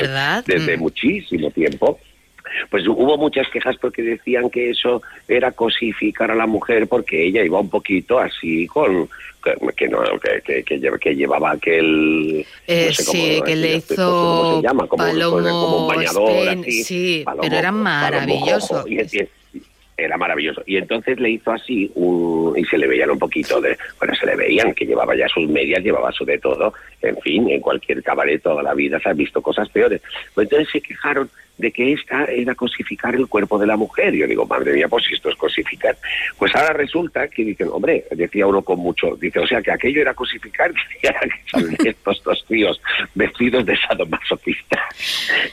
desde 0.46 0.76
mm. 0.76 0.80
muchísimo 0.80 1.50
tiempo 1.50 1.98
pues 2.70 2.86
hubo 2.86 3.16
muchas 3.16 3.48
quejas 3.48 3.76
porque 3.80 4.02
decían 4.02 4.50
que 4.50 4.70
eso 4.70 5.02
era 5.28 5.52
cosificar 5.52 6.30
a 6.30 6.34
la 6.34 6.46
mujer 6.46 6.88
porque 6.88 7.26
ella 7.26 7.44
iba 7.44 7.60
un 7.60 7.70
poquito 7.70 8.18
así 8.18 8.66
con 8.66 9.08
que 9.76 9.88
no 9.88 9.98
que, 10.44 10.62
que, 10.62 11.14
llevaba 11.14 11.52
aquel 11.52 12.46
eh, 12.66 12.92
sí 12.92 13.40
que 13.44 13.56
le 13.56 13.76
hizo 13.76 14.60
se 14.60 14.62
llama? 14.62 14.86
Como, 14.86 15.04
un 15.04 15.88
bañador 15.88 16.64
sí 16.64 17.24
pero 17.40 17.56
era 17.56 17.72
maravilloso 17.72 18.84
era 19.96 20.16
maravilloso. 20.16 20.62
Y 20.66 20.76
entonces 20.76 21.18
le 21.20 21.30
hizo 21.30 21.52
así 21.52 21.90
un, 21.94 22.54
y 22.56 22.64
se 22.64 22.78
le 22.78 22.86
veían 22.86 23.10
un 23.10 23.18
poquito 23.18 23.60
de, 23.60 23.76
bueno, 23.98 24.14
se 24.14 24.26
le 24.26 24.36
veían 24.36 24.74
que 24.74 24.86
llevaba 24.86 25.14
ya 25.14 25.28
sus 25.28 25.48
medias, 25.48 25.82
llevaba 25.82 26.12
su 26.12 26.24
de 26.24 26.38
todo, 26.38 26.72
en 27.02 27.16
fin, 27.18 27.50
en 27.50 27.60
cualquier 27.60 28.02
cabaret 28.02 28.42
toda 28.42 28.62
la 28.62 28.74
vida 28.74 29.00
se 29.00 29.08
han 29.08 29.16
visto 29.16 29.42
cosas 29.42 29.68
peores. 29.68 30.00
Pues 30.34 30.46
entonces 30.46 30.68
se 30.70 30.80
quejaron 30.80 31.28
de 31.58 31.70
que 31.70 31.92
esta 31.92 32.24
era 32.24 32.54
cosificar 32.54 33.14
el 33.14 33.26
cuerpo 33.28 33.58
de 33.58 33.66
la 33.66 33.76
mujer. 33.76 34.14
Yo 34.14 34.26
digo, 34.26 34.46
madre 34.46 34.72
mía, 34.72 34.88
pues 34.88 35.04
si 35.04 35.14
esto 35.14 35.28
es 35.30 35.36
cosificar. 35.36 35.96
Pues 36.38 36.54
ahora 36.54 36.72
resulta 36.72 37.28
que 37.28 37.44
dicen, 37.44 37.68
hombre, 37.70 38.04
decía 38.10 38.46
uno 38.46 38.62
con 38.62 38.78
mucho, 38.78 39.16
dice, 39.16 39.38
o 39.38 39.46
sea 39.46 39.62
que 39.62 39.70
aquello 39.70 40.00
era 40.00 40.14
cosificar, 40.14 40.72
que 41.00 41.08
salen 41.50 41.76
estos 41.84 42.22
dos 42.24 42.44
tíos 42.46 42.80
vestidos 43.14 43.66
de 43.66 43.76
sadomasoquista. 43.76 44.80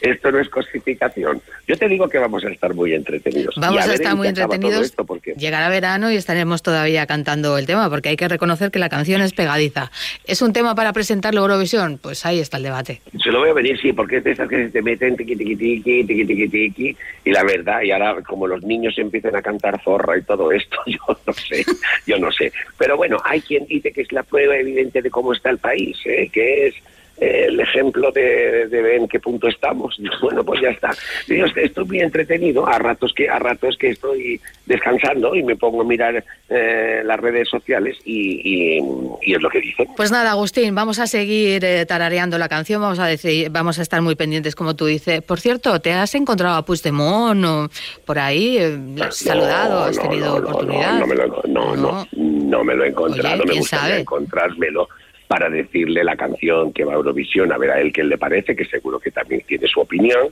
Esto 0.01 0.31
no 0.31 0.39
es 0.39 0.49
cosificación. 0.49 1.41
Yo 1.67 1.77
te 1.77 1.87
digo 1.87 2.09
que 2.09 2.17
vamos 2.17 2.43
a 2.43 2.49
estar 2.49 2.73
muy 2.73 2.93
entretenidos. 2.93 3.55
Vamos 3.57 3.87
a, 3.87 3.93
estar 3.93 4.15
muy 4.15 4.27
entretenidos. 4.27 4.91
Porque... 4.91 5.33
Llegará 5.33 5.69
verano 5.69 6.11
y 6.11 6.15
estaremos 6.15 6.63
todavía 6.63 7.05
cantando 7.05 7.57
el 7.57 7.65
tema, 7.65 7.89
porque 7.89 8.09
hay 8.09 8.17
que 8.17 8.27
reconocer 8.27 8.71
que 8.71 8.79
la 8.79 8.89
canción 8.89 9.21
es 9.21 9.33
pegadiza. 9.33 9.91
¿Es 10.25 10.41
un 10.41 10.53
tema 10.53 10.75
para 10.75 10.93
presentarlo 10.93 11.38
Eurovisión? 11.39 11.99
Pues 12.01 12.25
ahí 12.25 12.39
está 12.39 12.57
el 12.57 12.63
debate. 12.63 13.01
Se 13.21 13.31
lo 13.31 13.39
voy 13.39 13.49
a 13.49 13.53
venir, 13.53 13.79
sí, 13.79 13.93
porque 13.93 14.17
es 14.17 14.23
de 14.23 14.31
esas 14.31 14.47
que 14.47 14.65
se 14.65 14.69
te 14.69 14.81
meten 14.81 15.15
tiqui, 15.15 15.35
tiqui, 15.35 15.55
tiqui, 15.55 16.03
tiqui, 16.03 16.25
tiqui, 16.25 16.47
tiqui, 16.47 16.97
y 17.25 17.31
la 17.31 17.43
verdad, 17.43 17.81
y 17.81 17.91
ahora 17.91 18.21
como 18.23 18.47
los 18.47 18.63
niños 18.63 18.97
empiezan 18.97 19.35
a 19.35 19.41
cantar 19.41 19.81
zorra 19.83 20.17
y 20.17 20.23
todo 20.23 20.51
esto, 20.51 20.77
yo 20.85 20.99
no 21.25 21.33
sé, 21.33 21.65
yo 22.05 22.17
no 22.17 22.31
sé. 22.31 22.51
Pero 22.77 22.97
bueno, 22.97 23.17
hay 23.23 23.41
quien 23.41 23.65
dice 23.65 23.91
que 23.91 24.01
es 24.01 24.11
la 24.11 24.23
prueba 24.23 24.55
evidente 24.55 25.01
de 25.01 25.09
cómo 25.09 25.33
está 25.33 25.49
el 25.49 25.57
país, 25.57 25.97
¿eh? 26.05 26.29
que 26.31 26.67
es 26.67 26.75
el 27.19 27.59
ejemplo 27.59 28.11
de, 28.11 28.67
ver 28.69 28.95
en 28.95 29.07
qué 29.07 29.19
punto 29.19 29.47
estamos. 29.47 29.99
Bueno, 30.21 30.43
pues 30.43 30.61
ya 30.61 30.69
está. 30.69 30.91
Yo 31.27 31.45
estoy 31.45 31.85
muy 31.85 31.99
entretenido, 32.01 32.67
a 32.67 32.77
ratos 32.77 33.13
que 33.13 33.29
a 33.29 33.39
ratos 33.39 33.77
que 33.77 33.89
estoy 33.91 34.39
descansando 34.65 35.33
y 35.33 35.43
me 35.43 35.55
pongo 35.55 35.81
a 35.81 35.85
mirar 35.85 36.23
eh, 36.49 37.01
las 37.05 37.19
redes 37.19 37.47
sociales 37.49 37.97
y, 38.03 38.79
es 39.21 39.41
lo 39.41 39.49
que 39.49 39.61
dicen. 39.61 39.87
Pues 39.95 40.11
nada, 40.11 40.31
Agustín, 40.31 40.75
vamos 40.75 40.99
a 40.99 41.07
seguir 41.07 41.63
eh, 41.63 41.85
tarareando 41.85 42.37
la 42.37 42.49
canción, 42.49 42.81
vamos 42.81 42.99
a 42.99 43.05
decir, 43.05 43.49
vamos 43.49 43.79
a 43.79 43.81
estar 43.81 44.01
muy 44.01 44.15
pendientes, 44.15 44.55
como 44.55 44.75
tú 44.75 44.85
dices. 44.85 45.21
Por 45.21 45.39
cierto, 45.39 45.79
¿te 45.79 45.93
has 45.93 46.13
encontrado 46.15 46.57
a 46.57 46.65
Puigdemont 46.65 47.45
o 47.45 47.69
por 48.05 48.19
ahí? 48.19 48.57
Eh, 48.57 48.77
¿Has 49.01 49.17
saludado? 49.17 49.85
¿Has 49.85 49.99
tenido 49.99 50.35
oportunidad? 50.35 50.99
No, 50.99 51.07
me 51.07 51.15
lo, 51.15 51.41
no, 51.47 52.07
no, 52.15 52.63
me 52.63 52.75
lo 52.75 52.83
he 52.83 52.89
encontrado, 52.89 53.45
me 53.45 53.55
gustaría 53.55 53.99
encontrármelo 53.99 54.89
para 55.29 55.47
decirle 55.47 56.03
la 56.03 56.17
canción 56.17 56.73
que 56.73 56.83
va 56.83 56.93
a 56.93 56.95
Eurovisión, 56.95 57.51
a 57.51 57.57
ver 57.59 57.69
a 57.69 57.79
él 57.79 57.93
qué 57.93 58.03
le 58.03 58.17
parece, 58.17 58.55
que 58.55 58.65
seguro 58.65 58.99
que 58.99 59.11
también 59.11 59.43
tiene 59.45 59.67
su 59.67 59.79
opinión, 59.79 60.29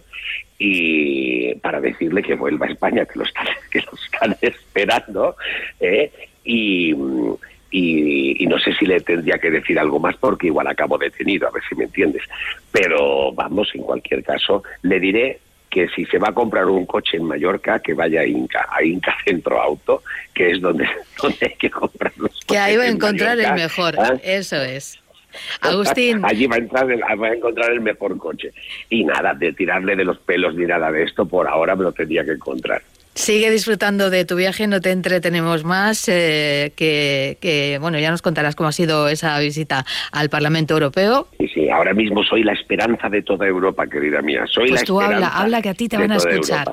y 0.58 1.54
para 1.58 1.80
decirle 1.80 2.24
que 2.24 2.34
vuelva 2.34 2.66
a 2.66 2.72
España, 2.72 3.06
que 3.06 3.20
lo 3.20 3.26
están, 3.26 3.46
que 3.72 3.80
lo 3.82 3.92
están 3.94 4.36
esperando, 4.42 5.36
¿eh? 5.80 6.12
y, 6.44 6.96
y, 7.70 8.48
no 8.48 8.58
sé 8.58 8.74
si 8.74 8.88
le 8.88 9.00
tendría 9.02 9.38
que 9.38 9.52
decir 9.52 9.78
algo 9.78 10.00
más 10.00 10.18
porque 10.18 10.48
igual 10.48 10.66
acabo 10.66 10.98
detenido, 10.98 11.48
a 11.48 11.52
ver 11.52 11.62
si 11.70 11.76
me 11.76 11.84
entiendes. 11.84 12.24
Pero 12.72 13.32
vamos, 13.34 13.70
en 13.76 13.84
cualquier 13.84 14.24
caso, 14.24 14.64
le 14.82 15.00
diré 15.00 15.40
que 15.70 15.88
si 15.90 16.06
se 16.06 16.18
va 16.18 16.30
a 16.30 16.34
comprar 16.34 16.66
un 16.66 16.86
coche 16.86 17.18
en 17.18 17.24
Mallorca, 17.24 17.80
que 17.80 17.94
vaya 17.94 18.22
a 18.22 18.26
Inca, 18.26 18.68
a 18.72 18.84
Inca 18.84 19.16
Centro 19.26 19.62
Auto, 19.62 20.04
que 20.34 20.52
es 20.52 20.62
donde, 20.62 20.88
donde 21.22 21.38
hay 21.42 21.56
que 21.56 21.70
comprar 21.70 22.12
los 22.18 22.32
coches. 22.32 22.46
Que 22.48 22.58
ahí 22.58 22.78
va 22.78 22.84
a 22.84 22.90
encontrar 22.90 23.40
el 23.40 23.54
mejor, 23.54 24.00
¿ah? 24.00 24.16
eso 24.24 24.58
es. 24.58 25.00
Agustín. 25.62 26.22
Allí 26.24 26.48
va 26.48 26.56
a, 26.56 26.60
entrar 26.60 26.88
va 26.88 27.28
a 27.28 27.34
encontrar 27.34 27.72
el 27.72 27.82
mejor 27.82 28.18
coche. 28.18 28.52
Y 28.90 29.04
nada, 29.04 29.34
de 29.34 29.54
tirarle 29.54 29.96
de 29.96 30.06
los 30.06 30.18
pelos 30.20 30.56
ni 30.56 30.66
nada 30.66 30.92
de 30.92 31.04
esto, 31.04 31.26
por 31.26 31.48
ahora 31.48 31.76
me 31.76 31.84
lo 31.84 31.92
tendría 31.92 32.24
que 32.24 32.32
encontrar. 32.32 32.82
Sigue 33.18 33.50
disfrutando 33.50 34.12
de 34.12 34.26
tu 34.26 34.36
viaje, 34.36 34.68
no 34.68 34.80
te 34.80 34.92
entretenemos 34.92 35.64
más, 35.64 36.08
eh, 36.08 36.72
que, 36.76 37.78
bueno, 37.82 37.98
ya 37.98 38.12
nos 38.12 38.22
contarás 38.22 38.56
cómo 38.56 38.70
ha 38.70 38.72
sido 38.72 39.10
esa 39.10 39.40
visita 39.40 39.88
al 40.12 40.30
Parlamento 40.30 40.76
Europeo. 40.76 41.28
Sí, 41.40 41.48
sí, 41.52 41.70
ahora 41.70 41.96
mismo 41.96 42.24
soy 42.24 42.44
la 42.44 42.54
esperanza 42.54 43.10
de 43.10 43.24
toda 43.24 43.48
Europa, 43.48 43.88
querida 43.88 44.22
mía. 44.22 44.44
Soy 44.46 44.70
pues 44.70 44.82
la 44.82 44.86
tú 44.86 45.02
habla, 45.02 45.30
habla 45.30 45.64
que 45.64 45.70
a 45.70 45.74
ti 45.74 45.90
te 45.90 45.98
van 45.98 46.12
a 46.12 46.18
escuchar. 46.18 46.68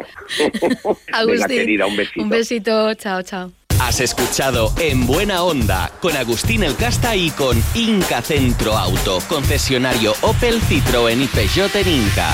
Agustín, 1.14 1.82
un 1.82 1.96
besito. 1.96 2.22
Un 2.22 2.28
besito, 2.28 2.94
chao, 2.94 3.22
chao. 3.22 3.50
Has 3.80 4.00
escuchado 4.00 4.70
En 4.78 5.06
Buena 5.06 5.42
Onda 5.42 5.90
con 6.00 6.14
Agustín 6.14 6.62
El 6.62 6.76
Casta 6.76 7.16
y 7.16 7.30
con 7.30 7.56
Inca 7.74 8.20
Centro 8.20 8.76
Auto, 8.76 9.18
concesionario 9.28 10.12
Opel, 10.20 10.60
Citroën 10.60 11.22
y 11.22 11.26
Peugeot 11.26 11.74
en 11.74 11.88
Inca. 11.88 12.30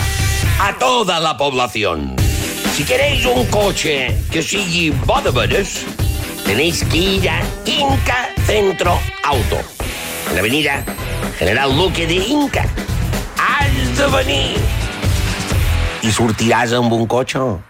A 0.60 0.76
toda 0.80 1.20
la 1.20 1.36
población. 1.36 2.16
Si 2.72 2.84
queréis 2.84 3.24
un 3.26 3.44
coche 3.46 4.16
que 4.30 4.42
sigue 4.42 4.92
de 5.24 5.30
tenéis 6.44 6.84
que 6.84 6.96
ir 6.96 7.28
a 7.28 7.40
Inca 7.66 8.30
Centro 8.46 8.98
Auto, 9.24 9.58
en 10.28 10.34
la 10.34 10.40
avenida 10.40 10.84
General 11.38 11.74
Luque 11.76 12.06
de 12.06 12.14
Inca. 12.14 12.64
Has 13.36 13.98
de 13.98 14.06
venir 14.16 14.56
y 16.02 16.12
sortiràs 16.12 16.72
amb 16.72 16.92
un 16.92 17.06
coche. 17.06 17.69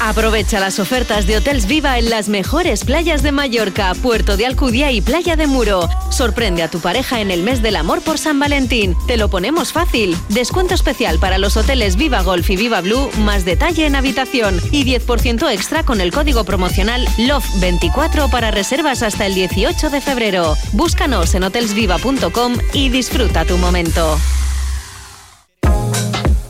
Aprovecha 0.00 0.60
las 0.60 0.78
ofertas 0.78 1.26
de 1.26 1.36
Hotels 1.36 1.66
Viva 1.66 1.98
en 1.98 2.08
las 2.08 2.28
mejores 2.28 2.84
playas 2.84 3.22
de 3.22 3.32
Mallorca, 3.32 3.92
Puerto 4.00 4.36
de 4.36 4.46
Alcudia 4.46 4.92
y 4.92 5.00
Playa 5.00 5.34
de 5.34 5.48
Muro. 5.48 5.88
Sorprende 6.10 6.62
a 6.62 6.70
tu 6.70 6.78
pareja 6.78 7.20
en 7.20 7.32
el 7.32 7.42
mes 7.42 7.62
del 7.62 7.74
amor 7.74 8.00
por 8.02 8.16
San 8.16 8.38
Valentín. 8.38 8.96
Te 9.08 9.16
lo 9.16 9.28
ponemos 9.28 9.72
fácil. 9.72 10.16
Descuento 10.28 10.74
especial 10.74 11.18
para 11.18 11.38
los 11.38 11.56
hoteles 11.56 11.96
Viva 11.96 12.22
Golf 12.22 12.48
y 12.48 12.56
Viva 12.56 12.80
Blue, 12.80 13.10
más 13.18 13.44
detalle 13.44 13.86
en 13.86 13.96
habitación 13.96 14.60
y 14.70 14.84
10% 14.84 15.52
extra 15.52 15.82
con 15.82 16.00
el 16.00 16.12
código 16.12 16.44
promocional 16.44 17.06
LOVE24 17.16 18.30
para 18.30 18.52
reservas 18.52 19.02
hasta 19.02 19.26
el 19.26 19.34
18 19.34 19.90
de 19.90 20.00
febrero. 20.00 20.56
Búscanos 20.72 21.34
en 21.34 21.42
hotelsviva.com 21.42 22.54
y 22.72 22.88
disfruta 22.88 23.44
tu 23.44 23.58
momento. 23.58 24.18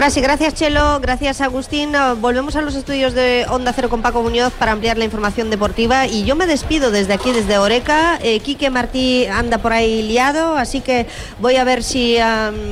Ahora 0.00 0.08
sí, 0.08 0.22
gracias 0.22 0.54
Chelo, 0.54 0.98
gracias 1.00 1.42
Agustín. 1.42 1.94
Ah, 1.94 2.14
volvemos 2.14 2.56
a 2.56 2.62
los 2.62 2.74
estudios 2.74 3.12
de 3.12 3.44
Onda 3.50 3.74
Cero 3.74 3.90
con 3.90 4.00
Paco 4.00 4.22
Muñoz 4.22 4.50
para 4.54 4.72
ampliar 4.72 4.96
la 4.96 5.04
información 5.04 5.50
deportiva 5.50 6.06
y 6.06 6.24
yo 6.24 6.36
me 6.36 6.46
despido 6.46 6.90
desde 6.90 7.12
aquí, 7.12 7.32
desde 7.32 7.58
Oreca. 7.58 8.18
Eh, 8.22 8.40
Quique 8.40 8.70
Martí 8.70 9.26
anda 9.26 9.58
por 9.58 9.74
ahí 9.74 10.00
liado, 10.00 10.56
así 10.56 10.80
que 10.80 11.06
voy 11.38 11.56
a 11.56 11.64
ver 11.64 11.82
si 11.82 12.16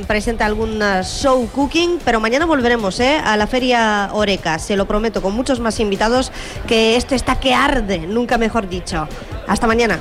presenta 0.07 0.47
algún 0.47 0.81
ah, 0.81 1.03
show 1.03 1.47
cooking, 1.53 1.99
pero 2.03 2.19
mañana 2.19 2.47
volveremos 2.47 2.99
eh, 2.99 3.21
a 3.23 3.37
la 3.37 3.45
feria 3.45 4.09
Oreca, 4.11 4.57
se 4.57 4.75
lo 4.75 4.87
prometo, 4.87 5.21
con 5.21 5.35
muchos 5.35 5.59
más 5.59 5.79
invitados, 5.79 6.31
que 6.67 6.95
esto 6.95 7.13
está 7.13 7.39
que 7.39 7.53
arde, 7.53 7.99
nunca 7.99 8.39
mejor 8.39 8.67
dicho. 8.67 9.07
Hasta 9.45 9.67
mañana. 9.67 9.99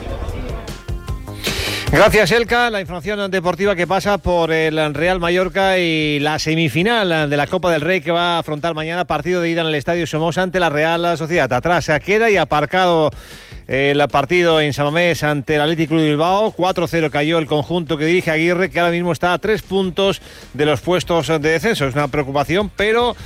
Gracias, 1.91 2.31
Elka. 2.33 2.69
La 2.69 2.81
información 2.81 3.31
deportiva 3.31 3.75
que 3.75 3.87
pasa 3.87 4.19
por 4.19 4.53
el 4.53 4.95
Real 4.95 5.19
Mallorca 5.21 5.79
y 5.79 6.19
la 6.21 6.39
semifinal 6.39 7.31
de 7.31 7.37
la 7.37 7.47
Copa 7.47 7.73
del 7.73 7.81
Rey 7.81 8.03
que 8.03 8.11
va 8.11 8.37
a 8.37 8.39
afrontar 8.41 8.75
mañana 8.75 9.07
partido 9.07 9.41
de 9.41 9.51
ida 9.51 9.63
en 9.63 9.69
el 9.69 9.75
Estadio 9.75 10.07
Somos 10.07 10.37
ante 10.37 10.61
la 10.61 10.69
Real 10.69 11.17
Sociedad. 11.17 11.51
Atrás 11.51 11.87
se 11.87 11.99
queda 12.01 12.31
y 12.31 12.37
aparcado 12.37 13.11
el 13.67 14.07
partido 14.09 14.61
en 14.61 14.75
Samamés 14.75 15.25
ante 15.25 15.55
el 15.55 15.63
Atlético 15.63 15.97
de 15.97 16.11
Bilbao. 16.11 16.53
4-0 16.53 17.11
cayó 17.11 17.39
el 17.39 17.47
conjunto 17.47 17.97
que 17.97 18.05
dirige 18.05 18.31
Aguirre, 18.31 18.71
que 18.71 18.81
ahora 18.81 18.93
mismo 18.93 19.13
está 19.13 19.33
a 19.33 19.39
tres 19.39 19.63
puntos 19.63 20.21
de 20.53 20.67
los 20.67 20.83
puestos 20.83 21.29
de 21.29 21.39
descenso. 21.39 21.87
Es 21.87 21.95
una 21.95 22.09
preocupación, 22.09 22.71
pero 22.77 23.17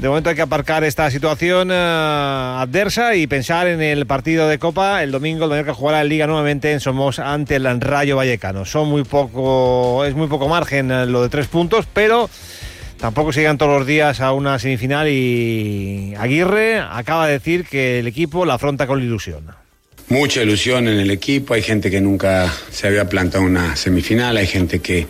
de 0.00 0.08
momento 0.08 0.30
hay 0.30 0.36
que 0.36 0.42
aparcar 0.42 0.84
esta 0.84 1.10
situación 1.10 1.70
eh, 1.72 1.74
adversa 1.74 3.16
y 3.16 3.26
pensar 3.26 3.66
en 3.66 3.82
el 3.82 4.06
partido 4.06 4.48
de 4.48 4.58
Copa. 4.58 5.02
El 5.02 5.10
domingo 5.10 5.44
el 5.44 5.50
Mallorca 5.50 5.74
jugará 5.74 6.02
en 6.02 6.08
Liga 6.08 6.26
nuevamente 6.26 6.72
en 6.72 6.78
Somos 6.78 7.18
ante 7.18 7.56
el 7.56 7.80
Rayo 7.80 8.16
Vallecano. 8.16 8.62
Es 8.62 8.74
muy 8.76 9.02
poco 9.02 10.48
margen 10.48 10.90
eh, 10.92 11.06
lo 11.06 11.22
de 11.22 11.28
tres 11.28 11.48
puntos, 11.48 11.86
pero 11.92 12.30
tampoco 13.00 13.32
se 13.32 13.40
llegan 13.40 13.58
todos 13.58 13.76
los 13.76 13.86
días 13.88 14.20
a 14.20 14.32
una 14.32 14.58
semifinal 14.60 15.08
y 15.08 16.14
Aguirre 16.16 16.78
acaba 16.78 17.26
de 17.26 17.32
decir 17.32 17.64
que 17.64 17.98
el 17.98 18.06
equipo 18.06 18.44
la 18.44 18.54
afronta 18.54 18.86
con 18.86 19.02
ilusión. 19.02 19.46
Mucha 20.10 20.42
ilusión 20.42 20.86
en 20.86 21.00
el 21.00 21.10
equipo, 21.10 21.54
hay 21.54 21.62
gente 21.62 21.90
que 21.90 22.00
nunca 22.00 22.52
se 22.70 22.86
había 22.86 23.08
plantado 23.08 23.44
una 23.44 23.74
semifinal, 23.74 24.36
hay 24.36 24.46
gente 24.46 24.78
que, 24.78 25.06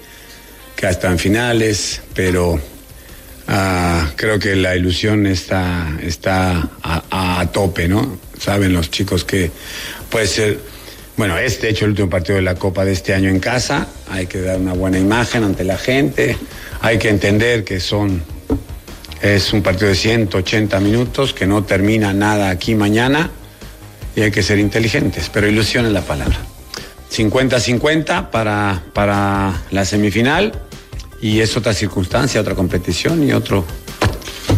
que 0.75 0.87
ha 0.87 0.91
en 0.91 1.19
finales, 1.19 2.03
pero 2.15 2.59
Ah, 3.51 4.11
creo 4.15 4.39
que 4.39 4.55
la 4.55 4.77
ilusión 4.77 5.27
está, 5.27 5.97
está 6.03 6.69
a, 6.83 7.49
tope, 7.51 7.89
¿no? 7.89 8.19
Saben 8.39 8.75
los 8.75 8.91
chicos 8.91 9.25
que 9.25 9.51
puede 10.11 10.27
ser, 10.27 10.61
bueno, 11.17 11.39
este 11.39 11.71
hecho 11.71 11.87
el 11.87 11.93
último 11.93 12.11
partido 12.11 12.37
de 12.37 12.43
la 12.43 12.57
Copa 12.57 12.85
de 12.85 12.93
este 12.93 13.15
año 13.15 13.31
en 13.31 13.41
casa, 13.41 13.89
hay 14.11 14.27
que 14.27 14.43
dar 14.43 14.59
una 14.59 14.75
buena 14.75 14.99
imagen 14.99 15.45
ante 15.45 15.65
la 15.65 15.79
gente, 15.79 16.37
hay 16.83 16.99
que 16.99 17.09
entender 17.09 17.65
que 17.65 17.81
son, 17.81 18.23
es 19.23 19.51
un 19.55 19.63
partido 19.63 19.89
de 19.89 19.95
180 19.95 20.79
minutos, 20.81 21.33
que 21.33 21.47
no 21.47 21.65
termina 21.65 22.13
nada 22.13 22.51
aquí 22.51 22.75
mañana 22.75 23.31
y 24.15 24.21
hay 24.21 24.31
que 24.31 24.43
ser 24.43 24.59
inteligentes, 24.59 25.31
pero 25.33 25.49
ilusión 25.49 25.87
es 25.87 25.93
la 25.93 26.03
palabra. 26.03 26.37
50-50 27.11 28.29
para, 28.29 28.83
para 28.93 29.63
la 29.71 29.87
semifinal 29.87 30.68
y 31.21 31.41
es 31.41 31.57
otra 31.57 31.73
circunstancia, 31.73 32.41
otra 32.41 32.55
competición 32.55 33.27
y 33.27 33.33
otro 33.33 33.65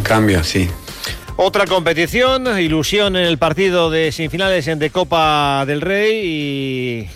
cambio, 0.03 0.43
sí. 0.45 0.69
Otra 1.37 1.67
competición, 1.67 2.61
ilusión 2.61 3.17
en 3.17 3.25
el 3.25 3.39
partido 3.39 3.91
de 3.91 4.13
semifinales 4.13 4.67
de 4.67 4.91
Copa 4.91 5.65
del 5.67 5.81
Rey 5.81 6.21
y 6.23 7.09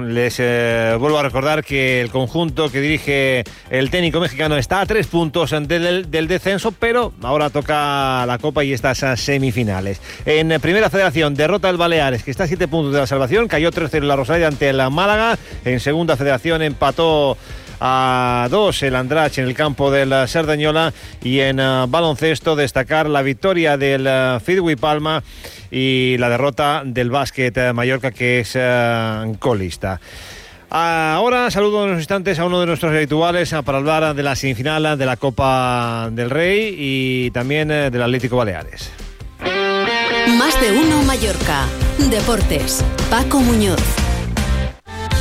les 0.00 0.36
eh, 0.38 0.94
vuelvo 0.98 1.18
a 1.18 1.22
recordar 1.22 1.64
que 1.64 2.00
el 2.00 2.10
conjunto 2.10 2.70
que 2.70 2.80
dirige 2.80 3.44
el 3.70 3.90
técnico 3.90 4.20
mexicano 4.20 4.56
está 4.56 4.80
a 4.80 4.86
tres 4.86 5.06
puntos 5.06 5.50
del, 5.50 6.10
del, 6.10 6.28
descenso, 6.28 6.72
pero 6.72 7.12
ahora 7.22 7.50
toca 7.50 8.24
la 8.26 8.38
Copa 8.38 8.64
y 8.64 8.72
estas 8.72 8.98
semifinales. 9.20 10.00
En 10.24 10.60
Primera 10.60 10.90
Federación, 10.90 11.34
derrota 11.34 11.68
el 11.68 11.76
Baleares, 11.76 12.22
que 12.22 12.30
está 12.30 12.44
a 12.44 12.46
siete 12.46 12.68
puntos 12.68 12.92
de 12.92 13.00
la 13.00 13.06
salvación, 13.06 13.48
cayó 13.48 13.70
3-0 13.70 13.98
en 13.98 14.08
la 14.08 14.16
Rosalía 14.16 14.48
ante 14.48 14.72
la 14.72 14.90
Málaga. 14.90 15.38
En 15.64 15.80
Segunda 15.80 16.16
Federación 16.16 16.62
empató 16.62 17.36
a 17.84 18.46
dos 18.48 18.80
el 18.84 18.94
Andrach 18.94 19.38
en 19.38 19.44
el 19.44 19.54
campo 19.54 19.90
de 19.90 20.06
la 20.06 20.28
Sardañola 20.28 20.92
y 21.20 21.40
en 21.40 21.58
uh, 21.58 21.88
baloncesto 21.88 22.54
destacar 22.54 23.08
la 23.08 23.22
victoria 23.22 23.76
del 23.76 24.06
uh, 24.06 24.38
Fidwi 24.38 24.76
Palma 24.76 25.24
y 25.68 26.16
la 26.18 26.28
derrota 26.28 26.82
del 26.84 27.10
básquet 27.10 27.56
uh, 27.56 27.74
Mallorca 27.74 28.12
que 28.12 28.40
es 28.40 28.56
colista. 29.40 30.00
Ahora 30.70 31.50
saludo 31.50 31.82
en 31.82 31.90
unos 31.90 32.00
instantes 32.00 32.38
a 32.38 32.46
uno 32.46 32.60
de 32.60 32.66
nuestros 32.66 32.92
habituales 32.92 33.52
para 33.64 33.78
hablar 33.78 34.14
de 34.14 34.22
la 34.22 34.36
semifinal 34.36 34.96
de 34.96 35.04
la 35.04 35.16
Copa 35.16 36.08
del 36.12 36.30
Rey 36.30 36.76
y 36.78 37.30
también 37.32 37.68
del 37.68 38.00
Atlético 38.00 38.36
Baleares. 38.36 38.90
Más 40.38 40.58
de 40.60 40.72
uno 40.72 41.02
Mallorca. 41.02 41.66
Deportes. 41.98 42.82
Paco 43.10 43.40
Muñoz. 43.40 43.91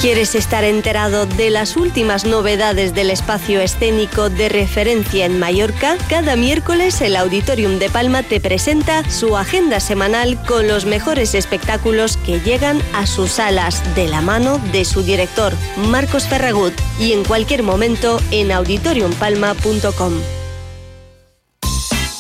¿Quieres 0.02 0.34
estar 0.34 0.64
enterado 0.64 1.28
de 1.28 1.52
las 1.52 1.78
últimas 1.78 2.26
novedades 2.26 2.95
del 2.95 3.11
espacio 3.11 3.61
escénico 3.61 4.32
de 4.32 4.49
referencia 4.49 5.28
en 5.28 5.38
Mallorca? 5.38 5.95
Cada 6.10 6.36
miércoles 6.36 7.02
el 7.02 7.15
Auditorium 7.15 7.78
de 7.78 7.88
Palma 7.88 8.23
te 8.23 8.41
presenta 8.41 9.07
su 9.11 9.38
agenda 9.38 9.80
semanal 9.80 10.44
con 10.48 10.68
los 10.68 10.86
mejores 10.88 11.36
espectáculos 11.36 12.18
que 12.18 12.40
llegan 12.40 12.82
a 12.95 13.06
sus 13.06 13.34
salas 13.34 13.84
de 13.94 14.07
la 14.07 14.22
mano 14.22 14.57
de 14.72 14.86
su 14.86 15.03
director, 15.03 15.53
Marcos 15.78 16.28
Ferragut, 16.28 16.73
y 16.99 17.11
en 17.11 17.23
cualquier 17.23 17.61
momento 17.61 18.19
en 18.32 18.52
auditoriumpalma.com. 18.52 20.14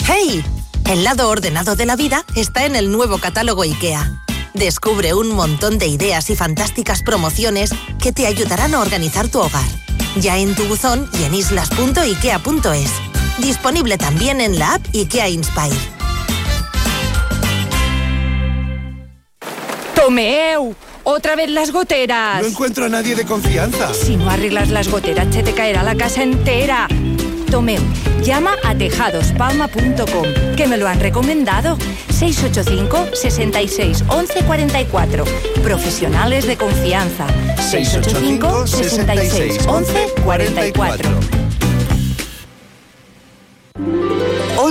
¡Hey! 0.05 0.45
El 0.87 1.03
lado 1.03 1.29
ordenado 1.29 1.75
de 1.75 1.87
la 1.87 1.95
vida 1.95 2.25
está 2.35 2.67
en 2.67 2.75
el 2.75 2.91
nuevo 2.91 3.17
catálogo 3.17 3.63
IKEA. 3.63 4.21
Descubre 4.53 5.13
un 5.13 5.29
montón 5.29 5.77
de 5.77 5.87
ideas 5.87 6.29
y 6.29 6.35
fantásticas 6.35 7.03
promociones 7.03 7.71
que 8.01 8.11
te 8.11 8.27
ayudarán 8.27 8.73
a 8.73 8.81
organizar 8.81 9.29
tu 9.29 9.39
hogar. 9.39 9.69
Ya 10.17 10.37
en 10.37 10.55
tu 10.55 10.65
buzón 10.65 11.09
y 11.19 11.23
en 11.23 11.33
islas.ikea.es. 11.33 12.91
Disponible 13.37 13.97
también 13.97 14.41
en 14.41 14.59
la 14.59 14.75
app 14.75 14.81
IKEA 14.93 15.29
Inspire. 15.29 15.75
¡Tomeu! 19.95 20.75
¡Otra 21.03 21.35
vez 21.35 21.49
las 21.49 21.71
goteras! 21.71 22.41
No 22.41 22.47
encuentro 22.47 22.85
a 22.85 22.89
nadie 22.89 23.15
de 23.15 23.25
confianza. 23.25 23.93
Si 23.93 24.17
no 24.17 24.29
arreglas 24.29 24.69
las 24.69 24.89
goteras, 24.89 25.33
se 25.33 25.43
te 25.43 25.53
caerá 25.53 25.83
la 25.83 25.95
casa 25.95 26.23
entera. 26.23 26.87
Tomeu, 27.51 27.81
llama 28.23 28.55
a 28.63 28.73
tejadospalma.com, 28.73 30.55
que 30.55 30.67
me 30.67 30.77
lo 30.77 30.87
han 30.87 30.99
recomendado. 30.99 31.77
685 32.09 33.15
66 33.15 34.03
11 34.07 34.43
44. 34.45 35.25
Profesionales 35.61 36.47
de 36.47 36.57
confianza. 36.57 37.27
685 37.57 38.67
66 38.67 39.67
11 39.67 40.07
44. 40.23 41.09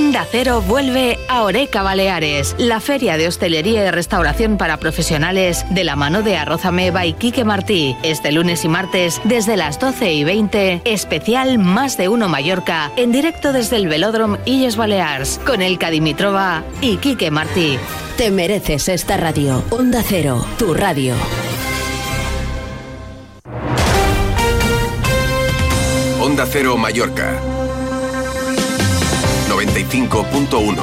Onda 0.01 0.27
Cero 0.29 0.65
vuelve 0.67 1.19
a 1.29 1.43
Oreca 1.43 1.83
Baleares, 1.83 2.57
la 2.57 2.81
feria 2.81 3.19
de 3.19 3.29
hostelería 3.29 3.87
y 3.87 3.91
restauración 3.91 4.57
para 4.57 4.79
profesionales 4.79 5.67
de 5.69 5.85
la 5.85 5.95
mano 5.95 6.23
de 6.23 6.39
Arrozameva 6.39 7.05
y 7.05 7.13
Quique 7.13 7.45
Martí. 7.45 7.95
Este 8.03 8.33
lunes 8.33 8.65
y 8.65 8.69
martes 8.69 9.21
desde 9.25 9.59
las 9.59 9.79
12 9.79 10.11
y 10.15 10.25
20, 10.25 10.81
especial 10.87 11.59
Más 11.59 11.99
de 11.99 12.09
Uno 12.09 12.31
Mallorca, 12.31 12.91
en 12.97 13.13
directo 13.13 13.53
desde 13.53 13.77
el 13.77 13.89
Velódromo 13.89 14.39
Illes 14.47 14.77
Balears, 14.77 15.39
con 15.45 15.61
el 15.61 15.77
Dimitrova 15.79 16.65
y 16.81 16.97
Quique 16.97 17.31
Martí. 17.31 17.79
Te 18.17 18.31
mereces 18.31 18.89
esta 18.89 19.19
radio. 19.19 19.63
Onda 19.69 20.03
Cero, 20.03 20.45
tu 20.59 20.73
radio. 20.73 21.15
Onda 26.19 26.47
Cero 26.47 26.79
Mallorca 26.79 27.50
95.1, 29.85 30.77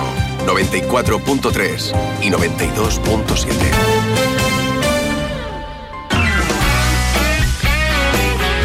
94.3 0.47 1.93
y 2.23 2.29
92.7. 2.31 3.53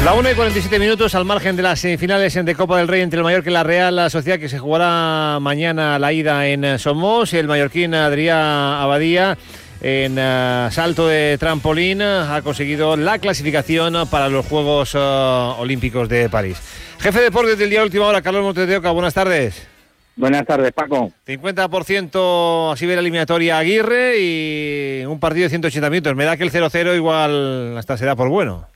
La 0.05 0.15
1 0.15 0.31
y 0.31 0.35
47 0.35 0.79
minutos 0.79 1.15
al 1.15 1.27
margen 1.27 1.55
de 1.55 1.63
las 1.63 1.81
semifinales 1.81 2.35
de 2.35 2.55
Copa 2.55 2.79
del 2.79 2.89
Rey 2.89 3.03
entre 3.03 3.19
el 3.19 3.25
Mallorca 3.25 3.51
y 3.51 3.53
la 3.53 3.63
Real 3.63 4.11
Sociedad 4.11 4.39
que 4.39 4.49
se 4.49 4.59
jugará 4.59 5.39
mañana 5.39 5.99
la 5.99 6.13
ida 6.13 6.47
en 6.49 6.79
Somos 6.79 7.33
y 7.35 7.37
el 7.37 7.47
mallorquín 7.47 7.95
Adrián 7.95 8.41
Abadía 8.81 9.37
en 9.83 10.13
uh, 10.13 10.71
salto 10.71 11.09
de 11.09 11.37
trampolín 11.39 12.01
ha 12.03 12.41
conseguido 12.43 12.97
la 12.97 13.19
clasificación 13.19 14.09
para 14.09 14.29
los 14.29 14.47
Juegos 14.47 14.95
uh, 14.95 15.57
Olímpicos 15.59 16.09
de 16.09 16.29
París. 16.31 16.57
Jefe 17.01 17.19
de 17.19 17.25
deportes 17.27 17.59
del 17.59 17.69
día 17.69 17.83
última 17.83 18.07
hora, 18.07 18.23
Carlos 18.23 18.43
Montes 18.43 18.67
de 18.67 18.79
Oca, 18.79 18.91
buenas 18.93 19.13
tardes. 19.15 19.72
Buenas 20.17 20.47
tardes, 20.47 20.73
Paco. 20.73 21.11
50% 21.27 22.73
así 22.73 22.87
ve 22.87 22.95
la 22.95 23.01
eliminatoria 23.01 23.59
Aguirre 23.59 24.19
y 24.21 25.05
un 25.07 25.19
partido 25.19 25.45
de 25.45 25.51
180 25.51 25.91
minutos. 25.91 26.15
Me 26.15 26.25
da 26.25 26.37
que 26.37 26.45
el 26.45 26.53
0-0 26.53 26.95
igual 26.97 27.77
hasta 27.79 27.97
se 27.97 28.05
da 28.05 28.15
por 28.15 28.29
bueno. 28.29 28.67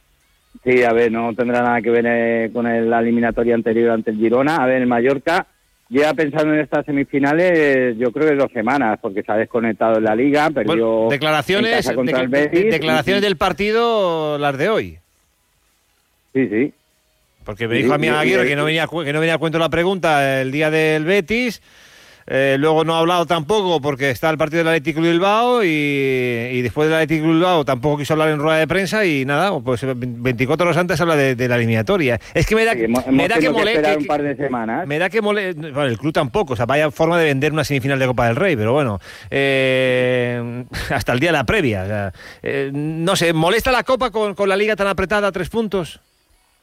Sí, 0.65 0.83
a 0.83 0.93
ver, 0.93 1.13
no 1.13 1.35
tendrá 1.35 1.61
nada 1.63 1.83
que 1.83 1.91
ver 1.91 2.07
eh, 2.07 2.51
con 2.53 2.65
la 2.65 3.01
eliminatoria 3.01 3.55
anterior 3.55 3.91
ante 3.91 4.11
el 4.11 4.17
Girona. 4.17 4.57
A 4.57 4.67
ver, 4.67 4.83
el 4.83 4.87
Mallorca 4.87 5.47
lleva 5.89 6.15
pensando 6.15 6.55
en 6.55 6.61
estas 6.61 6.85
semifinales, 6.85 7.97
yo 7.99 8.11
creo 8.11 8.29
que 8.29 8.35
dos 8.35 8.53
semanas, 8.53 8.99
porque 9.01 9.23
se 9.23 9.31
ha 9.31 9.37
desconectado 9.37 9.99
en 9.99 10.05
la 10.05 10.17
liga, 10.17 10.51
perdió 10.51 11.09
declaraciones, 11.09 11.87
declaraciones 11.87 13.23
del 13.23 13.37
partido, 13.37 14.39
las 14.39 14.59
de 14.59 14.69
hoy. 14.69 14.99
Sí, 16.33 16.49
sí. 16.49 16.73
Porque 17.47 17.69
me 17.69 17.77
dijo 17.77 17.95
a 17.95 17.99
mí 17.99 18.09
Aguirre 18.09 18.47
que 18.47 18.57
no 18.57 18.65
venía 18.65 18.89
que 18.89 19.13
no 19.13 19.21
venía 19.21 19.35
a 19.35 19.39
cuento 19.39 19.59
la 19.61 19.69
pregunta 19.69 20.43
el 20.43 20.51
día 20.51 20.69
del 20.69 21.05
Betis. 21.05 21.63
Eh, 22.29 22.57
luego 22.59 22.85
no 22.85 22.97
ha 22.97 22.99
hablado 22.99 23.25
tampoco 23.25 23.81
porque 23.81 24.11
está 24.11 24.29
el 24.31 24.37
partido 24.37 24.59
del 24.59 24.69
Atlético 24.69 25.01
Bilbao 25.01 25.63
y, 25.63 26.61
después 26.61 26.89
del 26.89 26.97
Atlético 26.97 27.29
Bilbao 27.29 27.65
tampoco 27.65 27.99
quiso 27.99 28.15
hablar 28.15 28.31
en 28.31 28.41
rueda 28.41 28.59
de 28.59 28.67
prensa 28.67 29.07
y 29.07 29.25
nada, 29.25 29.57
pues 29.61 29.83
24 29.85 30.67
horas 30.67 30.77
antes 30.77 31.01
habla 31.01 31.15
de, 31.15 31.49
la 31.49 31.55
eliminatoria. 31.55 32.19
Es 32.35 32.47
que 32.47 32.57
me 32.57 32.65
da, 32.65 32.75
me 32.75 33.29
da 33.29 33.39
que 33.39 33.49
molesta. 33.49 33.97
un 33.97 34.07
par 34.07 34.23
de 34.23 34.35
semanas. 34.35 34.89
Me 34.89 34.99
da 34.99 35.09
que 35.09 35.23
molesta. 35.23 35.61
Bueno, 35.61 35.85
el 35.85 35.99
club 35.99 36.13
tampoco, 36.13 36.55
o 36.55 36.57
sea, 36.57 36.67
vaya 36.67 36.91
forma 36.91 37.17
de 37.17 37.27
vender 37.27 37.53
una 37.53 37.63
semifinal 37.63 38.01
de 38.01 38.07
Copa 38.07 38.27
del 38.27 38.35
Rey, 38.35 38.57
pero 38.57 38.73
bueno, 38.73 38.99
eh, 39.31 40.65
hasta 40.91 41.13
el 41.13 41.21
día 41.21 41.29
de 41.29 41.39
la 41.39 41.45
previa. 41.45 42.13
Eh, 42.43 42.73
no 42.75 43.15
sé, 43.15 43.33
¿molesta 43.33 43.71
la 43.71 43.85
Copa 43.85 44.11
con, 44.11 44.35
con 44.35 44.49
la 44.49 44.57
liga 44.57 44.75
tan 44.75 44.89
apretada 44.89 45.29
a 45.29 45.33
tres 45.33 45.49
puntos? 45.49 46.01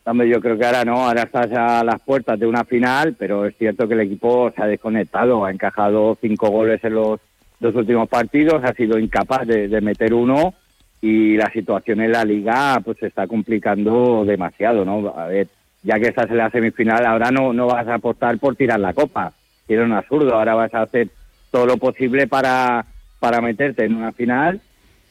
Hombre, 0.06 0.28
yo 0.28 0.42
creo 0.42 0.58
que 0.58 0.66
ahora 0.66 0.84
no, 0.84 1.08
ahora 1.08 1.24
estás 1.24 1.50
a 1.54 1.82
las 1.84 2.02
puertas 2.02 2.38
de 2.38 2.46
una 2.46 2.66
final, 2.66 3.16
pero 3.18 3.46
es 3.46 3.56
cierto 3.58 3.88
que 3.88 3.94
el 3.94 4.02
equipo 4.02 4.52
se 4.52 4.62
ha 4.62 4.68
desconectado, 4.68 5.46
ha 5.46 5.52
encajado 5.52 6.18
cinco 6.20 6.50
goles 6.50 6.84
en 6.84 6.96
los 6.96 7.22
dos 7.60 7.74
últimos 7.76 8.10
partidos, 8.10 8.62
ha 8.66 8.74
sido 8.74 9.00
incapaz 9.00 9.48
de, 9.48 9.80
meter 9.80 10.14
uno 10.14 10.54
y 11.00 11.38
la 11.38 11.50
situación 11.52 12.02
en 12.02 12.12
la 12.12 12.26
liga 12.26 12.82
pues 12.84 12.98
se 12.98 13.08
está 13.08 13.28
complicando 13.28 14.26
demasiado, 14.26 14.84
¿no? 14.84 15.14
A 15.16 15.28
ver, 15.28 15.48
ya 15.84 15.98
que 15.98 16.10
estás 16.10 16.30
en 16.30 16.38
la 16.38 16.50
semifinal, 16.50 17.06
ahora 17.06 17.32
no, 17.32 17.54
no 17.54 17.68
vas 17.68 17.88
a 17.88 17.96
apostar 17.96 18.38
por 18.40 18.58
tirar 18.58 18.82
la 18.82 18.94
copa, 18.94 19.32
era 19.70 19.86
un 19.86 19.94
absurdo, 19.94 20.36
ahora 20.36 20.54
vas 20.54 20.74
a 20.74 20.82
hacer 20.82 21.08
todo 21.50 21.66
lo 21.66 21.78
posible 21.78 22.28
para, 22.28 22.86
para 23.20 23.40
meterte 23.40 23.86
en 23.86 23.96
una 23.96 24.12
final 24.12 24.60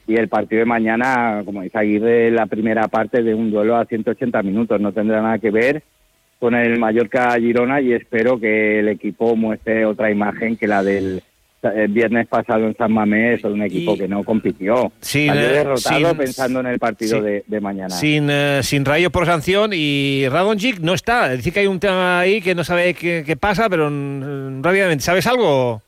y 0.06 0.16
el 0.16 0.28
partido 0.28 0.60
de 0.60 0.66
mañana, 0.66 1.42
como 1.44 1.62
dice 1.62 1.78
Aguirre, 1.78 2.30
la 2.30 2.46
primera 2.46 2.88
parte 2.88 3.22
de 3.22 3.34
un 3.34 3.50
duelo 3.50 3.76
a 3.76 3.84
180 3.84 4.42
minutos. 4.42 4.80
No 4.80 4.92
tendrá 4.92 5.22
nada 5.22 5.38
que 5.38 5.50
ver 5.50 5.82
con 6.38 6.54
el 6.54 6.78
Mallorca-Girona 6.78 7.80
y 7.80 7.92
espero 7.92 8.40
que 8.40 8.80
el 8.80 8.88
equipo 8.88 9.36
muestre 9.36 9.86
otra 9.86 10.10
imagen 10.10 10.56
que 10.56 10.66
la 10.66 10.82
del 10.82 11.22
viernes 11.88 12.26
pasado 12.26 12.66
en 12.66 12.76
San 12.76 12.92
Mamés, 12.92 13.44
un 13.44 13.62
equipo 13.62 13.96
que 13.96 14.08
no 14.08 14.24
compitió. 14.24 14.90
Sin, 15.00 15.30
eh, 15.30 15.36
derrotado 15.36 16.16
pensando 16.16 16.60
en 16.60 16.66
el 16.66 16.78
partido 16.78 17.22
de, 17.22 17.60
mañana. 17.60 17.90
Sin, 17.90 18.28
uh, 18.28 18.62
sin 18.62 18.84
rayos 18.84 19.12
por 19.12 19.26
sanción 19.26 19.70
y 19.72 20.26
Radonjic 20.28 20.80
no 20.80 20.94
está. 20.94 21.30
Dice 21.30 21.52
que 21.52 21.60
hay 21.60 21.68
un 21.68 21.78
tema 21.78 22.20
ahí 22.20 22.40
que 22.40 22.54
no 22.54 22.64
sabe 22.64 22.94
qué, 22.94 23.22
qué 23.24 23.36
pasa, 23.36 23.68
pero 23.70 23.88
mm, 23.88 24.62
rápidamente, 24.62 25.04
¿sabes 25.04 25.26
algo? 25.26 25.80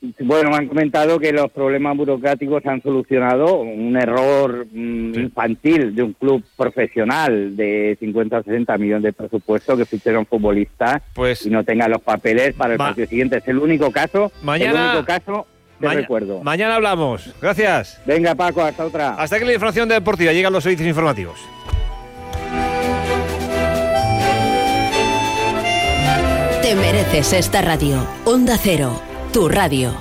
Bueno, 0.00 0.50
me 0.50 0.56
han 0.56 0.68
comentado 0.68 1.18
que 1.18 1.32
los 1.32 1.50
problemas 1.50 1.96
burocráticos 1.96 2.62
se 2.62 2.68
han 2.68 2.80
solucionado. 2.82 3.56
Un 3.56 3.96
error 3.96 4.66
mm, 4.70 5.18
infantil 5.18 5.94
de 5.94 6.02
un 6.04 6.12
club 6.12 6.44
profesional 6.56 7.56
de 7.56 7.96
50 7.98 8.38
o 8.38 8.42
60 8.44 8.78
millones 8.78 9.02
de 9.02 9.12
presupuesto 9.12 9.76
que 9.76 9.84
ficharon 9.84 10.24
futbolistas 10.24 11.02
pues, 11.14 11.44
y 11.46 11.50
no 11.50 11.64
tengan 11.64 11.90
los 11.90 12.00
papeles 12.00 12.54
para 12.54 12.74
el 12.74 12.78
partido 12.78 13.08
siguiente. 13.08 13.38
Es 13.38 13.48
el 13.48 13.58
único 13.58 13.90
caso. 13.90 14.30
Mañana, 14.42 14.70
el 14.70 14.90
único 14.90 15.04
caso 15.04 15.46
que 15.80 15.88
recuerdo. 15.88 16.44
Mañana 16.44 16.76
hablamos. 16.76 17.34
Gracias. 17.42 18.00
Venga, 18.06 18.36
Paco, 18.36 18.62
hasta 18.62 18.84
otra. 18.84 19.14
Hasta 19.14 19.38
que 19.40 19.44
la 19.44 19.54
información 19.54 19.88
deportiva 19.88 20.32
llegan 20.32 20.52
los 20.52 20.62
servicios 20.62 20.88
informativos. 20.88 21.40
Te 26.62 26.74
mereces 26.76 27.32
esta 27.32 27.62
radio. 27.62 28.06
Onda 28.24 28.56
Cero 28.58 29.00
tu 29.32 29.48
radio. 29.48 29.92